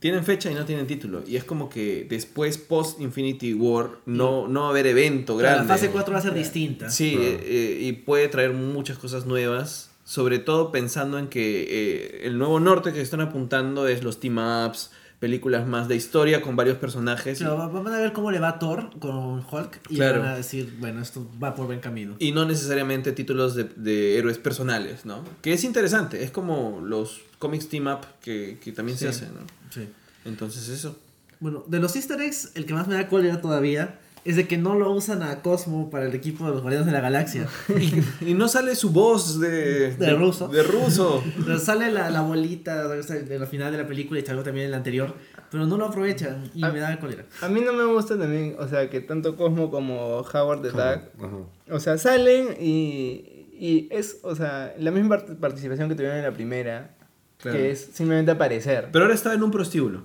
Tienen 0.00 0.24
fecha 0.24 0.50
y 0.50 0.54
no 0.54 0.64
tienen 0.64 0.86
título. 0.86 1.22
Y 1.26 1.36
es 1.36 1.44
como 1.44 1.68
que 1.68 2.06
después, 2.08 2.56
post 2.58 3.00
Infinity 3.00 3.52
War, 3.54 3.90
no, 4.06 4.48
no 4.48 4.62
va 4.62 4.66
a 4.68 4.70
haber 4.70 4.86
evento 4.86 5.36
Pero 5.36 5.48
grande. 5.50 5.68
La 5.68 5.74
fase 5.74 5.90
4 5.90 6.12
va 6.12 6.18
a 6.18 6.22
ser 6.22 6.34
distinta. 6.34 6.90
Sí, 6.90 7.16
eh, 7.20 7.40
eh, 7.44 7.78
y 7.82 7.92
puede 7.92 8.28
traer 8.28 8.54
muchas 8.54 8.98
cosas 8.98 9.26
nuevas. 9.26 9.90
Sobre 10.04 10.40
todo 10.40 10.72
pensando 10.72 11.18
en 11.18 11.28
que 11.28 11.66
eh, 11.68 12.20
el 12.24 12.38
nuevo 12.38 12.58
norte 12.58 12.92
que 12.92 13.00
están 13.00 13.20
apuntando 13.20 13.86
es 13.86 14.02
los 14.02 14.18
team-ups, 14.18 14.90
películas 15.20 15.66
más 15.66 15.86
de 15.86 15.94
historia 15.96 16.40
con 16.42 16.56
varios 16.56 16.78
personajes. 16.78 17.38
Pero 17.38 17.56
va- 17.56 17.68
van 17.68 17.92
a 17.94 17.98
ver 17.98 18.12
cómo 18.12 18.30
le 18.30 18.38
va 18.40 18.48
a 18.48 18.58
Thor 18.58 18.90
con 18.98 19.44
Hulk 19.48 19.80
y 19.90 19.96
Claro. 19.96 20.20
van 20.20 20.30
a 20.30 20.34
decir, 20.36 20.74
bueno, 20.80 21.00
esto 21.02 21.26
va 21.42 21.54
por 21.54 21.66
buen 21.66 21.80
camino. 21.80 22.16
Y 22.18 22.32
no 22.32 22.44
necesariamente 22.46 23.12
títulos 23.12 23.54
de, 23.54 23.64
de 23.64 24.18
héroes 24.18 24.38
personales, 24.38 25.04
¿no? 25.04 25.22
Que 25.42 25.52
es 25.52 25.62
interesante, 25.64 26.24
es 26.24 26.30
como 26.30 26.80
los 26.82 27.20
cómics 27.38 27.68
team 27.68 27.86
up 27.86 28.00
que, 28.22 28.58
que 28.64 28.72
también 28.72 28.96
se 28.98 29.12
Sí. 29.12 29.24
hacen, 29.24 29.34
¿no? 29.34 29.40
Sí. 29.70 29.88
Entonces 30.24 30.68
eso. 30.68 30.98
Bueno, 31.38 31.64
de 31.66 31.78
los 31.80 31.94
easter 31.96 32.20
eggs, 32.20 32.52
el 32.54 32.66
que 32.66 32.74
más 32.74 32.88
me 32.88 32.94
da 32.94 33.06
cólera 33.08 33.40
todavía 33.40 33.98
es 34.24 34.36
de 34.36 34.46
que 34.46 34.58
no 34.58 34.74
lo 34.74 34.90
usan 34.92 35.22
a 35.22 35.40
Cosmo 35.42 35.88
para 35.90 36.04
el 36.06 36.14
equipo 36.14 36.44
de 36.44 36.50
los 36.52 36.60
Guardianes 36.60 36.86
de 36.86 36.92
la 36.92 37.00
Galaxia. 37.00 37.46
Y 38.20 38.34
no 38.34 38.48
sale 38.48 38.74
su 38.74 38.90
voz 38.90 39.40
de... 39.40 39.94
De 39.96 40.10
ruso. 40.14 40.48
De 40.48 40.62
ruso. 40.62 41.22
Pero 41.44 41.58
sale 41.58 41.90
la, 41.90 42.10
la 42.10 42.20
bolita 42.22 42.86
de 42.88 43.38
la 43.38 43.46
final 43.46 43.72
de 43.72 43.78
la 43.78 43.86
película 43.86 44.20
y 44.20 44.30
algo 44.30 44.42
también 44.42 44.66
en 44.66 44.70
la 44.72 44.76
anterior, 44.78 45.14
pero 45.50 45.66
no 45.66 45.76
lo 45.76 45.86
aprovechan 45.86 46.50
y 46.54 46.62
Ah. 46.64 46.70
me 46.70 46.78
da 46.80 46.98
cólera. 47.00 47.24
A 47.40 47.48
mí 47.48 47.60
no 47.60 47.72
me 47.72 47.84
gusta 47.84 48.16
también, 48.18 48.54
o 48.58 48.68
sea, 48.68 48.88
que 48.88 49.00
tanto 49.00 49.36
Cosmo 49.36 49.70
como 49.70 50.18
Howard 50.20 50.62
the 50.62 50.68
Duck, 50.70 51.40
o 51.70 51.80
sea, 51.80 51.98
salen 51.98 52.56
y, 52.60 53.46
y 53.58 53.88
es, 53.90 54.18
o 54.22 54.36
sea, 54.36 54.74
la 54.78 54.90
misma 54.92 55.16
part- 55.16 55.36
participación 55.38 55.88
que 55.88 55.94
tuvieron 55.96 56.18
en 56.18 56.24
la 56.24 56.32
primera, 56.32 56.94
Claro. 57.38 57.56
que 57.56 57.70
es 57.70 57.88
simplemente 57.94 58.30
aparecer. 58.32 58.90
Pero 58.92 59.04
ahora 59.06 59.14
está 59.14 59.32
en 59.34 59.42
un 59.42 59.50
prostíbulo, 59.50 60.04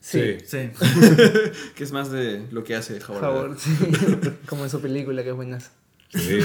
sí, 0.00 0.36
Sí. 0.46 0.70
que 1.74 1.84
es 1.84 1.92
más 1.92 2.10
de 2.10 2.46
lo 2.50 2.62
que 2.64 2.74
hace 2.76 2.98
Howard. 3.08 3.24
Howard, 3.24 3.58
sí. 3.58 3.70
como 4.46 4.64
en 4.64 4.70
su 4.70 4.80
película, 4.80 5.22
que 5.22 5.30
es 5.30 5.36
buena. 5.36 5.58
Sí. 5.60 6.38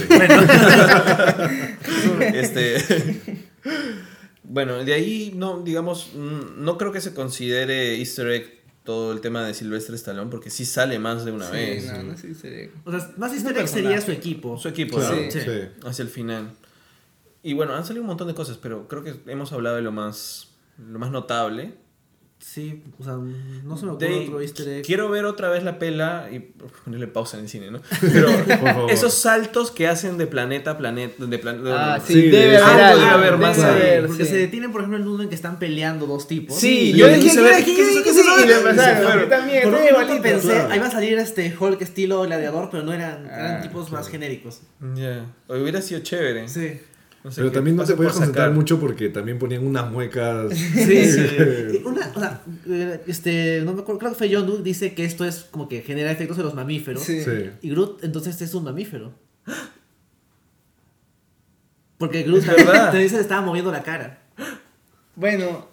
este 2.34 2.76
bueno 4.42 4.84
de 4.84 4.92
ahí 4.92 5.32
no 5.36 5.62
digamos 5.62 6.10
mm, 6.14 6.62
no 6.64 6.78
creo 6.78 6.92
que 6.92 7.00
se 7.00 7.14
considere 7.14 7.96
Easter 7.98 8.28
egg 8.28 8.60
todo 8.84 9.12
el 9.12 9.20
tema 9.20 9.44
de 9.44 9.54
Silvestre 9.54 9.94
Stallone 9.94 10.30
porque 10.30 10.50
sí 10.50 10.64
sale 10.64 10.98
más 10.98 11.24
de 11.24 11.30
una 11.32 11.48
vez 11.50 11.86
no, 11.92 12.02
no 12.02 12.16
sé, 12.16 12.34
sería- 12.34 12.68
O 12.84 12.90
sea, 12.90 13.08
más 13.16 13.32
Es 13.32 13.38
easter 13.44 13.56
egg 13.58 13.68
sería 13.68 14.00
su 14.00 14.10
equipo. 14.10 14.58
su 14.58 14.68
equipo 14.68 14.98
Claro, 14.98 15.16
¿no? 15.16 15.30
Sí. 15.30 15.40
sí. 15.40 15.60
hacia 15.86 16.02
el 16.02 16.08
final 16.08 16.50
y 17.42 17.54
bueno 17.54 17.74
han 17.74 17.84
salido 17.84 18.02
un 18.02 18.08
montón 18.08 18.26
de 18.28 18.34
cosas 18.34 18.58
pero 18.60 18.88
creo 18.88 19.04
que 19.04 19.14
hemos 19.26 19.52
hablado 19.52 19.76
de 19.76 19.82
lo 19.82 19.92
más 19.92 20.48
lo 20.78 20.98
más 20.98 21.10
notable 21.12 21.74
Sí, 22.44 22.82
o 22.98 23.04
sea, 23.04 23.14
no 23.14 23.76
se 23.76 23.86
me 23.86 23.92
De- 23.92 24.06
ocurre 24.06 24.24
otro 24.24 24.40
easter 24.40 24.68
egg. 24.68 24.84
quiero 24.84 25.08
ver 25.08 25.24
otra 25.26 25.48
vez 25.48 25.62
la 25.62 25.78
pela 25.78 26.28
y 26.32 26.40
ponerle 26.84 27.06
pausa 27.06 27.36
en 27.38 27.44
el 27.44 27.48
cine 27.48 27.70
no 27.70 27.80
pero 28.00 28.28
favor. 28.58 28.90
esos 28.90 29.14
saltos 29.14 29.70
que 29.70 29.86
hacen 29.86 30.18
de 30.18 30.26
planeta 30.26 30.72
a 30.72 30.76
planeta 30.78 31.24
de 31.24 31.38
plan- 31.38 31.62
Ah, 31.68 31.98
de- 32.00 32.06
sí, 32.06 32.12
Sí, 32.14 32.28
debe 32.30 32.50
de- 32.50 32.56
haber 32.58 32.80
Ah, 32.84 32.88
algo. 32.88 33.00
debe 33.00 33.10
haber 33.12 33.38
más 33.38 33.56
debe 33.56 33.68
haber, 33.70 34.06
Porque 34.08 34.24
sí. 34.24 34.30
se 34.30 34.36
detienen, 34.38 34.72
por 34.72 34.80
ejemplo, 34.80 34.98
en 35.00 35.06
uno 35.08 35.22
en 35.22 35.28
que 35.28 35.36
están 35.36 35.60
peleando 35.60 36.06
dos 36.06 36.26
tipos. 36.26 36.56
Sí, 36.58 36.92
yo 36.94 37.06
dije, 37.06 37.20
quise 37.20 37.36
¿qué 37.36 37.42
ver- 37.42 37.54
ver? 37.54 37.64
¿qué 37.64 37.74
¿Qué 37.76 37.82
es 37.82 37.88
eso? 37.88 37.98
es 37.98 38.04
¿Qué 38.04 38.10
es 38.10 38.16
eso? 38.16 39.24
Y 39.24 39.28
también, 39.28 39.62
Por 39.62 39.74
un 39.74 39.92
momento 39.92 40.22
pensé, 40.22 40.52
ahí 40.68 40.78
va 40.80 40.86
a 40.86 40.90
salir 40.90 41.16
este 41.18 41.56
Hulk 41.58 41.80
estilo 41.80 42.22
gladiador, 42.22 42.68
pero 42.70 42.82
no 42.82 42.92
eran, 42.92 43.24
eran 43.26 43.56
Ah, 43.58 43.60
tipos 43.62 43.90
más 43.92 44.08
genéricos. 44.08 44.62
ya 44.96 45.26
hubiera 45.48 45.80
sido 45.80 46.00
chévere 46.00 46.48
Sí. 46.48 46.80
No 47.24 47.30
sé 47.30 47.36
Pero 47.36 47.50
qué 47.50 47.54
también 47.54 47.76
no 47.76 47.86
se 47.86 47.94
podía 47.94 48.10
concentrar 48.10 48.46
sacar. 48.46 48.56
mucho 48.56 48.80
porque 48.80 49.08
también 49.08 49.38
ponían 49.38 49.64
unas 49.66 49.90
muecas. 49.90 50.52
Sí, 50.58 51.04
sí. 51.12 51.82
Una, 51.84 52.10
o 52.14 52.18
sea, 52.18 52.42
eh, 52.68 53.00
este, 53.06 53.62
no 53.64 53.72
me 53.74 53.82
acuerdo, 53.82 53.98
creo 54.00 54.10
que 54.12 54.18
fue 54.18 54.34
John 54.34 54.46
Doe, 54.46 54.62
dice 54.62 54.94
que 54.94 55.04
esto 55.04 55.24
es 55.24 55.46
como 55.50 55.68
que 55.68 55.82
genera 55.82 56.10
efectos 56.10 56.36
en 56.38 56.44
los 56.44 56.54
mamíferos. 56.54 57.02
Sí. 57.02 57.22
Sí. 57.22 57.50
Y 57.62 57.70
Groot 57.70 58.02
entonces 58.02 58.40
es 58.42 58.54
un 58.54 58.64
mamífero. 58.64 59.12
Porque 61.98 62.22
Groot 62.24 62.44
verdad. 62.44 62.90
te 62.90 62.98
dice 62.98 63.14
que 63.16 63.20
estaba 63.22 63.42
moviendo 63.42 63.70
la 63.70 63.82
cara. 63.82 64.22
Bueno, 65.14 65.68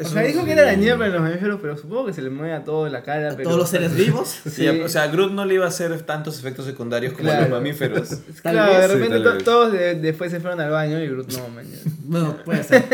o 0.00 0.04
sea, 0.08 0.22
dijo 0.22 0.44
que 0.44 0.52
era 0.52 0.62
dañino 0.62 0.96
para 0.98 1.10
los 1.10 1.20
mamíferos, 1.22 1.58
pero 1.60 1.76
supongo 1.76 2.06
que 2.06 2.12
se 2.12 2.22
le 2.22 2.30
mueve 2.30 2.52
a 2.54 2.64
todo 2.64 2.88
la 2.88 3.02
cara. 3.02 3.32
A 3.32 3.36
pero- 3.36 3.44
todos 3.48 3.58
los 3.58 3.68
seres 3.70 3.94
vivos. 3.94 4.28
Sí, 4.50 4.66
o 4.68 4.88
sea, 4.88 5.02
a 5.04 5.06
Groot 5.08 5.32
no 5.32 5.44
le 5.44 5.54
iba 5.54 5.64
a 5.64 5.68
hacer 5.68 6.00
tantos 6.02 6.38
efectos 6.38 6.64
secundarios 6.66 7.12
como 7.14 7.28
a 7.28 7.32
Claro. 7.32 7.42
los 7.42 7.50
mamíferos. 7.58 8.08
Tal 8.42 8.52
Claro, 8.54 8.72
de 8.72 8.78
vez. 8.78 8.86
Sí, 8.90 8.94
repente 8.94 9.20
to- 9.20 9.34
vez. 9.34 9.44
todos 9.44 9.72
de- 9.72 9.94
después 9.96 10.30
se 10.30 10.40
fueron 10.40 10.60
al 10.60 10.70
baño 10.70 11.00
y 11.00 11.08
Groot 11.08 11.32
no, 11.32 11.48
man. 11.48 11.64
Bueno, 12.04 12.36
puede 12.44 12.62
ser. 12.64 12.84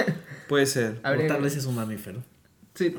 Puede 0.48 0.66
ser. 0.66 0.96
O 1.04 1.26
tal 1.28 1.42
vez 1.42 1.56
es 1.56 1.64
un 1.66 1.74
mamífero. 1.76 2.22
Sí, 2.76 2.92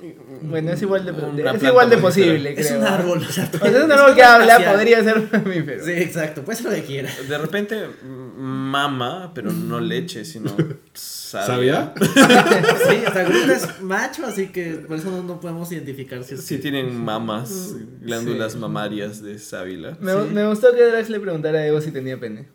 bueno, 0.43 0.71
es 0.71 0.81
igual 0.81 1.05
de, 1.05 1.11
Una 1.11 1.51
es 1.51 1.63
igual 1.63 1.89
de 1.89 1.97
posible, 1.97 2.53
Es 2.57 2.67
creo. 2.67 2.79
un 2.79 2.85
árbol. 2.85 3.17
O 3.27 3.31
sea, 3.31 3.49
O 3.53 3.57
sea, 3.57 3.69
es 3.77 3.83
un 3.83 3.91
árbol 3.91 4.15
que 4.15 4.23
habla, 4.23 4.53
espacial. 4.53 4.73
podría 4.73 5.03
ser 5.03 5.29
mamífero. 5.33 5.83
Sí, 5.83 5.91
exacto. 5.91 6.43
Puede 6.43 6.55
ser 6.57 6.65
lo 6.67 6.71
que 6.77 6.83
quiera. 6.83 7.09
De 7.27 7.37
repente 7.37 7.85
mm, 7.85 8.39
mama, 8.39 9.31
pero 9.35 9.51
no 9.51 9.81
leche, 9.81 10.23
sino 10.23 10.55
¿Sabía? 10.93 11.93
sabia. 11.93 11.93
Sí, 12.89 13.03
o 13.05 13.11
sea, 13.11 13.23
Groot 13.25 13.49
es 13.49 13.81
macho, 13.81 14.25
así 14.25 14.47
que 14.47 14.75
por 14.87 14.95
eso 14.97 15.11
no, 15.11 15.21
no 15.23 15.41
podemos 15.41 15.69
identificar 15.73 16.23
si 16.23 16.35
es 16.35 16.45
Sí 16.45 16.57
tienen 16.59 16.97
mamas, 17.03 17.75
glándulas 17.99 18.53
Sí. 18.53 18.59
mamarias 18.59 19.21
de 19.21 19.39
sábila. 19.39 19.97
Me, 19.99 20.13
Sí. 20.13 20.17
me 20.31 20.47
gustó 20.47 20.73
que 20.73 20.85
Drax 20.85 21.09
le 21.09 21.19
preguntara 21.19 21.59
a 21.59 21.67
Ego 21.67 21.81
si 21.81 21.91
tenía 21.91 22.17
pene. 22.17 22.47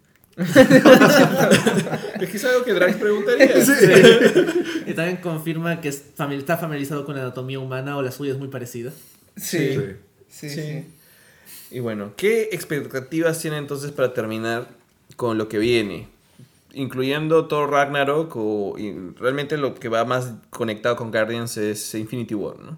Es 2.21 2.31
que 2.31 2.37
es 2.37 2.45
algo 2.45 2.65
que 2.65 2.73
Drax 2.73 2.97
preguntaría. 2.97 3.51
Y 4.87 4.95
también 4.95 5.19
confirma 5.19 5.81
que 5.81 5.89
está 5.89 6.57
familiarizado 6.57 7.05
con 7.05 7.15
la 7.15 7.23
anatomía 7.23 7.61
humana 7.61 7.97
o 7.97 8.03
la 8.03 8.11
suya 8.11 8.33
es 8.33 8.39
muy 8.39 8.49
parecida. 8.49 8.91
Sí. 9.37 9.59
Sí. 9.59 9.77
Sí, 10.29 10.49
Sí. 10.49 10.51
sí. 10.51 10.85
Y 11.71 11.79
bueno, 11.81 12.13
¿qué 12.17 12.49
expectativas 12.53 13.39
tiene 13.41 13.59
entonces 13.59 13.93
para 13.93 14.13
terminar 14.13 14.69
con 15.17 15.39
lo 15.39 15.49
que 15.49 15.59
viene? 15.59 16.09
Incluyendo 16.73 17.47
Thor 17.47 17.71
Ragnarok 17.71 18.33
o 18.37 18.75
y 18.79 18.93
realmente 19.19 19.57
lo 19.57 19.75
que 19.75 19.89
va 19.89 20.05
más 20.05 20.33
conectado 20.51 20.97
con 20.97 21.11
Guardians 21.13 21.57
es 21.57 21.95
Infinity 21.95 22.35
War, 22.35 22.59
¿no? 22.59 22.77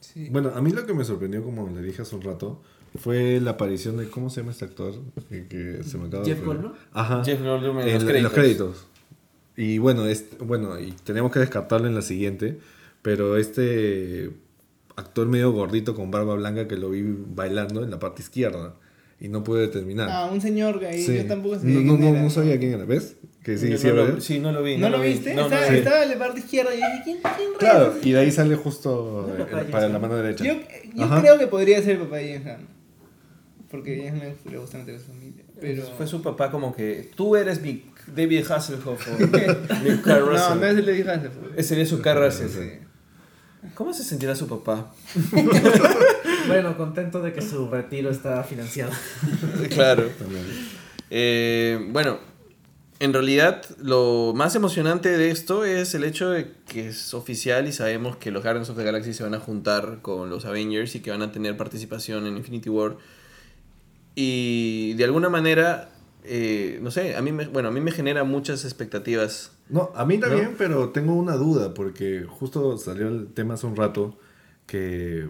Sí. 0.00 0.28
Bueno, 0.30 0.52
a 0.54 0.60
mí 0.60 0.70
lo 0.70 0.86
que 0.86 0.94
me 0.94 1.04
sorprendió, 1.04 1.42
como 1.42 1.68
le 1.68 1.82
dije 1.82 2.02
hace 2.02 2.14
un 2.14 2.22
rato, 2.22 2.60
fue 2.98 3.40
la 3.40 3.52
aparición 3.52 3.96
de. 3.96 4.08
¿Cómo 4.08 4.30
se 4.30 4.40
llama 4.40 4.52
este 4.52 4.64
actor? 4.64 4.94
Que, 5.28 5.46
que 5.46 5.82
se 5.84 5.96
me 5.98 6.08
acaba 6.08 6.24
Jeff. 6.24 6.44
Goldblum. 6.44 6.72
Ajá. 6.92 7.24
Jeff 7.24 7.40
Goldblum 7.42 7.80
en 7.80 7.88
En, 7.88 7.94
los 7.94 8.02
en 8.02 8.08
créditos. 8.08 8.22
los 8.22 8.32
créditos. 8.32 8.86
Y 9.56 9.78
bueno, 9.78 10.06
este, 10.06 10.36
bueno, 10.44 10.78
y 10.80 10.92
tenemos 11.04 11.30
que 11.32 11.38
descartarlo 11.38 11.86
en 11.86 11.94
la 11.94 12.02
siguiente. 12.02 12.58
Pero 13.02 13.36
este 13.38 14.30
actor 14.96 15.26
medio 15.26 15.52
gordito 15.52 15.94
con 15.94 16.10
barba 16.10 16.34
blanca 16.34 16.68
que 16.68 16.76
lo 16.76 16.90
vi 16.90 17.02
bailando 17.02 17.82
en 17.82 17.90
la 17.90 17.98
parte 17.98 18.22
izquierda. 18.22 18.74
Y 19.22 19.28
no 19.28 19.44
pude 19.44 19.60
determinar. 19.62 20.08
Ah, 20.10 20.30
un 20.32 20.40
señor 20.40 20.82
ahí 20.84 21.02
Sí. 21.02 21.14
yo 21.14 21.26
tampoco 21.26 21.58
sabía 21.58 21.74
no, 21.74 21.80
no, 21.82 21.98
quién 21.98 22.00
no, 22.00 22.08
era, 22.16 22.22
no 22.22 22.30
sabía 22.30 22.58
quién 22.58 22.72
era. 22.72 22.84
¿Ves? 22.86 23.16
Que 23.44 23.58
sí, 23.58 23.68
No 23.70 23.76
sí, 23.76 23.88
lo- 23.88 23.94
¿verdad? 23.94 24.20
sí, 24.20 24.38
no 24.38 24.50
lo 24.52 24.62
vi. 24.62 24.78
¿No, 24.78 24.88
lo 24.88 25.00
vi. 25.00 25.10
viste? 25.10 25.34
No, 25.34 25.42
no 25.48 25.54
estaba, 25.54 25.66
estaba 25.76 26.02
en 26.04 26.10
la 26.10 26.18
parte 26.18 26.40
izquierda 26.40 26.72
y 26.74 26.76
dije, 26.76 27.00
¿quién, 27.04 27.18
quién 27.22 27.48
Claro, 27.58 27.94
y 28.02 28.12
de 28.12 28.18
ahí 28.18 28.30
sale 28.30 28.56
justo 28.56 29.30
No, 29.38 29.44
eh, 29.60 29.64
para 29.70 29.88
la 29.88 29.98
mano 29.98 30.16
derecha. 30.16 30.44
Yo, 30.44 30.54
yo 30.94 31.20
creo 31.20 31.38
que 31.38 31.46
podría 31.46 31.82
ser 31.82 31.98
papá 31.98 32.16
de 32.16 32.38
James. 32.40 32.60
Porque 33.70 34.08
a 34.08 34.10
Gunn 34.10 34.20
le 34.50 34.58
gusta 34.58 34.78
meter 34.78 34.96
a 34.96 34.98
su 34.98 35.06
familia. 35.06 35.44
Pero... 35.60 35.84
Fue 35.96 36.06
su 36.06 36.22
papá 36.22 36.50
como 36.50 36.74
que 36.74 37.10
tú 37.14 37.36
eres 37.36 37.60
mi 37.62 37.84
David 38.06 38.50
Hasselhoff 38.50 39.06
o 39.08 39.18
mi 39.18 39.98
Carl 40.02 40.24
No, 40.24 40.30
Russell. 40.32 40.60
no 40.60 40.66
es 40.66 40.76
el 40.76 41.04
James 41.04 41.34
Gunn. 41.34 41.52
Ese 41.56 41.68
sería 41.68 41.86
su 41.86 42.00
Carl 42.00 42.24
Russell. 42.24 42.48
Sí. 42.48 42.70
¿Cómo 43.74 43.92
se 43.92 44.02
sentirá 44.02 44.34
su 44.34 44.48
papá? 44.48 44.92
Bueno, 46.46 46.76
contento 46.76 47.20
de 47.20 47.32
que 47.32 47.42
su 47.42 47.68
retiro 47.68 48.10
está 48.10 48.42
financiado. 48.42 48.90
claro. 49.70 50.08
También. 50.18 50.44
Eh, 51.10 51.78
bueno, 51.92 52.18
en 52.98 53.12
realidad 53.12 53.62
lo 53.78 54.32
más 54.34 54.54
emocionante 54.54 55.16
de 55.16 55.30
esto 55.30 55.64
es 55.64 55.94
el 55.94 56.02
hecho 56.02 56.30
de 56.30 56.50
que 56.66 56.88
es 56.88 57.14
oficial 57.14 57.68
y 57.68 57.72
sabemos 57.72 58.16
que 58.16 58.30
los 58.30 58.42
Guardians 58.42 58.70
of 58.70 58.76
the 58.78 58.84
Galaxy 58.84 59.12
se 59.12 59.22
van 59.22 59.34
a 59.34 59.38
juntar 59.38 59.98
con 60.02 60.30
los 60.30 60.44
Avengers 60.44 60.94
y 60.96 61.00
que 61.00 61.10
van 61.10 61.22
a 61.22 61.30
tener 61.30 61.56
participación 61.56 62.26
en 62.26 62.36
Infinity 62.38 62.70
War. 62.70 62.96
Y 64.14 64.94
de 64.94 65.04
alguna 65.04 65.28
manera, 65.28 65.90
eh, 66.24 66.78
no 66.82 66.90
sé, 66.90 67.16
a 67.16 67.22
mí 67.22 67.32
me, 67.32 67.46
bueno, 67.46 67.68
a 67.68 67.72
mí 67.72 67.80
me 67.80 67.90
genera 67.92 68.24
muchas 68.24 68.64
expectativas. 68.64 69.52
No, 69.68 69.90
a 69.94 70.04
mí 70.04 70.18
también, 70.18 70.54
pero 70.58 70.88
tengo 70.90 71.14
una 71.14 71.36
duda, 71.36 71.74
porque 71.74 72.26
justo 72.28 72.76
salió 72.76 73.08
el 73.08 73.28
tema 73.28 73.54
hace 73.54 73.66
un 73.66 73.76
rato 73.76 74.18
que 74.66 75.28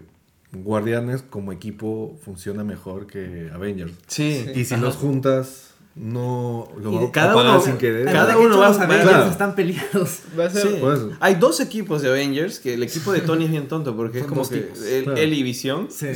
Guardianes 0.53 1.23
como 1.23 1.53
equipo 1.53 2.19
funciona 2.25 2.65
mejor 2.65 3.07
que 3.07 3.51
Avengers. 3.53 3.93
Sí. 4.07 4.47
Y 4.55 4.65
si 4.65 4.77
los 4.77 4.97
juntas, 4.97 5.75
no 5.95 6.69
lo 6.81 6.99
a 7.09 7.13
cada 7.13 7.37
uno- 7.37 7.61
sin 7.61 7.77
querer. 7.77 8.07
cada 8.07 8.39
uno 8.39 8.59
va- 8.59 8.69
Avengers 8.69 9.03
claro. 9.03 9.31
están 9.31 9.55
peleados. 9.55 10.21
Va 10.39 10.47
a 10.47 10.51
ser... 10.51 10.63
Sí. 10.69 10.79
Hay 11.21 11.35
dos 11.35 11.61
equipos 11.61 12.01
de 12.01 12.09
Avengers, 12.09 12.59
que 12.61 12.75
el 12.75 12.83
equipo 12.83 13.13
de 13.13 13.21
Tony 13.21 13.45
es 13.45 13.51
bien 13.51 13.69
tonto 13.69 13.95
porque 13.95 14.21
es 14.21 14.25
como 14.27 14.49
que 14.49 14.71
él, 14.89 15.05
claro. 15.05 15.19
él 15.21 15.35
y 15.35 15.43
Visión, 15.43 15.89
Sí. 15.91 16.07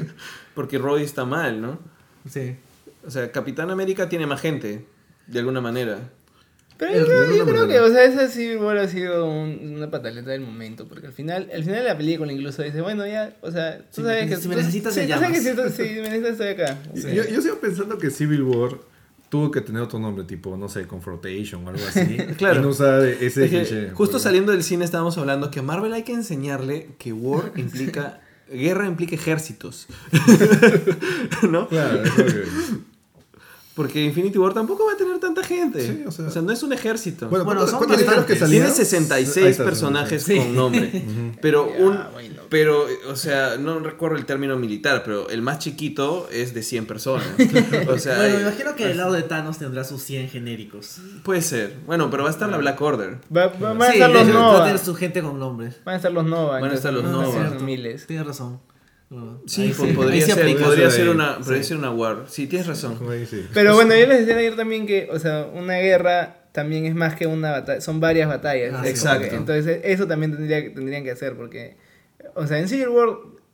porque 0.54 0.78
Roy 0.78 1.02
está 1.02 1.24
mal, 1.24 1.60
¿no? 1.60 1.78
Sí. 2.28 2.56
O 3.06 3.10
sea, 3.10 3.30
Capitán 3.32 3.70
América 3.70 4.08
tiene 4.08 4.26
más 4.26 4.40
gente, 4.40 4.84
de 5.26 5.38
alguna 5.38 5.60
manera. 5.60 5.98
Pero 6.76 6.92
yo, 6.98 7.06
creo, 7.06 7.36
yo 7.36 7.46
creo 7.46 7.68
que, 7.68 7.78
o 7.78 7.88
sea, 7.88 8.02
esa 8.04 8.28
sí 8.28 8.56
hubiera 8.56 8.82
ha 8.82 8.88
sido 8.88 9.26
un- 9.30 9.74
una 9.76 9.90
pataleta 9.90 10.30
del 10.30 10.40
momento, 10.40 10.88
porque 10.88 11.06
al 11.06 11.12
final, 11.12 11.48
al 11.54 11.62
final 11.62 11.78
de 11.82 11.88
la 11.88 11.96
película 11.96 12.32
incluso 12.32 12.62
dice, 12.62 12.80
bueno, 12.80 13.06
ya, 13.06 13.36
o 13.42 13.52
sea, 13.52 13.78
tú 13.94 14.02
sabes 14.02 14.28
que... 14.28 14.36
si 14.38 14.48
me 14.48 14.56
necesitas, 14.56 14.92
sí, 14.92 15.06
sabes 15.06 15.28
que 15.30 15.38
si, 15.40 15.54
llamas. 15.56 15.72
tú- 15.76 15.82
si 15.82 15.88
me 15.90 16.00
necesitas, 16.10 16.30
estoy 16.32 16.48
acá. 16.48 16.78
Yo, 16.94 17.24
yo 17.28 17.40
sigo 17.42 17.60
pensando 17.60 17.96
que 17.96 18.10
Civil 18.10 18.42
War 18.42 18.76
tuvo 19.28 19.52
que 19.52 19.60
tener 19.60 19.82
otro 19.82 20.00
nombre, 20.00 20.24
tipo, 20.24 20.56
no 20.56 20.68
sé, 20.68 20.86
Confrontation 20.88 21.64
o 21.64 21.70
algo 21.70 21.82
así. 21.86 22.16
Claro. 22.38 22.58
Y 22.58 22.62
no 22.62 22.68
usar 22.70 23.04
ese 23.04 23.44
Es 23.44 23.50
que 23.50 23.58
cliché. 23.60 23.90
justo 23.90 24.12
porque- 24.14 24.18
saliendo 24.24 24.50
del 24.50 24.64
cine 24.64 24.84
estábamos 24.84 25.16
hablando 25.16 25.52
que 25.52 25.60
a 25.60 25.62
Marvel 25.62 25.92
hay 25.92 26.02
que 26.02 26.12
enseñarle 26.12 26.88
que 26.98 27.12
war 27.12 27.52
implica 27.56 28.20
guerra 28.54 28.86
implica 28.86 29.14
ejércitos. 29.14 29.86
¿No? 31.50 31.68
Claro, 31.68 32.02
Porque 33.74 34.04
Infinity 34.04 34.38
War 34.38 34.54
tampoco 34.54 34.86
va 34.86 34.92
a 34.92 34.96
tener 34.96 35.18
tanta 35.18 35.42
gente. 35.42 35.80
Sí, 35.84 36.04
o 36.06 36.10
sea- 36.12 36.42
no 36.42 36.52
es 36.52 36.62
un 36.62 36.72
ejército. 36.72 37.28
Bueno, 37.28 37.44
Bueno, 37.44 37.60
¿cuántos- 37.62 37.70
son 37.70 37.78
cuántos 37.80 37.98
dijeron 37.98 38.24
que? 38.24 38.36
Tiene 38.36 38.70
66 38.70 39.44
Ahí 39.44 39.50
está, 39.50 39.64
personajes 39.64 40.22
sí. 40.22 40.36
con 40.36 40.54
nombre. 40.54 41.04
Pero 41.42 41.64
un 41.66 41.98
bueno. 42.12 42.42
pero 42.48 42.86
o 43.08 43.16
sea, 43.16 43.56
no 43.58 43.80
recuerdo 43.80 44.16
el 44.16 44.26
término 44.26 44.56
militar, 44.56 45.02
pero 45.04 45.28
el 45.28 45.42
más 45.42 45.58
chiquito 45.58 46.28
es 46.30 46.54
de 46.54 46.62
100 46.62 46.86
personas. 46.86 47.26
O 47.88 47.98
sea, 47.98 48.16
Bueno, 48.16 48.36
me 48.36 48.42
imagino 48.42 48.76
que 48.76 48.90
el 48.92 48.96
lado 48.96 49.12
de 49.12 49.22
Thanos 49.22 49.58
tendrá 49.58 49.82
sus 49.82 50.02
100 50.02 50.28
genéricos. 50.28 50.98
puede 51.24 51.42
ser. 51.42 51.74
Bueno, 51.86 52.10
pero 52.10 52.22
va 52.22 52.28
a 52.28 52.32
estar 52.32 52.48
la 52.48 52.58
Black 52.58 52.80
Order. 52.80 53.18
Va- 53.36 53.46
va- 53.48 53.72
van 53.72 53.82
a 53.82 53.86
Sí, 53.86 53.92
estar 53.94 54.10
los 54.10 54.22
hecho, 54.28 54.34
va 54.38 54.48
a 54.48 54.52
Nova. 54.52 54.64
tener 54.66 54.78
su 54.78 54.94
gente 54.94 55.20
con 55.20 55.38
nombres. 55.40 55.80
Van 55.84 55.94
a 55.94 55.96
estar 55.96 56.12
los 56.12 56.24
Nova. 56.24 56.60
Van 56.60 56.70
a 56.70 56.74
estar 56.74 56.92
los 56.92 57.04
entonces, 57.04 57.42
Nova. 57.52 57.58
miles. 57.60 58.06
Tienes 58.06 58.24
razón. 58.26 58.60
Sí, 59.46 59.72
podría 59.94 60.20
se 60.26 60.32
ser, 60.32 60.56
podría 60.58 60.86
una, 61.10 61.36
Sí. 61.36 61.42
podría 61.44 61.62
ser 61.62 61.76
una 61.76 61.90
war. 61.90 62.24
Sí, 62.28 62.46
tienes 62.46 62.66
razón. 62.66 62.98
Pero 63.52 63.74
bueno, 63.74 63.94
yo 63.96 64.06
les 64.06 64.20
decía 64.20 64.36
ayer 64.36 64.56
también 64.56 64.86
que, 64.86 65.08
o 65.12 65.18
sea, 65.18 65.46
una 65.52 65.74
guerra 65.76 66.38
también 66.52 66.86
es 66.86 66.94
más 66.94 67.14
que 67.14 67.26
una 67.26 67.50
batalla, 67.50 67.80
son 67.80 68.00
varias 68.00 68.28
batallas. 68.28 68.74
Ah, 68.76 68.82
que- 68.82 68.90
Exacto. 68.90 69.34
entonces 69.34 69.80
eso 69.84 70.06
también 70.06 70.32
tendría, 70.32 70.72
tendrían 70.72 71.04
que 71.04 71.10
hacer 71.10 71.36
porque, 71.36 71.76
o 72.34 72.46
sea, 72.46 72.58
en 72.58 72.68
Civil 72.68 72.88
War, 72.88 73.08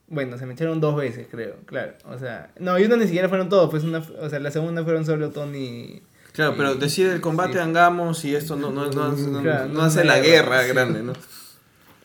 bueno, 0.09 0.39
se 0.39 0.47
me 0.47 0.55
echaron 0.55 0.81
dos 0.81 0.97
veces, 0.97 1.27
creo, 1.31 1.57
claro. 1.67 1.93
O 2.05 2.19
sea, 2.19 2.51
no, 2.59 2.79
y 2.79 2.85
uno 2.85 2.97
ni 2.97 3.05
siquiera 3.05 3.29
fueron 3.29 3.49
todos, 3.49 3.71
pues 3.71 3.85
una, 3.85 3.99
o 4.21 4.29
sea, 4.31 4.39
la 4.41 4.51
segunda 4.51 4.83
fueron 4.85 5.05
solo 5.07 5.31
Tony. 5.31 6.03
Claro, 6.33 6.55
pero 6.57 6.75
decir 6.77 7.07
el 7.09 7.21
combate 7.21 7.55
sí. 7.55 7.59
hagamos 7.59 8.25
y 8.25 8.35
esto 8.37 8.55
no, 8.57 8.71
no, 8.71 8.87
no, 8.91 9.13
no- 9.13 9.43
Claro, 9.43 9.67
no 9.69 9.75
no 9.75 9.83
hace 9.83 10.05
la 10.05 10.21
guerra 10.21 10.63
guerra, 10.63 10.63
sí. 10.65 10.69
grande, 10.73 11.03
¿no? 11.03 11.13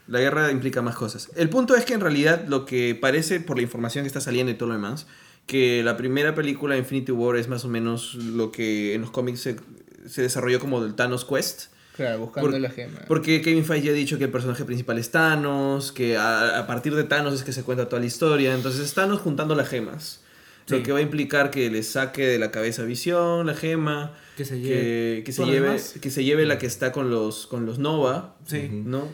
La 0.08 0.20
guerra 0.20 0.52
implica 0.52 0.82
más 0.82 0.96
cosas. 0.96 1.30
El 1.36 1.50
punto 1.50 1.76
es 1.76 1.84
que 1.86 1.94
en 1.94 2.02
realidad 2.02 2.46
lo 2.48 2.66
que 2.66 2.94
parece 3.00 3.40
por 3.40 3.58
la 3.58 3.64
información 3.64 4.04
que 4.04 4.08
está 4.08 4.22
saliendo 4.22 4.52
y 4.52 4.56
todo 4.56 4.70
lo 4.70 4.76
demás, 4.76 5.08
que 5.48 5.82
la 5.84 5.98
primera 5.98 6.36
película 6.36 6.78
Infinity 6.78 7.12
War 7.12 7.38
es 7.38 7.48
más 7.48 7.66
o 7.66 7.68
menos 7.70 8.16
lo 8.16 8.52
que 8.52 8.94
en 8.94 9.02
los 9.02 9.12
cómics 9.12 9.40
se, 9.42 9.56
se 10.08 10.22
desarrolló 10.22 10.60
como 10.60 10.82
del 10.84 10.94
Thanos 10.96 11.26
Quest. 11.26 11.68
Claro, 11.96 12.20
buscando 12.20 12.52
Por- 12.52 12.60
la 12.60 12.70
gema. 12.70 13.00
Porque 13.08 13.42
Kevin 13.42 13.64
Feige 13.64 13.86
ya 13.88 13.92
ha 13.92 13.96
dicho 13.96 14.18
que 14.18 14.26
el 14.26 14.30
personaje 14.32 14.66
principal 14.66 14.98
es 15.00 15.12
Thanos, 15.12 15.92
que 15.92 16.18
a, 16.18 16.60
a 16.60 16.68
partir 16.68 16.94
de 16.94 17.04
Thanos 17.06 17.34
es 17.34 17.44
que 17.44 17.54
se 17.54 17.64
cuenta 17.64 17.88
toda 17.88 18.00
la 18.02 18.06
historia. 18.06 18.54
Entonces 18.54 18.82
es 18.82 18.94
Thanos 18.94 19.22
juntando 19.22 19.56
las 19.56 19.70
gemas. 19.70 20.22
Lo 20.68 20.78
Sí. 20.78 20.84
que 20.84 20.92
va 20.92 20.98
a 20.98 21.02
implicar 21.02 21.52
que 21.52 21.70
le 21.70 21.84
saque 21.84 22.26
de 22.28 22.40
la 22.40 22.50
cabeza 22.52 22.84
Visión 22.84 23.46
la 23.46 23.54
gema. 23.54 24.14
Que 24.36 24.46
se 24.46 24.56
que, 24.56 24.68
lleve 24.68 25.24
que 25.24 25.32
se 25.32 25.38
todo 25.38 25.46
lo 25.48 25.54
lleve 25.54 25.80
que 26.02 26.10
se 26.10 26.24
lleve 26.24 26.46
la 26.48 26.58
que 26.58 26.66
está 26.66 26.92
con 26.92 27.12
los 27.12 27.46
con 27.48 27.66
los 27.68 27.78
Nova. 27.80 28.36
Sí. 28.48 28.68
¿No? 28.72 29.08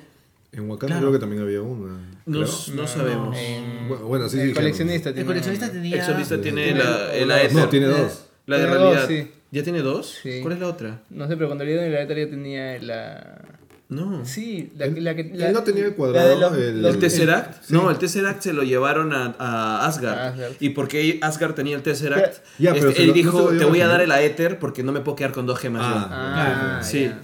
En 0.53 0.69
Wakanda 0.69 0.95
Claro. 0.95 0.99
creo 1.07 1.11
que 1.13 1.19
también 1.19 1.41
había 1.43 1.61
una. 1.61 1.93
No, 2.25 2.39
no 2.41 2.45
No, 2.75 2.87
sabemos. 2.87 3.37
en- 3.37 3.87
Bueno, 3.87 4.05
bueno, 4.05 4.29
sí, 4.29 4.39
el 4.39 4.49
sí, 4.49 4.53
coleccionista 4.53 5.09
El 5.09 5.15
tiene 5.15 5.27
coleccionista 5.27 5.65
una. 5.67 5.73
tenía. 5.73 5.95
El 5.97 6.03
solista 6.05 6.41
tiene 6.41 6.69
sí. 6.69 6.73
la, 6.77 7.13
el 7.13 7.27
No, 7.27 7.33
Aether. 7.33 7.53
No, 7.55 7.69
tiene 7.69 7.85
dos. 7.87 8.25
La 8.47 8.57
de 8.57 8.63
Tiene 8.65 8.77
dos, 8.79 8.95
realidad. 8.95 9.07
sí. 9.07 9.31
¿Ya 9.51 9.63
tiene 9.63 9.79
dos? 9.81 10.19
Sí. 10.23 10.39
¿Cuál 10.41 10.53
es 10.55 10.59
la 10.59 10.67
otra? 10.67 11.01
No 11.09 11.27
sé, 11.27 11.35
pero 11.35 11.47
cuando 11.47 11.63
le 11.63 11.71
dieron 11.71 11.87
el 11.87 11.95
Aether 11.95 12.17
ya 12.25 12.29
tenía 12.29 12.79
la... 12.81 13.41
No. 13.89 14.23
Sí, 14.25 14.71
la, 14.77 14.85
Él- 14.85 15.03
la 15.03 15.15
que... 15.15 15.21
él 15.21 15.31
la- 15.37 15.51
no 15.51 15.63
tenía 15.63 15.83
la 15.83 15.89
de 15.89 15.95
cuadrado 15.95 16.39
los- 16.39 16.57
el- 16.57 16.81
los- 16.81 16.93
¿El 16.95 16.99
Tesseract? 17.01 17.63
Sí. 17.63 17.73
No, 17.73 17.89
el 17.91 17.97
Tesseract 17.97 18.41
se 18.41 18.53
lo 18.53 18.63
llevaron 18.63 19.13
a, 19.13 19.35
a 19.37 19.85
Asgard. 19.85 20.17
A 20.17 20.27
Asgard. 20.29 20.51
¿Y 20.61 20.69
porque 20.69 21.19
Asgard 21.21 21.53
tenía 21.55 21.75
el 21.75 21.81
Tesseract? 21.83 22.37
Ya, 22.57 22.73
pero 22.73 22.87
este, 22.89 22.97
se 22.97 23.01
él 23.03 23.07
lo- 23.09 23.13
dijo, 23.13 23.47
te 23.49 23.65
voy 23.65 23.79
a 23.81 23.83
final". 23.83 23.89
dar 23.89 24.01
el 24.01 24.11
Aether 24.11 24.59
porque 24.59 24.81
no 24.83 24.91
me 24.93 25.01
puedo 25.01 25.15
quedar 25.17 25.33
con 25.33 25.45
dos 25.45 25.59
gemas 25.59 25.81
yo". 25.81 25.95
Ah, 26.09 26.77
Ah, 26.79 26.83
Sí. 26.83 27.03
ya. 27.03 27.19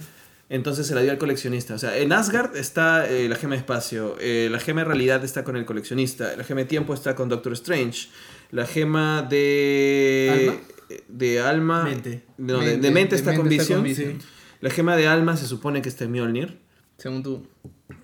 Entonces 0.50 0.86
se 0.86 0.94
la 0.94 1.02
dio 1.02 1.10
al 1.10 1.18
coleccionista. 1.18 1.74
O 1.74 1.78
sea, 1.78 1.96
en 1.98 2.10
Asgard 2.12 2.56
está 2.56 3.06
eh, 3.08 3.28
la 3.28 3.36
gema 3.36 3.54
de 3.54 3.58
espacio, 3.58 4.16
eh, 4.18 4.48
la 4.50 4.58
gema 4.58 4.80
de 4.80 4.86
realidad 4.86 5.22
está 5.24 5.44
con 5.44 5.56
el 5.56 5.66
coleccionista, 5.66 6.34
la 6.36 6.44
gema 6.44 6.60
de 6.60 6.66
tiempo 6.66 6.94
está 6.94 7.14
con 7.14 7.28
Doctor 7.28 7.52
Strange, 7.52 8.08
la 8.50 8.64
gema 8.66 9.22
de 9.22 10.48
¿Alma? 10.48 10.60
de 11.08 11.40
alma, 11.40 11.84
Mente. 11.84 12.24
no, 12.38 12.60
de- 12.60 12.78
de, 12.78 12.90
Mente, 12.90 13.10
de 13.14 13.16
está 13.16 13.32
mente 13.32 13.36
con 13.42 13.52
está 13.52 13.62
Vision. 13.62 13.78
con 13.80 13.84
Vision. 13.84 14.18
La 14.60 14.70
gema 14.70 14.96
de 14.96 15.06
alma 15.06 15.36
se 15.36 15.46
supone 15.46 15.82
que 15.82 15.90
está 15.90 16.04
en 16.04 16.12
Mjolnir. 16.12 16.58
Según 16.96 17.22
tú. 17.22 17.46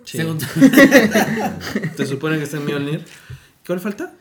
Sí. 0.04 0.18
Según- 0.18 0.38
Se 1.96 2.06
supone 2.06 2.36
que 2.38 2.44
está 2.44 2.58
en 2.58 2.66
Mjolnir. 2.66 3.04
¿Cuál 3.66 3.80
falta? 3.80 4.12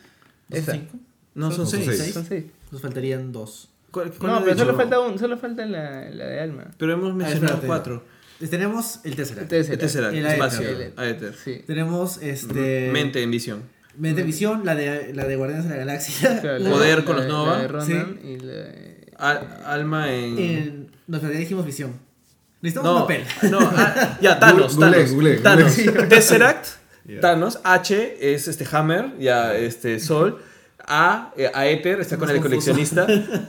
Esa. 0.50 0.72
cinco? 0.74 0.98
No, 1.36 1.52
son, 1.52 1.68
Son 1.68 1.84
seis. 1.84 1.98
seis. 2.00 2.14
Son 2.14 2.26
seis. 2.26 2.46
Nos 2.72 2.82
faltarían 2.82 3.32
dos. 3.32 3.70
¿Cuál- 3.92 4.12
cuál 4.14 4.32
No, 4.32 4.44
pero 4.44 4.58
solo 4.58 4.76
falta 4.76 5.00
un, 5.00 5.20
solo 5.20 5.38
falta 5.38 5.66
la, 5.66 6.10
la 6.10 6.26
de 6.26 6.40
alma. 6.40 6.72
Pero 6.78 6.94
hemos 6.94 7.14
mencionado 7.14 7.56
espérate. 7.56 7.68
cuatro. 7.68 8.04
Tenemos 8.50 9.00
el 9.04 9.16
Tesseract. 9.16 9.52
El 9.54 9.78
Tesseract, 9.78 10.14
El 10.16 10.26
espacio, 10.26 10.68
Aether. 10.98 11.34
Sí. 11.44 11.64
Tenemos 11.66 12.18
este. 12.22 12.90
Mente 12.92 13.22
en 13.24 13.32
visión. 13.32 13.64
Mente 13.96 14.24
Visión, 14.24 14.66
la 14.66 14.74
de, 14.74 15.14
la 15.14 15.26
de 15.26 15.36
Guardianes 15.36 15.66
de 15.66 15.72
la 15.72 15.78
Galaxia. 15.78 16.40
Claro, 16.42 16.64
Poder 16.66 17.00
la 17.00 17.06
con 17.06 17.16
los 17.18 17.28
Nova. 17.28 17.54
La 17.58 17.62
de 17.62 17.68
Ronan 17.68 18.20
y 18.24 18.38
la 18.40 18.52
de- 18.54 19.12
Al- 19.20 19.62
alma 19.66 20.12
en... 20.12 20.38
En, 20.40 20.92
no, 21.06 21.20
pero 21.20 21.32
ya 21.32 21.40
dijimos 21.40 21.64
Visión. 21.66 21.94
Necesitamos 22.62 22.92
No, 22.92 23.02
papel. 23.02 23.24
no, 23.52 23.60
ah, 23.62 24.18
ya, 24.20 24.40
Thanos, 24.40 24.76
Google, 24.76 24.92
Thanos, 24.96 25.12
Google, 25.12 25.36
Thanos. 25.38 25.78
Google. 25.78 26.08
Tesseract. 26.08 26.66
Thanos, 27.22 27.60
H 27.64 28.18
es 28.34 28.48
este 28.48 28.66
Hammer, 28.72 29.12
ya 29.20 29.54
este 29.56 30.00
Sol, 30.00 30.42
A, 30.88 31.32
eh, 31.38 31.52
Aether, 31.54 32.00
está 32.00 32.18
con 32.18 32.30
el 32.32 32.38
confuso. 32.42 32.72
coleccionista, 32.72 33.06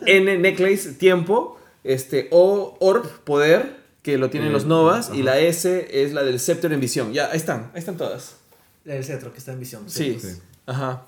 N, 0.07 0.39
Necklace, 0.39 0.93
Tiempo, 0.93 1.59
este, 1.85 2.29
O, 2.33 2.77
Orb, 2.81 3.09
Poder, 3.25 3.77
que 4.05 4.17
lo 4.19 4.31
tienen 4.31 4.51
Eh, 4.51 4.53
los 4.53 4.67
Novas, 4.67 5.11
y 5.13 5.25
la 5.25 5.39
S 5.41 5.89
es 5.91 6.13
la 6.13 6.23
del 6.23 6.39
Scepter 6.39 6.73
en 6.73 6.79
visión, 6.79 7.13
ya, 7.13 7.31
ahí 7.33 7.37
están, 7.39 7.73
ahí 7.75 7.81
están 7.81 7.97
todas. 7.97 8.37
La 8.85 8.95
del 8.95 9.03
cetro, 9.05 9.33
que 9.33 9.39
está 9.39 9.53
en 9.53 9.59
Visión. 9.61 9.83
Sí, 9.89 10.19
Sí. 10.21 10.29
ajá. 10.67 11.05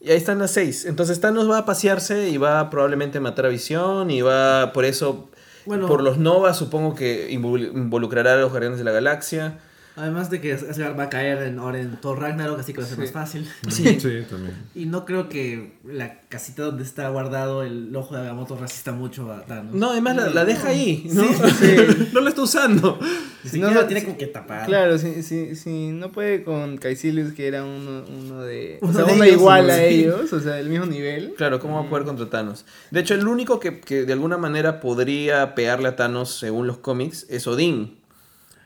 Y 0.00 0.10
ahí 0.10 0.16
están 0.16 0.38
las 0.40 0.50
seis. 0.50 0.84
Entonces 0.84 1.20
Thanos 1.20 1.48
va 1.48 1.58
a 1.58 1.64
pasearse 1.64 2.28
y 2.28 2.38
va 2.38 2.58
a 2.58 2.70
probablemente 2.70 3.20
matar 3.20 3.46
a 3.46 3.48
Visión 3.50 4.10
y 4.10 4.20
va 4.20 4.72
por 4.72 4.84
eso, 4.84 5.30
Bueno. 5.64 5.86
por 5.86 6.02
los 6.02 6.18
Novas 6.18 6.56
supongo 6.56 6.94
que 6.96 7.30
invol- 7.30 7.70
involucrará 7.72 8.32
a 8.34 8.36
los 8.38 8.50
Guardianes 8.50 8.78
de 8.78 8.84
la 8.84 8.90
Galaxia. 8.92 9.60
Además 9.96 10.30
de 10.30 10.40
que 10.40 10.52
Asgard 10.54 10.98
va 10.98 11.04
a 11.04 11.08
caer 11.10 11.42
en, 11.42 11.58
ahora 11.58 11.80
en 11.80 11.96
Thor 12.00 12.18
Ragnarok, 12.20 12.60
así 12.60 12.72
que 12.72 12.80
va 12.80 12.86
a 12.86 12.88
ser 12.88 12.96
Sí. 12.96 13.02
más 13.02 13.10
fácil. 13.12 13.48
Sí, 13.70 13.84
también. 14.28 14.54
Y 14.74 14.86
no 14.86 15.04
creo 15.04 15.28
que 15.28 15.72
la 15.84 16.20
casita 16.28 16.62
donde 16.64 16.84
está 16.84 17.08
guardado 17.08 17.62
el 17.62 17.94
ojo 17.94 18.14
de 18.14 18.20
Agamotto 18.22 18.56
resista 18.56 18.92
mucho 18.92 19.30
a 19.32 19.42
Thanos. 19.42 19.74
No, 19.74 19.90
además 19.90 20.16
la, 20.16 20.30
la 20.30 20.44
deja 20.44 20.68
ahí, 20.68 21.08
¿no? 21.12 21.22
Sí. 21.24 21.76
no 22.12 22.20
la 22.20 22.28
está 22.30 22.42
usando. 22.42 22.98
Si 23.44 23.58
no, 23.58 23.70
la 23.70 23.86
tiene 23.86 24.04
como 24.04 24.16
que 24.18 24.26
tapar. 24.26 24.66
Claro, 24.66 24.98
si, 24.98 25.22
si, 25.22 25.56
si 25.56 25.88
no 25.92 26.12
puede 26.12 26.44
con 26.44 26.76
Caecilius, 26.76 27.32
que 27.32 27.46
era 27.48 27.64
uno, 27.64 28.04
uno 28.06 28.42
de. 28.42 28.78
Uno 28.82 28.90
o 28.90 28.94
sea, 28.94 29.04
de 29.04 29.12
uno 29.14 29.24
ellos, 29.24 29.36
igual 29.38 29.66
¿no? 29.66 29.72
a 29.72 29.76
Sí. 29.76 29.82
ellos, 29.84 30.32
o 30.32 30.40
sea, 30.40 30.52
del 30.54 30.68
mismo 30.68 30.86
nivel. 30.86 31.34
Claro, 31.36 31.58
¿cómo 31.58 31.76
va 31.80 31.86
a 31.86 31.88
poder 31.90 32.04
contra 32.04 32.28
Thanos? 32.28 32.64
De 32.90 33.00
hecho, 33.00 33.14
el 33.14 33.26
único 33.26 33.58
que, 33.60 33.80
que 33.80 34.04
de 34.04 34.12
alguna 34.12 34.36
manera 34.36 34.80
podría 34.80 35.54
pegarle 35.54 35.88
a 35.88 35.96
Thanos 35.96 36.38
según 36.38 36.66
los 36.66 36.78
cómics 36.78 37.26
es 37.30 37.46
Odín. 37.46 37.98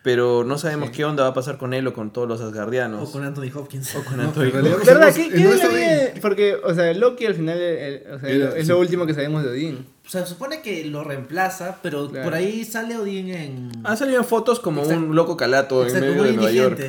Pero 0.05 0.45
no 0.45 0.59
sabemos 0.59 0.91
Sí. 0.91 0.97
qué 0.97 1.05
onda 1.07 1.23
va 1.23 1.31
a 1.31 1.35
pasar 1.35 1.57
con 1.57 1.73
él 1.73 1.87
o 1.87 1.95
con 1.95 2.13
todos 2.13 2.29
los 2.29 2.39
Asgardianos. 2.43 3.09
O 3.09 3.11
con 3.11 3.25
Anthony 3.25 3.51
Hopkins. 3.55 3.97
O 3.97 4.05
con 4.05 4.19
No, 4.19 4.25
Anthony 4.25 4.43
en 4.43 4.57
no 4.59 4.63
¿Verdad? 4.77 4.85
sabemos- 4.85 5.15
¿Qué, 5.15 5.23
eh, 5.25 5.31
qué 5.33 5.45
la 5.57 5.69
vida 5.69 6.21
Porque, 6.21 6.57
o 6.63 6.75
sea, 6.75 6.93
Loki 6.93 7.25
al 7.25 7.35
final 7.35 7.59
el- 7.59 8.03
o 8.13 8.19
sea, 8.21 8.29
Era- 8.29 8.49
es 8.57 8.63
sí. 8.65 8.69
lo 8.69 8.79
último 8.79 9.07
que 9.07 9.15
sabemos 9.15 9.43
de 9.43 9.49
Odín. 9.49 9.87
O 10.07 10.09
sea, 10.11 10.21
se 10.23 10.29
supone 10.35 10.61
que 10.61 10.85
lo 10.85 11.03
reemplaza, 11.05 11.79
pero 11.83 12.11
Claro. 12.11 12.25
por 12.25 12.35
ahí 12.35 12.65
sale 12.67 12.99
Odín 12.99 13.31
en. 13.31 13.73
Han 13.83 13.97
salido 13.97 14.23
fotos 14.25 14.61
como 14.61 14.83
Exacto. 14.83 15.03
un 15.05 15.17
loco 15.17 15.37
calato 15.39 15.87
en 15.87 15.95
medio 16.01 16.23
de 16.23 16.33
Nueva 16.35 16.51
York. 16.53 16.81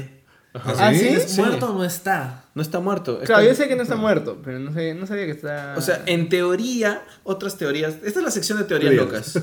¿Ah, 0.53 0.91
sí? 0.93 1.07
¿Es 1.07 1.31
Sí. 1.31 1.41
muerto 1.41 1.71
o 1.71 1.73
no 1.73 1.83
está? 1.85 2.44
No 2.55 2.61
está 2.61 2.79
muerto. 2.79 3.19
Claro, 3.19 3.41
está- 3.43 3.51
yo 3.51 3.53
sé 3.55 3.67
que 3.67 3.75
no 3.75 3.83
está 3.83 3.95
muerto, 3.97 4.39
pero 4.43 4.57
no, 4.59 4.73
sé, 4.73 4.95
no 4.95 5.05
sabía 5.05 5.25
que 5.25 5.31
está. 5.31 5.75
O 5.77 5.81
sea, 5.81 6.01
en 6.05 6.29
teoría, 6.29 7.03
otras 7.23 7.57
teorías. 7.57 7.95
Esta 8.03 8.19
es 8.19 8.23
la 8.25 8.31
sección 8.31 8.57
de 8.57 8.63
teorías 8.63 8.93
locas. 8.93 9.35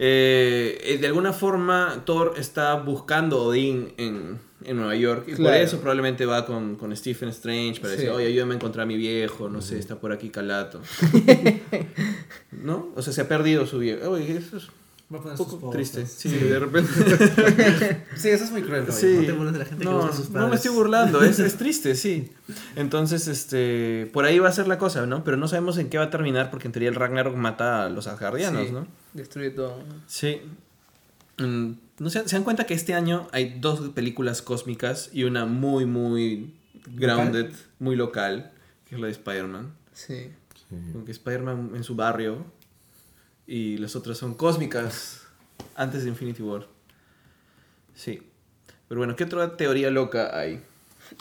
Eh, 0.00 0.78
eh, 0.82 0.98
de 1.00 1.06
alguna 1.06 1.32
forma, 1.32 2.02
Thor 2.04 2.34
está 2.36 2.74
buscando 2.74 3.38
a 3.38 3.42
Odín 3.44 3.94
en, 3.96 4.38
en 4.64 4.76
Nueva 4.76 4.96
York. 4.96 5.24
Y 5.28 5.36
por 5.36 5.54
eso 5.54 5.78
probablemente 5.78 6.26
va 6.26 6.44
con, 6.46 6.74
con 6.74 6.94
Stephen 6.96 7.28
Strange 7.28 7.80
para 7.80 7.92
Sí. 7.94 8.00
decir, 8.00 8.10
oye, 8.10 8.26
ayúdame 8.26 8.54
a 8.54 8.56
encontrar 8.56 8.82
a 8.82 8.86
mi 8.86 8.96
viejo. 8.96 9.48
No 9.48 9.62
sé, 9.62 9.78
está 9.78 9.94
por 10.00 10.10
aquí 10.12 10.28
calato. 10.30 10.80
¿No? 12.50 12.88
O 12.96 13.02
sea, 13.02 13.12
se 13.12 13.20
ha 13.20 13.28
perdido 13.28 13.66
su 13.66 13.78
viejo. 13.78 14.10
Oye, 14.10 14.36
eso 14.36 14.56
es 14.56 14.68
Va 15.12 15.18
a 15.18 15.22
poner 15.22 15.38
poco 15.38 15.58
sus 15.58 15.70
triste. 15.70 16.06
Sí, 16.06 16.28
de 16.28 16.58
repente. 16.58 16.90
Sí, 18.16 18.28
eso 18.28 18.44
es 18.44 18.50
muy 18.50 18.62
cruel. 18.62 18.84
Sí. 18.92 19.14
No 19.20 19.26
te 19.26 19.32
burles 19.32 19.52
de 19.54 19.58
la 19.60 19.64
gente 19.64 19.84
que 19.84 19.90
No, 19.90 20.12
sus 20.12 20.28
no 20.30 20.48
me 20.48 20.56
estoy 20.56 20.70
burlando, 20.70 21.22
es, 21.22 21.38
es 21.38 21.56
triste, 21.58 21.94
sí. 21.94 22.30
Entonces, 22.76 23.26
este, 23.26 24.10
por 24.12 24.26
ahí 24.26 24.38
va 24.38 24.50
a 24.50 24.52
ser 24.52 24.68
la 24.68 24.76
cosa, 24.76 25.06
¿no? 25.06 25.24
Pero 25.24 25.38
no 25.38 25.48
sabemos 25.48 25.78
en 25.78 25.88
qué 25.88 25.96
va 25.96 26.04
a 26.04 26.10
terminar 26.10 26.50
porque 26.50 26.68
en 26.68 26.72
teoría 26.72 26.90
el 26.90 26.94
Ragnarok 26.94 27.34
mata 27.36 27.86
a 27.86 27.88
los 27.88 28.06
Asgardianos, 28.06 28.66
Sí, 28.66 28.72
¿no? 28.72 28.86
Destruye 29.14 29.50
todo. 29.50 29.82
Sí. 30.06 30.42
Mm, 31.38 31.70
¿No 32.00 32.10
se, 32.10 32.28
se 32.28 32.36
dan 32.36 32.44
cuenta 32.44 32.64
que 32.66 32.74
este 32.74 32.92
año 32.92 33.28
hay 33.32 33.58
dos 33.60 33.80
películas 33.90 34.42
cósmicas 34.42 35.08
y 35.14 35.24
una 35.24 35.46
muy, 35.46 35.86
muy 35.86 36.52
grounded, 36.96 37.50
muy 37.78 37.96
local, 37.96 38.52
que 38.86 38.96
es 38.96 39.00
la 39.00 39.06
de 39.06 39.12
Spider-Man? 39.12 39.72
Sí. 39.94 40.30
Como 40.92 41.06
que 41.06 41.12
Spider-Man 41.12 41.72
en 41.74 41.82
su 41.82 41.94
barrio 41.96 42.44
y 43.48 43.78
las 43.78 43.96
otras 43.96 44.16
son 44.18 44.34
cósmicas 44.34 45.22
antes 45.74 46.04
de 46.04 46.10
Infinity 46.10 46.42
War. 46.42 46.66
Sí. 47.94 48.22
Pero 48.88 49.00
bueno, 49.00 49.16
¿qué 49.16 49.24
otra 49.24 49.56
teoría 49.56 49.90
loca 49.90 50.38
hay? 50.38 50.60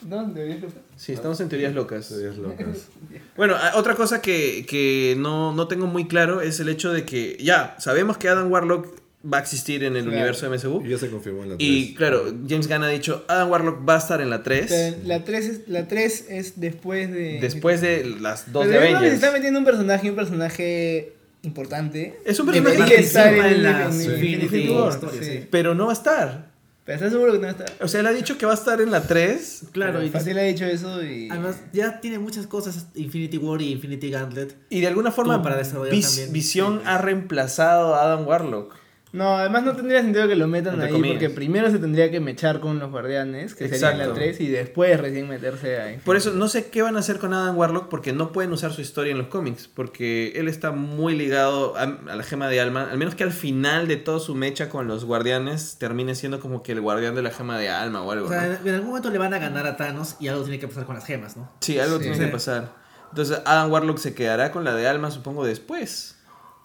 ¿Dónde? 0.03 0.59
Sí, 0.97 1.13
estamos 1.13 1.39
en 1.39 1.47
teorías 1.49 1.73
locas. 1.73 2.09
Teorías 2.09 2.37
locas. 2.37 2.67
Bueno, 3.37 3.55
otra 3.75 3.93
cosa 3.95 4.21
que, 4.21 4.65
que 4.67 5.15
no, 5.17 5.53
no 5.53 5.67
tengo 5.67 5.85
muy 5.87 6.07
claro 6.07 6.41
es 6.41 6.59
el 6.59 6.69
hecho 6.69 6.91
de 6.91 7.05
que 7.05 7.37
ya 7.39 7.75
sabemos 7.79 8.17
que 8.17 8.27
Adam 8.27 8.51
Warlock 8.51 8.87
va 9.31 9.37
a 9.37 9.41
existir 9.41 9.83
en 9.83 9.95
el 9.95 10.03
Claro. 10.03 10.17
universo 10.17 10.49
de 10.49 10.55
Y 10.55 10.59
MCU. 10.59 10.83
ya 10.87 10.97
se 10.97 11.09
confirmó 11.11 11.43
en 11.43 11.49
la 11.49 11.55
Y 11.59 11.85
3. 11.93 11.97
claro, 11.97 12.23
James 12.49 12.67
Gunn 12.67 12.83
ha 12.83 12.87
dicho, 12.89 13.23
Adam 13.27 13.51
Warlock 13.51 13.87
va 13.87 13.95
a 13.95 13.97
estar 13.99 14.19
en 14.21 14.29
la 14.31 14.41
3 14.43 15.03
La 15.05 15.23
3 15.23 15.45
es, 15.45 15.67
la 15.67 15.87
3 15.87 16.25
es 16.29 16.59
después 16.59 17.11
de. 17.11 17.39
después 17.39 17.79
de 17.81 18.05
las 18.19 18.51
dos 18.51 18.65
Pero 18.65 18.79
de 18.81 18.85
que 18.87 18.89
se 18.91 18.95
Avengers. 18.97 19.13
está 19.15 19.31
metiendo 19.31 19.59
un 19.59 19.65
personaje, 19.65 20.09
un 20.09 20.15
personaje 20.15 21.13
importante. 21.47 22.19
Es 22.25 22.39
un 22.39 22.45
personaje 22.47 22.85
que 22.85 23.01
estar 23.01 23.33
en, 23.33 23.63
las 23.63 23.95
Infinity 24.05 24.69
War. 24.69 24.93
sí. 24.93 25.17
sí. 25.21 25.47
Pero 25.49 25.73
no 25.73 25.85
va 25.85 25.91
a 25.91 25.93
estar. 25.93 26.57
Pero 26.85 26.95
¿estás 26.95 27.11
seguro 27.11 27.33
que 27.33 27.39
no 27.39 27.49
está? 27.49 27.65
O 27.81 27.87
sea, 27.89 27.99
él 27.99 28.07
ha 28.07 28.13
dicho 28.13 28.37
que 28.37 28.45
va 28.45 28.53
a 28.53 28.55
estar 28.55 28.79
en 28.79 28.91
la 28.91 29.01
3. 29.01 29.63
Claro, 29.73 30.01
y 30.01 30.09
Fácil 30.09 30.37
ha 30.37 30.43
dicho 30.43 30.63
eso 30.63 31.03
y. 31.03 31.29
además 31.29 31.57
ya 31.73 31.99
tiene 31.99 32.17
muchas 32.17 32.47
cosas 32.47 32.87
Infinity 32.95 33.37
War 33.37 33.61
y 33.61 33.71
Infinity 33.73 34.09
Gauntlet. 34.09 34.55
Y 34.69 34.79
de 34.79 34.87
alguna 34.87 35.11
forma, 35.11 35.41
para 35.41 35.57
desarrollar 35.57 35.93
Vis- 35.93 36.07
también. 36.11 36.31
Visión 36.33 36.81
ha 36.85 36.97
reemplazado 36.97 37.95
a 37.95 38.03
Adam 38.03 38.25
Warlock. 38.25 38.73
No, 39.17 39.35
además 39.37 39.63
no 39.63 39.75
tendría 39.75 40.01
sentido 40.01 40.27
que 40.27 40.35
lo 40.35 40.47
metan 40.47 40.73
Entre 40.75 40.87
ahí 40.87 40.93
comillas. 40.93 41.15
porque 41.15 41.29
primero 41.33 41.69
se 41.71 41.79
tendría 41.79 42.11
que 42.11 42.19
mechar 42.19 42.59
con 42.59 42.79
los 42.79 42.91
guardianes, 42.91 43.55
que 43.55 43.67
sería 43.67 43.91
en 43.91 43.97
la 43.97 44.03
Exacto. 44.05 44.13
3, 44.21 44.39
y 44.41 44.47
después 44.49 44.99
recién 44.99 45.27
meterse 45.27 45.81
ahí. 45.81 45.97
Por 46.05 46.15
eso 46.15 46.31
no 46.33 46.47
sé 46.47 46.67
qué 46.69 46.81
van 46.83 46.95
a 46.95 46.99
hacer 46.99 47.17
con 47.17 47.33
Adam 47.33 47.57
Warlock 47.57 47.89
porque 47.89 48.13
no 48.13 48.31
pueden 48.31 48.51
usar 48.53 48.71
su 48.73 48.81
historia 48.81 49.11
en 49.11 49.17
los 49.17 49.27
cómics. 49.27 49.67
Porque 49.73 50.33
él 50.35 50.47
está 50.47 50.71
muy 50.71 51.15
ligado 51.15 51.75
a, 51.77 51.81
a 51.83 52.15
la 52.15 52.23
gema 52.23 52.47
de 52.47 52.61
alma. 52.61 52.87
Al 52.91 52.97
menos 52.97 53.15
que 53.15 53.23
al 53.23 53.31
final 53.31 53.87
de 53.87 53.97
toda 53.97 54.19
su 54.19 54.35
mecha 54.35 54.69
con 54.69 54.87
los 54.87 55.03
guardianes 55.05 55.77
termine 55.79 56.13
siendo 56.15 56.39
como 56.39 56.61
que 56.63 56.73
el 56.73 56.81
guardián 56.81 57.15
de 57.15 57.23
la 57.23 57.31
gema 57.31 57.57
de 57.57 57.69
alma 57.69 58.03
o 58.03 58.11
algo. 58.11 58.27
O 58.27 58.29
sea, 58.29 58.41
¿no? 58.47 58.53
en, 58.55 58.67
en 58.67 58.73
algún 58.75 58.89
momento 58.89 59.09
le 59.09 59.17
van 59.17 59.33
a 59.33 59.39
ganar 59.39 59.65
a 59.65 59.77
Thanos 59.77 60.15
y 60.19 60.27
algo 60.27 60.43
tiene 60.43 60.59
que 60.59 60.67
pasar 60.67 60.85
con 60.85 60.95
las 60.95 61.05
gemas, 61.05 61.35
¿no? 61.37 61.51
Sí, 61.61 61.79
algo 61.79 61.97
Sí. 61.97 62.03
tiene 62.03 62.19
que 62.19 62.27
pasar. 62.27 62.71
Entonces 63.09 63.41
Adam 63.45 63.71
Warlock 63.71 63.97
se 63.99 64.13
quedará 64.13 64.51
con 64.51 64.63
la 64.65 64.75
de 64.75 64.87
alma, 64.87 65.09
supongo, 65.11 65.45
después. 65.45 66.16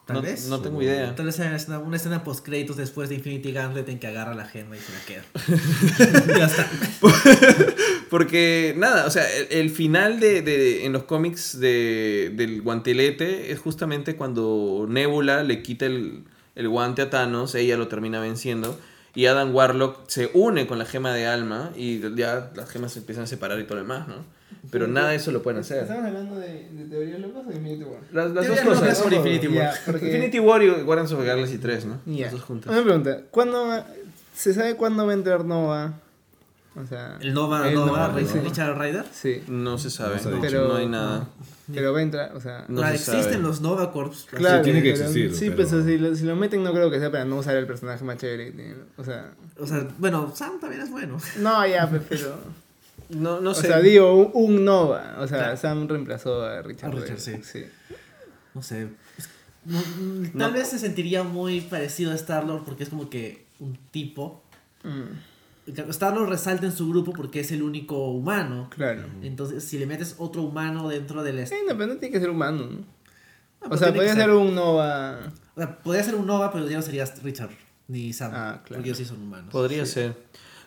Tal 0.06 0.16
no, 0.16 0.22
vez. 0.22 0.48
No 0.48 0.60
tengo 0.60 0.82
idea. 0.82 1.14
Tal 1.14 1.26
vez 1.26 1.36
sea 1.36 1.46
una 1.46 1.56
escena, 1.56 1.78
una 1.78 1.96
escena 1.96 2.24
post 2.24 2.44
créditos 2.44 2.76
después 2.76 3.08
de 3.08 3.14
Infinity 3.14 3.52
Gauntlet 3.52 3.88
en 3.88 3.98
que 4.00 4.08
agarra 4.08 4.34
la 4.34 4.46
gema 4.46 4.76
y 4.76 4.80
se 4.80 4.92
la 4.92 5.00
queda. 5.06 6.36
ya 6.38 6.46
está. 6.46 6.68
Porque, 8.10 8.74
nada, 8.76 9.06
o 9.06 9.10
sea, 9.10 9.24
el, 9.36 9.46
el 9.50 9.70
final 9.70 10.20
de, 10.20 10.42
de- 10.42 10.84
en 10.84 10.92
los 10.92 11.04
cómics 11.04 11.58
de, 11.58 12.32
del 12.34 12.62
guantelete 12.62 13.52
es 13.52 13.58
justamente 13.60 14.16
cuando 14.16 14.86
Nebula 14.88 15.42
le 15.44 15.62
quita 15.62 15.86
el, 15.86 16.24
el 16.54 16.68
guante 16.68 17.02
a 17.02 17.10
Thanos, 17.10 17.54
ella 17.54 17.76
lo 17.76 17.88
termina 17.88 18.20
venciendo, 18.20 18.78
y 19.14 19.26
Adam 19.26 19.54
Warlock 19.54 20.08
se 20.08 20.30
une 20.34 20.66
con 20.66 20.78
la 20.78 20.84
gema 20.84 21.14
de 21.14 21.26
alma, 21.26 21.70
y 21.76 22.00
ya 22.16 22.50
las 22.54 22.68
gemas 22.70 22.92
se 22.92 22.98
empiezan 23.00 23.24
a 23.24 23.26
separar 23.26 23.58
y 23.60 23.64
todo 23.64 23.76
lo 23.76 23.82
demás, 23.82 24.08
¿no? 24.08 24.24
Pero 24.70 24.86
nada 24.86 25.10
de 25.10 25.16
eso 25.16 25.32
lo 25.32 25.42
pueden 25.42 25.60
hacer. 25.60 25.82
¿Estamos 25.82 26.04
hablando 26.06 26.36
de, 26.36 26.68
de 26.70 26.84
teorías 26.84 27.18
locas 27.20 27.42
o 27.46 27.50
de 27.50 27.56
Infinity 27.56 27.84
War? 27.84 28.00
Las, 28.12 28.30
las 28.32 28.46
dos 28.48 28.60
cosas. 28.60 28.96
sobre 28.98 29.16
Infinity 29.16 29.48
War. 29.48 29.56
Ya, 29.74 29.74
porque- 29.86 30.06
Infinity 30.06 30.38
War 30.40 30.62
y 30.62 30.68
Guardians 30.82 31.12
of 31.12 31.20
the 31.20 31.26
Galaxy 31.26 31.58
3, 31.58 31.84
¿no? 31.86 32.00
Ya. 32.06 32.24
Las 32.26 32.32
dos 32.32 32.42
juntas. 32.42 32.72
Una 32.72 32.82
pregunta, 32.82 33.20
¿cuándo 33.30 33.66
va- 33.66 33.86
¿se 34.34 34.54
sabe 34.54 34.76
cuándo 34.76 35.04
va 35.04 35.12
a 35.12 35.14
entrar 35.14 35.44
Nova? 35.44 35.94
O 36.74 36.86
sea, 36.86 37.18
El 37.20 37.34
Nova, 37.34 37.68
el 37.68 37.74
Nova, 37.74 38.08
Nova, 38.08 38.20
sí. 38.20 38.38
Richard 38.38 38.78
Ryder. 38.78 39.04
Sí, 39.12 39.42
No 39.46 39.76
se 39.76 39.90
sabe, 39.90 40.16
No 40.24 40.42
ha 40.42 40.50
no, 40.50 40.74
hay 40.76 40.86
nada. 40.88 41.28
pero 41.70 41.92
va 41.92 41.98
a 41.98 42.02
entrar, 42.02 42.34
o 42.34 42.40
sea... 42.40 42.64
No 42.68 42.80
Ah, 42.82 42.88
se 42.90 42.94
existen 42.94 43.22
sabe. 43.24 43.38
los 43.40 43.60
Nova 43.60 43.92
Corps. 43.92 44.26
Claro, 44.30 44.62
tiene 44.62 44.82
que 44.82 44.92
pero- 44.92 45.04
existir, 45.04 45.34
Sí, 45.34 45.50
pero- 45.54 45.68
pues 45.68 45.84
si 45.84 45.98
lo, 45.98 46.14
si 46.14 46.24
lo 46.24 46.34
meten 46.34 46.62
no 46.62 46.72
creo 46.72 46.90
que 46.90 46.98
sea 46.98 47.10
para 47.10 47.26
no 47.26 47.36
usar 47.36 47.56
el 47.56 47.66
personaje 47.66 48.02
más 48.04 48.16
chévere. 48.16 48.54
O 48.96 49.04
sea, 49.04 49.32
O 49.58 49.66
sea, 49.66 49.86
bueno, 49.98 50.32
Sam 50.34 50.58
también 50.60 50.80
es 50.80 50.90
bueno. 50.90 51.18
no, 51.40 51.66
ya, 51.66 51.90
pues, 51.90 52.02
pero... 52.08 52.36
No, 53.12 53.40
no 53.40 53.50
o 53.50 53.54
sé. 53.54 53.66
sea, 53.68 53.80
digo, 53.80 54.14
un, 54.14 54.30
un 54.56 54.64
Nova. 54.64 55.16
O 55.18 55.26
sea, 55.28 55.38
Claro. 55.38 55.56
Sam 55.56 55.88
reemplazó 55.88 56.42
a 56.44 56.62
Richard. 56.62 56.90
A 56.90 56.94
Richard, 57.00 57.18
Ryder, 57.18 57.44
sí. 57.44 57.64
No 58.54 58.62
sé. 58.62 58.88
No- 59.64 59.80
tal 59.80 60.30
No. 60.34 60.52
vez 60.52 60.68
se 60.68 60.78
sentiría 60.78 61.22
muy 61.22 61.60
parecido 61.60 62.10
a 62.12 62.14
Star-Lord 62.14 62.64
porque 62.64 62.82
es 62.84 62.88
como 62.88 63.08
que 63.10 63.46
un 63.60 63.78
tipo. 63.90 64.42
Mm, 64.82 65.70
Star-Lord 65.90 66.28
resalta 66.28 66.66
en 66.66 66.72
su 66.72 66.88
grupo 66.88 67.12
porque 67.12 67.40
es 67.40 67.52
el 67.52 67.62
único 67.62 68.08
humano. 68.10 68.68
claro. 68.74 69.04
Entonces, 69.22 69.62
si 69.62 69.78
le 69.78 69.86
metes 69.86 70.16
otro 70.18 70.42
humano 70.42 70.88
dentro 70.88 71.22
del... 71.22 71.46
Sí, 71.46 71.54
no, 71.68 71.76
pero 71.76 71.94
no 71.94 71.98
tiene 72.00 72.12
que 72.12 72.18
ser 72.20 72.30
humano, 72.30 72.66
¿no? 72.66 72.84
Ah, 73.60 73.68
O 73.70 73.76
sea, 73.76 73.92
podría 73.94 74.14
ser 74.14 74.30
un 74.30 74.54
Nova... 74.56 75.20
O 75.54 75.60
sea, 75.60 75.78
podría 75.78 76.02
ser 76.02 76.16
un 76.16 76.26
Nova, 76.26 76.50
pero 76.50 76.68
ya 76.68 76.76
no 76.76 76.82
sería 76.82 77.04
Richard 77.22 77.50
ni 77.86 78.12
Sam. 78.12 78.32
Ah, 78.34 78.60
claro. 78.64 78.78
Porque 78.80 78.88
ellos 78.88 78.98
sí 78.98 79.04
son 79.04 79.22
humanos. 79.22 79.50
Podría 79.52 79.86
ser. 79.86 80.16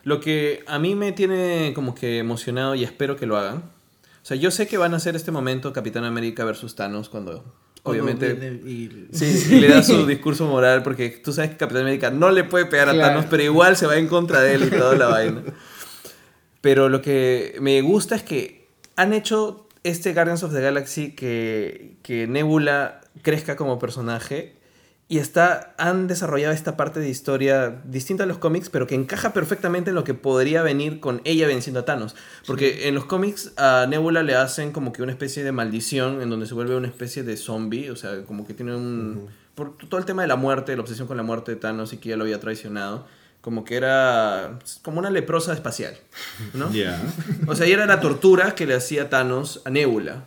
Lo 0.06 0.20
que 0.20 0.62
a 0.68 0.78
mí 0.78 0.94
me 0.94 1.10
tiene 1.10 1.72
como 1.74 1.92
que 1.96 2.18
emocionado 2.18 2.76
y 2.76 2.84
espero 2.84 3.16
que 3.16 3.26
lo 3.26 3.36
hagan. 3.36 3.56
O 3.56 4.24
sea, 4.28 4.36
yo 4.36 4.52
sé 4.52 4.68
que 4.68 4.78
van 4.78 4.94
a 4.94 4.98
hacer 4.98 5.16
este 5.16 5.32
momento 5.32 5.72
Capitán 5.72 6.04
América 6.04 6.44
versus 6.44 6.76
Thanos 6.76 7.08
cuando 7.08 7.42
Cuando 7.82 8.04
obviamente 8.04 8.60
y- 8.64 9.08
sí, 9.10 9.32
sí, 9.36 9.58
le 9.60 9.68
da 9.68 9.82
su 9.82 10.06
discurso 10.14 10.46
moral 10.46 10.84
porque 10.84 11.08
tú 11.10 11.32
sabes 11.32 11.50
que 11.50 11.56
Capitán 11.56 11.82
América 11.82 12.10
no 12.12 12.30
le 12.30 12.44
puede 12.44 12.66
pegar 12.66 12.88
a 12.88 12.92
Claro. 12.92 13.08
Thanos, 13.14 13.26
pero 13.28 13.42
igual 13.42 13.76
se 13.76 13.86
va 13.86 13.96
en 13.96 14.06
contra 14.06 14.40
de 14.42 14.54
él 14.54 14.64
y 14.64 14.70
toda 14.70 14.94
la 14.94 15.08
vaina. 15.08 15.42
Pero 16.60 16.88
lo 16.88 17.02
que 17.02 17.56
me 17.60 17.80
gusta 17.82 18.14
es 18.14 18.22
que 18.22 18.68
han 18.94 19.12
hecho 19.12 19.66
este 19.82 20.12
Guardians 20.14 20.42
of 20.44 20.52
the 20.52 20.60
Galaxy 20.60 21.12
que, 21.16 21.96
que 22.02 22.26
Nebula 22.28 23.00
crezca 23.22 23.56
como 23.56 23.78
personaje 23.80 24.54
y 25.08 25.18
está, 25.18 25.72
han 25.78 26.08
desarrollado 26.08 26.52
esta 26.52 26.76
parte 26.76 26.98
de 26.98 27.08
historia 27.08 27.80
distinta 27.84 28.24
a 28.24 28.26
los 28.26 28.38
cómics, 28.38 28.70
pero 28.70 28.88
que 28.88 28.96
encaja 28.96 29.32
perfectamente 29.32 29.90
en 29.90 29.94
lo 29.94 30.02
que 30.02 30.14
podría 30.14 30.62
venir 30.62 30.98
con 30.98 31.20
ella 31.24 31.46
venciendo 31.46 31.78
a 31.78 31.84
Thanos. 31.84 32.16
Porque 32.44 32.88
en 32.88 32.96
los 32.96 33.04
cómics 33.04 33.52
a 33.56 33.86
Nebula 33.88 34.24
le 34.24 34.34
hacen 34.34 34.72
como 34.72 34.92
que 34.92 35.02
una 35.02 35.12
especie 35.12 35.44
de 35.44 35.52
maldición 35.52 36.22
en 36.22 36.30
donde 36.30 36.46
se 36.46 36.54
vuelve 36.54 36.74
una 36.74 36.88
especie 36.88 37.22
de 37.22 37.36
zombie, 37.36 37.88
o 37.90 37.96
sea, 37.96 38.24
como 38.24 38.46
que 38.46 38.54
tiene 38.54 38.74
un... 38.74 39.28
Por 39.54 39.78
todo 39.78 39.98
el 39.98 40.04
tema 40.04 40.22
de 40.22 40.28
la 40.28 40.36
muerte, 40.36 40.74
la 40.74 40.82
obsesión 40.82 41.06
con 41.06 41.16
la 41.16 41.22
muerte 41.22 41.52
de 41.52 41.56
Thanos 41.56 41.92
y 41.92 41.98
que 41.98 42.08
ya 42.10 42.16
lo 42.16 42.24
había 42.24 42.40
traicionado, 42.40 43.06
como 43.40 43.64
que 43.64 43.76
era 43.76 44.58
como 44.82 44.98
una 44.98 45.08
leprosa 45.08 45.52
espacial, 45.52 45.96
¿no? 46.52 46.70
Ya. 46.72 47.00
O 47.46 47.54
sea, 47.54 47.68
y 47.68 47.72
era 47.72 47.86
la 47.86 48.00
tortura 48.00 48.56
que 48.56 48.66
le 48.66 48.74
hacía 48.74 49.08
Thanos 49.08 49.62
a 49.64 49.70
Nebula. 49.70 50.24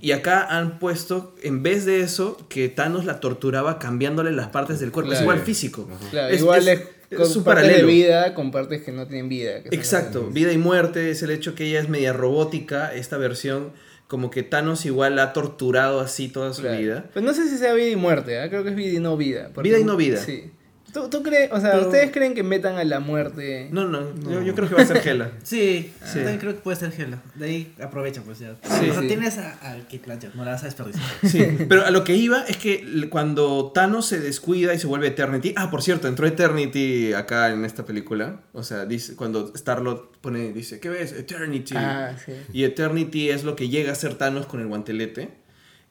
Y 0.00 0.12
acá 0.12 0.46
han 0.46 0.78
puesto, 0.78 1.34
en 1.42 1.62
vez 1.62 1.84
de 1.84 2.00
eso, 2.00 2.36
que 2.48 2.68
Thanos 2.68 3.04
la 3.06 3.18
torturaba 3.20 3.78
cambiándole 3.78 4.30
las 4.32 4.48
partes 4.48 4.78
del 4.78 4.92
cuerpo. 4.92 5.12
Es 5.12 5.22
igual 5.22 5.40
físico. 5.40 5.88
Claro, 6.10 6.32
Es- 6.34 6.40
igual 6.42 6.68
es- 6.68 6.80
es, 6.80 6.80
es 7.10 7.18
con 7.18 7.54
un 7.56 7.62
de 7.62 7.82
vida 7.84 8.34
con 8.34 8.50
partes 8.50 8.82
que 8.82 8.92
no 8.92 9.06
tienen 9.06 9.28
vida. 9.28 9.56
Exacto, 9.70 10.26
vida 10.28 10.52
y 10.52 10.58
muerte 10.58 11.10
es 11.10 11.22
el 11.22 11.30
hecho 11.30 11.54
que 11.54 11.64
ella 11.66 11.80
es 11.80 11.88
media 11.88 12.12
robótica, 12.12 12.94
esta 12.94 13.16
versión, 13.16 13.72
como 14.06 14.30
que 14.30 14.42
Thanos 14.42 14.84
igual 14.84 15.16
la 15.16 15.24
ha 15.24 15.32
torturado 15.32 16.00
así 16.00 16.28
toda 16.28 16.52
su 16.52 16.62
Claro. 16.62 16.78
vida. 16.78 17.04
Pues 17.12 17.24
no 17.24 17.32
sé 17.32 17.48
si 17.48 17.56
sea 17.56 17.72
vida 17.72 17.88
y 17.88 17.96
muerte, 17.96 18.38
¿ah? 18.38 18.48
creo 18.50 18.62
que 18.64 18.70
es 18.70 18.76
vida 18.76 18.92
y 18.98 19.00
no 19.00 19.16
vida. 19.16 19.50
Vida 19.62 19.78
y 19.78 19.84
no 19.84 19.96
vida. 19.96 20.18
Sí. 20.18 20.50
¿Tú, 20.94 21.10
tú 21.10 21.22
crees, 21.22 21.50
o 21.52 21.60
sea, 21.60 21.72
Pero- 21.72 21.86
¿ustedes 21.88 22.10
creen 22.12 22.34
que 22.34 22.42
metan 22.42 22.76
a 22.76 22.84
la 22.84 23.00
muerte? 23.00 23.68
No, 23.72 23.86
no, 23.88 24.14
Yo, 24.30 24.40
yo 24.42 24.54
creo 24.54 24.68
que 24.68 24.74
va 24.76 24.82
a 24.82 24.86
ser 24.86 25.06
Hela. 25.06 25.32
Sí, 25.42 25.92
Sí. 26.04 26.14
también 26.20 26.38
creo 26.38 26.54
que 26.54 26.60
puede 26.60 26.76
ser 26.78 26.92
Hela. 26.98 27.20
De 27.34 27.44
ahí 27.46 27.74
aprovecha, 27.82 28.22
pues 28.24 28.38
ya. 28.38 28.54
Sí, 28.62 28.88
o 28.88 28.92
sea, 28.92 29.00
sí. 29.02 29.08
tienes 29.08 29.36
a, 29.38 29.52
a 29.54 29.76
Kate 29.80 30.00
Blanchett, 30.06 30.34
no 30.34 30.44
la 30.44 30.52
vas 30.52 30.62
a 30.62 30.66
desperdiciar. 30.66 31.04
Sí, 31.24 31.66
pero 31.68 31.84
a 31.84 31.90
lo 31.90 32.04
que 32.04 32.14
iba 32.14 32.44
es 32.44 32.56
que 32.56 33.08
cuando 33.10 33.72
Thanos 33.74 34.06
se 34.06 34.20
descuida 34.20 34.72
y 34.72 34.78
se 34.78 34.86
vuelve 34.86 35.08
Eternity. 35.08 35.52
Ah, 35.56 35.70
por 35.70 35.82
cierto, 35.82 36.06
entró 36.08 36.26
Eternity 36.26 37.12
acá 37.12 37.50
en 37.50 37.64
esta 37.64 37.84
película. 37.84 38.40
O 38.52 38.62
sea, 38.62 38.86
dice, 38.86 39.16
cuando 39.16 39.52
Starlord 39.56 40.00
pone, 40.20 40.52
dice, 40.52 40.78
¿qué 40.80 40.88
ves? 40.90 41.12
Eternity. 41.12 41.74
Ah, 41.76 42.16
sí. 42.24 42.32
Y 42.52 42.64
Eternity 42.64 43.30
es 43.30 43.42
lo 43.44 43.56
que 43.56 43.68
llega 43.68 43.90
a 43.90 43.94
ser 43.96 44.14
Thanos 44.14 44.46
con 44.46 44.60
el 44.60 44.68
guantelete. 44.68 45.30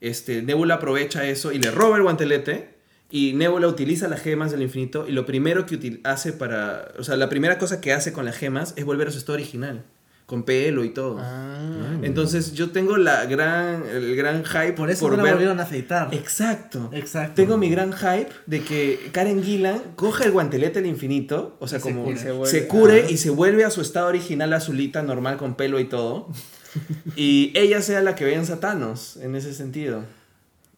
Este, 0.02 0.42
Nebula 0.42 0.76
aprovecha 0.76 1.26
eso 1.26 1.52
y 1.52 1.60
le 1.60 1.72
roba 1.72 1.98
el 1.98 2.04
guantelete. 2.04 2.73
Y 3.15 3.34
Nebula 3.34 3.68
utiliza 3.68 4.07
las 4.07 4.22
gemas 4.22 4.49
del 4.52 4.64
infinito. 4.64 5.06
Y 5.07 5.11
lo 5.11 5.23
primero 5.27 5.68
que 5.68 6.02
hace 6.03 6.34
para. 6.34 6.88
O 6.98 7.03
sea, 7.03 7.15
la 7.15 7.30
primera 7.30 7.60
cosa 7.60 7.80
que 7.80 7.94
hace 7.94 8.11
con 8.11 8.26
las 8.26 8.35
gemas 8.35 8.73
es 8.76 8.85
volver 8.85 9.07
a 9.07 9.11
su 9.11 9.19
estado 9.19 9.35
original. 9.35 9.84
Con 10.26 10.41
pelo 10.44 10.84
y 10.84 10.90
todo. 10.90 11.18
Ah. 11.19 11.99
Entonces 12.02 12.53
yo 12.53 12.72
tengo 12.72 12.98
la 12.98 13.26
gran, 13.26 13.84
el 13.88 14.15
gran 14.15 14.44
hype 14.44 14.72
Por 14.73 14.90
eso 14.90 15.07
no 15.11 15.18
la 15.18 15.23
ver. 15.23 15.34
volvieron 15.34 15.60
a 15.60 15.64
afeitar. 15.64 16.11
Exacto. 16.11 16.90
Exacto. 16.91 17.35
Tengo 17.35 17.57
mi 17.57 17.69
gran 17.69 17.94
hype 17.94 18.30
de 18.48 18.61
que 18.64 19.10
Karen 19.11 19.44
Gillan 19.44 19.80
coja 19.95 20.23
el 20.23 20.31
guantelete 20.31 20.81
del 20.81 20.90
infinito, 20.90 21.56
o 21.60 21.68
sea, 21.68 21.77
Y 21.77 21.81
se 21.81 21.90
como 21.91 22.06
cure. 22.06 22.18
se, 22.18 22.23
Se 22.23 22.31
vuelve- 22.34 22.68
cure 22.68 23.06
y 23.11 23.18
se 23.18 23.30
vuelve 23.30 23.64
a 23.65 23.69
su 23.69 23.81
estado 23.81 24.07
original 24.07 24.52
azulita, 24.53 25.03
normal, 25.03 25.38
con 25.38 25.53
pelo 25.56 25.80
y 25.80 25.85
todo. 25.85 26.30
y 27.15 27.52
ella 27.53 27.81
sea 27.84 28.02
la 28.02 28.15
que 28.15 28.26
venza 28.26 28.56
a 28.56 28.60
Thanos, 28.60 29.18
en 29.18 29.35
ese 29.35 29.53
sentido. 29.53 30.03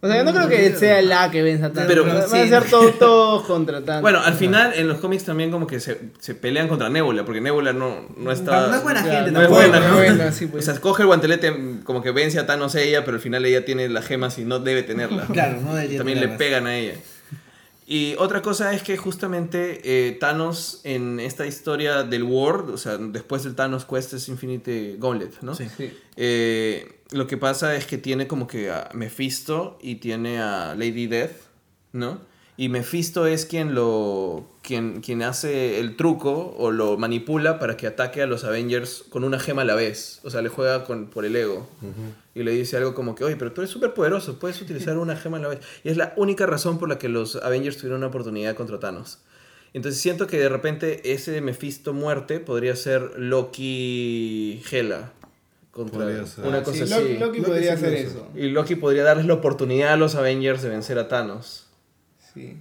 O 0.01 0.07
sea, 0.07 0.17
yo 0.17 0.23
no 0.23 0.33
creo 0.33 0.47
que 0.47 0.75
sea 0.75 1.01
la 1.01 1.31
que 1.31 1.41
venza 1.41 1.71
tanto. 1.73 1.87
Pero- 1.87 2.03
Pero 2.03 2.15
van 2.15 2.29
sí. 2.29 2.37
a 2.37 2.47
ser 2.61 2.69
todos, 2.69 2.99
todos 2.99 3.43
contra 3.45 3.83
tanto. 3.83 4.01
Bueno, 4.01 4.19
al 4.21 4.35
final 4.35 4.73
en 4.75 4.87
los 4.87 4.99
cómics 4.99 5.23
también 5.23 5.49
como 5.49 5.65
que 5.65 5.79
se, 5.79 5.99
se 6.19 6.35
pelean 6.35 6.67
contra 6.67 6.89
Nebula, 6.89 7.25
porque 7.25 7.41
Nebula 7.41 7.73
no, 7.73 8.05
no 8.15 8.31
está... 8.31 8.67
No 8.67 8.75
es 8.75 8.83
buena 8.83 9.01
Claro, 9.01 9.15
gente 9.17 9.31
no 9.31 9.41
es 9.41 9.49
buena, 9.49 9.79
¿no? 9.79 9.95
buena, 9.95 10.31
sí, 10.31 10.45
O 10.45 10.49
pues. 10.49 10.65
sea, 10.65 10.75
coge 10.79 11.01
el 11.03 11.07
guantelete, 11.07 11.79
como 11.83 12.03
que 12.03 12.11
vence 12.11 12.37
a 12.37 12.45
Thanos 12.45 12.75
ella, 12.75 13.03
pero 13.03 13.15
al 13.17 13.21
final 13.21 13.45
ella 13.45 13.65
tiene 13.65 13.89
las 13.89 14.05
gemas 14.05 14.37
y 14.37 14.45
no 14.45 14.59
debe 14.59 14.83
tenerlas. 14.83 15.27
Claro, 15.33 15.59
no 15.61 15.73
debería 15.73 15.97
También 15.97 16.19
le 16.19 16.27
pegan 16.27 16.67
a 16.67 16.77
ella. 16.77 16.93
Y 17.87 18.15
otra 18.17 18.41
cosa 18.41 18.73
es 18.73 18.81
que 18.81 18.97
justamente 18.97 19.79
eh, 19.83 20.17
Thanos 20.19 20.81
en 20.83 21.19
esta 21.19 21.45
historia 21.45 22.01
del 22.03 22.23
World, 22.23 22.71
o 22.71 22.77
sea, 22.77 22.97
después 22.97 23.43
del 23.43 23.53
Thanos 23.55 23.85
Quest 23.85 24.13
es 24.13 24.27
Infinite 24.27 24.97
Gauntlet, 24.99 25.39
¿no? 25.41 25.53
Sí. 25.53 25.67
Sí. 25.77 25.91
Eh, 26.15 26.94
lo 27.11 27.27
que 27.27 27.37
pasa 27.37 27.75
es 27.75 27.85
que 27.85 27.97
tiene 27.97 28.27
como 28.27 28.47
que 28.47 28.71
a 28.71 28.89
Mephisto 28.93 29.77
y 29.81 29.95
tiene 29.95 30.39
a 30.39 30.75
Lady 30.75 31.07
Death, 31.07 31.35
¿no? 31.93 32.19
Y 32.57 32.69
Mephisto 32.69 33.27
es 33.27 33.45
quien 33.45 33.75
lo 33.75 34.47
quien, 34.61 35.01
quien 35.01 35.21
hace 35.23 35.79
el 35.79 35.97
truco 35.97 36.55
o 36.57 36.71
lo 36.71 36.97
manipula 36.97 37.59
para 37.59 37.75
que 37.75 37.85
ataque 37.85 38.21
a 38.21 38.27
los 38.27 38.45
Avengers 38.45 39.03
con 39.09 39.25
una 39.25 39.39
gema 39.39 39.63
a 39.63 39.65
la 39.65 39.75
vez. 39.75 40.21
O 40.23 40.29
sea, 40.29 40.41
le 40.41 40.47
juega 40.47 40.85
con, 40.85 41.07
por 41.07 41.25
el 41.25 41.35
ego. 41.35 41.67
Y 42.33 42.43
le 42.43 42.51
dice 42.51 42.77
algo 42.77 42.95
como 42.95 43.13
que, 43.13 43.25
oye, 43.25 43.35
pero 43.35 43.51
tú 43.51 43.61
eres 43.61 43.71
súper 43.71 43.93
poderoso, 43.93 44.39
puedes 44.39 44.61
utilizar 44.61 44.97
una 44.97 45.17
gema 45.17 45.37
a 45.37 45.41
la 45.41 45.47
vez. 45.49 45.59
Y 45.83 45.89
es 45.89 45.97
la 45.97 46.13
única 46.15 46.45
razón 46.45 46.79
por 46.79 46.87
la 46.87 46.97
que 46.97 47.09
los 47.09 47.35
Avengers 47.35 47.77
tuvieron 47.77 47.97
una 47.97 48.07
oportunidad 48.07 48.55
contra 48.55 48.79
Thanos. 48.79 49.19
Entonces 49.73 50.01
siento 50.01 50.25
que 50.25 50.39
de 50.39 50.47
repente 50.47 51.11
ese 51.11 51.41
Mephisto 51.41 51.91
muerte 51.93 52.39
podría 52.39 52.77
ser 52.77 53.11
Loki 53.17 54.63
Hela. 54.71 55.11
Contra 55.75 55.99
Podría 56.05 56.25
ser. 56.25 56.45
una 56.45 56.59
Ah, 56.59 56.63
cosa 56.63 56.77
sí, 56.77 56.83
así. 56.83 56.93
Loki, 56.93 57.13
Loki 57.19 57.19
Loki 57.39 57.41
podría 57.41 57.73
hacer 57.73 57.93
eso. 57.95 58.29
Y 58.33 58.47
Loki 58.47 58.75
podría 58.75 59.03
darles 59.03 59.25
la 59.25 59.33
oportunidad 59.33 59.91
a 59.91 59.97
los 59.97 60.15
Avengers 60.15 60.61
de 60.61 60.69
vencer 60.69 60.97
a 60.97 61.09
Thanos. 61.09 61.67
Sí. 62.33 62.57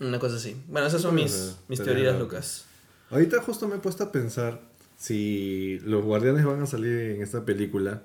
Una 0.00 0.18
cosa 0.18 0.36
así. 0.36 0.54
Bueno, 0.68 0.86
esas 0.86 1.00
son 1.00 1.14
mis, 1.14 1.56
mis 1.68 1.82
teorías. 1.82 2.18
Lucas. 2.18 2.66
Ahorita 3.10 3.40
justo 3.40 3.66
me 3.68 3.76
he 3.76 3.78
puesto 3.78 4.04
a 4.04 4.12
pensar 4.12 4.60
si 4.98 5.78
los 5.84 6.04
guardianes 6.04 6.44
van 6.44 6.60
a 6.60 6.66
salir 6.66 6.92
en 7.12 7.22
esta 7.22 7.42
película, 7.46 8.02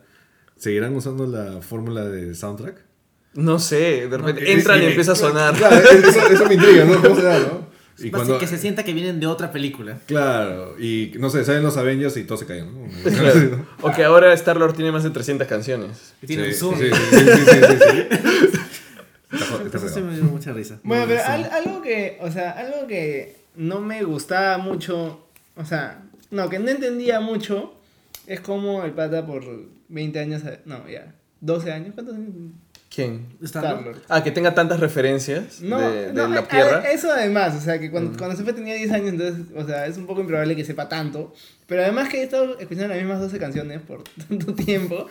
¿seguirán 0.57 0.95
usando 0.95 1.27
la 1.27 1.61
fórmula 1.61 2.06
de 2.07 2.34
soundtrack? 2.34 2.85
No 3.34 3.60
sé, 3.60 4.07
de 4.07 4.18
repente 4.18 4.49
entran 4.49 4.80
sí, 4.80 4.85
y 4.85 4.88
empieza 4.90 5.11
a 5.11 5.15
sonar. 5.15 5.56
Claro, 5.57 5.76
eso, 5.76 6.27
eso 6.30 6.45
me 6.45 6.53
intriga, 6.53 6.85
¿no? 6.85 7.02
¿Cómo 7.02 7.15
será, 7.18 7.38
no? 7.40 7.68
Y 7.99 8.09
ser 8.09 8.37
que 8.39 8.47
se 8.47 8.57
sienta 8.57 8.83
que 8.83 8.93
vienen 8.93 9.19
de 9.19 9.27
otra 9.27 9.51
película. 9.51 9.99
Claro, 10.07 10.75
y 10.79 11.11
no 11.19 11.29
sé, 11.29 11.43
salen 11.45 11.63
los 11.63 11.77
Avengers 11.77 12.17
y 12.17 12.23
todos 12.23 12.39
se 12.41 12.45
caen, 12.47 12.65
¿no? 12.73 12.87
Claro. 13.11 13.65
O 13.81 13.91
que 13.91 14.03
ahora 14.03 14.33
Star-Lord 14.33 14.73
tiene 14.73 14.91
más 14.91 15.03
de 15.03 15.11
300 15.11 15.47
canciones. 15.47 16.13
Tiene 16.25 16.51
Sí, 16.53 16.65
un 16.65 16.75
zoom. 16.75 16.79
Sí, 16.79 16.89
sí, 16.91 17.17
sí. 17.17 18.57
Está 19.33 19.63
está 19.77 19.77
Eso 19.87 20.01
me 20.01 20.13
dio 20.15 20.23
mucha 20.25 20.53
risa. 20.53 20.79
Bueno, 20.83 21.05
pero 21.07 21.19
Sí. 21.19 21.25
al- 21.27 21.51
algo 21.51 21.81
que, 21.81 22.17
o 22.21 22.31
sea, 22.31 22.51
algo 22.51 22.85
que 22.87 23.35
no 23.55 23.79
me 23.81 24.03
gustaba 24.03 24.57
mucho, 24.59 25.25
o 25.55 25.65
sea, 25.65 26.01
no, 26.29 26.49
que 26.49 26.59
no 26.59 26.69
entendía 26.69 27.19
mucho, 27.19 27.73
es 28.27 28.39
como 28.41 28.83
el 28.83 28.91
pata 28.91 29.25
por 29.25 29.43
20 29.89 30.19
años, 30.19 30.43
no, 30.65 30.87
ya, 30.87 31.13
12 31.41 31.71
años, 31.71 31.93
¿cuántos 31.95 32.15
años? 32.15 32.29
¿Quién? 32.93 33.25
Ah, 34.07 34.23
que 34.23 34.31
tenga 34.31 34.53
tantas 34.53 34.79
referencias 34.79 35.61
No, 35.61 35.79
de, 35.79 36.07
de 36.07 36.13
no, 36.13 36.27
la 36.27 36.47
Tierra. 36.47 36.79
a- 36.81 36.91
eso 36.91 37.11
además, 37.11 37.55
o 37.55 37.61
sea, 37.61 37.79
que 37.79 37.89
cuando, 37.89 38.15
cuando 38.17 38.35
se 38.35 38.43
fue 38.43 38.53
tenía 38.53 38.75
10 38.75 38.91
años, 38.91 39.09
entonces, 39.09 39.45
o 39.55 39.65
sea, 39.65 39.87
es 39.87 39.97
un 39.97 40.05
poco 40.05 40.21
improbable 40.21 40.55
que 40.55 40.63
sepa 40.63 40.87
tanto. 40.89 41.33
Pero 41.65 41.81
además 41.81 42.09
que 42.09 42.19
he 42.19 42.23
estado 42.23 42.59
escuchando 42.59 42.89
las 42.89 42.97
mismas 42.97 43.19
12 43.19 43.39
canciones 43.39 43.81
por 43.81 44.03
tanto 44.27 44.53
tiempo. 44.53 45.07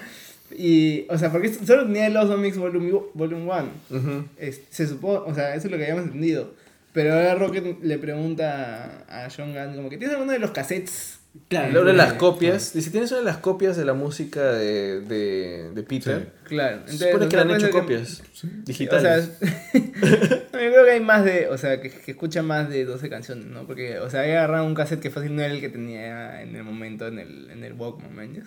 Y, 0.57 1.07
o 1.09 1.17
sea, 1.19 1.33
porque 1.33 1.53
solo 1.53 1.85
tenía 1.87 2.07
el 2.07 2.17
Awesome 2.17 2.37
Mix 2.43 2.57
Volume 2.59 2.93
1. 2.93 3.03
Volume 3.15 3.51
one. 3.51 3.69
Ujú. 3.91 4.25
Es- 4.37 4.61
se 4.71 4.87
supone, 4.87 5.21
o 5.31 5.35
sea, 5.35 5.55
eso 5.55 5.67
es 5.67 5.71
lo 5.73 5.77
que 5.79 5.85
habíamos 5.85 6.05
entendido. 6.05 6.53
Pero 6.93 7.15
ahora 7.15 7.35
Rocket 7.37 7.83
le 7.83 7.99
pregunta 7.99 9.05
a 9.09 9.29
John 9.35 9.55
Gunn, 9.55 9.75
como 9.77 9.89
que 9.89 9.97
¿tienes 9.97 10.15
alguno 10.15 10.33
de 10.33 10.39
los 10.39 10.51
cassettes? 10.51 11.19
Claro. 11.49 11.79
Habla 11.81 11.93
de 11.93 11.97
las 11.97 12.13
eh, 12.15 12.17
copias. 12.19 12.73
Dice, 12.75 12.91
¿tienes 12.91 13.11
una 13.11 13.21
de 13.21 13.27
las 13.27 13.39
copias 13.39 13.77
de 13.77 13.85
la 13.87 13.95
música 13.95 14.53
de, 14.53 15.01
de, 15.01 15.71
de 15.75 15.83
Peter? 15.83 16.33
Claro. 16.45 16.83
Se 16.87 16.99
supone 16.99 17.27
o 17.27 17.29
que 17.29 17.37
le 17.37 17.43
han 17.43 17.51
hecho 17.53 17.67
que- 17.67 17.73
copias 17.73 18.21
O 18.21 18.37
sea, 18.37 18.51
digitales. 18.65 19.31
no, 19.73 20.61
yo 20.61 20.71
creo 20.73 20.85
que 20.85 20.91
hay 20.91 21.01
más 21.01 21.25
de, 21.25 21.49
o 21.49 21.57
sea, 21.59 21.81
que, 21.81 21.91
que 21.91 22.11
escucha 22.11 22.43
más 22.43 22.69
de 22.69 22.85
12 22.85 23.09
canciones, 23.09 23.47
¿no? 23.47 23.67
Porque, 23.67 23.99
o 23.99 24.11
sea, 24.11 24.21
había 24.21 24.39
agarrado 24.39 24.67
un 24.67 24.75
cassette 24.75 25.01
que 25.01 25.11
fácil 25.11 25.35
no 25.35 25.43
era 25.43 25.53
el 25.55 25.61
que 25.61 25.69
tenía 25.69 26.43
en 26.43 26.55
el 26.57 26.65
momento 26.65 27.07
en 27.09 27.19
el, 27.19 27.51
en 27.51 27.65
el 27.65 27.73
Walkman. 27.75 28.43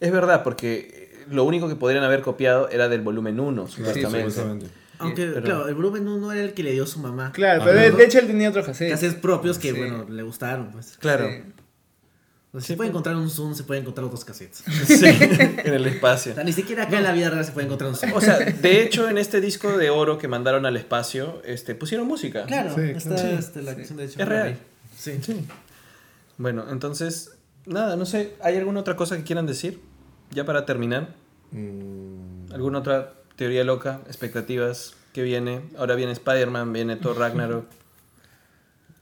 Es 0.00 0.12
verdad, 0.12 0.42
porque 0.42 1.12
lo 1.30 1.44
único 1.44 1.68
que 1.68 1.74
podrían 1.76 2.04
haber 2.04 2.22
copiado 2.22 2.68
era 2.70 2.88
del 2.88 3.00
volumen 3.02 3.38
1, 3.40 3.66
supuestamente. 3.68 4.30
Supuestamente. 4.30 4.66
Aunque, 4.98 5.26
Pero- 5.26 5.42
claro, 5.42 5.68
el 5.68 5.74
volumen 5.74 6.08
1 6.08 6.32
era 6.32 6.42
el 6.42 6.54
que 6.54 6.62
le 6.62 6.72
dio 6.72 6.86
su 6.86 6.98
mamá. 7.00 7.30
Claro, 7.32 7.62
Ajá. 7.62 7.70
pero 7.70 7.82
de, 7.82 7.90
de 7.90 8.04
hecho 8.04 8.18
él 8.18 8.26
tenía 8.28 8.48
otros 8.48 8.64
cassettes. 8.66 8.92
Cassettes 8.94 9.20
propios 9.20 9.58
que, 9.58 9.72
Sí. 9.72 9.76
bueno, 9.78 10.06
le 10.08 10.22
gustaron, 10.22 10.70
pues. 10.70 10.96
Claro. 10.98 11.28
Sí. 11.28 11.42
O 12.56 12.60
sea, 12.60 12.66
Sí, 12.66 12.66
se 12.68 12.76
puede 12.76 12.88
pues. 12.88 12.94
encontrar 12.94 13.16
un 13.16 13.28
Zoom, 13.30 13.54
se 13.54 13.64
puede 13.64 13.80
encontrar 13.80 14.06
otros 14.06 14.24
cassettes. 14.24 14.62
Sí, 14.86 15.04
en 15.04 15.74
el 15.74 15.86
espacio. 15.86 16.32
O 16.32 16.34
sea, 16.36 16.44
ni 16.44 16.52
siquiera 16.52 16.84
acá 16.84 16.96
en 16.98 17.04
la 17.04 17.12
vida 17.12 17.28
real 17.28 17.44
se 17.44 17.52
puede 17.52 17.66
encontrar 17.66 17.90
un 17.90 17.96
Zoom. 17.96 18.12
O 18.14 18.20
sea, 18.20 18.38
de 18.38 18.82
hecho, 18.82 19.08
en 19.08 19.18
este 19.18 19.40
disco 19.42 19.76
de 19.76 19.90
oro 19.90 20.16
que 20.16 20.26
mandaron 20.28 20.64
al 20.64 20.76
espacio, 20.76 21.42
este, 21.44 21.74
pusieron 21.74 22.06
música. 22.06 22.44
claro, 22.46 22.74
Sí, 22.74 22.80
está 22.82 23.14
claro. 23.16 23.28
este, 23.38 23.62
la 23.62 23.74
canción 23.74 23.98
de 23.98 24.04
Es 24.06 24.16
real. 24.16 24.58
Sí. 24.98 25.12
Bueno, 26.38 26.64
entonces, 26.70 27.32
nada, 27.66 27.96
no 27.96 28.06
sé, 28.06 28.34
¿hay 28.42 28.56
alguna 28.56 28.80
otra 28.80 28.96
cosa 28.96 29.16
que 29.16 29.22
quieran 29.24 29.46
decir? 29.46 29.80
Ya 30.30 30.44
para 30.44 30.64
terminar, 30.66 31.14
Mm, 31.52 32.52
¿alguna 32.52 32.80
otra 32.80 33.12
teoría 33.36 33.62
loca, 33.64 34.00
expectativas? 34.08 34.94
¿Qué 35.12 35.22
viene? 35.22 35.60
Ahora 35.78 35.94
viene 35.94 36.10
Spider-Man, 36.12 36.72
viene 36.72 36.96
Thor 36.96 37.16
Ragnarok. 37.18 37.66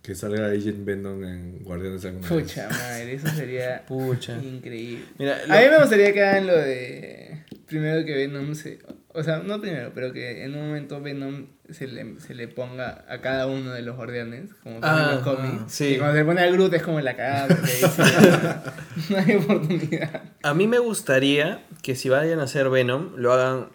Que 0.05 0.15
salga 0.15 0.49
Agent 0.49 0.85
Venom 0.85 1.25
en 1.25 1.65
Guardianes 1.65 2.05
alguna 2.05 2.29
vez. 2.29 2.43
Pucha 2.45 2.69
madre, 2.69 3.15
eso 3.15 3.29
sería 3.29 3.85
Pucha. 3.89 4.37
increíble. 4.41 5.05
Mira, 5.19 5.39
A 5.49 5.59
mí 5.59 5.65
lo- 5.65 5.71
me 5.73 5.79
gustaría 5.81 6.13
que 6.13 6.23
hagan 6.23 6.47
lo 6.47 6.57
de. 6.57 7.43
Primero 7.67 8.05
que 8.05 8.15
Venom 8.15 8.55
se. 8.55 8.79
O 9.17 9.23
sea, 9.23 9.39
no 9.39 9.61
primero, 9.61 9.93
pero 9.95 10.13
que 10.13 10.45
en 10.45 10.55
un 10.57 10.67
momento 10.67 11.01
Venom 11.01 11.47
se 11.71 11.87
le, 11.87 12.21
se 12.21 12.35
le 12.35 12.49
ponga 12.49 13.05
a 13.09 13.21
cada 13.21 13.47
uno 13.47 13.73
de 13.73 13.81
los 13.81 13.97
guardianes, 13.97 14.51
como 14.63 14.81
pasa 14.81 15.03
en 15.05 15.09
Ah, 15.09 15.13
los 15.15 15.23
cómics. 15.23 15.73
sí. 15.73 15.87
Y 15.95 15.99
cuando 15.99 16.17
se 16.19 16.25
pone 16.25 16.41
a 16.43 16.51
Groot 16.51 16.75
es 16.75 16.83
como 16.83 17.01
la 17.01 17.17
cagada, 17.17 17.47
porque 17.49 17.71
ahí 17.71 18.55
no 19.11 19.17
hay 19.19 19.35
oportunidad. 19.37 20.23
A 20.43 20.53
mí 20.53 20.67
me 20.67 20.79
gustaría 20.81 21.63
que 21.83 21.95
si 21.95 22.09
vayan 22.11 22.41
a 22.41 22.43
hacer 22.43 22.69
Venom, 22.69 23.13
lo 23.17 23.33
hagan 23.33 23.69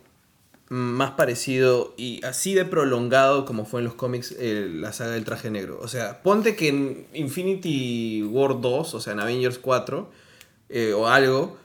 más 0.70 1.12
parecido 1.12 1.96
y 1.98 2.24
así 2.24 2.54
de 2.54 2.64
prolongado 2.64 3.44
como 3.44 3.66
fue 3.66 3.82
en 3.82 3.86
los 3.86 3.96
cómics 3.96 4.36
eh, 4.38 4.70
la 4.72 4.94
saga 4.94 5.12
del 5.12 5.26
traje 5.26 5.50
negro. 5.50 5.80
O 5.82 5.88
sea, 5.88 6.22
ponte 6.22 6.56
que 6.56 6.70
en 6.70 7.08
Infinity 7.14 8.24
War 8.24 8.62
2, 8.62 8.94
o 8.94 9.00
sea, 9.02 9.14
en 9.14 9.20
Avengers 9.20 9.58
4 9.58 10.10
eh, 10.70 10.94
o 10.94 11.08
algo, 11.08 11.58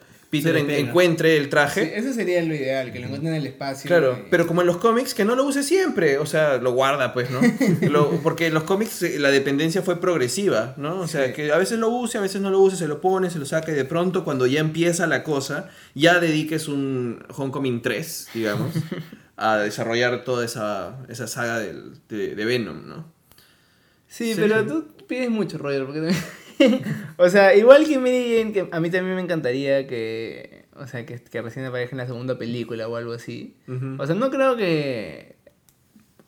Peter 0.43 0.57
en- 0.57 0.71
encuentre 0.71 1.37
el 1.37 1.45
Sí, 1.45 1.51
traje. 1.51 1.99
eso 1.99 2.13
sería 2.13 2.43
lo 2.43 2.55
ideal, 2.55 2.93
que 2.93 2.99
lo 3.01 3.07
encuentren 3.07 3.35
en 3.35 3.41
el 3.41 3.47
espacio. 3.47 3.89
Claro, 3.89 4.19
y- 4.19 4.31
pero 4.31 4.47
como 4.47 4.61
en 4.63 4.67
los 4.67 4.77
cómics, 4.79 5.15
que 5.15 5.25
no 5.25 5.35
lo 5.37 5.45
use 5.45 5.63
siempre, 5.63 6.19
o 6.19 6.27
sea, 6.27 6.57
lo 6.59 6.73
guarda, 6.73 7.13
pues, 7.13 7.31
¿no? 7.31 7.41
Lo- 7.91 8.11
porque 8.23 8.47
en 8.47 8.55
los 8.55 8.65
cómics 8.65 9.03
eh, 9.03 9.19
la 9.19 9.31
dependencia 9.31 9.83
fue 9.83 10.01
progresiva, 10.01 10.75
¿no? 10.77 11.01
O 11.01 11.07
sea, 11.07 11.27
Sí. 11.29 11.33
que 11.33 11.53
a 11.53 11.59
veces 11.59 11.79
lo 11.79 11.89
use, 11.89 12.19
a 12.19 12.21
veces 12.21 12.41
no 12.41 12.51
lo 12.51 12.61
use, 12.61 12.77
se 12.77 12.89
lo 12.89 13.01
pone, 13.01 13.31
se 13.31 13.39
lo 13.39 13.47
saca 13.47 13.73
y 13.73 13.75
de 13.75 13.85
pronto 13.85 14.25
cuando 14.25 14.47
ya 14.47 14.61
empieza 14.61 15.07
la 15.07 15.23
cosa, 15.23 15.69
ya 15.95 16.19
dediques 16.21 16.69
un 16.69 17.25
Homecoming 17.37 17.83
3, 17.83 18.29
digamos, 18.35 18.75
a 19.37 19.57
desarrollar 19.59 20.25
toda 20.25 20.45
esa, 20.45 20.97
esa 21.09 21.27
saga 21.27 21.59
del- 21.59 21.93
de, 22.09 22.35
de 22.35 22.45
Venom, 22.45 22.89
¿no? 22.89 23.13
Sí, 24.09 24.35
Sí. 24.35 24.41
pero 24.41 24.65
tú 24.65 24.87
pides 25.09 25.29
mucho, 25.31 25.59
Roger, 25.59 25.85
porque 25.85 26.01
también- 26.01 26.23
o 27.17 27.29
sea, 27.29 27.55
igual 27.55 27.87
que 27.87 27.99
Mary 27.99 28.37
Jane, 28.39 28.53
que 28.53 28.69
a 28.71 28.81
mí 28.81 28.91
también 28.91 29.17
me 29.17 29.23
encantaría 29.23 29.87
que, 29.87 30.67
o 30.77 30.87
sea, 30.87 31.05
que, 31.07 31.21
que 31.21 31.43
recién 31.43 31.65
aparezca 31.65 31.95
en 31.95 31.99
la 31.99 32.07
segunda 32.07 32.39
película 32.39 32.89
o 32.89 32.97
algo 32.97 33.13
así. 33.13 33.57
O 33.99 34.07
sea, 34.07 34.15
no 34.15 34.31
creo 34.31 34.57
que, 34.57 35.37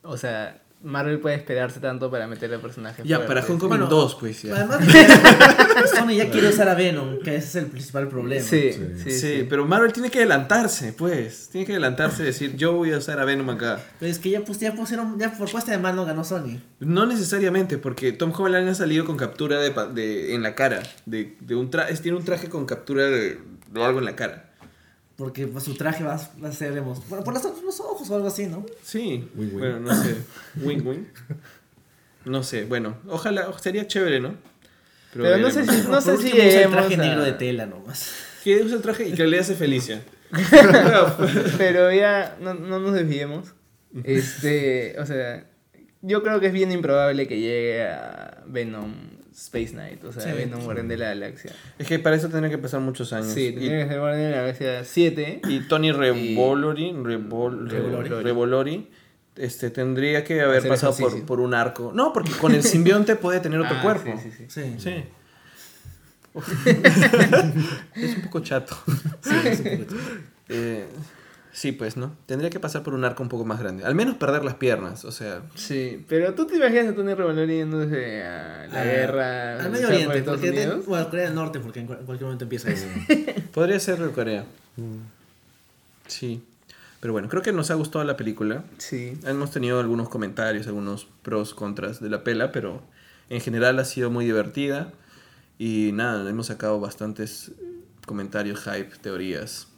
o 0.02 0.16
sea, 0.16 0.62
Marvel 0.86 1.18
puede 1.18 1.34
esperarse 1.36 1.80
tanto 1.80 2.10
para 2.10 2.26
meter 2.26 2.52
al 2.54 2.60
personaje. 2.60 3.02
Ya, 3.04 3.26
para 3.26 3.40
Homecoming 3.40 3.68
Bueno, 3.68 3.86
2, 3.86 4.14
pues, 4.20 4.42
ya. 4.42 4.54
Además, 4.54 4.78
Sony 5.94 6.14
ya 6.16 6.30
quiere 6.30 6.48
usar 6.48 6.68
a 6.68 6.74
Venom, 6.74 7.18
que 7.20 7.36
ese 7.36 7.46
es 7.48 7.54
el 7.56 7.66
principal 7.66 8.08
problema. 8.08 8.42
Sí, 8.42 8.72
Sí. 8.72 8.80
sí, 9.02 9.10
Sí, 9.10 9.18
sí. 9.20 9.46
pero 9.48 9.66
Marvel 9.66 9.92
tiene 9.92 10.10
que 10.10 10.18
adelantarse, 10.18 10.92
pues. 10.92 11.48
Tiene 11.50 11.66
que 11.66 11.72
adelantarse 11.72 12.22
y 12.22 12.26
decir, 12.26 12.56
yo 12.56 12.72
voy 12.72 12.92
a 12.92 12.98
usar 12.98 13.20
a 13.20 13.24
Venom 13.24 13.50
acá. 13.50 13.80
Pero 13.98 14.10
es 14.10 14.18
que 14.18 14.30
ya, 14.30 14.44
pues, 14.44 14.58
ya 14.60 14.74
pusieron, 14.74 15.18
ya 15.18 15.32
por 15.36 15.50
puesta 15.50 15.72
de 15.72 15.78
mano 15.78 16.04
ganó 16.04 16.24
Sony. 16.24 16.60
No 16.80 17.04
necesariamente, 17.06 17.78
porque 17.78 18.12
Tom 18.12 18.32
Holland 18.36 18.68
ha 18.68 18.74
salido 18.74 19.04
con 19.04 19.16
captura 19.16 19.58
de, 19.60 19.70
pa- 19.72 19.86
de- 19.86 20.34
en 20.34 20.42
la 20.42 20.54
cara. 20.54 20.82
De, 21.04 21.36
de 21.40 21.54
un 21.54 21.70
traje, 21.70 21.94
tiene 21.96 22.16
un 22.18 22.24
traje 22.24 22.48
con 22.48 22.64
captura 22.66 23.04
de, 23.04 23.38
de 23.70 23.84
algo 23.84 23.98
en 23.98 24.04
la 24.04 24.16
cara. 24.16 24.45
Porque 25.16 25.46
pues, 25.46 25.64
su 25.64 25.74
traje 25.74 26.04
va, 26.04 26.14
a- 26.14 26.30
va 26.42 26.48
a 26.48 26.52
ser, 26.52 26.70
digamos, 26.72 27.00
por, 27.00 27.24
por 27.24 27.32
los, 27.34 27.42
los 27.62 27.80
ojos 27.80 28.10
o 28.10 28.14
algo 28.16 28.28
así, 28.28 28.46
¿no? 28.46 28.66
Sí. 28.82 29.28
Wing, 29.34 29.48
wing. 29.50 29.58
Bueno, 29.58 29.80
no 29.80 30.02
sé. 30.02 30.16
Wing 30.60 30.86
wing. 30.86 31.04
No 32.26 32.42
sé, 32.42 32.64
bueno, 32.64 32.96
ojalá, 33.08 33.46
sería 33.58 33.86
chévere, 33.86 34.20
¿no? 34.20 34.34
Pero 35.14 35.38
no 35.38 35.50
sé 35.50 35.64
si, 35.64 35.88
no 35.88 36.00
sé 36.00 36.12
por 36.12 36.20
si 36.22 36.28
usa 36.28 36.62
el 36.62 36.70
traje 36.70 36.94
a- 36.94 36.98
negro 36.98 37.22
de 37.24 37.32
tela 37.32 37.64
nomás. 37.66 38.12
Que 38.44 38.62
use 38.62 38.74
el 38.74 38.82
traje 38.82 39.08
y 39.08 39.12
que 39.14 39.26
le 39.26 39.38
hace 39.38 39.54
Felicia. 39.54 40.02
Pero 41.58 41.92
ya, 41.92 42.36
no, 42.40 42.54
no 42.54 42.78
nos 42.78 42.92
desviemos. 42.94 43.52
Este, 44.04 44.96
o 44.98 45.06
sea, 45.06 45.46
yo 46.02 46.22
creo 46.22 46.40
que 46.40 46.48
es 46.48 46.52
bien 46.52 46.70
improbable 46.72 47.26
que 47.26 47.40
llegue 47.40 47.84
a 47.84 48.42
Venom 48.46 48.92
Space 49.36 49.72
Knight, 49.72 50.02
o 50.04 50.12
sea, 50.12 50.22
Sí. 50.22 50.30
Venom 50.32 50.64
Guardián 50.64 50.88
de 50.88 50.96
la 50.96 51.08
Galaxia. 51.08 51.52
Es 51.78 51.86
que 51.86 51.98
para 51.98 52.16
eso 52.16 52.28
tendría 52.28 52.48
que 52.50 52.56
pasar 52.58 52.80
muchos 52.80 53.12
años. 53.12 53.32
Sí, 53.34 53.52
tendría 53.52 53.82
que 53.82 53.88
ser 53.90 53.98
Guardián 54.00 54.22
de 54.22 54.30
la 54.30 54.36
Galaxia 54.38 54.82
7. 54.84 55.42
Y 55.48 55.60
Tony 55.68 55.92
Revolori, 55.92 56.92
Revol- 56.92 57.68
Revolori. 57.68 58.08
Revolori, 58.22 58.90
este, 59.36 59.68
tendría 59.70 60.24
que 60.24 60.40
haber 60.40 60.58
Hacer 60.60 60.70
pasado 60.70 60.96
por, 60.96 61.26
por 61.26 61.40
un 61.40 61.52
arco. 61.52 61.92
No, 61.94 62.12
porque 62.14 62.30
con 62.32 62.54
el 62.54 62.62
simbionte 62.62 63.14
puede 63.16 63.40
tener 63.40 63.60
otro 63.60 63.76
Ah, 63.78 63.82
cuerpo. 63.82 64.18
Sí, 64.22 64.30
sí, 64.30 64.44
sí. 64.48 64.74
Sí. 64.78 64.78
Sí. 64.78 65.04
es 67.94 68.16
un 68.16 68.22
poco 68.22 68.40
chato. 68.40 68.76
Eh, 70.48 70.86
sí, 71.58 71.72
pues, 71.72 71.96
¿no? 71.96 72.14
Tendría 72.26 72.50
que 72.50 72.60
pasar 72.60 72.82
por 72.82 72.92
un 72.92 73.02
arco 73.04 73.22
un 73.22 73.30
poco 73.30 73.46
más 73.46 73.58
grande. 73.58 73.82
Al 73.84 73.94
menos 73.94 74.16
perder 74.16 74.44
las 74.44 74.54
piernas, 74.56 75.06
o 75.06 75.10
sea. 75.12 75.40
Sí, 75.54 76.04
pero 76.06 76.34
tú 76.34 76.46
te 76.46 76.56
imaginas 76.56 76.88
a 76.88 76.94
Tony 76.94 77.14
Revolori 77.14 77.56
yéndose 77.56 78.22
a 78.22 78.66
la 78.70 78.80
Ah, 78.80 78.84
guerra. 78.84 79.62
Al 79.64 79.70
Medio 79.70 79.88
Oriente, 79.88 80.22
porque 80.22 80.50
de- 80.50 80.74
bueno, 80.86 81.08
Corea 81.08 81.24
del 81.24 81.34
Norte, 81.34 81.58
porque 81.60 81.80
en, 81.80 81.86
cu- 81.86 81.94
en 81.94 82.04
cualquier 82.04 82.26
momento 82.26 82.44
empieza 82.44 82.70
eso. 82.70 82.86
Podría 83.54 83.80
ser 83.80 83.98
de 83.98 84.10
Corea. 84.12 84.44
Sí. 86.06 86.42
Pero 87.00 87.12
bueno, 87.12 87.28
creo 87.28 87.42
que 87.42 87.52
nos 87.52 87.70
ha 87.70 87.74
gustado 87.74 88.04
la 88.04 88.16
película. 88.16 88.64
Sí. 88.78 89.18
Hemos 89.24 89.50
tenido 89.50 89.80
algunos 89.80 90.08
comentarios, 90.08 90.66
algunos 90.66 91.06
pros, 91.22 91.54
contras 91.54 92.00
de 92.00 92.08
la 92.10 92.24
pela, 92.24 92.52
pero 92.52 92.82
en 93.30 93.40
general 93.40 93.78
ha 93.78 93.84
sido 93.84 94.10
muy 94.10 94.24
divertida. 94.24 94.92
Y 95.58 95.90
nada, 95.94 96.28
hemos 96.28 96.46
sacado 96.48 96.80
bastantes 96.80 97.52
comentarios, 98.06 98.60
hype, 98.64 98.90
teorías. 99.00 99.68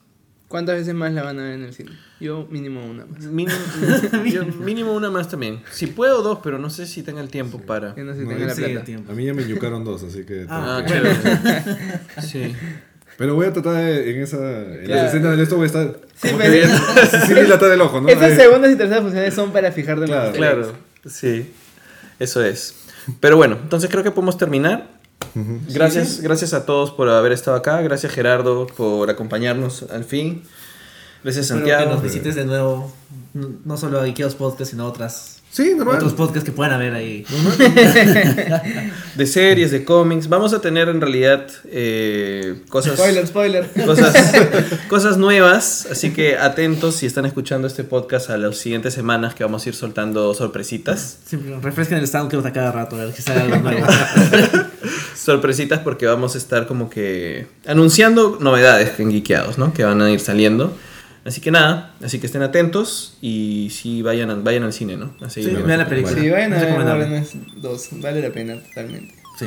¿Cuántas 0.49 0.77
veces 0.77 0.95
más 0.95 1.13
la 1.13 1.23
van 1.23 1.39
a 1.39 1.43
ver 1.43 1.53
en 1.53 1.65
el 1.65 1.75
cine? 1.75 1.91
Yo 2.21 2.47
mínimo 2.51 2.83
una 2.85 3.05
más. 3.05 3.21
Mínimo, 3.25 3.59
yo 4.27 4.45
mínimo 4.47 4.95
una 4.95 5.11
más 5.11 5.29
también. 5.29 5.61
Si 5.71 5.87
puedo, 5.89 6.23
dos, 6.23 6.39
pero 6.43 6.59
no 6.59 6.71
sé 6.71 6.87
si 6.87 7.03
tenga 7.03 7.21
el 7.21 7.29
tiempo 7.29 7.61
para. 7.61 7.95
Que 7.95 8.03
no 8.03 8.15
se 8.15 8.23
No, 8.23 8.31
tenga 8.31 8.47
la 8.47 8.55
Sí, 8.55 8.63
plata. 8.63 8.85
tiempo. 8.85 9.13
A 9.13 9.15
mí 9.15 9.27
ya 9.27 9.35
me 9.35 9.47
yucaron 9.47 9.85
dos, 9.85 10.03
así 10.05 10.25
que... 10.25 10.47
Ah, 10.49 10.83
que- 10.87 10.93
chévere. 10.93 11.17
Sí. 12.23 12.55
Pero 13.19 13.35
voy 13.35 13.47
a 13.47 13.53
tratar 13.53 13.75
de, 13.75 14.11
en 14.13 14.23
esa... 14.23 14.37
En 14.39 14.85
Claro. 14.87 15.03
las 15.03 15.15
escenas 15.15 15.37
de 15.37 15.43
esto 15.43 15.57
voy 15.57 15.65
a 15.65 15.67
estar... 15.67 15.97
Sí, 16.15 16.29
como 16.29 16.39
pero- 16.39 16.53
que 16.53 16.59
viendo- 16.61 16.77
sí, 17.11 17.17
sí, 17.27 17.35
dilatar 17.35 17.71
el 17.73 17.81
ojo, 17.81 18.01
¿no? 18.01 18.09
Estas 18.09 18.31
Ahí. 18.31 18.37
segundas 18.37 18.73
y 18.73 18.77
terceras 18.77 19.03
funciones 19.03 19.35
son 19.35 19.53
para 19.53 19.71
fijarte 19.73 20.05
en 20.05 20.11
los 20.11 20.35
Claro. 20.37 20.63
Claro, 20.63 20.73
sí. 21.11 21.53
Eso 22.19 22.43
es. 22.45 22.75
Pero 23.21 23.37
bueno, 23.37 23.59
entonces 23.63 23.91
creo 23.91 24.03
que 24.03 24.11
podemos 24.13 24.39
terminar. 24.39 24.98
Gracias, 25.73 26.21
gracias 26.21 26.53
a 26.55 26.67
todos 26.67 26.91
por 26.91 27.09
haber 27.09 27.33
estado 27.33 27.57
acá. 27.57 27.81
Gracias 27.83 28.13
Gerardo 28.13 28.67
por 28.67 29.09
acompañarnos 29.11 29.85
al 29.91 30.05
fin. 30.05 30.43
Gracias 31.23 31.47
Espero 31.47 31.61
Santiago. 31.61 31.85
que 31.91 31.95
nos 31.95 32.03
visites 32.03 32.35
de 32.35 32.45
nuevo, 32.45 32.93
no, 33.65 33.77
solo 33.77 34.01
a 34.01 34.07
Ikeos 34.09 34.35
Podcast, 34.35 34.71
sino 34.71 34.85
a 34.85 34.87
otras, 34.89 35.35
Sí, 35.51 35.73
normal. 35.75 35.97
otros 35.97 36.13
podcasts 36.13 36.45
que 36.45 36.53
puedan 36.53 36.75
haber 36.75 36.93
ahí. 36.95 37.25
De 39.17 39.27
series, 39.27 39.71
de 39.71 39.85
cómics. 39.85 40.29
Vamos 40.29 40.53
a 40.53 40.61
tener 40.61 40.89
en 40.89 41.01
realidad 41.01 41.47
eh, 41.67 42.63
cosas, 42.69 42.95
Spoiler, 42.99 43.27
spoiler. 43.27 43.71
cosas, 43.87 44.15
cosas 44.89 45.17
nuevas. 45.17 45.89
Así 45.91 46.13
que 46.13 46.37
atentos 46.37 46.97
si 46.97 47.07
están 47.07 47.25
escuchando 47.27 47.67
este 47.67 47.83
podcast 47.83 48.29
a 48.31 48.37
las 48.37 48.59
siguientes 48.59 48.93
semanas 48.95 49.35
que 49.35 49.43
vamos 49.43 49.65
a 49.65 49.69
ir 49.71 49.75
soltando 49.75 50.35
sorpresitas. 50.35 51.19
Siempre 51.27 51.59
refresquen 51.61 51.99
el 51.99 52.07
SoundCloud 52.07 52.45
a 52.47 52.53
cada 52.53 52.71
rato, 52.73 52.97
a 52.97 53.05
ver 53.07 53.15
que 53.15 53.23
sale 53.23 53.41
algo 53.41 53.57
nuevo. 53.57 53.87
Sorpresitas 55.33 55.81
porque 55.81 56.07
vamos 56.07 56.35
a 56.35 56.39
estar 56.39 56.67
como 56.67 56.89
que 56.89 57.47
anunciando 57.67 58.39
novedades 58.41 58.99
en 58.99 59.11
Geekeados, 59.13 59.59
¿no? 59.59 59.75
Que 59.75 59.85
van 59.85 60.01
a 60.01 60.11
ir 60.11 60.21
saliendo. 60.21 60.75
Así 61.27 61.43
que 61.43 61.51
nada, 61.51 61.93
así 62.03 62.19
que 62.19 62.25
estén 62.25 62.41
atentos 62.41 63.19
y 63.21 63.69
sí 63.71 64.01
vayan, 64.01 64.31
al- 64.31 64.43
vayan 64.43 64.63
al 64.63 64.73
cine, 64.73 64.97
¿no? 64.97 65.13
A 65.21 65.29
Sí, 65.29 65.45
vean 65.45 65.79
la 65.81 65.87
película. 65.87 66.17
Sí, 66.19 66.31
vayan 66.31 66.55
a 66.55 66.95
ver 66.95 67.23
2. 67.57 67.89
Vale 68.01 68.23
la 68.23 68.31
pena 68.31 68.55
totalmente. 68.63 69.15
Sí. 69.39 69.45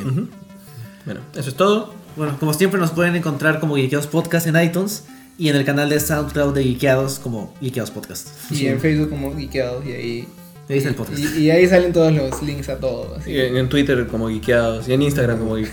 Bueno, 1.04 1.20
eso 1.34 1.48
es 1.48 1.56
todo. 1.56 1.92
Bueno, 2.14 2.36
como 2.38 2.54
siempre 2.54 2.78
nos 2.78 2.92
pueden 2.92 3.16
encontrar 3.16 3.58
como 3.58 3.74
Geekeados 3.74 4.06
Podcast 4.06 4.46
en 4.46 4.62
iTunes 4.62 5.04
y 5.36 5.48
en 5.48 5.56
el 5.56 5.64
canal 5.64 5.88
de 5.88 5.98
SoundCloud 5.98 6.54
de 6.54 6.62
Geekeados 6.62 7.18
como 7.18 7.52
Geekeados 7.60 7.90
Podcast. 7.90 8.28
Y 8.52 8.66
en 8.68 8.78
Facebook 8.78 9.10
como 9.10 9.34
Geekeados 9.34 9.84
y 9.84 9.90
ahí. 9.92 10.28
Ahí 10.68 10.78
está 10.78 10.90
el 10.90 10.94
podcast. 10.94 11.18
Y, 11.18 11.38
y 11.42 11.50
ahí 11.50 11.68
salen 11.68 11.92
todos 11.92 12.12
los 12.12 12.42
links 12.42 12.68
a 12.68 12.76
todo. 12.78 13.14
Así 13.18 13.32
Y 13.32 13.40
en, 13.40 13.56
en 13.56 13.68
Twitter 13.68 14.06
como 14.06 14.28
Geekeados 14.28 14.88
y 14.88 14.92
en 14.94 15.02
Instagram 15.02 15.38
como. 15.38 15.56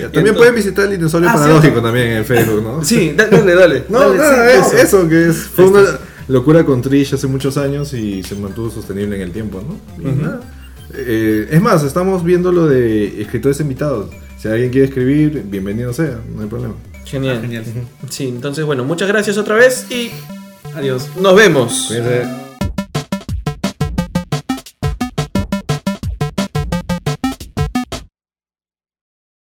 Ya, 0.00 0.10
También 0.10 0.34
pueden 0.34 0.54
visitar 0.54 0.84
el 0.86 0.92
dinosaurio 0.98 1.30
Ah, 1.30 1.34
paradójico 1.34 1.80
también 1.80 2.08
en 2.08 2.24
Facebook, 2.24 2.60
¿no? 2.60 2.84
sí, 2.84 3.12
da- 3.16 3.26
dale, 3.28 3.54
dale. 3.54 3.84
No, 3.88 4.00
Dale, 4.00 4.18
nada, 4.18 4.50
sí, 4.50 4.58
es- 4.76 4.82
eso. 4.84 4.98
eso, 4.98 5.08
que 5.08 5.28
es, 5.28 5.36
fue 5.36 5.66
una 5.68 5.80
locura 6.26 6.64
con 6.64 6.82
Trish 6.82 7.14
hace 7.14 7.28
muchos 7.28 7.56
años 7.56 7.92
y 7.92 8.22
se 8.24 8.34
mantuvo 8.34 8.68
sostenible 8.68 9.14
en 9.14 9.22
el 9.22 9.30
tiempo, 9.30 9.62
¿no? 9.62 9.78
Y 10.10 10.12
nada. 10.12 10.40
Eh, 10.92 11.46
es 11.52 11.62
más, 11.62 11.84
estamos 11.84 12.24
viendo 12.24 12.50
lo 12.50 12.66
de 12.66 13.22
escritores 13.22 13.60
invitados. 13.60 14.10
Si 14.38 14.48
alguien 14.48 14.70
quiere 14.70 14.88
escribir, 14.88 15.44
bienvenido 15.46 15.92
sea, 15.92 16.18
no 16.34 16.42
hay 16.42 16.48
problema. 16.48 16.74
Genial. 17.04 17.40
Genial. 17.40 17.64
Sí, 18.10 18.26
entonces 18.26 18.64
bueno, 18.64 18.84
muchas 18.84 19.06
gracias 19.06 19.38
otra 19.38 19.54
vez 19.54 19.86
y 19.90 20.10
Adiós. 20.74 21.08
nos 21.20 21.36
vemos. 21.36 21.84
Cuídense. 21.88 22.45